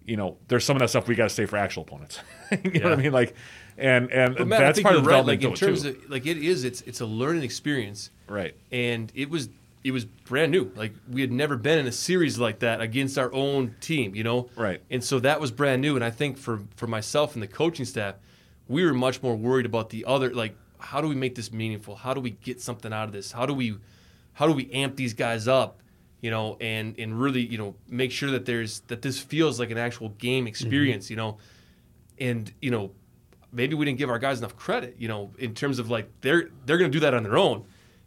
you 0.05 0.17
know, 0.17 0.39
there's 0.49 0.65
some 0.65 0.75
of 0.75 0.81
that 0.81 0.89
stuff 0.89 1.07
we 1.07 1.15
got 1.15 1.25
to 1.25 1.35
say 1.35 1.45
for 1.45 1.59
actual 1.59 1.83
opponents. 1.83 2.21
you 2.65 2.81
know 2.81 2.89
what 2.91 2.99
I 2.99 3.03
mean? 3.03 3.13
Like, 3.13 3.35
and 3.77 4.11
and 4.11 4.37
But 4.37 4.47
Matt, 4.47 4.61
I 4.61 4.65
that's 4.65 4.77
think 4.79 4.85
part 4.85 4.95
you're 4.95 5.01
of 5.01 5.05
the 5.05 5.11
right. 5.11 5.17
development 5.19 5.43
Like 5.43 5.63
in 5.63 5.69
terms 5.69 5.83
too. 5.83 5.89
of 5.91 6.11
like 6.11 6.27
it 6.27 6.39
is, 6.39 6.65
it's 6.65 6.81
it's 6.83 7.01
a 7.01 7.07
learning 7.07 7.43
experience, 7.43 8.11
right. 8.27 8.55
and 8.73 9.13
it 9.15 9.29
was 9.29 9.51
it 9.85 9.93
was 9.93 10.05
brand 10.05 10.53
new. 10.53 10.71
Like 10.75 10.93
we 11.11 11.21
had 11.21 11.33
never 11.33 11.57
been 11.57 11.79
in 11.79 11.87
a 11.87 11.93
series 11.93 12.39
like 12.39 12.61
that 12.61 12.81
against 12.81 13.19
our 13.19 13.33
own 13.33 13.75
team, 13.81 14.15
you 14.15 14.25
know. 14.25 14.49
Right. 14.57 14.83
And 14.91 15.03
so 15.03 15.21
that 15.21 15.41
was 15.41 15.51
brand 15.51 15.83
new. 15.83 15.95
And 15.95 16.05
I 16.05 16.11
think 16.11 16.39
for 16.39 16.61
for 16.77 16.87
myself 16.87 17.35
and 17.35 17.43
the 17.43 17.47
coaching 17.47 17.85
staff, 17.85 18.17
we 18.67 18.85
were 18.85 18.95
much 18.95 19.23
more 19.23 19.37
worried 19.37 19.67
about 19.67 19.91
the 19.91 20.05
other. 20.05 20.33
Like, 20.35 20.57
how 20.79 21.01
do 21.01 21.09
we 21.09 21.15
make 21.15 21.35
this 21.35 21.53
meaningful? 21.53 21.97
How 21.97 22.15
do 22.15 22.21
we 22.21 22.31
get 22.31 22.61
something 22.61 22.93
out 22.93 23.05
of 23.05 23.13
this? 23.13 23.33
How 23.33 23.47
do 23.47 23.55
we 23.55 23.77
how 24.35 24.47
do 24.47 24.53
we 24.53 24.71
amp 24.73 24.97
these 24.97 25.15
guys 25.15 25.49
up? 25.49 25.81
You 26.21 26.31
know, 26.31 26.57
and 26.61 26.99
and 26.99 27.19
really, 27.19 27.43
you 27.43 27.59
know, 27.59 27.77
make 27.89 28.11
sure 28.11 28.31
that 28.33 28.45
there's 28.45 28.81
that 28.89 29.03
this 29.03 29.21
feels 29.21 29.61
like 29.61 29.71
an 29.71 29.79
actual 29.79 30.11
game 30.11 30.43
mm-hmm. 30.43 30.49
experience. 30.49 31.11
You 31.11 31.17
know, 31.17 31.39
and 32.19 32.53
you 32.61 32.71
know 32.71 32.91
maybe 33.53 33.75
we 33.75 33.85
didn't 33.87 33.99
give 33.99 34.11
our 34.11 34.19
guys 34.19 34.39
enough 34.39 34.55
credit 34.57 34.95
you 34.99 35.09
know 35.09 35.31
in 35.39 35.55
terms 35.55 35.79
of 35.79 35.91
like 35.91 36.07
they're 36.21 36.51
they're 36.67 36.77
going 36.77 36.91
to 36.91 36.95
do 36.95 37.01
that 37.01 37.15
on 37.15 37.23
their 37.23 37.39
own 37.39 37.65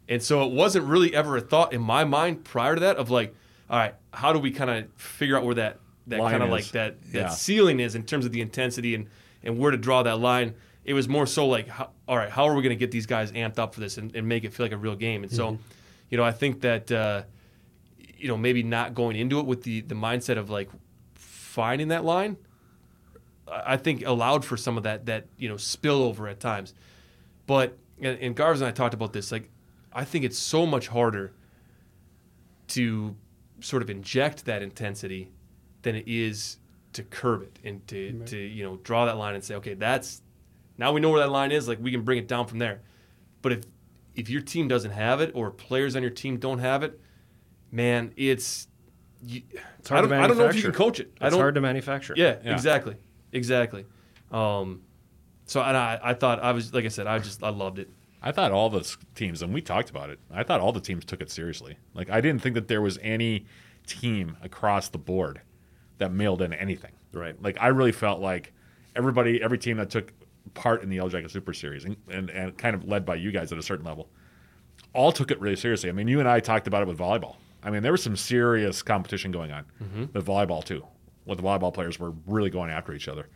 and 0.08 0.22
so 0.22 0.42
it 0.44 0.52
wasn't 0.52 0.84
really 0.84 1.14
ever 1.14 1.36
a 1.36 1.40
thought 1.40 1.72
in 1.72 1.80
my 1.80 2.04
mind 2.04 2.44
prior 2.44 2.74
to 2.74 2.80
that 2.80 2.96
of 2.96 3.10
like 3.10 3.34
all 3.70 3.78
right 3.78 3.94
how 4.12 4.32
do 4.32 4.38
we 4.38 4.50
kind 4.50 4.70
of 4.70 4.92
figure 4.94 5.36
out 5.36 5.44
where 5.44 5.54
that 5.54 5.78
that 6.06 6.18
kind 6.20 6.42
of 6.42 6.48
like 6.50 6.66
that 6.70 7.00
that 7.12 7.18
Yeah. 7.18 7.28
ceiling 7.28 7.80
is 7.80 7.94
in 7.94 8.02
terms 8.04 8.24
of 8.26 8.32
the 8.32 8.40
intensity 8.40 8.94
and 8.94 9.06
and 9.42 9.58
where 9.58 9.70
to 9.70 9.76
draw 9.76 10.02
that 10.02 10.18
line 10.18 10.54
it 10.84 10.94
was 10.94 11.08
more 11.08 11.26
so 11.26 11.46
like 11.46 11.68
how, 11.68 11.90
all 12.08 12.16
right 12.16 12.30
how 12.30 12.44
are 12.48 12.54
we 12.54 12.62
going 12.62 12.76
to 12.76 12.80
get 12.80 12.90
these 12.90 13.06
guys 13.06 13.30
amped 13.32 13.58
up 13.58 13.74
for 13.74 13.80
this 13.80 13.98
and, 13.98 14.14
and 14.16 14.28
make 14.28 14.44
it 14.44 14.52
feel 14.52 14.64
like 14.66 14.72
a 14.72 14.76
real 14.76 14.96
game 14.96 15.22
and 15.22 15.32
so 15.32 15.56
you 16.10 16.16
know 16.18 16.24
i 16.24 16.32
think 16.32 16.60
that 16.62 16.90
uh 16.90 17.22
you 18.18 18.28
know 18.28 18.36
maybe 18.36 18.62
not 18.62 18.94
going 18.94 19.16
into 19.16 19.38
it 19.38 19.46
with 19.46 19.62
the 19.62 19.80
the 19.82 19.94
mindset 19.94 20.36
of 20.38 20.50
like 20.50 20.68
finding 21.14 21.88
that 21.88 22.04
line 22.04 22.36
I 23.48 23.76
think 23.76 24.06
allowed 24.06 24.44
for 24.46 24.56
some 24.56 24.76
of 24.78 24.84
that 24.84 25.06
that 25.06 25.26
you 25.36 25.48
know 25.48 25.56
spillover 25.56 26.30
at 26.30 26.40
times. 26.40 26.72
But 27.46 27.76
and, 28.00 28.18
and 28.18 28.36
Garves 28.36 28.56
and 28.56 28.64
I 28.64 28.70
talked 28.70 28.94
about 28.94 29.12
this. 29.12 29.30
Like, 29.30 29.50
I 29.94 30.04
think 30.04 30.24
it's 30.24 30.38
so 30.38 30.66
much 30.66 30.88
harder 30.88 31.32
to 32.68 33.16
sort 33.60 33.82
of 33.82 33.90
inject 33.90 34.44
that 34.46 34.62
intensity 34.62 35.30
than 35.82 35.94
it 35.94 36.04
is 36.06 36.58
to 36.94 37.02
curb 37.02 37.42
it 37.42 37.58
and 37.64 37.86
to, 37.88 38.12
to 38.26 38.36
you 38.38 38.64
know 38.64 38.76
draw 38.76 39.06
that 39.06 39.16
line 39.16 39.34
and 39.34 39.42
say, 39.44 39.54
okay, 39.56 39.74
that's 39.74 40.22
now 40.78 40.92
we 40.92 41.00
know 41.00 41.10
where 41.10 41.20
that 41.20 41.30
line 41.30 41.52
is. 41.52 41.68
Like 41.68 41.78
we 41.80 41.90
can 41.90 42.02
bring 42.02 42.18
it 42.18 42.28
down 42.28 42.46
from 42.46 42.58
there. 42.58 42.80
But 43.42 43.52
if 43.52 43.64
if 44.14 44.28
your 44.28 44.42
team 44.42 44.68
doesn't 44.68 44.90
have 44.90 45.20
it 45.20 45.32
or 45.34 45.50
players 45.50 45.96
on 45.96 46.02
your 46.02 46.10
team 46.10 46.38
don't 46.38 46.58
have 46.58 46.82
it, 46.82 47.00
man, 47.70 48.12
it's 48.16 48.68
you, 49.24 49.42
It's 49.78 49.88
hard 49.88 49.98
I 49.98 50.00
don't, 50.02 50.10
to 50.10 50.16
I 50.16 50.26
don't 50.26 50.36
know 50.38 50.44
if 50.46 50.56
you 50.56 50.62
manufacture. 50.62 50.72
can 50.72 50.78
coach 50.78 51.00
it. 51.00 51.12
I 51.20 51.26
It's 51.26 51.32
don't, 51.34 51.40
hard 51.40 51.54
to 51.54 51.60
manufacture. 51.60 52.14
yeah, 52.16 52.36
Yeah. 52.44 52.52
exactly, 52.52 52.96
exactly. 53.32 53.86
Um, 54.30 54.82
so 55.46 55.62
and 55.62 55.76
I, 55.76 55.98
I 56.02 56.14
thought 56.14 56.42
I 56.42 56.52
was 56.52 56.72
like 56.74 56.84
I 56.84 56.88
said, 56.88 57.06
I 57.06 57.18
just 57.18 57.42
I 57.42 57.50
loved 57.50 57.78
it. 57.78 57.88
I 58.22 58.30
thought 58.32 58.52
all 58.52 58.70
the 58.70 58.96
teams, 59.14 59.42
and 59.42 59.52
we 59.52 59.60
talked 59.60 59.90
about 59.90 60.10
it. 60.10 60.20
I 60.30 60.44
thought 60.44 60.60
all 60.60 60.72
the 60.72 60.80
teams 60.80 61.04
took 61.04 61.20
it 61.20 61.30
seriously. 61.30 61.76
Like 61.94 62.08
I 62.08 62.20
didn't 62.20 62.40
think 62.40 62.54
that 62.54 62.68
there 62.68 62.80
was 62.80 62.98
any 63.02 63.46
team 63.86 64.36
across 64.42 64.88
the 64.88 64.98
board 64.98 65.40
that 65.98 66.12
mailed 66.12 66.40
in 66.40 66.52
anything. 66.52 66.92
Right. 67.12 67.40
Like 67.42 67.56
I 67.60 67.68
really 67.68 67.92
felt 67.92 68.20
like 68.20 68.52
everybody, 68.94 69.42
every 69.42 69.58
team 69.58 69.76
that 69.78 69.90
took 69.90 70.12
part 70.54 70.82
in 70.82 70.88
the 70.88 70.96
Yellow 70.96 71.08
Jacket 71.08 71.30
Super 71.30 71.52
Series, 71.52 71.84
and, 71.84 71.96
and, 72.08 72.30
and 72.30 72.56
kind 72.56 72.74
of 72.74 72.84
led 72.84 73.04
by 73.04 73.16
you 73.16 73.32
guys 73.32 73.52
at 73.52 73.58
a 73.58 73.62
certain 73.62 73.84
level, 73.84 74.08
all 74.92 75.12
took 75.12 75.30
it 75.30 75.40
really 75.40 75.56
seriously. 75.56 75.88
I 75.88 75.92
mean, 75.92 76.08
you 76.08 76.20
and 76.20 76.28
I 76.28 76.40
talked 76.40 76.66
about 76.66 76.82
it 76.82 76.88
with 76.88 76.98
volleyball. 76.98 77.36
I 77.62 77.70
mean, 77.70 77.82
there 77.82 77.92
was 77.92 78.02
some 78.02 78.16
serious 78.16 78.82
competition 78.82 79.30
going 79.30 79.52
on 79.52 79.64
mm-hmm. 79.82 80.04
with 80.12 80.26
volleyball 80.26 80.64
too. 80.64 80.84
With 81.24 81.38
the 81.38 81.44
volleyball 81.44 81.72
players 81.72 82.00
were 82.00 82.12
really 82.26 82.50
going 82.50 82.70
after 82.70 82.92
each 82.92 83.08
other. 83.08 83.28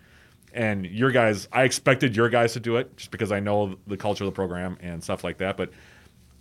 And 0.53 0.87
your 0.87 1.11
guys, 1.11 1.49
I 1.53 1.65
expected 1.65 2.17
your 2.17 2.29
guys 2.29 2.55
to 2.55 2.61
do 2.61 2.77
it 2.77 2.97
just 2.97 3.11
because 3.11 3.31
I 3.31 3.41
know 3.41 3.77
the 3.87 3.97
culture 3.97 4.25
of 4.25 4.29
the 4.31 4.35
program 4.35 4.79
and 4.81 5.03
stuff 5.03 5.23
like 5.23 5.39
that. 5.39 5.57
But 5.57 5.71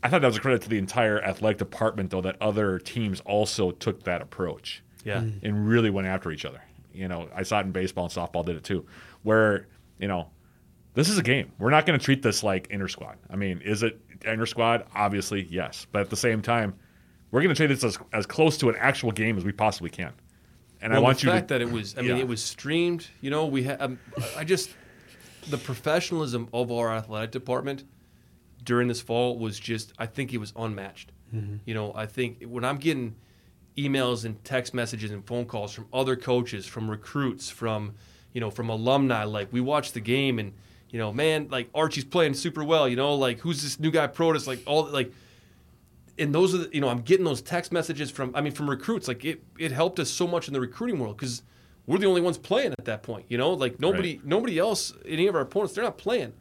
I 0.03 0.09
thought 0.09 0.21
that 0.21 0.27
was 0.27 0.37
a 0.37 0.41
credit 0.41 0.61
to 0.63 0.69
the 0.69 0.77
entire 0.77 1.21
athletic 1.21 1.57
department, 1.57 2.11
though, 2.11 2.21
that 2.21 2.37
other 2.41 2.79
teams 2.79 3.19
also 3.21 3.71
took 3.71 4.03
that 4.03 4.21
approach 4.21 4.83
Yeah, 5.03 5.21
mm. 5.21 5.43
and 5.43 5.67
really 5.67 5.89
went 5.89 6.07
after 6.07 6.31
each 6.31 6.45
other. 6.45 6.61
You 6.93 7.07
know, 7.07 7.27
I 7.35 7.43
saw 7.43 7.59
it 7.59 7.65
in 7.65 7.71
baseball 7.71 8.05
and 8.05 8.13
softball 8.13 8.45
did 8.45 8.55
it 8.55 8.63
too, 8.63 8.85
where 9.23 9.67
you 9.99 10.07
know, 10.07 10.29
this 10.93 11.09
is 11.09 11.17
a 11.17 11.23
game. 11.23 11.51
We're 11.57 11.69
not 11.69 11.85
going 11.85 11.99
to 11.99 12.03
treat 12.03 12.21
this 12.21 12.43
like 12.43 12.67
inter 12.69 12.87
squad. 12.87 13.17
I 13.29 13.35
mean, 13.35 13.61
is 13.61 13.83
it 13.83 13.99
inter 14.23 14.45
squad? 14.45 14.85
Obviously, 14.95 15.47
yes, 15.49 15.85
but 15.91 16.01
at 16.01 16.09
the 16.09 16.15
same 16.15 16.41
time, 16.41 16.73
we're 17.31 17.41
going 17.41 17.53
to 17.53 17.55
treat 17.55 17.67
this 17.67 17.83
as, 17.83 17.97
as 18.13 18.25
close 18.25 18.57
to 18.59 18.69
an 18.69 18.75
actual 18.79 19.11
game 19.11 19.37
as 19.37 19.43
we 19.43 19.51
possibly 19.51 19.89
can. 19.89 20.13
And 20.85 20.93
I 20.93 20.97
well, 20.97 21.05
want 21.05 21.19
the 21.19 21.25
you 21.27 21.31
fact 21.33 21.47
to 21.47 21.55
that 21.55 21.61
it 21.61 21.71
was. 21.71 21.97
I 21.97 22.01
mean, 22.01 22.11
Yeah. 22.11 22.17
it 22.17 22.27
was 22.27 22.43
streamed. 22.43 23.07
You 23.19 23.31
know, 23.31 23.45
we 23.47 23.63
had. 23.63 23.81
Um, 23.81 23.99
I 24.37 24.43
just 24.43 24.69
the 25.49 25.57
professionalism 25.57 26.47
of 26.53 26.71
our 26.71 26.93
athletic 26.95 27.31
department 27.31 27.83
during 28.63 28.87
this 28.87 29.01
fall 29.01 29.37
was 29.39 29.59
just. 29.59 29.93
I 29.97 30.05
think 30.05 30.31
it 30.33 30.37
was 30.37 30.53
unmatched. 30.55 31.11
You 31.65 31.73
know, 31.73 31.91
I 31.93 32.05
think 32.05 32.43
when 32.45 32.63
I'm 32.63 32.77
getting 32.77 33.15
emails 33.77 34.23
and 34.23 34.41
text 34.45 34.73
messages 34.73 35.11
and 35.11 35.25
phone 35.27 35.43
calls 35.45 35.73
from 35.73 35.85
other 35.91 36.15
coaches, 36.15 36.65
from 36.65 36.89
recruits, 36.89 37.49
from 37.49 37.95
you 38.31 38.39
know, 38.39 38.49
from 38.49 38.69
alumni, 38.69 39.23
like 39.25 39.51
we 39.51 39.59
watched 39.59 39.95
the 39.95 39.99
game 39.99 40.39
and 40.39 40.53
you 40.91 40.99
know, 40.99 41.11
man, 41.11 41.47
like 41.49 41.67
Archie's 41.75 42.05
playing 42.05 42.35
super 42.35 42.63
well. 42.63 42.87
You 42.87 42.95
know, 42.95 43.15
like 43.15 43.39
who's 43.39 43.63
this 43.63 43.79
new 43.81 43.91
guy 43.91 44.07
Protus? 44.07 44.47
Like 44.47 44.61
all 44.65 44.85
like 44.85 45.11
and 46.17 46.33
those 46.33 46.53
are 46.55 46.59
the, 46.59 46.69
you 46.73 46.81
know 46.81 46.89
I'm 46.89 47.01
getting 47.01 47.25
those 47.25 47.41
text 47.41 47.71
messages 47.71 48.09
from 48.11 48.31
I 48.35 48.41
mean 48.41 48.53
from 48.53 48.69
recruits. 48.69 49.07
Like 49.07 49.25
it 49.25 49.43
it 49.59 49.71
helped 49.71 49.99
us 49.99 50.09
so 50.09 50.27
much 50.27 50.47
in 50.47 50.53
the 50.53 50.61
recruiting 50.61 50.99
world 50.99 51.17
because 51.17 51.43
we're 51.87 51.97
the 51.97 52.07
only 52.07 52.21
ones 52.21 52.37
playing 52.37 52.73
at 52.77 52.85
that 52.85 53.03
point 53.03 53.25
you 53.29 53.37
know? 53.37 53.51
Like 53.53 53.79
nobody 53.79 54.19
nobody 54.23 54.57
else 54.57 54.93
any 55.05 55.27
of 55.27 55.35
our 55.35 55.41
opponents 55.41 55.73
they're 55.75 55.83
not 55.83 55.97
playing 55.97 56.33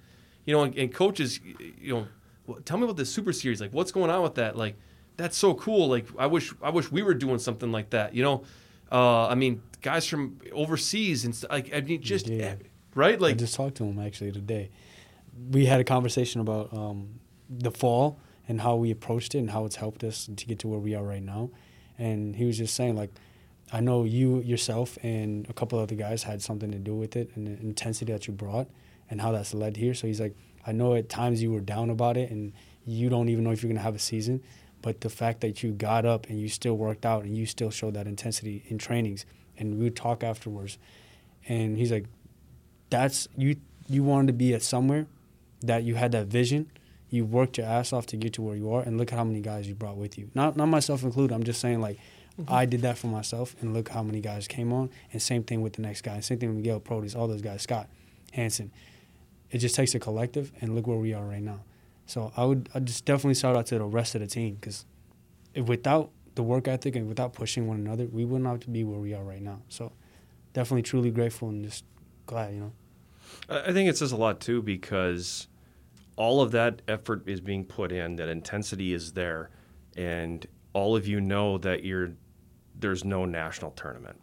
you 0.46 0.54
know? 0.54 0.62
And, 0.62 0.76
and 0.76 0.94
coaches 0.94 1.40
you 1.80 1.94
know 1.94 2.06
"Well, 2.46 2.58
tell 2.64 2.78
me 2.78 2.84
about 2.84 2.96
the 2.96 3.06
super 3.06 3.32
series. 3.32 3.60
Like 3.60 3.72
what's 3.72 3.92
going 3.92 4.10
on 4.10 4.22
with 4.22 4.36
that? 4.36 4.56
Like 4.56 4.76
that's 5.16 5.36
so 5.36 5.54
cool. 5.54 5.88
Like 5.88 6.06
I 6.18 6.26
wish 6.26 6.52
I 6.62 6.70
wish 6.70 6.90
we 6.90 7.02
were 7.02 7.14
doing 7.14 7.38
something 7.38 7.72
like 7.72 7.90
that 7.90 8.14
you 8.14 8.22
know? 8.22 8.44
Uh, 8.92 9.26
I 9.26 9.34
mean 9.34 9.62
guys 9.82 10.06
from 10.06 10.38
overseas 10.52 11.24
and 11.24 11.44
like 11.50 11.74
I 11.74 11.80
mean 11.80 12.00
just 12.00 12.28
Yeah. 12.28 12.54
right? 12.94 13.20
Like 13.20 13.34
I 13.34 13.38
just 13.38 13.54
talked 13.54 13.76
to 13.78 13.84
him 13.84 13.98
actually 13.98 14.32
today. 14.32 14.70
We 15.50 15.66
had 15.66 15.80
a 15.80 15.84
conversation 15.84 16.40
about 16.40 16.72
um, 16.72 17.18
the 17.50 17.72
fall 17.72 18.20
and 18.48 18.60
how 18.60 18.76
we 18.76 18.90
approached 18.90 19.34
it 19.34 19.38
and 19.38 19.50
how 19.50 19.64
it's 19.64 19.76
helped 19.76 20.04
us 20.04 20.28
to 20.34 20.46
get 20.46 20.58
to 20.60 20.68
where 20.68 20.78
we 20.78 20.94
are 20.94 21.02
right 21.02 21.22
now. 21.22 21.50
And 21.98 22.36
he 22.36 22.44
was 22.44 22.58
just 22.58 22.74
saying 22.74 22.96
like, 22.96 23.10
I 23.72 23.80
know 23.80 24.04
you 24.04 24.40
yourself 24.40 24.98
and 25.02 25.48
a 25.48 25.52
couple 25.52 25.78
other 25.78 25.94
guys 25.94 26.22
had 26.22 26.42
something 26.42 26.70
to 26.70 26.78
do 26.78 26.94
with 26.94 27.16
it 27.16 27.30
and 27.34 27.46
the 27.46 27.52
intensity 27.52 28.12
that 28.12 28.26
you 28.26 28.34
brought 28.34 28.68
and 29.10 29.20
how 29.20 29.32
that's 29.32 29.54
led 29.54 29.76
here. 29.76 29.94
So 29.94 30.06
he's 30.06 30.20
like, 30.20 30.36
I 30.66 30.72
know 30.72 30.94
at 30.94 31.08
times 31.08 31.42
you 31.42 31.52
were 31.52 31.60
down 31.60 31.90
about 31.90 32.16
it 32.16 32.30
and 32.30 32.52
you 32.86 33.08
don't 33.08 33.28
even 33.28 33.44
know 33.44 33.50
if 33.50 33.62
you're 33.62 33.70
gonna 33.70 33.80
have 33.80 33.94
a 33.94 34.00
season, 34.00 34.42
but 34.82 35.00
the 35.00 35.08
fact 35.08 35.40
that 35.40 35.62
you 35.62 35.72
got 35.72 36.04
up 36.04 36.28
and 36.28 36.38
you 36.38 36.48
still 36.48 36.76
worked 36.76 37.06
out 37.06 37.24
and 37.24 37.36
you 37.36 37.46
still 37.46 37.70
showed 37.70 37.94
that 37.94 38.06
intensity 38.06 38.64
in 38.68 38.76
trainings 38.76 39.24
and 39.56 39.78
we 39.78 39.84
would 39.84 39.96
talk 39.96 40.22
afterwards 40.22 40.78
and 41.48 41.76
he's 41.78 41.92
like 41.92 42.06
that's 42.90 43.28
you 43.36 43.56
you 43.88 44.02
wanted 44.02 44.26
to 44.26 44.32
be 44.32 44.54
at 44.54 44.62
somewhere 44.62 45.06
that 45.62 45.84
you 45.84 45.94
had 45.94 46.12
that 46.12 46.26
vision 46.26 46.70
You 47.10 47.24
worked 47.24 47.58
your 47.58 47.66
ass 47.66 47.92
off 47.92 48.06
to 48.06 48.16
get 48.16 48.32
to 48.34 48.42
where 48.42 48.56
you 48.56 48.72
are, 48.72 48.82
and 48.82 48.98
look 48.98 49.12
at 49.12 49.18
how 49.18 49.24
many 49.24 49.40
guys 49.40 49.68
you 49.68 49.74
brought 49.74 49.96
with 49.96 50.18
you. 50.18 50.30
Not 50.34 50.56
not 50.56 50.66
myself 50.66 51.02
included. 51.02 51.34
I'm 51.34 51.44
just 51.44 51.60
saying 51.60 51.80
like. 51.80 51.98
Mm-hmm. 52.40 52.52
I 52.52 52.66
did 52.66 52.82
that 52.82 52.98
for 52.98 53.06
myself, 53.06 53.54
and 53.60 53.72
look 53.72 53.90
how 53.90 54.02
many 54.02 54.20
guys 54.20 54.48
came 54.48 54.72
on. 54.72 54.90
And 55.12 55.22
same 55.22 55.44
thing 55.44 55.62
with 55.62 55.74
the 55.74 55.82
next 55.82 56.00
guy. 56.00 56.18
Same 56.18 56.36
thing 56.36 56.48
with 56.48 56.56
Miguel 56.56 56.80
Protus, 56.80 57.14
all 57.14 57.28
those 57.28 57.42
guys, 57.42 57.62
Scott, 57.62 57.88
Hansen. 58.32 58.72
It 59.52 59.58
just 59.58 59.76
takes 59.76 59.94
a 59.94 60.00
collective, 60.00 60.50
and 60.60 60.74
look 60.74 60.88
where 60.88 60.98
we 60.98 61.14
are 61.14 61.24
right 61.24 61.40
now. 61.40 61.60
So 62.06 62.32
I 62.36 62.44
would 62.44 62.68
I 62.74 62.80
just 62.80 63.04
definitely 63.04 63.34
shout 63.34 63.56
out 63.56 63.66
to 63.66 63.78
the 63.78 63.84
rest 63.84 64.14
of 64.14 64.20
the 64.20 64.26
team 64.26 64.56
because 64.56 64.84
without 65.56 66.10
the 66.34 66.42
work 66.42 66.68
ethic 66.68 66.96
and 66.96 67.08
without 67.08 67.32
pushing 67.32 67.66
one 67.66 67.78
another, 67.78 68.06
we 68.06 68.24
would 68.24 68.42
not 68.42 68.70
be 68.72 68.84
where 68.84 68.98
we 68.98 69.14
are 69.14 69.22
right 69.22 69.42
now. 69.42 69.62
So 69.68 69.92
definitely 70.52 70.82
truly 70.82 71.10
grateful 71.10 71.48
and 71.48 71.64
just 71.64 71.84
glad, 72.26 72.54
you 72.54 72.60
know. 72.60 72.72
I 73.48 73.70
I 73.70 73.72
think 73.72 73.88
it 73.88 73.96
says 73.96 74.12
a 74.12 74.16
lot 74.16 74.40
too 74.40 74.62
because 74.62 75.48
all 76.16 76.40
of 76.40 76.52
that 76.52 76.82
effort 76.88 77.22
is 77.26 77.40
being 77.40 77.64
put 77.64 77.92
in, 77.92 78.16
that 78.16 78.28
intensity 78.28 78.92
is 78.92 79.12
there, 79.12 79.50
and 79.96 80.46
all 80.72 80.96
of 80.96 81.06
you 81.06 81.20
know 81.20 81.58
that 81.58 81.84
you're 81.84 82.12
there's 82.78 83.04
no 83.04 83.24
national 83.24 83.70
tournament. 83.72 84.20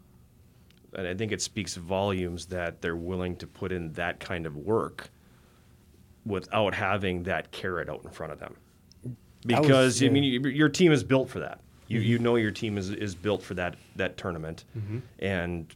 And 0.94 1.08
I 1.08 1.14
think 1.14 1.32
it 1.32 1.42
speaks 1.42 1.76
volumes 1.76 2.48
that 2.48 2.82
they're 2.82 2.98
willing 2.98 3.38
to 3.38 3.48
put 3.48 3.72
in 3.72 3.94
that 3.94 4.20
kind 4.20 4.46
of 4.46 4.58
work 4.58 5.10
without 6.26 6.76
having 6.76 7.24
that 7.24 7.52
carrot 7.52 7.90
out 7.90 8.04
in 8.04 8.10
front 8.10 8.34
of 8.34 8.40
them. 8.40 8.56
Because 9.46 10.02
I, 10.02 10.06
yeah. 10.06 10.12
mean, 10.12 10.44
y- 10.44 10.50
your 10.50 10.70
team 10.70 10.92
is 10.92 11.04
built 11.04 11.30
for 11.30 11.40
that. 11.40 11.62
You 11.88 12.00
you 12.00 12.20
know 12.20 12.36
your 12.36 12.52
team 12.52 12.78
is, 12.78 12.90
is 12.90 13.16
built 13.16 13.42
for 13.44 13.54
that 13.56 13.76
that 13.98 14.16
tournament, 14.18 14.64
and 15.20 15.74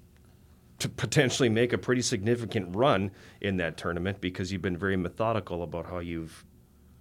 to 0.79 0.89
potentially 0.89 1.49
make 1.49 1.73
a 1.73 1.77
pretty 1.77 2.01
significant 2.01 2.75
run 2.75 3.11
in 3.41 3.57
that 3.57 3.77
tournament 3.77 4.19
because 4.19 4.51
you've 4.51 4.61
been 4.61 4.77
very 4.77 4.97
methodical 4.97 5.63
about 5.63 5.85
how 5.85 5.99
you've 5.99 6.43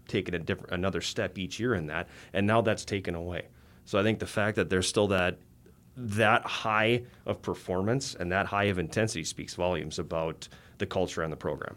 taken 0.07 0.35
a 0.35 0.39
different 0.39 0.73
another 0.73 1.01
step 1.01 1.39
each 1.39 1.59
year 1.59 1.75
in 1.75 1.87
that, 1.87 2.09
and 2.33 2.47
now 2.47 2.61
that's 2.61 2.85
taken 2.85 3.15
away. 3.15 3.49
So 3.85 3.99
I 3.99 4.03
think 4.03 4.19
the 4.19 4.27
fact 4.27 4.57
that 4.57 4.71
there's 4.71 4.89
still 4.89 5.09
that 5.09 5.39
that 5.97 6.45
high 6.45 7.05
of 7.27 7.41
performance 7.41 8.15
and 8.15 8.31
that 8.33 8.47
high 8.47 8.65
of 8.65 8.79
intensity 8.79 9.25
speaks 9.25 9.55
volumes 9.55 9.99
about 9.99 10.49
the 10.79 10.87
culture 10.87 11.23
and 11.23 11.33
the 11.33 11.37
program. 11.37 11.77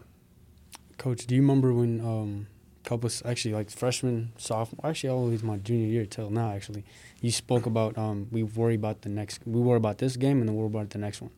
Coach, 0.96 1.26
do 1.26 1.34
you 1.34 1.40
remember 1.40 1.72
when 1.72 2.00
um 2.00 2.46
couple 2.84 3.10
actually 3.26 3.52
like 3.52 3.70
freshman, 3.70 4.32
sophomore, 4.38 4.88
actually 4.88 5.10
all 5.10 5.18
always 5.18 5.42
my 5.42 5.58
junior 5.58 5.86
year 5.86 6.06
till 6.06 6.30
now 6.30 6.52
actually, 6.52 6.84
you 7.20 7.30
spoke 7.30 7.66
about 7.66 7.96
um 7.98 8.28
we 8.30 8.42
worry 8.42 8.74
about 8.74 9.02
the 9.02 9.08
next 9.08 9.40
we 9.44 9.60
worry 9.60 9.76
about 9.76 9.98
this 9.98 10.16
game 10.16 10.40
and 10.40 10.48
then 10.48 10.56
we 10.56 10.62
worry 10.62 10.70
about 10.70 10.90
the 10.90 10.98
next 10.98 11.20
one. 11.20 11.30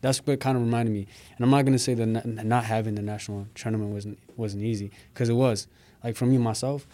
That's 0.00 0.18
what 0.18 0.40
kind 0.40 0.56
of 0.56 0.62
reminded 0.62 0.92
me. 0.92 1.06
And 1.36 1.44
I'm 1.44 1.50
not 1.50 1.64
gonna 1.64 1.78
say 1.78 1.94
that 1.94 2.06
not, 2.06 2.64
having 2.64 2.94
the 2.94 3.02
national 3.02 3.46
tournament 3.54 3.92
wasn't 3.92 4.18
wasn't 4.36 4.62
easy 4.62 4.90
because 5.12 5.28
it 5.28 5.34
was. 5.34 5.66
Like 6.04 6.16
for 6.16 6.26
me 6.26 6.38
myself, 6.38 6.86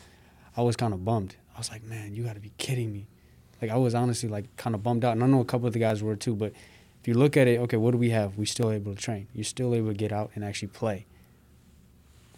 I 0.57 0.63
was 0.63 0.77
kind 0.77 0.95
of 0.95 1.05
bummed. 1.05 1.37
I 1.55 1.59
was 1.59 1.71
like, 1.71 1.85
man, 1.85 2.15
you 2.15 2.25
got 2.25 2.35
to 2.35 2.41
be 2.41 2.53
kidding 2.59 2.93
me. 2.93 3.07
Like 3.61 3.71
I 3.71 3.77
was 3.77 3.95
honestly 3.95 4.29
like 4.29 4.57
kind 4.57 4.75
of 4.75 4.83
bummed 4.83 5.05
out, 5.05 5.13
and 5.13 5.23
I 5.23 5.27
know 5.27 5.41
a 5.41 5.45
couple 5.45 5.67
of 5.67 5.73
the 5.73 5.79
guys 5.79 6.03
were 6.03 6.17
too. 6.17 6.35
But 6.35 6.53
if 7.01 7.09
you 7.09 7.15
look 7.15 7.37
at 7.37 7.47
it, 7.47 7.61
okay, 7.61 7.77
what 7.77 7.93
do 7.93 7.99
we 7.99 8.11
have? 8.11 8.37
We 8.39 8.47
still 8.47 8.71
able 8.71 8.95
to 8.95 9.01
train. 9.01 9.29
You're 9.35 9.45
still 9.45 9.75
able 9.75 9.89
to 9.89 9.95
get 9.95 10.13
out 10.13 10.31
and 10.35 10.45
actually 10.45 10.69
play. 10.69 11.07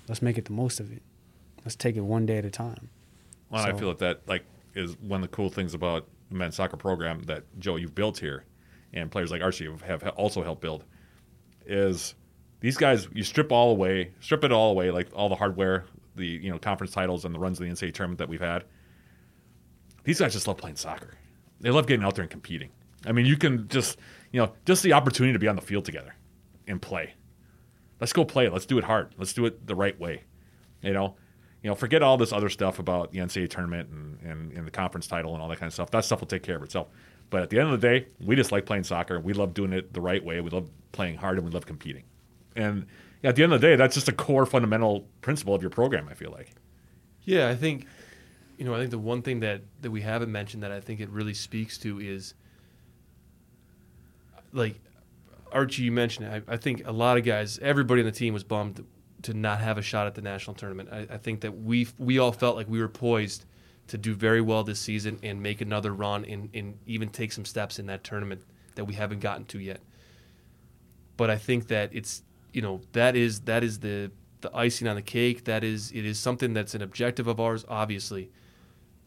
Let's 0.09 0.23
make 0.23 0.39
it 0.39 0.45
the 0.45 0.53
most 0.53 0.81
of 0.81 0.93
it. 0.93 1.03
Let's 1.65 1.77
take 1.77 1.97
it 1.97 2.01
one 2.01 2.27
day 2.27 2.39
at 2.39 2.45
a 2.45 2.51
time. 2.51 2.91
Well, 3.51 3.65
I 3.65 3.73
feel 3.73 3.89
that 3.89 3.99
that 4.01 4.29
like 4.29 4.45
is 4.75 4.97
one 5.01 5.23
of 5.23 5.31
the 5.31 5.35
cool 5.35 5.49
things 5.49 5.75
about 5.75 6.07
the 6.31 6.37
men's 6.37 6.57
soccer 6.57 6.77
program 6.77 7.23
that 7.23 7.45
Joe 7.59 7.77
you've 7.77 7.95
built 7.95 8.19
here, 8.19 8.45
and 8.97 9.11
players 9.11 9.31
like 9.31 9.43
Archie 9.43 9.67
have, 9.67 10.03
have 10.03 10.09
also 10.17 10.43
helped 10.43 10.63
build. 10.63 10.85
Is 11.67 12.15
these 12.61 12.77
guys 12.77 13.09
you 13.13 13.23
strip 13.23 13.53
all 13.53 13.71
away, 13.71 14.13
strip 14.21 14.45
it 14.45 14.53
all 14.53 14.71
away, 14.71 14.91
like 14.91 15.09
all 15.15 15.29
the 15.29 15.35
hardware, 15.35 15.85
the 16.15 16.27
you 16.27 16.51
know 16.51 16.59
conference 16.59 16.93
titles 16.93 17.25
and 17.25 17.35
the 17.35 17.39
runs 17.39 17.61
of 17.61 17.67
the 17.67 17.73
NCAA 17.73 17.93
tournament 17.93 18.19
that 18.19 18.29
we've 18.29 18.41
had. 18.41 18.65
These 20.05 20.21
guys 20.21 20.33
just 20.33 20.47
love 20.47 20.57
playing 20.57 20.77
soccer. 20.77 21.15
They 21.61 21.71
love 21.71 21.87
getting 21.87 22.05
out 22.05 22.15
there 22.15 22.23
and 22.23 22.31
competing. 22.31 22.71
I 23.05 23.13
mean, 23.13 23.27
you 23.27 23.37
can 23.37 23.69
just 23.69 23.99
you 24.33 24.41
know 24.41 24.53
just 24.65 24.83
the 24.83 24.93
opportunity 24.93 25.33
to 25.33 25.39
be 25.39 25.49
on 25.49 25.57
the 25.57 25.63
field 25.63 25.85
together 25.85 26.15
and 26.67 26.81
play. 26.81 27.15
Let's 28.01 28.13
go 28.13 28.25
play. 28.25 28.49
Let's 28.49 28.67
do 28.67 28.79
it 28.79 28.85
hard. 28.85 29.15
Let's 29.19 29.33
do 29.33 29.47
it 29.47 29.67
the 29.67 29.75
right 29.75 29.99
way. 29.99 30.25
You 30.83 30.93
know, 30.93 31.17
you 31.63 31.71
know, 31.71 31.75
forget 31.75 32.03
all 32.03 32.17
this 32.17 32.33
other 32.33 32.49
stuff 32.49 32.79
about 32.79 33.11
the 33.11 33.19
NCAA 33.19 33.49
tournament 33.49 33.89
and, 33.91 34.21
and, 34.23 34.53
and 34.53 34.67
the 34.67 34.71
conference 34.71 35.07
title 35.07 35.33
and 35.33 35.43
all 35.43 35.49
that 35.49 35.59
kind 35.59 35.69
of 35.69 35.75
stuff. 35.75 35.91
That 35.91 36.05
stuff 36.05 36.21
will 36.21 36.29
take 36.29 36.43
care 36.43 36.57
of 36.57 36.63
itself. 36.63 36.89
But 37.31 37.43
at 37.43 37.51
the 37.51 37.59
end 37.59 37.73
of 37.73 37.81
the 37.81 37.87
day, 37.87 38.07
we 38.21 38.37
just 38.37 38.53
like 38.53 38.67
playing 38.67 38.85
soccer. 38.85 39.19
We 39.19 39.33
love 39.33 39.55
doing 39.55 39.73
it 39.73 39.93
the 39.93 40.01
right 40.01 40.25
way. 40.25 40.41
We 40.41 40.51
love 40.51 40.71
playing 40.93 41.17
hard 41.17 41.39
and 41.39 41.47
we 41.47 41.53
love 41.53 41.67
competing. 41.67 42.05
And 42.55 42.87
at 43.25 43.37
the 43.37 43.43
end 43.43 43.53
of 43.53 43.61
the 43.61 43.67
day, 43.67 43.77
that's 43.77 43.95
just 43.95 44.09
a 44.09 44.13
core 44.13 44.47
fundamental 44.47 45.09
principle 45.21 45.55
of 45.55 45.63
your 45.63 45.71
program. 45.71 46.09
I 46.09 46.15
feel 46.15 46.31
like. 46.31 46.53
Yeah, 47.25 47.49
I 47.49 47.57
think 47.57 47.87
you 48.57 48.65
know, 48.65 48.75
I 48.75 48.79
think 48.79 48.91
the 48.91 48.99
one 48.99 49.23
thing 49.23 49.41
that 49.41 49.63
that 49.83 49.91
we 49.91 50.03
haven't 50.03 50.33
mentioned 50.33 50.63
that 50.63 50.73
I 50.73 50.81
think 50.81 51.01
it 51.01 51.11
really 51.11 51.35
speaks 51.35 51.79
to 51.79 52.01
is 52.01 52.35
like 54.53 54.81
Archie, 55.53 55.83
you 55.83 55.93
mentioned 55.93 56.27
it. 56.27 56.45
I, 56.49 56.55
I 56.55 56.57
think 56.57 56.87
a 56.87 56.93
lot 56.93 57.19
of 57.19 57.25
guys, 57.25 57.59
everybody 57.61 58.01
on 58.01 58.07
the 58.07 58.13
team 58.13 58.35
was 58.35 58.45
bummed 58.45 58.85
to 59.23 59.35
not 59.35 59.61
have 59.61 59.79
a 59.79 59.83
shot 59.83 60.07
at 60.07 60.15
the 60.15 60.23
national 60.23 60.55
tournament. 60.55 60.89
I, 60.93 61.07
I 61.11 61.19
think 61.19 61.41
that 61.41 61.59
we 61.59 61.89
we 61.99 62.19
all 62.19 62.33
felt 62.33 62.57
like 62.57 62.69
we 62.69 62.81
were 62.81 62.89
poised 62.89 63.45
to 63.89 63.99
do 63.99 64.15
very 64.15 64.41
well 64.41 64.65
this 64.65 64.81
season 64.81 65.19
and 65.23 65.43
make 65.43 65.61
another 65.61 65.93
run 65.93 66.25
and, 66.25 66.51
and 66.55 66.79
even 66.87 67.09
take 67.09 67.33
some 67.33 67.45
steps 67.45 67.79
in 67.79 67.87
that 67.87 68.03
tournament 68.03 68.43
that 68.75 68.85
we 68.85 68.95
haven't 68.95 69.21
gotten 69.21 69.45
to 69.47 69.59
yet. 69.59 69.81
But 71.17 71.31
I 71.31 71.37
think 71.37 71.69
that 71.69 71.91
it's 71.93 72.23
you 72.53 72.63
know 72.63 72.81
that 72.93 73.17
is 73.17 73.41
that 73.41 73.63
is 73.63 73.81
the 73.81 74.11
the 74.41 74.55
icing 74.57 74.89
on 74.89 74.97
the 74.97 75.03
cake. 75.03 75.45
That 75.45 75.65
is 75.65 75.91
it 75.93 76.05
is 76.05 76.19
something 76.19 76.53
that's 76.53 76.75
an 76.75 76.83
objective 76.83 77.27
of 77.27 77.41
ours, 77.41 77.65
obviously. 77.69 78.31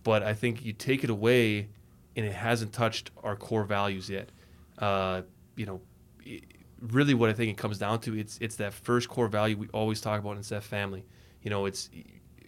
But 0.04 0.24
I 0.24 0.34
think 0.34 0.64
you 0.64 0.74
take 0.74 1.04
it 1.04 1.10
away, 1.10 1.68
and 2.16 2.26
it 2.26 2.34
hasn't 2.34 2.74
touched 2.74 3.12
our 3.24 3.36
core 3.36 3.66
values 3.66 4.10
yet. 4.10 4.30
Uh, 4.78 5.24
you 5.56 5.66
know, 5.66 5.82
i 6.26 6.42
really, 6.82 7.14
what 7.14 7.30
I 7.30 7.34
think 7.34 7.52
it 7.52 7.58
comes 7.58 7.78
down 7.78 8.00
to 8.02 8.18
it's 8.18 8.38
it's 8.40 8.56
that 8.56 8.74
first 8.74 9.10
core 9.10 9.28
value 9.28 9.58
we 9.58 9.68
always 9.68 10.02
talk 10.02 10.20
about, 10.20 10.32
and 10.32 10.40
it's 10.40 10.50
that 10.50 10.64
family. 10.64 11.06
You 11.44 11.50
know, 11.50 11.66
it's 11.66 11.90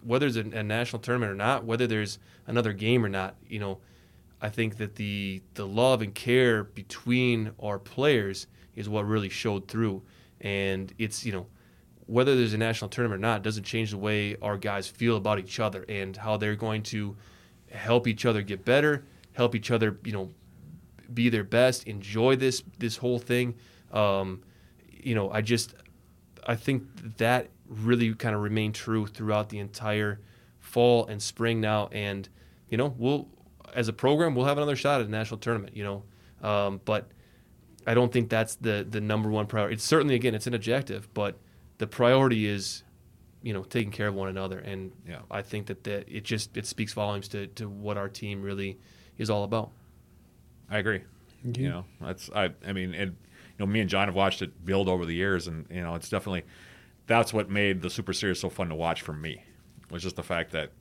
whether 0.03 0.27
it's 0.27 0.37
a, 0.37 0.41
a 0.41 0.63
national 0.63 1.01
tournament 1.01 1.31
or 1.31 1.35
not, 1.35 1.65
whether 1.65 1.87
there's 1.87 2.19
another 2.47 2.73
game 2.73 3.05
or 3.05 3.09
not. 3.09 3.35
You 3.47 3.59
know, 3.59 3.79
I 4.41 4.49
think 4.49 4.77
that 4.77 4.95
the 4.95 5.41
the 5.53 5.67
love 5.67 6.01
and 6.01 6.13
care 6.13 6.63
between 6.63 7.51
our 7.61 7.79
players 7.79 8.47
is 8.75 8.89
what 8.89 9.05
really 9.05 9.29
showed 9.29 9.67
through, 9.67 10.01
and 10.39 10.93
it's 10.97 11.25
you 11.25 11.31
know 11.31 11.47
whether 12.07 12.35
there's 12.35 12.53
a 12.53 12.57
national 12.57 12.89
tournament 12.89 13.19
or 13.19 13.21
not 13.21 13.43
doesn't 13.43 13.63
change 13.63 13.91
the 13.91 13.97
way 13.97 14.35
our 14.41 14.57
guys 14.57 14.87
feel 14.87 15.15
about 15.15 15.39
each 15.39 15.59
other 15.59 15.85
and 15.87 16.17
how 16.17 16.35
they're 16.35 16.55
going 16.55 16.83
to 16.83 17.15
help 17.71 18.07
each 18.07 18.25
other 18.25 18.41
get 18.41 18.65
better, 18.65 19.05
help 19.33 19.55
each 19.55 19.71
other 19.71 19.97
you 20.03 20.11
know 20.11 20.29
be 21.13 21.29
their 21.29 21.43
best, 21.43 21.85
enjoy 21.87 22.35
this 22.35 22.63
this 22.79 22.97
whole 22.97 23.19
thing. 23.19 23.55
Um, 23.91 24.41
you 24.89 25.15
know, 25.15 25.31
I 25.31 25.41
just 25.41 25.75
I 26.45 26.55
think 26.55 26.83
that 27.17 27.49
really 27.71 28.13
kind 28.13 28.35
of 28.35 28.41
remain 28.41 28.73
true 28.73 29.07
throughout 29.07 29.49
the 29.49 29.59
entire 29.59 30.19
fall 30.59 31.07
and 31.07 31.21
spring 31.21 31.61
now, 31.61 31.87
and 31.91 32.27
you 32.69 32.77
know 32.77 32.93
we'll 32.97 33.27
as 33.73 33.87
a 33.87 33.93
program 33.93 34.35
we'll 34.35 34.45
have 34.45 34.57
another 34.57 34.75
shot 34.75 35.01
at 35.01 35.07
a 35.07 35.09
national 35.09 35.39
tournament. 35.39 35.75
You 35.75 35.83
know, 35.83 36.47
um, 36.47 36.81
but 36.85 37.09
I 37.87 37.93
don't 37.93 38.11
think 38.11 38.29
that's 38.29 38.55
the 38.55 38.85
the 38.87 39.01
number 39.01 39.29
one 39.29 39.47
priority. 39.47 39.75
It's 39.75 39.83
certainly 39.83 40.15
again 40.15 40.35
it's 40.35 40.47
an 40.47 40.53
objective, 40.53 41.11
but 41.13 41.37
the 41.77 41.87
priority 41.87 42.45
is 42.45 42.83
you 43.41 43.53
know 43.53 43.63
taking 43.63 43.91
care 43.91 44.07
of 44.07 44.15
one 44.15 44.27
another, 44.27 44.59
and 44.59 44.91
Yeah. 45.07 45.19
I 45.31 45.41
think 45.41 45.67
that 45.67 45.83
that 45.85 46.05
it 46.07 46.23
just 46.23 46.55
it 46.57 46.65
speaks 46.67 46.93
volumes 46.93 47.27
to 47.29 47.47
to 47.47 47.69
what 47.69 47.97
our 47.97 48.09
team 48.09 48.41
really 48.41 48.77
is 49.17 49.29
all 49.29 49.43
about. 49.43 49.71
I 50.69 50.77
agree. 50.77 51.01
You 51.43 51.69
know, 51.69 51.85
that's 51.99 52.29
I. 52.35 52.51
I 52.67 52.73
mean, 52.73 52.93
and 52.93 53.11
you 53.11 53.15
know, 53.59 53.65
me 53.65 53.79
and 53.79 53.89
John 53.89 54.07
have 54.07 54.15
watched 54.15 54.41
it 54.41 54.63
build 54.63 54.87
over 54.87 55.05
the 55.05 55.15
years, 55.15 55.47
and 55.47 55.65
you 55.71 55.81
know, 55.81 55.95
it's 55.95 56.07
definitely 56.07 56.43
that's 57.11 57.33
what 57.33 57.49
made 57.49 57.81
the 57.81 57.89
Super 57.89 58.13
Series 58.13 58.39
so 58.39 58.49
fun 58.49 58.69
to 58.69 58.75
watch 58.75 59.01
for 59.01 59.11
me. 59.11 59.43
Was 59.89 60.01
just 60.01 60.15
the 60.15 60.23
fact 60.23 60.51
that, 60.51 60.71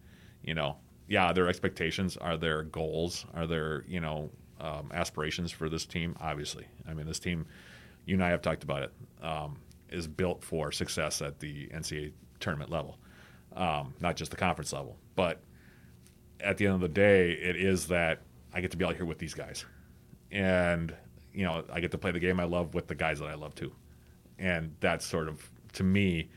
you 0.45 0.55
know, 0.55 0.76
yeah, 1.09 1.33
their 1.33 1.49
expectations 1.49 2.16
are 2.16 2.37
their 2.37 2.62
goals, 2.62 3.26
are 3.35 3.49
their 3.49 3.85
you 3.89 4.01
know 4.01 4.31
um, 4.61 4.91
aspirations 4.95 5.51
for 5.51 5.68
this 5.68 5.85
team. 5.85 6.16
Obviously, 6.20 6.66
I 6.89 6.95
mean, 6.95 7.07
this 7.07 7.18
team, 7.18 7.47
you 8.07 8.14
and 8.14 8.24
I 8.24 8.28
have 8.28 8.43
talked 8.43 8.62
about 8.62 8.85
it, 8.85 8.93
um, 9.22 9.59
is 9.89 10.07
built 10.07 10.45
for 10.45 10.70
success 10.70 11.20
at 11.20 11.41
the 11.41 11.66
NCAA 11.68 12.12
tournament 12.39 12.70
level, 12.70 12.97
um, 13.57 13.93
not 14.01 14.14
just 14.14 14.31
the 14.31 14.37
conference 14.37 14.72
level, 14.72 14.97
but 15.16 15.41
at 16.39 16.59
the 16.59 16.66
end 16.66 16.76
of 16.76 16.81
the 16.81 16.89
day, 16.89 17.33
it 17.33 17.57
is 17.57 17.89
that 17.89 18.22
I 18.55 18.61
get 18.61 18.70
to 18.70 18.76
be 18.76 18.85
out 18.85 18.95
here 18.95 19.05
with 19.05 19.18
these 19.18 19.35
guys, 19.35 19.64
and 20.31 20.95
you 21.35 21.45
know 21.45 21.64
I 21.72 21.81
get 21.81 21.91
to 21.91 21.99
play 21.99 22.12
the 22.12 22.20
game 22.20 22.39
I 22.39 22.45
love 22.45 22.72
with 22.72 22.87
the 22.87 22.95
guys 22.95 23.18
that 23.18 23.26
I 23.26 23.35
love 23.35 23.57
too, 23.57 23.72
and 24.39 24.76
that's 24.78 25.05
sort 25.05 25.26
of 25.26 25.51
to 25.73 25.83
me 25.83 26.29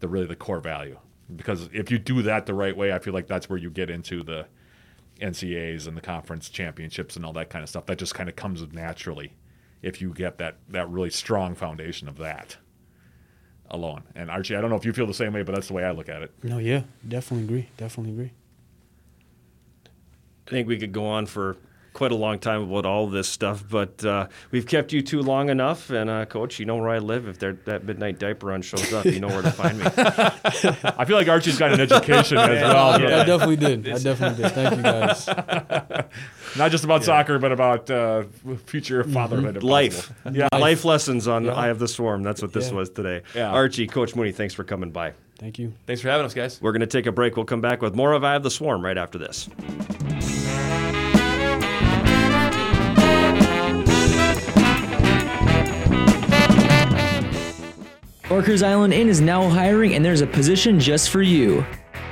the 0.00 0.08
really 0.08 0.26
the 0.26 0.36
core 0.36 0.60
value 0.60 0.98
because 1.34 1.70
if 1.72 1.90
you 1.90 1.98
do 1.98 2.22
that 2.22 2.46
the 2.46 2.54
right 2.54 2.76
way, 2.76 2.92
I 2.92 2.98
feel 2.98 3.14
like 3.14 3.26
that's 3.26 3.48
where 3.48 3.58
you 3.58 3.70
get 3.70 3.88
into 3.88 4.22
the 4.22 4.46
NCAAs 5.20 5.86
and 5.86 5.96
the 5.96 6.00
conference 6.00 6.48
championships 6.50 7.16
and 7.16 7.24
all 7.24 7.32
that 7.34 7.48
kind 7.48 7.62
of 7.62 7.68
stuff. 7.68 7.86
That 7.86 7.98
just 7.98 8.14
kind 8.14 8.28
of 8.28 8.36
comes 8.36 8.62
naturally 8.72 9.32
if 9.80 10.00
you 10.02 10.12
get 10.12 10.38
that 10.38 10.56
that 10.68 10.90
really 10.90 11.10
strong 11.10 11.54
foundation 11.54 12.08
of 12.08 12.18
that. 12.18 12.56
alone. 13.70 14.02
And 14.14 14.30
Archie, 14.30 14.54
I 14.56 14.60
don't 14.60 14.68
know 14.68 14.76
if 14.76 14.84
you 14.84 14.92
feel 14.92 15.06
the 15.06 15.14
same 15.14 15.32
way, 15.32 15.42
but 15.42 15.54
that's 15.54 15.68
the 15.68 15.72
way 15.74 15.84
I 15.84 15.92
look 15.92 16.08
at 16.10 16.20
it. 16.22 16.32
No, 16.42 16.58
yeah, 16.58 16.82
definitely 17.08 17.44
agree. 17.44 17.68
Definitely 17.78 18.12
agree. 18.12 18.32
I 20.46 20.50
think 20.50 20.68
we 20.68 20.78
could 20.78 20.92
go 20.92 21.06
on 21.06 21.24
for 21.26 21.56
quite 21.92 22.10
a 22.12 22.16
long 22.16 22.38
time 22.38 22.62
about 22.62 22.86
all 22.86 23.06
this 23.06 23.28
stuff, 23.28 23.62
but 23.68 24.04
uh, 24.04 24.26
we've 24.50 24.66
kept 24.66 24.92
you 24.92 25.02
too 25.02 25.20
long 25.22 25.50
enough. 25.50 25.90
And 25.90 26.08
uh, 26.08 26.24
coach, 26.26 26.58
you 26.58 26.64
know 26.66 26.76
where 26.76 26.88
I 26.88 26.98
live. 26.98 27.28
If 27.28 27.38
there, 27.38 27.52
that 27.66 27.84
midnight 27.84 28.18
diaper 28.18 28.46
run 28.46 28.62
shows 28.62 28.92
up, 28.92 29.04
you 29.04 29.20
know 29.20 29.28
where 29.28 29.42
to 29.42 29.50
find 29.50 29.78
me. 29.78 29.84
I 29.96 31.04
feel 31.04 31.16
like 31.16 31.28
Archie's 31.28 31.58
got 31.58 31.72
an 31.72 31.80
education 31.80 32.38
as 32.38 32.48
well. 32.62 33.00
Yeah, 33.00 33.20
I 33.20 33.24
definitely 33.24 33.56
did. 33.56 33.88
I 33.88 33.98
definitely 33.98 34.42
did. 34.42 34.52
Thank 34.52 34.76
you 34.76 34.82
guys. 34.82 35.26
Not 36.56 36.70
just 36.70 36.84
about 36.84 37.04
soccer, 37.04 37.38
but 37.38 37.52
about 37.52 37.90
uh, 37.90 38.24
future 38.66 39.04
fatherhood. 39.04 39.56
if 39.58 39.62
Life. 39.62 40.12
Yeah. 40.30 40.48
life 40.52 40.84
lessons 40.84 41.26
on 41.28 41.48
Eye 41.48 41.68
of 41.68 41.78
the 41.78 41.88
Swarm. 41.88 42.22
That's 42.22 42.42
what 42.42 42.52
this 42.52 42.68
Yeah. 42.68 42.74
was 42.76 42.90
today. 42.90 43.22
Yeah. 43.34 43.50
Archie, 43.50 43.86
Coach 43.86 44.14
Mooney, 44.14 44.32
thanks 44.32 44.54
for 44.54 44.64
coming 44.64 44.90
by. 44.90 45.12
Thank 45.38 45.58
you. 45.58 45.72
Thanks 45.86 46.00
for 46.02 46.08
having 46.08 46.24
us, 46.26 46.34
guys. 46.34 46.60
We're 46.62 46.72
going 46.72 46.80
to 46.80 46.86
take 46.86 47.06
a 47.06 47.12
break. 47.12 47.36
We'll 47.36 47.46
come 47.46 47.60
back 47.60 47.82
with 47.82 47.94
more 47.94 48.12
of 48.12 48.22
Eye 48.22 48.36
of 48.36 48.42
the 48.44 48.50
Swarm 48.50 48.84
right 48.84 48.96
after 48.98 49.18
this. 49.18 49.48
Orchards 58.32 58.62
Island 58.62 58.94
Inn 58.94 59.10
is 59.10 59.20
now 59.20 59.46
hiring 59.46 59.92
and 59.94 60.02
there's 60.02 60.22
a 60.22 60.26
position 60.26 60.80
just 60.80 61.10
for 61.10 61.20
you. 61.20 61.62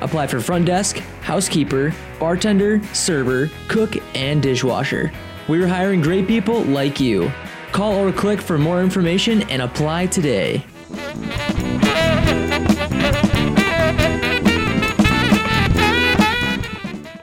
Apply 0.02 0.26
for 0.26 0.38
front 0.38 0.66
desk, 0.66 0.98
housekeeper, 1.22 1.94
bartender, 2.18 2.84
server, 2.92 3.50
cook, 3.68 3.96
and 4.14 4.42
dishwasher. 4.42 5.10
We're 5.48 5.66
hiring 5.66 6.02
great 6.02 6.28
people 6.28 6.60
like 6.64 7.00
you. 7.00 7.32
Call 7.72 7.94
or 7.94 8.12
click 8.12 8.38
for 8.42 8.58
more 8.58 8.82
information 8.82 9.48
and 9.48 9.62
apply 9.62 10.08
today. 10.08 10.62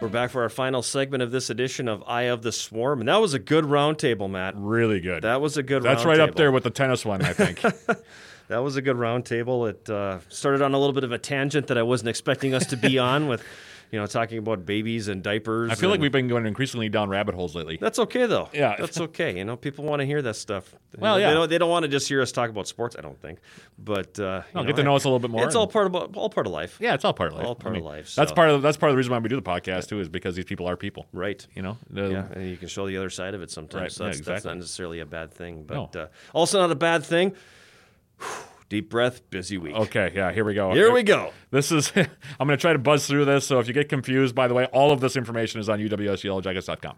We're 0.02 0.10
back 0.10 0.32
for 0.32 0.42
our 0.42 0.50
final 0.50 0.82
segment 0.82 1.22
of 1.22 1.30
this 1.30 1.52
edition 1.52 1.88
of 1.88 2.04
Eye 2.08 2.24
of 2.24 2.42
the 2.42 2.52
Swarm. 2.52 3.02
And 3.02 3.10
that 3.10 3.18
was 3.18 3.36
a 3.36 3.40
good 3.40 3.66
roundtable, 3.66 4.28
Matt. 4.28 4.56
Really 4.58 5.02
good. 5.02 5.22
That 5.22 5.40
was 5.40 5.56
a 5.56 5.62
good 5.62 5.84
That's 5.84 6.04
round 6.04 6.18
right 6.18 6.30
up 6.30 6.36
there 6.36 6.52
with 6.52 6.64
the 6.64 6.72
tennis 6.72 7.06
one, 7.06 7.22
I 7.22 7.34
think. 7.34 7.62
That 8.48 8.60
was 8.64 8.76
a 8.78 8.82
good 8.82 8.96
roundtable. 8.96 9.70
It 9.70 9.90
uh, 9.90 10.20
started 10.30 10.62
on 10.62 10.74
a 10.74 10.78
little 10.80 10.94
bit 10.94 11.04
of 11.04 11.12
a 11.12 11.18
tangent 11.18 11.68
that 11.68 11.78
I 11.78 11.84
wasn't 11.84 12.10
expecting 12.10 12.54
us 12.54 12.66
to 12.68 12.78
be 12.78 12.98
on 13.14 13.28
with, 13.28 13.44
you 13.92 14.00
know, 14.00 14.06
talking 14.06 14.38
about 14.38 14.66
babies 14.66 15.10
and 15.10 15.22
diapers. 15.22 15.70
I 15.72 15.76
feel 15.76 15.90
like 15.90 16.00
we've 16.00 16.12
been 16.14 16.30
going 16.30 16.46
increasingly 16.46 16.88
down 16.88 17.10
rabbit 17.10 17.36
holes 17.36 17.56
lately. 17.56 17.78
That's 17.80 18.00
okay 18.00 18.26
though. 18.26 18.50
Yeah. 18.54 18.76
that's 18.80 19.00
okay. 19.08 19.38
You 19.38 19.44
know, 19.44 19.58
people 19.58 19.84
want 19.84 20.00
to 20.00 20.06
hear 20.06 20.22
that 20.22 20.36
stuff. 20.36 20.74
Well, 20.98 21.16
they 21.16 21.22
yeah. 21.22 21.34
don't, 21.34 21.50
they 21.50 21.58
don't 21.58 21.70
want 21.70 21.84
to 21.84 21.90
just 21.90 22.08
hear 22.08 22.22
us 22.22 22.32
talk 22.32 22.50
about 22.50 22.68
sports. 22.68 22.96
I 22.98 23.02
don't 23.02 23.20
think, 23.22 23.40
but 23.78 24.18
uh, 24.18 24.44
No, 24.56 24.64
get 24.64 24.78
to 24.78 24.84
know 24.84 24.96
us 24.96 25.04
a 25.04 25.08
little 25.08 25.20
bit 25.20 25.30
more 25.30 25.46
It's 25.46 25.56
all 25.56 25.68
part 25.68 25.88
of 25.88 26.18
all 26.18 26.30
part 26.30 26.48
of 26.48 26.54
life. 26.54 26.78
Yeah, 26.80 26.94
it's 26.94 27.04
all 27.06 27.14
part 27.14 27.32
of 27.34 27.38
life. 27.38 27.46
All 27.46 27.56
part 27.56 27.76
of 27.76 27.84
life, 27.84 28.16
That's 28.16 28.32
part 28.32 28.50
of 28.50 28.62
that's 28.62 28.78
part 28.78 28.90
of 28.90 28.94
the 28.94 28.98
reason 28.98 29.12
why 29.12 29.20
we 29.20 29.28
do 29.30 29.36
the 29.36 29.42
podcast 29.42 29.90
too, 29.90 30.00
is 30.00 30.08
because 30.10 30.36
these 30.36 30.46
people 30.46 30.68
are 30.68 30.78
people. 30.78 31.06
Right. 31.12 31.46
You 31.54 31.62
know. 31.64 31.78
Yeah, 31.94 32.28
and 32.34 32.50
you 32.50 32.56
can 32.58 32.70
show 32.70 32.88
the 32.88 32.96
other 32.98 33.10
side 33.10 33.34
of 33.34 33.42
it 33.42 33.52
sometimes. 33.52 33.82
Right, 33.82 33.92
So 33.92 34.06
yeah, 34.06 34.12
that's, 34.12 34.22
that's 34.26 34.46
not 34.46 34.56
necessarily 34.56 35.02
a 35.02 35.06
bad 35.06 35.34
thing, 35.34 35.64
but 35.64 35.94
No. 35.94 36.02
uh, 36.04 36.08
also 36.34 36.60
not 36.62 36.72
a 36.72 36.76
bad 36.76 37.04
thing. 37.04 37.34
Deep 38.70 38.90
breath, 38.90 39.30
busy 39.30 39.58
week. 39.58 39.76
Okay. 39.76 40.12
Yeah. 40.14 40.32
Here 40.32 40.44
we 40.44 40.54
go. 40.54 40.74
Here 40.74 40.92
we 40.92 41.04
go. 41.04 41.32
This 41.52 41.72
is. 41.72 41.92
I'm 41.96 42.48
going 42.48 42.50
to 42.50 42.58
try 42.58 42.74
to 42.74 42.80
buzz 42.80 43.08
through 43.08 43.26
this. 43.26 43.48
So 43.48 43.60
if 43.60 43.68
you 43.68 43.74
get 43.74 43.88
confused, 43.88 44.36
by 44.36 44.48
the 44.48 44.54
way, 44.54 44.66
all 44.66 44.92
of 44.92 45.00
this 45.00 45.16
information 45.16 45.62
is 45.62 45.70
on 45.70 45.80
uwsyellowjackets.com. 45.80 46.96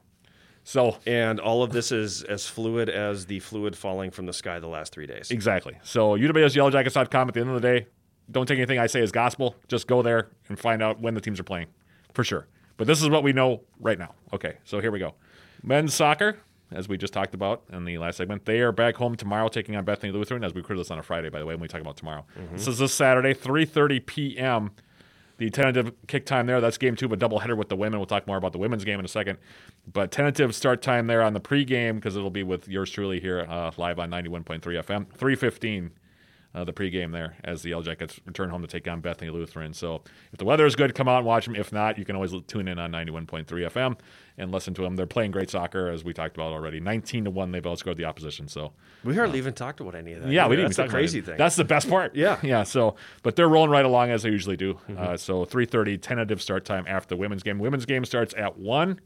So 0.63 0.97
And 1.05 1.39
all 1.39 1.63
of 1.63 1.71
this 1.71 1.91
is 1.91 2.23
as 2.23 2.47
fluid 2.47 2.89
as 2.89 3.25
the 3.25 3.39
fluid 3.39 3.75
falling 3.75 4.11
from 4.11 4.25
the 4.25 4.33
sky 4.33 4.59
the 4.59 4.67
last 4.67 4.93
three 4.93 5.07
days. 5.07 5.31
Exactly. 5.31 5.77
So 5.83 6.11
uwsyellowjackets.com 6.17 7.27
at 7.27 7.33
the 7.33 7.39
end 7.39 7.49
of 7.49 7.61
the 7.61 7.67
day, 7.67 7.87
don't 8.31 8.47
take 8.47 8.57
anything 8.57 8.79
I 8.79 8.87
say 8.87 9.01
as 9.01 9.11
gospel. 9.11 9.55
Just 9.67 9.87
go 9.87 10.01
there 10.01 10.29
and 10.47 10.59
find 10.59 10.83
out 10.83 10.99
when 10.99 11.13
the 11.13 11.21
teams 11.21 11.39
are 11.39 11.43
playing, 11.43 11.67
for 12.13 12.23
sure. 12.23 12.47
But 12.77 12.87
this 12.87 13.01
is 13.01 13.09
what 13.09 13.23
we 13.23 13.33
know 13.33 13.61
right 13.79 13.97
now. 13.97 14.13
Okay, 14.33 14.57
so 14.63 14.79
here 14.79 14.91
we 14.91 14.99
go. 14.99 15.15
Men's 15.63 15.93
soccer, 15.93 16.37
as 16.71 16.87
we 16.87 16.97
just 16.97 17.13
talked 17.13 17.33
about 17.33 17.63
in 17.71 17.85
the 17.85 17.97
last 17.97 18.17
segment, 18.17 18.45
they 18.45 18.59
are 18.59 18.71
back 18.71 18.95
home 18.95 19.15
tomorrow 19.15 19.47
taking 19.47 19.75
on 19.75 19.85
Bethany 19.85 20.11
Lutheran, 20.11 20.43
as 20.43 20.53
we 20.53 20.61
record 20.61 20.77
this 20.79 20.91
on 20.91 20.99
a 20.99 21.03
Friday, 21.03 21.29
by 21.29 21.39
the 21.39 21.45
way, 21.45 21.55
when 21.55 21.61
we 21.61 21.67
talk 21.67 21.81
about 21.81 21.97
tomorrow. 21.97 22.25
This 22.53 22.67
is 22.67 22.77
this 22.77 22.93
Saturday, 22.93 23.33
3.30 23.33 24.05
p.m., 24.05 24.71
the 25.37 25.49
tentative 25.49 25.93
kick 26.07 26.25
time 26.25 26.47
there, 26.47 26.59
that's 26.59 26.77
game 26.77 26.97
two 26.97 27.05
of 27.05 27.13
a 27.13 27.17
doubleheader 27.17 27.55
with 27.55 27.69
the 27.69 27.75
women. 27.77 27.97
We'll 27.97 28.05
talk 28.07 28.27
more 28.27 28.35
about 28.35 28.51
the 28.51 28.57
women's 28.57 28.83
game 28.83 28.99
in 28.99 29.05
a 29.05 29.09
second. 29.09 29.37
But 29.91 30.11
tentative 30.11 30.53
start 30.53 30.81
time 30.81 31.07
there 31.07 31.21
on 31.21 31.31
the 31.33 31.39
pregame, 31.39 31.95
because 31.95 32.17
it'll 32.17 32.29
be 32.29 32.43
with 32.43 32.67
yours 32.67 32.91
truly 32.91 33.21
here 33.21 33.45
uh, 33.49 33.71
live 33.77 33.99
on 33.99 34.09
91.3 34.11 34.59
FM. 34.59 35.05
3.15, 35.17 35.91
uh, 36.55 36.63
the 36.63 36.73
pregame 36.73 37.11
there, 37.11 37.35
as 37.43 37.61
the 37.61 37.69
Yellow 37.69 37.83
Jackets 37.83 38.19
return 38.25 38.49
home 38.49 38.61
to 38.61 38.67
take 38.67 38.87
on 38.87 39.01
Bethany 39.01 39.29
Lutheran. 39.29 39.73
So 39.73 40.01
if 40.33 40.39
the 40.39 40.45
weather 40.45 40.65
is 40.65 40.75
good, 40.75 40.95
come 40.95 41.07
out 41.07 41.17
and 41.17 41.25
watch 41.25 41.45
them. 41.45 41.55
If 41.55 41.71
not, 41.71 41.97
you 41.97 42.05
can 42.05 42.15
always 42.15 42.33
tune 42.47 42.67
in 42.67 42.79
on 42.79 42.91
91.3 42.91 43.45
FM 43.45 43.97
and 44.37 44.51
listen 44.51 44.73
to 44.73 44.81
them. 44.81 44.95
They're 44.95 45.05
playing 45.05 45.31
great 45.31 45.49
soccer, 45.49 45.89
as 45.89 46.03
we 46.03 46.13
talked 46.13 46.35
about 46.35 46.51
already. 46.53 46.79
19 46.79 47.25
to 47.25 47.29
1, 47.29 47.51
they've 47.51 47.61
outscored 47.61 47.97
the 47.97 48.05
opposition. 48.05 48.47
So 48.47 48.71
We 49.03 49.15
hardly 49.15 49.37
even 49.37 49.53
talked 49.53 49.79
about 49.79 49.93
any 49.95 50.13
of 50.13 50.23
that. 50.23 50.31
yeah, 50.31 50.47
we 50.47 50.55
didn't 50.55 50.69
That's 50.69 50.79
even 50.79 50.87
the 50.87 50.91
talk 50.91 50.95
crazy 50.97 51.21
thing. 51.21 51.37
That's 51.37 51.55
the 51.55 51.65
best 51.65 51.89
part. 51.89 52.15
Yeah. 52.19 52.37
Mm-hmm. 52.37 52.47
yeah. 52.47 52.63
So, 52.63 52.95
but 53.21 53.35
they're 53.35 53.49
rolling 53.49 53.69
right 53.69 53.85
along 53.85 54.09
as 54.09 54.23
they 54.23 54.29
usually 54.29 54.57
do. 54.57 54.79
Uh, 54.97 55.15
so, 55.17 55.45
three 55.45 55.65
thirty 55.65 55.97
tentative 55.97 56.41
start 56.41 56.65
time 56.65 56.85
after 56.87 57.09
the 57.09 57.17
women's 57.17 57.43
game. 57.43 57.59
Women's 57.59 57.85
game 57.85 58.03
starts 58.05 58.33
at 58.35 58.57
one. 58.57 58.99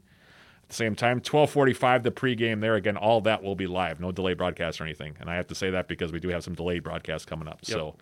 At 0.64 0.70
the 0.70 0.74
same 0.76 0.94
time, 0.94 1.20
twelve 1.20 1.50
forty-five 1.50 2.02
the 2.02 2.10
pregame. 2.10 2.62
There 2.62 2.74
again, 2.74 2.96
all 2.96 3.20
that 3.22 3.42
will 3.42 3.54
be 3.54 3.66
live, 3.66 4.00
no 4.00 4.12
delay 4.12 4.32
broadcast 4.32 4.80
or 4.80 4.84
anything. 4.84 5.14
And 5.20 5.28
I 5.28 5.36
have 5.36 5.46
to 5.48 5.54
say 5.54 5.68
that 5.70 5.88
because 5.88 6.10
we 6.10 6.20
do 6.20 6.28
have 6.28 6.42
some 6.42 6.54
delayed 6.54 6.82
broadcasts 6.82 7.26
coming 7.26 7.48
up. 7.48 7.66
So, 7.66 7.96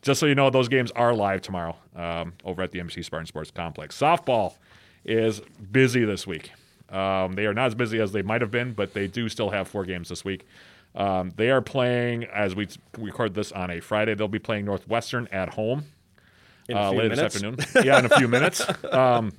just 0.00 0.20
so 0.20 0.26
you 0.26 0.36
know, 0.36 0.50
those 0.50 0.68
games 0.68 0.92
are 0.92 1.12
live 1.12 1.42
tomorrow 1.42 1.76
um, 1.96 2.34
over 2.44 2.62
at 2.62 2.70
the 2.70 2.78
NBC 2.78 3.04
Spartan 3.04 3.26
Sports 3.26 3.50
Complex. 3.50 3.98
Softball 3.98 4.54
is 5.04 5.40
busy 5.72 6.04
this 6.04 6.28
week. 6.28 6.52
Um, 6.90 7.32
they 7.32 7.46
are 7.46 7.54
not 7.54 7.66
as 7.66 7.74
busy 7.74 8.00
as 8.00 8.12
they 8.12 8.22
might 8.22 8.40
have 8.40 8.52
been, 8.52 8.72
but 8.72 8.94
they 8.94 9.08
do 9.08 9.28
still 9.28 9.50
have 9.50 9.66
four 9.66 9.84
games 9.84 10.08
this 10.08 10.24
week. 10.24 10.46
Um, 10.94 11.32
they 11.34 11.50
are 11.50 11.60
playing, 11.60 12.24
as 12.24 12.54
we 12.54 12.68
record 12.98 13.34
this 13.34 13.50
on 13.50 13.70
a 13.70 13.80
Friday, 13.80 14.14
they'll 14.14 14.28
be 14.28 14.38
playing 14.38 14.64
Northwestern 14.64 15.28
at 15.32 15.50
home 15.50 15.84
uh, 16.72 16.90
later 16.90 17.14
minutes. 17.14 17.34
this 17.34 17.44
afternoon. 17.44 17.84
yeah, 17.84 17.98
in 17.98 18.04
a 18.06 18.16
few 18.16 18.28
minutes. 18.28 18.64
Um, 18.92 19.32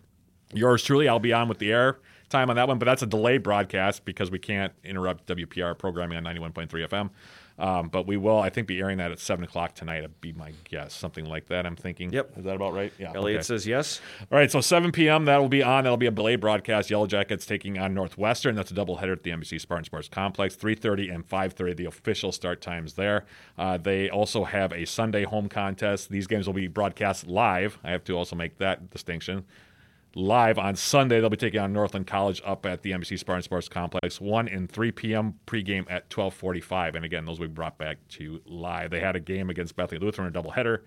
yours 0.54 0.84
truly, 0.84 1.08
I'll 1.08 1.20
be 1.20 1.34
on 1.34 1.48
with 1.48 1.60
the 1.60 1.72
air 1.72 1.98
time 2.32 2.50
on 2.50 2.56
that 2.56 2.68
one, 2.68 2.80
but 2.80 2.86
that's 2.86 3.02
a 3.02 3.08
delayed 3.08 3.44
broadcast 3.44 4.06
because 4.06 4.32
we 4.32 4.40
can't 4.40 4.74
interrupt 4.84 5.28
WPR 5.28 5.78
programming 5.78 6.18
on 6.18 6.24
91.3 6.24 6.68
FM. 6.68 7.10
Um, 7.62 7.90
but 7.90 8.08
we 8.08 8.18
will, 8.18 8.40
I 8.40 8.50
think, 8.50 8.68
be 8.68 8.80
airing 8.80 8.98
that 8.98 9.12
at 9.12 9.20
7 9.20 9.44
o'clock 9.44 9.76
tonight, 9.76 10.02
would 10.02 10.20
be 10.20 10.34
my 10.34 10.52
guess. 10.64 10.96
Something 10.96 11.26
like 11.26 11.48
that, 11.50 11.68
I'm 11.68 11.76
thinking. 11.76 12.12
Yep. 12.12 12.38
Is 12.38 12.44
that 12.46 12.56
about 12.56 12.74
right? 12.74 12.92
Yeah. 12.98 13.12
Elliot 13.14 13.40
okay. 13.40 13.44
says 13.44 13.68
yes. 13.68 14.02
All 14.32 14.38
right, 14.38 14.52
so 14.52 14.62
7 14.62 14.92
p.m. 14.92 15.26
that'll 15.26 15.48
be 15.48 15.62
on. 15.62 15.84
That'll 15.84 15.98
be 15.98 16.08
a 16.08 16.12
delayed 16.12 16.40
broadcast. 16.40 16.90
Yellow 16.90 17.06
Jackets 17.06 17.46
taking 17.46 17.78
on 17.78 17.94
Northwestern. 17.94 18.56
That's 18.56 18.72
a 18.72 18.74
doubleheader 18.74 19.12
at 19.12 19.22
the 19.22 19.30
NBC 19.30 19.62
Spartan 19.62 19.86
Sports 19.86 20.10
Complex. 20.10 20.56
3:30 20.56 21.14
and 21.14 21.28
5:30 21.28 21.76
the 21.76 21.86
official 21.86 22.32
start 22.32 22.62
times 22.62 22.96
there. 22.96 23.26
Uh, 23.60 23.78
they 23.78 24.10
also 24.10 24.44
have 24.44 24.74
a 24.74 24.86
Sunday 24.86 25.24
home 25.24 25.48
contest. 25.48 26.10
These 26.10 26.26
games 26.26 26.48
will 26.48 26.54
be 26.54 26.68
broadcast 26.68 27.28
live. 27.28 27.78
I 27.84 27.92
have 27.92 28.04
to 28.06 28.18
also 28.18 28.36
make 28.36 28.58
that 28.58 28.90
distinction. 28.90 29.46
Live 30.14 30.60
on 30.60 30.76
Sunday, 30.76 31.22
they'll 31.22 31.30
be 31.30 31.38
taking 31.38 31.62
on 31.62 31.72
Northland 31.72 32.06
College 32.06 32.42
up 32.46 32.66
at 32.66 32.82
the 32.82 32.92
NBC 32.92 33.18
Spartan 33.18 33.44
Sports 33.44 33.70
Complex. 33.70 34.20
1 34.20 34.50
and 34.50 34.70
3 34.70 34.92
p.m. 34.92 35.36
pregame 35.48 35.90
at 35.90 36.10
12:45. 36.10 36.96
And 36.96 37.06
again, 37.06 37.26
those 37.26 37.40
will 37.40 37.48
be 37.48 37.54
brought 37.54 37.78
back 37.78 37.98
to 38.10 38.42
live. 38.46 38.92
They 38.92 39.00
had 39.00 39.16
a 39.16 39.22
game 39.22 39.50
against 39.50 39.76
Bethany 39.76 40.00
Lutheran, 40.00 40.28
a 40.28 40.42
doubleheader 40.42 40.80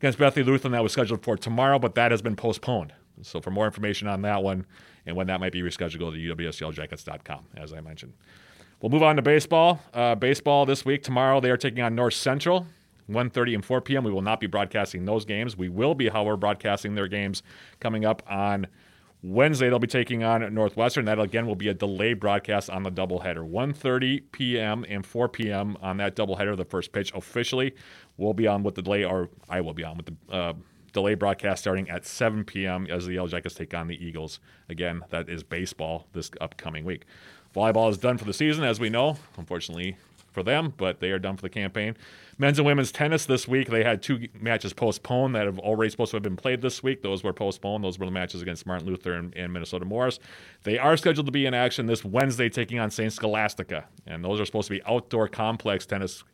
against 0.00 0.18
Bethany 0.18 0.44
Lutheran 0.44 0.72
that 0.72 0.82
was 0.82 0.92
scheduled 0.92 1.22
for 1.22 1.36
tomorrow, 1.36 1.78
but 1.78 1.94
that 1.94 2.10
has 2.10 2.22
been 2.22 2.36
postponed. 2.36 2.94
So 3.22 3.40
for 3.40 3.50
more 3.50 3.66
information 3.66 4.08
on 4.08 4.22
that 4.22 4.42
one 4.42 4.64
and 5.04 5.14
when 5.14 5.26
that 5.26 5.40
might 5.40 5.52
be 5.52 5.60
rescheduled, 5.60 5.98
go 5.98 6.10
to 6.10 6.16
uwsyellowjackets.com, 6.16 7.48
as 7.56 7.72
I 7.72 7.80
mentioned. 7.80 8.14
We'll 8.80 8.90
move 8.90 9.02
on 9.02 9.16
to 9.16 9.22
baseball. 9.22 9.80
Uh, 9.92 10.14
baseball 10.14 10.64
this 10.64 10.86
week. 10.86 11.02
Tomorrow 11.02 11.40
they 11.40 11.50
are 11.50 11.58
taking 11.58 11.82
on 11.82 11.94
North 11.94 12.14
Central. 12.14 12.66
1.30 13.10 13.54
and 13.54 13.64
4 13.64 13.80
p.m. 13.80 14.04
We 14.04 14.12
will 14.12 14.22
not 14.22 14.40
be 14.40 14.46
broadcasting 14.46 15.04
those 15.04 15.24
games. 15.24 15.56
We 15.56 15.68
will 15.68 15.94
be, 15.94 16.08
however, 16.08 16.36
broadcasting 16.36 16.94
their 16.94 17.08
games 17.08 17.42
coming 17.80 18.04
up 18.04 18.22
on 18.28 18.66
Wednesday. 19.22 19.68
They'll 19.68 19.78
be 19.78 19.86
taking 19.86 20.22
on 20.22 20.52
Northwestern. 20.54 21.04
That 21.04 21.18
again 21.18 21.46
will 21.46 21.56
be 21.56 21.68
a 21.68 21.74
delayed 21.74 22.20
broadcast 22.20 22.70
on 22.70 22.82
the 22.82 22.90
doubleheader. 22.90 23.48
1.30 23.48 24.22
p.m. 24.32 24.84
and 24.88 25.04
4 25.04 25.28
p.m. 25.28 25.76
on 25.82 25.98
that 25.98 26.16
doubleheader. 26.16 26.56
The 26.56 26.64
first 26.64 26.92
pitch 26.92 27.12
officially 27.14 27.74
will 28.16 28.34
be 28.34 28.46
on 28.46 28.62
with 28.62 28.74
the 28.74 28.82
delay, 28.82 29.04
or 29.04 29.28
I 29.48 29.60
will 29.60 29.74
be 29.74 29.84
on 29.84 29.96
with 29.96 30.06
the 30.06 30.34
uh, 30.34 30.52
delay 30.92 31.14
broadcast 31.14 31.62
starting 31.62 31.88
at 31.90 32.06
7 32.06 32.44
p.m. 32.44 32.86
as 32.88 33.06
the 33.06 33.14
Yellow 33.14 33.28
Jackets 33.28 33.54
take 33.54 33.74
on 33.74 33.88
the 33.88 34.04
Eagles. 34.04 34.40
Again, 34.68 35.02
that 35.10 35.28
is 35.28 35.42
baseball 35.42 36.06
this 36.12 36.30
upcoming 36.40 36.84
week. 36.84 37.04
Volleyball 37.54 37.90
is 37.90 37.98
done 37.98 38.16
for 38.16 38.24
the 38.24 38.32
season, 38.32 38.64
as 38.64 38.78
we 38.78 38.88
know. 38.88 39.16
Unfortunately 39.36 39.96
for 40.32 40.42
them, 40.42 40.72
but 40.76 41.00
they 41.00 41.10
are 41.10 41.18
done 41.18 41.36
for 41.36 41.42
the 41.42 41.50
campaign. 41.50 41.96
Men's 42.38 42.58
and 42.58 42.66
women's 42.66 42.90
tennis 42.90 43.26
this 43.26 43.46
week. 43.46 43.68
They 43.68 43.84
had 43.84 44.02
two 44.02 44.28
matches 44.40 44.72
postponed 44.72 45.34
that 45.34 45.46
have 45.46 45.58
already 45.58 45.90
supposed 45.90 46.12
to 46.12 46.16
have 46.16 46.22
been 46.22 46.36
played 46.36 46.62
this 46.62 46.82
week. 46.82 47.02
Those 47.02 47.22
were 47.22 47.32
postponed. 47.32 47.84
Those 47.84 47.98
were 47.98 48.06
the 48.06 48.12
matches 48.12 48.40
against 48.40 48.66
Martin 48.66 48.86
Luther 48.86 49.12
and, 49.14 49.34
and 49.36 49.52
Minnesota 49.52 49.84
Morris. 49.84 50.18
They 50.62 50.78
are 50.78 50.96
scheduled 50.96 51.26
to 51.26 51.32
be 51.32 51.46
in 51.46 51.54
action 51.54 51.86
this 51.86 52.04
Wednesday, 52.04 52.48
taking 52.48 52.78
on 52.78 52.90
St. 52.90 53.12
Scholastica, 53.12 53.84
and 54.06 54.24
those 54.24 54.40
are 54.40 54.46
supposed 54.46 54.68
to 54.68 54.74
be 54.74 54.82
outdoor 54.84 55.28
complex 55.28 55.84
tennis 55.84 56.24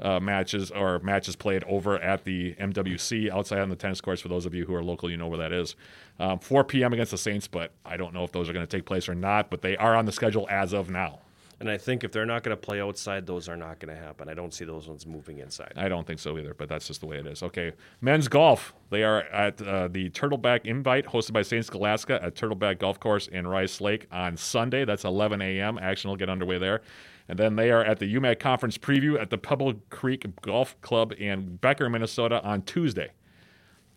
uh, 0.00 0.18
matches 0.18 0.70
or 0.70 0.98
matches 1.00 1.36
played 1.36 1.64
over 1.64 1.98
at 1.98 2.24
the 2.24 2.54
MWC 2.54 3.30
outside 3.30 3.60
on 3.60 3.68
the 3.68 3.76
tennis 3.76 4.00
courts. 4.00 4.22
For 4.22 4.28
those 4.28 4.46
of 4.46 4.54
you 4.54 4.64
who 4.64 4.74
are 4.74 4.82
local, 4.82 5.10
you 5.10 5.16
know 5.16 5.28
where 5.28 5.38
that 5.38 5.52
is. 5.52 5.76
Um, 6.18 6.38
4 6.38 6.64
p.m. 6.64 6.92
against 6.92 7.10
the 7.10 7.18
Saints, 7.18 7.46
but 7.46 7.72
I 7.84 7.96
don't 7.96 8.14
know 8.14 8.24
if 8.24 8.32
those 8.32 8.48
are 8.48 8.52
going 8.52 8.66
to 8.66 8.76
take 8.76 8.86
place 8.86 9.08
or 9.08 9.14
not. 9.14 9.50
But 9.50 9.62
they 9.62 9.76
are 9.76 9.94
on 9.94 10.06
the 10.06 10.12
schedule 10.12 10.46
as 10.50 10.72
of 10.72 10.90
now. 10.90 11.20
And 11.60 11.70
I 11.70 11.76
think 11.76 12.04
if 12.04 12.10
they're 12.10 12.26
not 12.26 12.42
going 12.42 12.56
to 12.56 12.60
play 12.60 12.80
outside, 12.80 13.26
those 13.26 13.46
are 13.46 13.56
not 13.56 13.78
going 13.80 13.94
to 13.94 14.02
happen. 14.02 14.30
I 14.30 14.34
don't 14.34 14.52
see 14.52 14.64
those 14.64 14.88
ones 14.88 15.06
moving 15.06 15.38
inside. 15.40 15.74
I 15.76 15.90
don't 15.90 16.06
think 16.06 16.18
so 16.18 16.38
either, 16.38 16.54
but 16.54 16.70
that's 16.70 16.86
just 16.86 17.00
the 17.00 17.06
way 17.06 17.18
it 17.18 17.26
is. 17.26 17.42
Okay, 17.42 17.72
men's 18.00 18.28
golf. 18.28 18.74
They 18.88 19.04
are 19.04 19.20
at 19.24 19.60
uh, 19.60 19.88
the 19.88 20.08
Turtleback 20.10 20.64
Invite, 20.64 21.06
hosted 21.06 21.34
by 21.34 21.42
St. 21.42 21.64
Scholastica 21.66 22.18
at 22.22 22.34
Turtleback 22.34 22.78
Golf 22.78 22.98
Course 22.98 23.28
in 23.28 23.46
Rice 23.46 23.80
Lake 23.80 24.06
on 24.10 24.38
Sunday. 24.38 24.86
That's 24.86 25.04
11 25.04 25.42
a.m. 25.42 25.78
Action 25.78 26.08
will 26.08 26.16
get 26.16 26.30
underway 26.30 26.58
there. 26.58 26.80
And 27.28 27.38
then 27.38 27.56
they 27.56 27.70
are 27.70 27.84
at 27.84 27.98
the 27.98 28.12
UMAC 28.14 28.40
Conference 28.40 28.78
Preview 28.78 29.20
at 29.20 29.28
the 29.30 29.38
Pebble 29.38 29.74
Creek 29.90 30.26
Golf 30.40 30.80
Club 30.80 31.12
in 31.12 31.56
Becker, 31.56 31.90
Minnesota 31.90 32.42
on 32.42 32.62
Tuesday. 32.62 33.10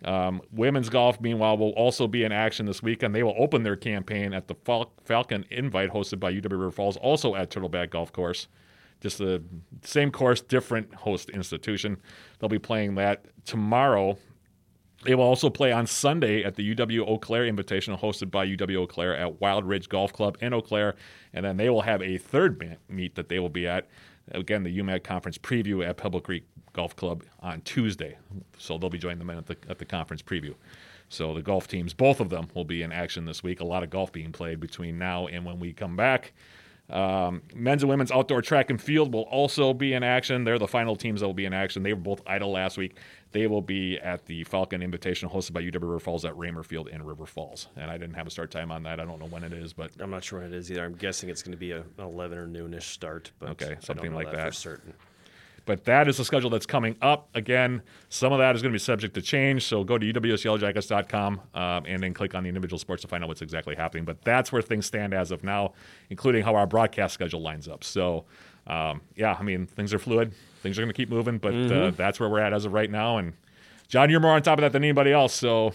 Um, 0.04 0.42
women's 0.52 0.90
golf, 0.90 1.22
meanwhile, 1.22 1.58
will 1.58 1.72
also 1.72 2.08
be 2.08 2.24
in 2.24 2.32
action 2.32 2.66
this 2.66 2.84
weekend. 2.84 3.16
They 3.16 3.24
will 3.24 3.36
open 3.38 3.64
their 3.64 3.76
campaign 3.76 4.34
at 4.34 4.48
the 4.48 4.56
Fal- 4.66 4.92
Falcon 5.06 5.46
Invite 5.50 5.92
hosted 5.92 6.20
by 6.20 6.34
UW 6.34 6.52
River 6.52 6.72
Falls, 6.72 6.98
also 6.98 7.36
at 7.36 7.50
Turtleback 7.50 7.92
Golf 7.92 8.12
Course. 8.12 8.48
Just 9.00 9.18
the 9.18 9.44
same 9.84 10.12
course, 10.12 10.42
different 10.42 10.94
host 10.94 11.30
institution. 11.30 11.98
They'll 12.40 12.50
be 12.50 12.60
playing 12.60 12.96
that 12.96 13.26
tomorrow. 13.46 14.18
They 15.04 15.16
will 15.16 15.26
also 15.26 15.50
play 15.50 15.74
on 15.74 15.88
Sunday 15.88 16.44
at 16.44 16.56
the 16.56 16.76
UW 16.76 17.06
Eau 17.06 17.18
Claire 17.18 17.52
Invitational 17.52 18.00
hosted 18.00 18.32
by 18.32 18.48
UW 18.48 18.78
Eau 18.78 18.88
Claire 18.88 19.16
at 19.18 19.42
Wild 19.42 19.66
Ridge 19.66 19.90
Golf 19.90 20.14
Club 20.14 20.38
in 20.40 20.54
Eau 20.54 20.62
Claire. 20.62 20.96
And 21.34 21.46
then 21.46 21.58
they 21.58 21.70
will 21.70 21.82
have 21.82 22.02
a 22.02 22.18
third 22.18 22.78
meet 22.88 23.16
that 23.16 23.28
they 23.28 23.40
will 23.40 23.50
be 23.50 23.68
at. 23.68 23.90
Again, 24.32 24.64
the 24.64 24.78
UMAC 24.78 25.04
Conference 25.04 25.38
preview 25.38 25.86
at 25.86 25.98
Pebble 25.98 26.22
Creek 26.22 26.46
Golf 26.74 26.96
Club 26.96 27.24
on 27.40 27.62
Tuesday. 27.62 28.18
So 28.58 28.78
they'll 28.78 28.90
be 28.90 28.98
joining 28.98 29.20
the 29.20 29.26
men 29.26 29.38
at 29.38 29.46
the, 29.46 29.58
at 29.70 29.80
the 29.80 29.86
conference 29.86 30.22
preview. 30.22 30.56
So 31.10 31.34
the 31.34 31.42
golf 31.42 31.68
teams, 31.68 31.94
both 31.94 32.20
of 32.20 32.30
them, 32.30 32.48
will 32.56 32.66
be 32.66 32.82
in 32.82 32.92
action 32.92 33.26
this 33.26 33.44
week. 33.44 33.60
A 33.60 33.66
lot 33.66 33.84
of 33.84 33.90
golf 33.90 34.12
being 34.12 34.32
played 34.32 34.60
between 34.60 34.98
now 34.98 35.28
and 35.28 35.46
when 35.46 35.60
we 35.60 35.72
come 35.72 35.96
back. 35.96 36.34
Um, 36.90 37.44
men's 37.56 37.82
and 37.82 37.90
women's 37.90 38.12
outdoor 38.12 38.42
track 38.42 38.70
and 38.70 38.82
field 38.82 39.14
will 39.14 39.24
also 39.24 39.74
be 39.74 39.94
in 39.94 40.04
action. 40.04 40.44
They're 40.44 40.60
the 40.60 40.68
final 40.68 40.96
teams 40.96 41.22
that 41.22 41.28
will 41.28 41.34
be 41.34 41.46
in 41.46 41.54
action. 41.54 41.82
They 41.82 41.94
were 41.94 42.00
both 42.00 42.22
idle 42.28 42.52
last 42.52 42.78
week. 42.78 42.98
They 43.32 43.48
will 43.48 43.62
be 43.62 43.98
at 44.00 44.26
the 44.26 44.44
Falcon 44.44 44.82
Invitational 44.82 45.32
hosted 45.32 45.54
by 45.54 45.62
UW 45.62 45.82
River 45.82 46.00
Falls 46.00 46.26
at 46.26 46.36
Ramer 46.38 46.64
Field 46.64 46.90
in 46.90 47.02
River 47.02 47.26
Falls. 47.26 47.68
And 47.78 47.90
I 47.90 47.98
didn't 47.98 48.16
have 48.16 48.28
a 48.28 48.30
start 48.30 48.52
time 48.52 48.72
on 48.72 48.84
that. 48.84 49.00
I 49.00 49.06
don't 49.06 49.20
know 49.20 49.28
when 49.28 49.44
it 49.44 49.54
is, 49.54 49.72
but 49.72 49.92
I'm 50.00 50.10
not 50.12 50.24
sure 50.24 50.40
when 50.40 50.54
it 50.54 50.56
is 50.56 50.70
either. 50.72 50.84
I'm 50.84 50.94
guessing 50.94 51.30
it's 51.30 51.42
going 51.42 51.54
to 51.54 51.58
be 51.58 51.72
a, 51.72 51.80
an 51.80 51.86
11 52.00 52.38
or 52.38 52.48
noonish 52.48 52.84
start. 52.84 53.32
But 53.40 53.50
okay, 53.52 53.78
something 53.80 54.14
like 54.14 54.28
that, 54.28 54.38
that 54.38 54.48
for 54.48 54.54
certain. 54.54 54.94
But 55.66 55.86
that 55.86 56.08
is 56.08 56.18
the 56.18 56.26
schedule 56.26 56.50
that's 56.50 56.66
coming 56.66 56.98
up. 57.02 57.30
Again, 57.34 57.82
some 58.10 58.34
of 58.34 58.40
that 58.40 58.56
is 58.56 58.62
going 58.62 58.72
to 58.72 58.76
be 58.76 58.80
subject 58.80 59.14
to 59.14 59.22
change. 59.22 59.66
So 59.66 59.84
go 59.84 59.98
to 59.98 60.14
uwsyellowjackets.com 60.14 61.42
um, 61.54 61.86
and 61.86 62.04
then 62.04 62.14
click 62.14 62.36
on 62.36 62.44
the 62.44 62.50
individual 62.50 62.78
sports 62.78 63.02
to 63.04 63.08
find 63.08 63.24
out 63.24 63.30
what's 63.30 63.42
exactly 63.42 63.76
happening. 63.76 64.04
But 64.04 64.22
that's 64.24 64.52
where 64.52 64.62
things 64.62 64.86
stand 64.86 65.14
as 65.14 65.32
of 65.32 65.44
now, 65.44 65.74
including 66.10 66.44
how 66.44 66.56
our 66.56 66.68
broadcast 66.68 67.14
schedule 67.14 67.42
lines 67.42 67.70
up. 67.70 67.84
So, 67.84 68.26
um, 68.68 69.02
yeah, 69.16 69.38
I 69.40 69.44
mean, 69.44 69.66
things 69.66 69.94
are 69.94 70.00
fluid. 70.00 70.34
Things 70.62 70.78
are 70.78 70.82
going 70.82 70.92
to 70.92 70.98
keep 70.98 71.10
moving, 71.10 71.38
but 71.38 71.54
uh, 71.54 71.58
mm-hmm. 71.58 71.88
uh, 71.88 71.92
that's 71.92 72.20
where 72.20 72.30
we're 72.30 72.40
at 72.40 72.54
as 72.54 72.66
of 72.66 72.74
right 72.74 72.90
now. 72.92 73.18
And 73.18 73.34
John, 73.88 74.10
you're 74.10 74.20
more 74.20 74.32
on 74.32 74.42
top 74.42 74.58
of 74.58 74.64
that 74.64 74.74
than 74.74 74.84
anybody 74.84 75.12
else. 75.12 75.34
So, 75.34 75.74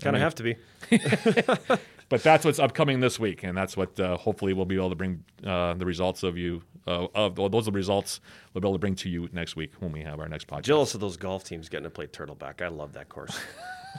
kind 0.00 0.16
of 0.16 0.22
have 0.22 0.34
to 0.36 0.42
be. 0.42 0.56
but 2.08 2.22
that's 2.22 2.44
what's 2.44 2.58
upcoming 2.58 3.00
this 3.00 3.18
week, 3.18 3.42
and 3.42 3.56
that's 3.56 3.76
what 3.76 3.98
uh, 3.98 4.16
hopefully 4.16 4.52
we'll 4.52 4.64
be 4.64 4.76
able 4.76 4.90
to 4.90 4.96
bring 4.96 5.24
uh, 5.44 5.74
the 5.74 5.86
results 5.86 6.22
of 6.22 6.38
you 6.38 6.62
uh, 6.86 7.06
of 7.14 7.38
well, 7.38 7.48
those 7.48 7.66
are 7.66 7.72
the 7.72 7.76
results 7.76 8.20
we'll 8.54 8.60
be 8.60 8.66
able 8.66 8.74
to 8.74 8.78
bring 8.78 8.94
to 8.94 9.08
you 9.08 9.28
next 9.32 9.56
week 9.56 9.72
when 9.80 9.92
we 9.92 10.02
have 10.02 10.20
our 10.20 10.28
next 10.28 10.46
podcast. 10.46 10.62
Jealous 10.62 10.94
of 10.94 11.00
those 11.00 11.16
golf 11.16 11.44
teams 11.44 11.68
getting 11.68 11.84
to 11.84 11.90
play 11.90 12.06
Turtleback. 12.06 12.62
I 12.62 12.68
love 12.68 12.92
that 12.92 13.08
course. 13.08 13.36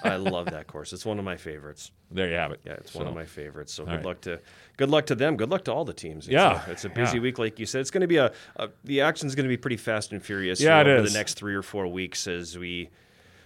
I 0.03 0.15
love 0.15 0.45
that 0.51 0.67
course. 0.67 0.93
It's 0.93 1.05
one 1.05 1.19
of 1.19 1.25
my 1.25 1.35
favorites. 1.35 1.91
There 2.11 2.29
you 2.29 2.35
have 2.35 2.51
it. 2.51 2.61
Yeah, 2.63 2.73
it's 2.73 2.93
so, 2.93 2.99
one 2.99 3.07
of 3.07 3.13
my 3.13 3.25
favorites. 3.25 3.73
So 3.73 3.83
good 3.83 3.95
right. 3.95 4.05
luck 4.05 4.21
to 4.21 4.39
good 4.77 4.89
luck 4.89 5.05
to 5.07 5.15
them. 5.15 5.35
Good 5.35 5.49
luck 5.49 5.65
to 5.65 5.73
all 5.73 5.83
the 5.83 5.93
teams. 5.93 6.27
It's 6.27 6.33
yeah, 6.33 6.65
a, 6.65 6.71
it's 6.71 6.85
a 6.85 6.89
busy 6.89 7.17
yeah. 7.17 7.23
week, 7.23 7.39
like 7.39 7.59
you 7.59 7.65
said. 7.65 7.81
It's 7.81 7.91
going 7.91 8.01
to 8.01 8.07
be 8.07 8.17
a, 8.17 8.31
a 8.55 8.69
the 8.85 9.01
action's 9.01 9.35
going 9.35 9.45
to 9.45 9.49
be 9.49 9.57
pretty 9.57 9.77
fast 9.77 10.13
and 10.13 10.23
furious. 10.23 10.61
Yeah, 10.61 10.77
you 10.77 10.83
know, 10.85 10.89
it 10.89 10.93
over 10.93 11.05
is. 11.05 11.13
the 11.13 11.19
next 11.19 11.33
three 11.33 11.55
or 11.55 11.63
four 11.63 11.87
weeks 11.87 12.25
as 12.25 12.57
we 12.57 12.89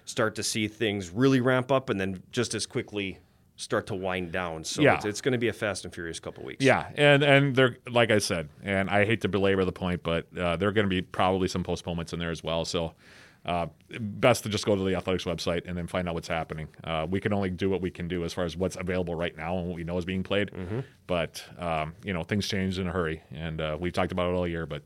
start 0.05 0.35
to 0.35 0.43
see 0.43 0.67
things 0.67 1.09
really 1.09 1.41
ramp 1.41 1.71
up, 1.71 1.89
and 1.89 1.99
then 1.99 2.21
just 2.31 2.53
as 2.53 2.67
quickly 2.67 3.17
start 3.61 3.87
to 3.87 3.95
wind 3.95 4.31
down. 4.31 4.63
So 4.63 4.81
yeah. 4.81 4.95
it's, 4.95 5.05
it's 5.05 5.21
going 5.21 5.33
to 5.33 5.37
be 5.37 5.47
a 5.47 5.53
fast 5.53 5.85
and 5.85 5.93
furious 5.93 6.19
couple 6.19 6.43
weeks. 6.43 6.65
Yeah, 6.65 6.89
and 6.95 7.23
and 7.23 7.55
they're 7.55 7.77
like 7.89 8.11
I 8.11 8.17
said, 8.17 8.49
and 8.63 8.89
I 8.89 9.05
hate 9.05 9.21
to 9.21 9.29
belabor 9.29 9.63
the 9.65 9.71
point, 9.71 10.03
but 10.03 10.25
uh, 10.37 10.55
there 10.57 10.67
are 10.69 10.71
going 10.71 10.85
to 10.85 10.89
be 10.89 11.01
probably 11.01 11.47
some 11.47 11.63
postponements 11.63 12.13
in 12.13 12.19
there 12.19 12.31
as 12.31 12.43
well. 12.43 12.65
So. 12.65 12.93
Uh, 13.43 13.65
best 13.99 14.43
to 14.43 14.49
just 14.49 14.67
go 14.67 14.75
to 14.75 14.83
the 14.83 14.93
athletics 14.93 15.23
website 15.23 15.67
and 15.67 15.75
then 15.75 15.87
find 15.87 16.07
out 16.07 16.13
what's 16.13 16.27
happening. 16.27 16.67
Uh, 16.83 17.07
we 17.09 17.19
can 17.19 17.33
only 17.33 17.49
do 17.49 17.71
what 17.71 17.81
we 17.81 17.89
can 17.89 18.07
do 18.07 18.23
as 18.23 18.31
far 18.31 18.43
as 18.43 18.55
what's 18.55 18.75
available 18.75 19.15
right 19.15 19.35
now 19.35 19.57
and 19.57 19.65
what 19.65 19.75
we 19.75 19.83
know 19.83 19.97
is 19.97 20.05
being 20.05 20.21
played. 20.21 20.51
Mm-hmm. 20.51 20.81
But 21.07 21.43
um, 21.57 21.95
you 22.03 22.13
know, 22.13 22.21
things 22.21 22.47
change 22.47 22.77
in 22.77 22.87
a 22.87 22.91
hurry, 22.91 23.23
and 23.31 23.59
uh, 23.59 23.77
we've 23.79 23.93
talked 23.93 24.11
about 24.11 24.29
it 24.29 24.35
all 24.35 24.47
year. 24.47 24.67
But 24.67 24.83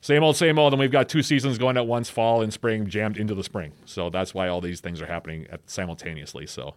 same 0.00 0.22
old, 0.22 0.36
same 0.36 0.60
old. 0.60 0.72
And 0.72 0.78
we've 0.78 0.92
got 0.92 1.08
two 1.08 1.24
seasons 1.24 1.58
going 1.58 1.76
at 1.76 1.88
once, 1.88 2.08
fall 2.08 2.42
and 2.42 2.52
spring, 2.52 2.86
jammed 2.86 3.16
into 3.16 3.34
the 3.34 3.42
spring. 3.44 3.72
So 3.84 4.10
that's 4.10 4.32
why 4.32 4.46
all 4.46 4.60
these 4.60 4.78
things 4.78 5.02
are 5.02 5.06
happening 5.06 5.48
at, 5.50 5.68
simultaneously. 5.68 6.46
So 6.46 6.74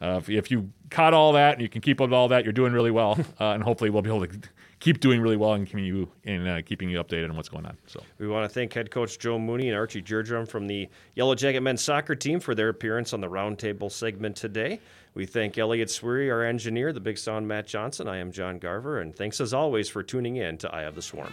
uh, 0.00 0.18
if, 0.18 0.28
if, 0.28 0.50
you 0.50 0.70
caught 0.90 1.14
all 1.14 1.32
that 1.32 1.54
and 1.54 1.62
you 1.62 1.68
can 1.68 1.80
keep 1.80 2.00
up 2.00 2.12
all 2.12 2.28
that, 2.28 2.44
you're 2.44 2.52
doing 2.52 2.72
really 2.72 2.90
well, 2.90 3.18
uh, 3.40 3.50
and 3.50 3.62
hopefully 3.62 3.90
we'll 3.90 4.02
be 4.02 4.10
able 4.10 4.26
to 4.26 4.40
keep 4.80 5.00
doing 5.00 5.20
really 5.20 5.36
well 5.36 5.54
and 5.54 5.66
keeping 5.66 5.84
you 5.84 6.10
in 6.24 6.46
uh, 6.46 6.60
keeping 6.64 6.90
you 6.90 7.02
updated 7.02 7.30
on 7.30 7.36
what's 7.36 7.48
going 7.48 7.64
on. 7.64 7.76
So 7.86 8.02
we 8.18 8.28
want 8.28 8.44
to 8.44 8.52
thank 8.52 8.72
head 8.72 8.90
coach 8.90 9.18
Joe 9.18 9.38
Mooney 9.38 9.68
and 9.68 9.76
Archie 9.76 10.02
Gertram 10.02 10.46
from 10.46 10.66
the 10.66 10.88
Yellow 11.14 11.34
Jacket 11.34 11.60
men's 11.60 11.82
soccer 11.82 12.14
team 12.14 12.38
for 12.38 12.54
their 12.54 12.68
appearance 12.68 13.12
on 13.12 13.20
the 13.20 13.28
roundtable 13.28 13.90
segment 13.90 14.36
today. 14.36 14.80
We 15.14 15.26
thank 15.26 15.56
Elliot 15.56 15.88
Sweary, 15.88 16.30
our 16.30 16.42
engineer, 16.42 16.92
the 16.92 17.00
big 17.00 17.18
sound 17.18 17.46
Matt 17.46 17.66
Johnson. 17.66 18.08
I 18.08 18.18
am 18.18 18.32
John 18.32 18.58
Garver, 18.58 19.00
and 19.00 19.14
thanks 19.14 19.40
as 19.40 19.54
always 19.54 19.88
for 19.88 20.02
tuning 20.02 20.36
in 20.36 20.58
to 20.58 20.74
Eye 20.74 20.82
of 20.82 20.96
the 20.96 21.02
Swarm. 21.02 21.32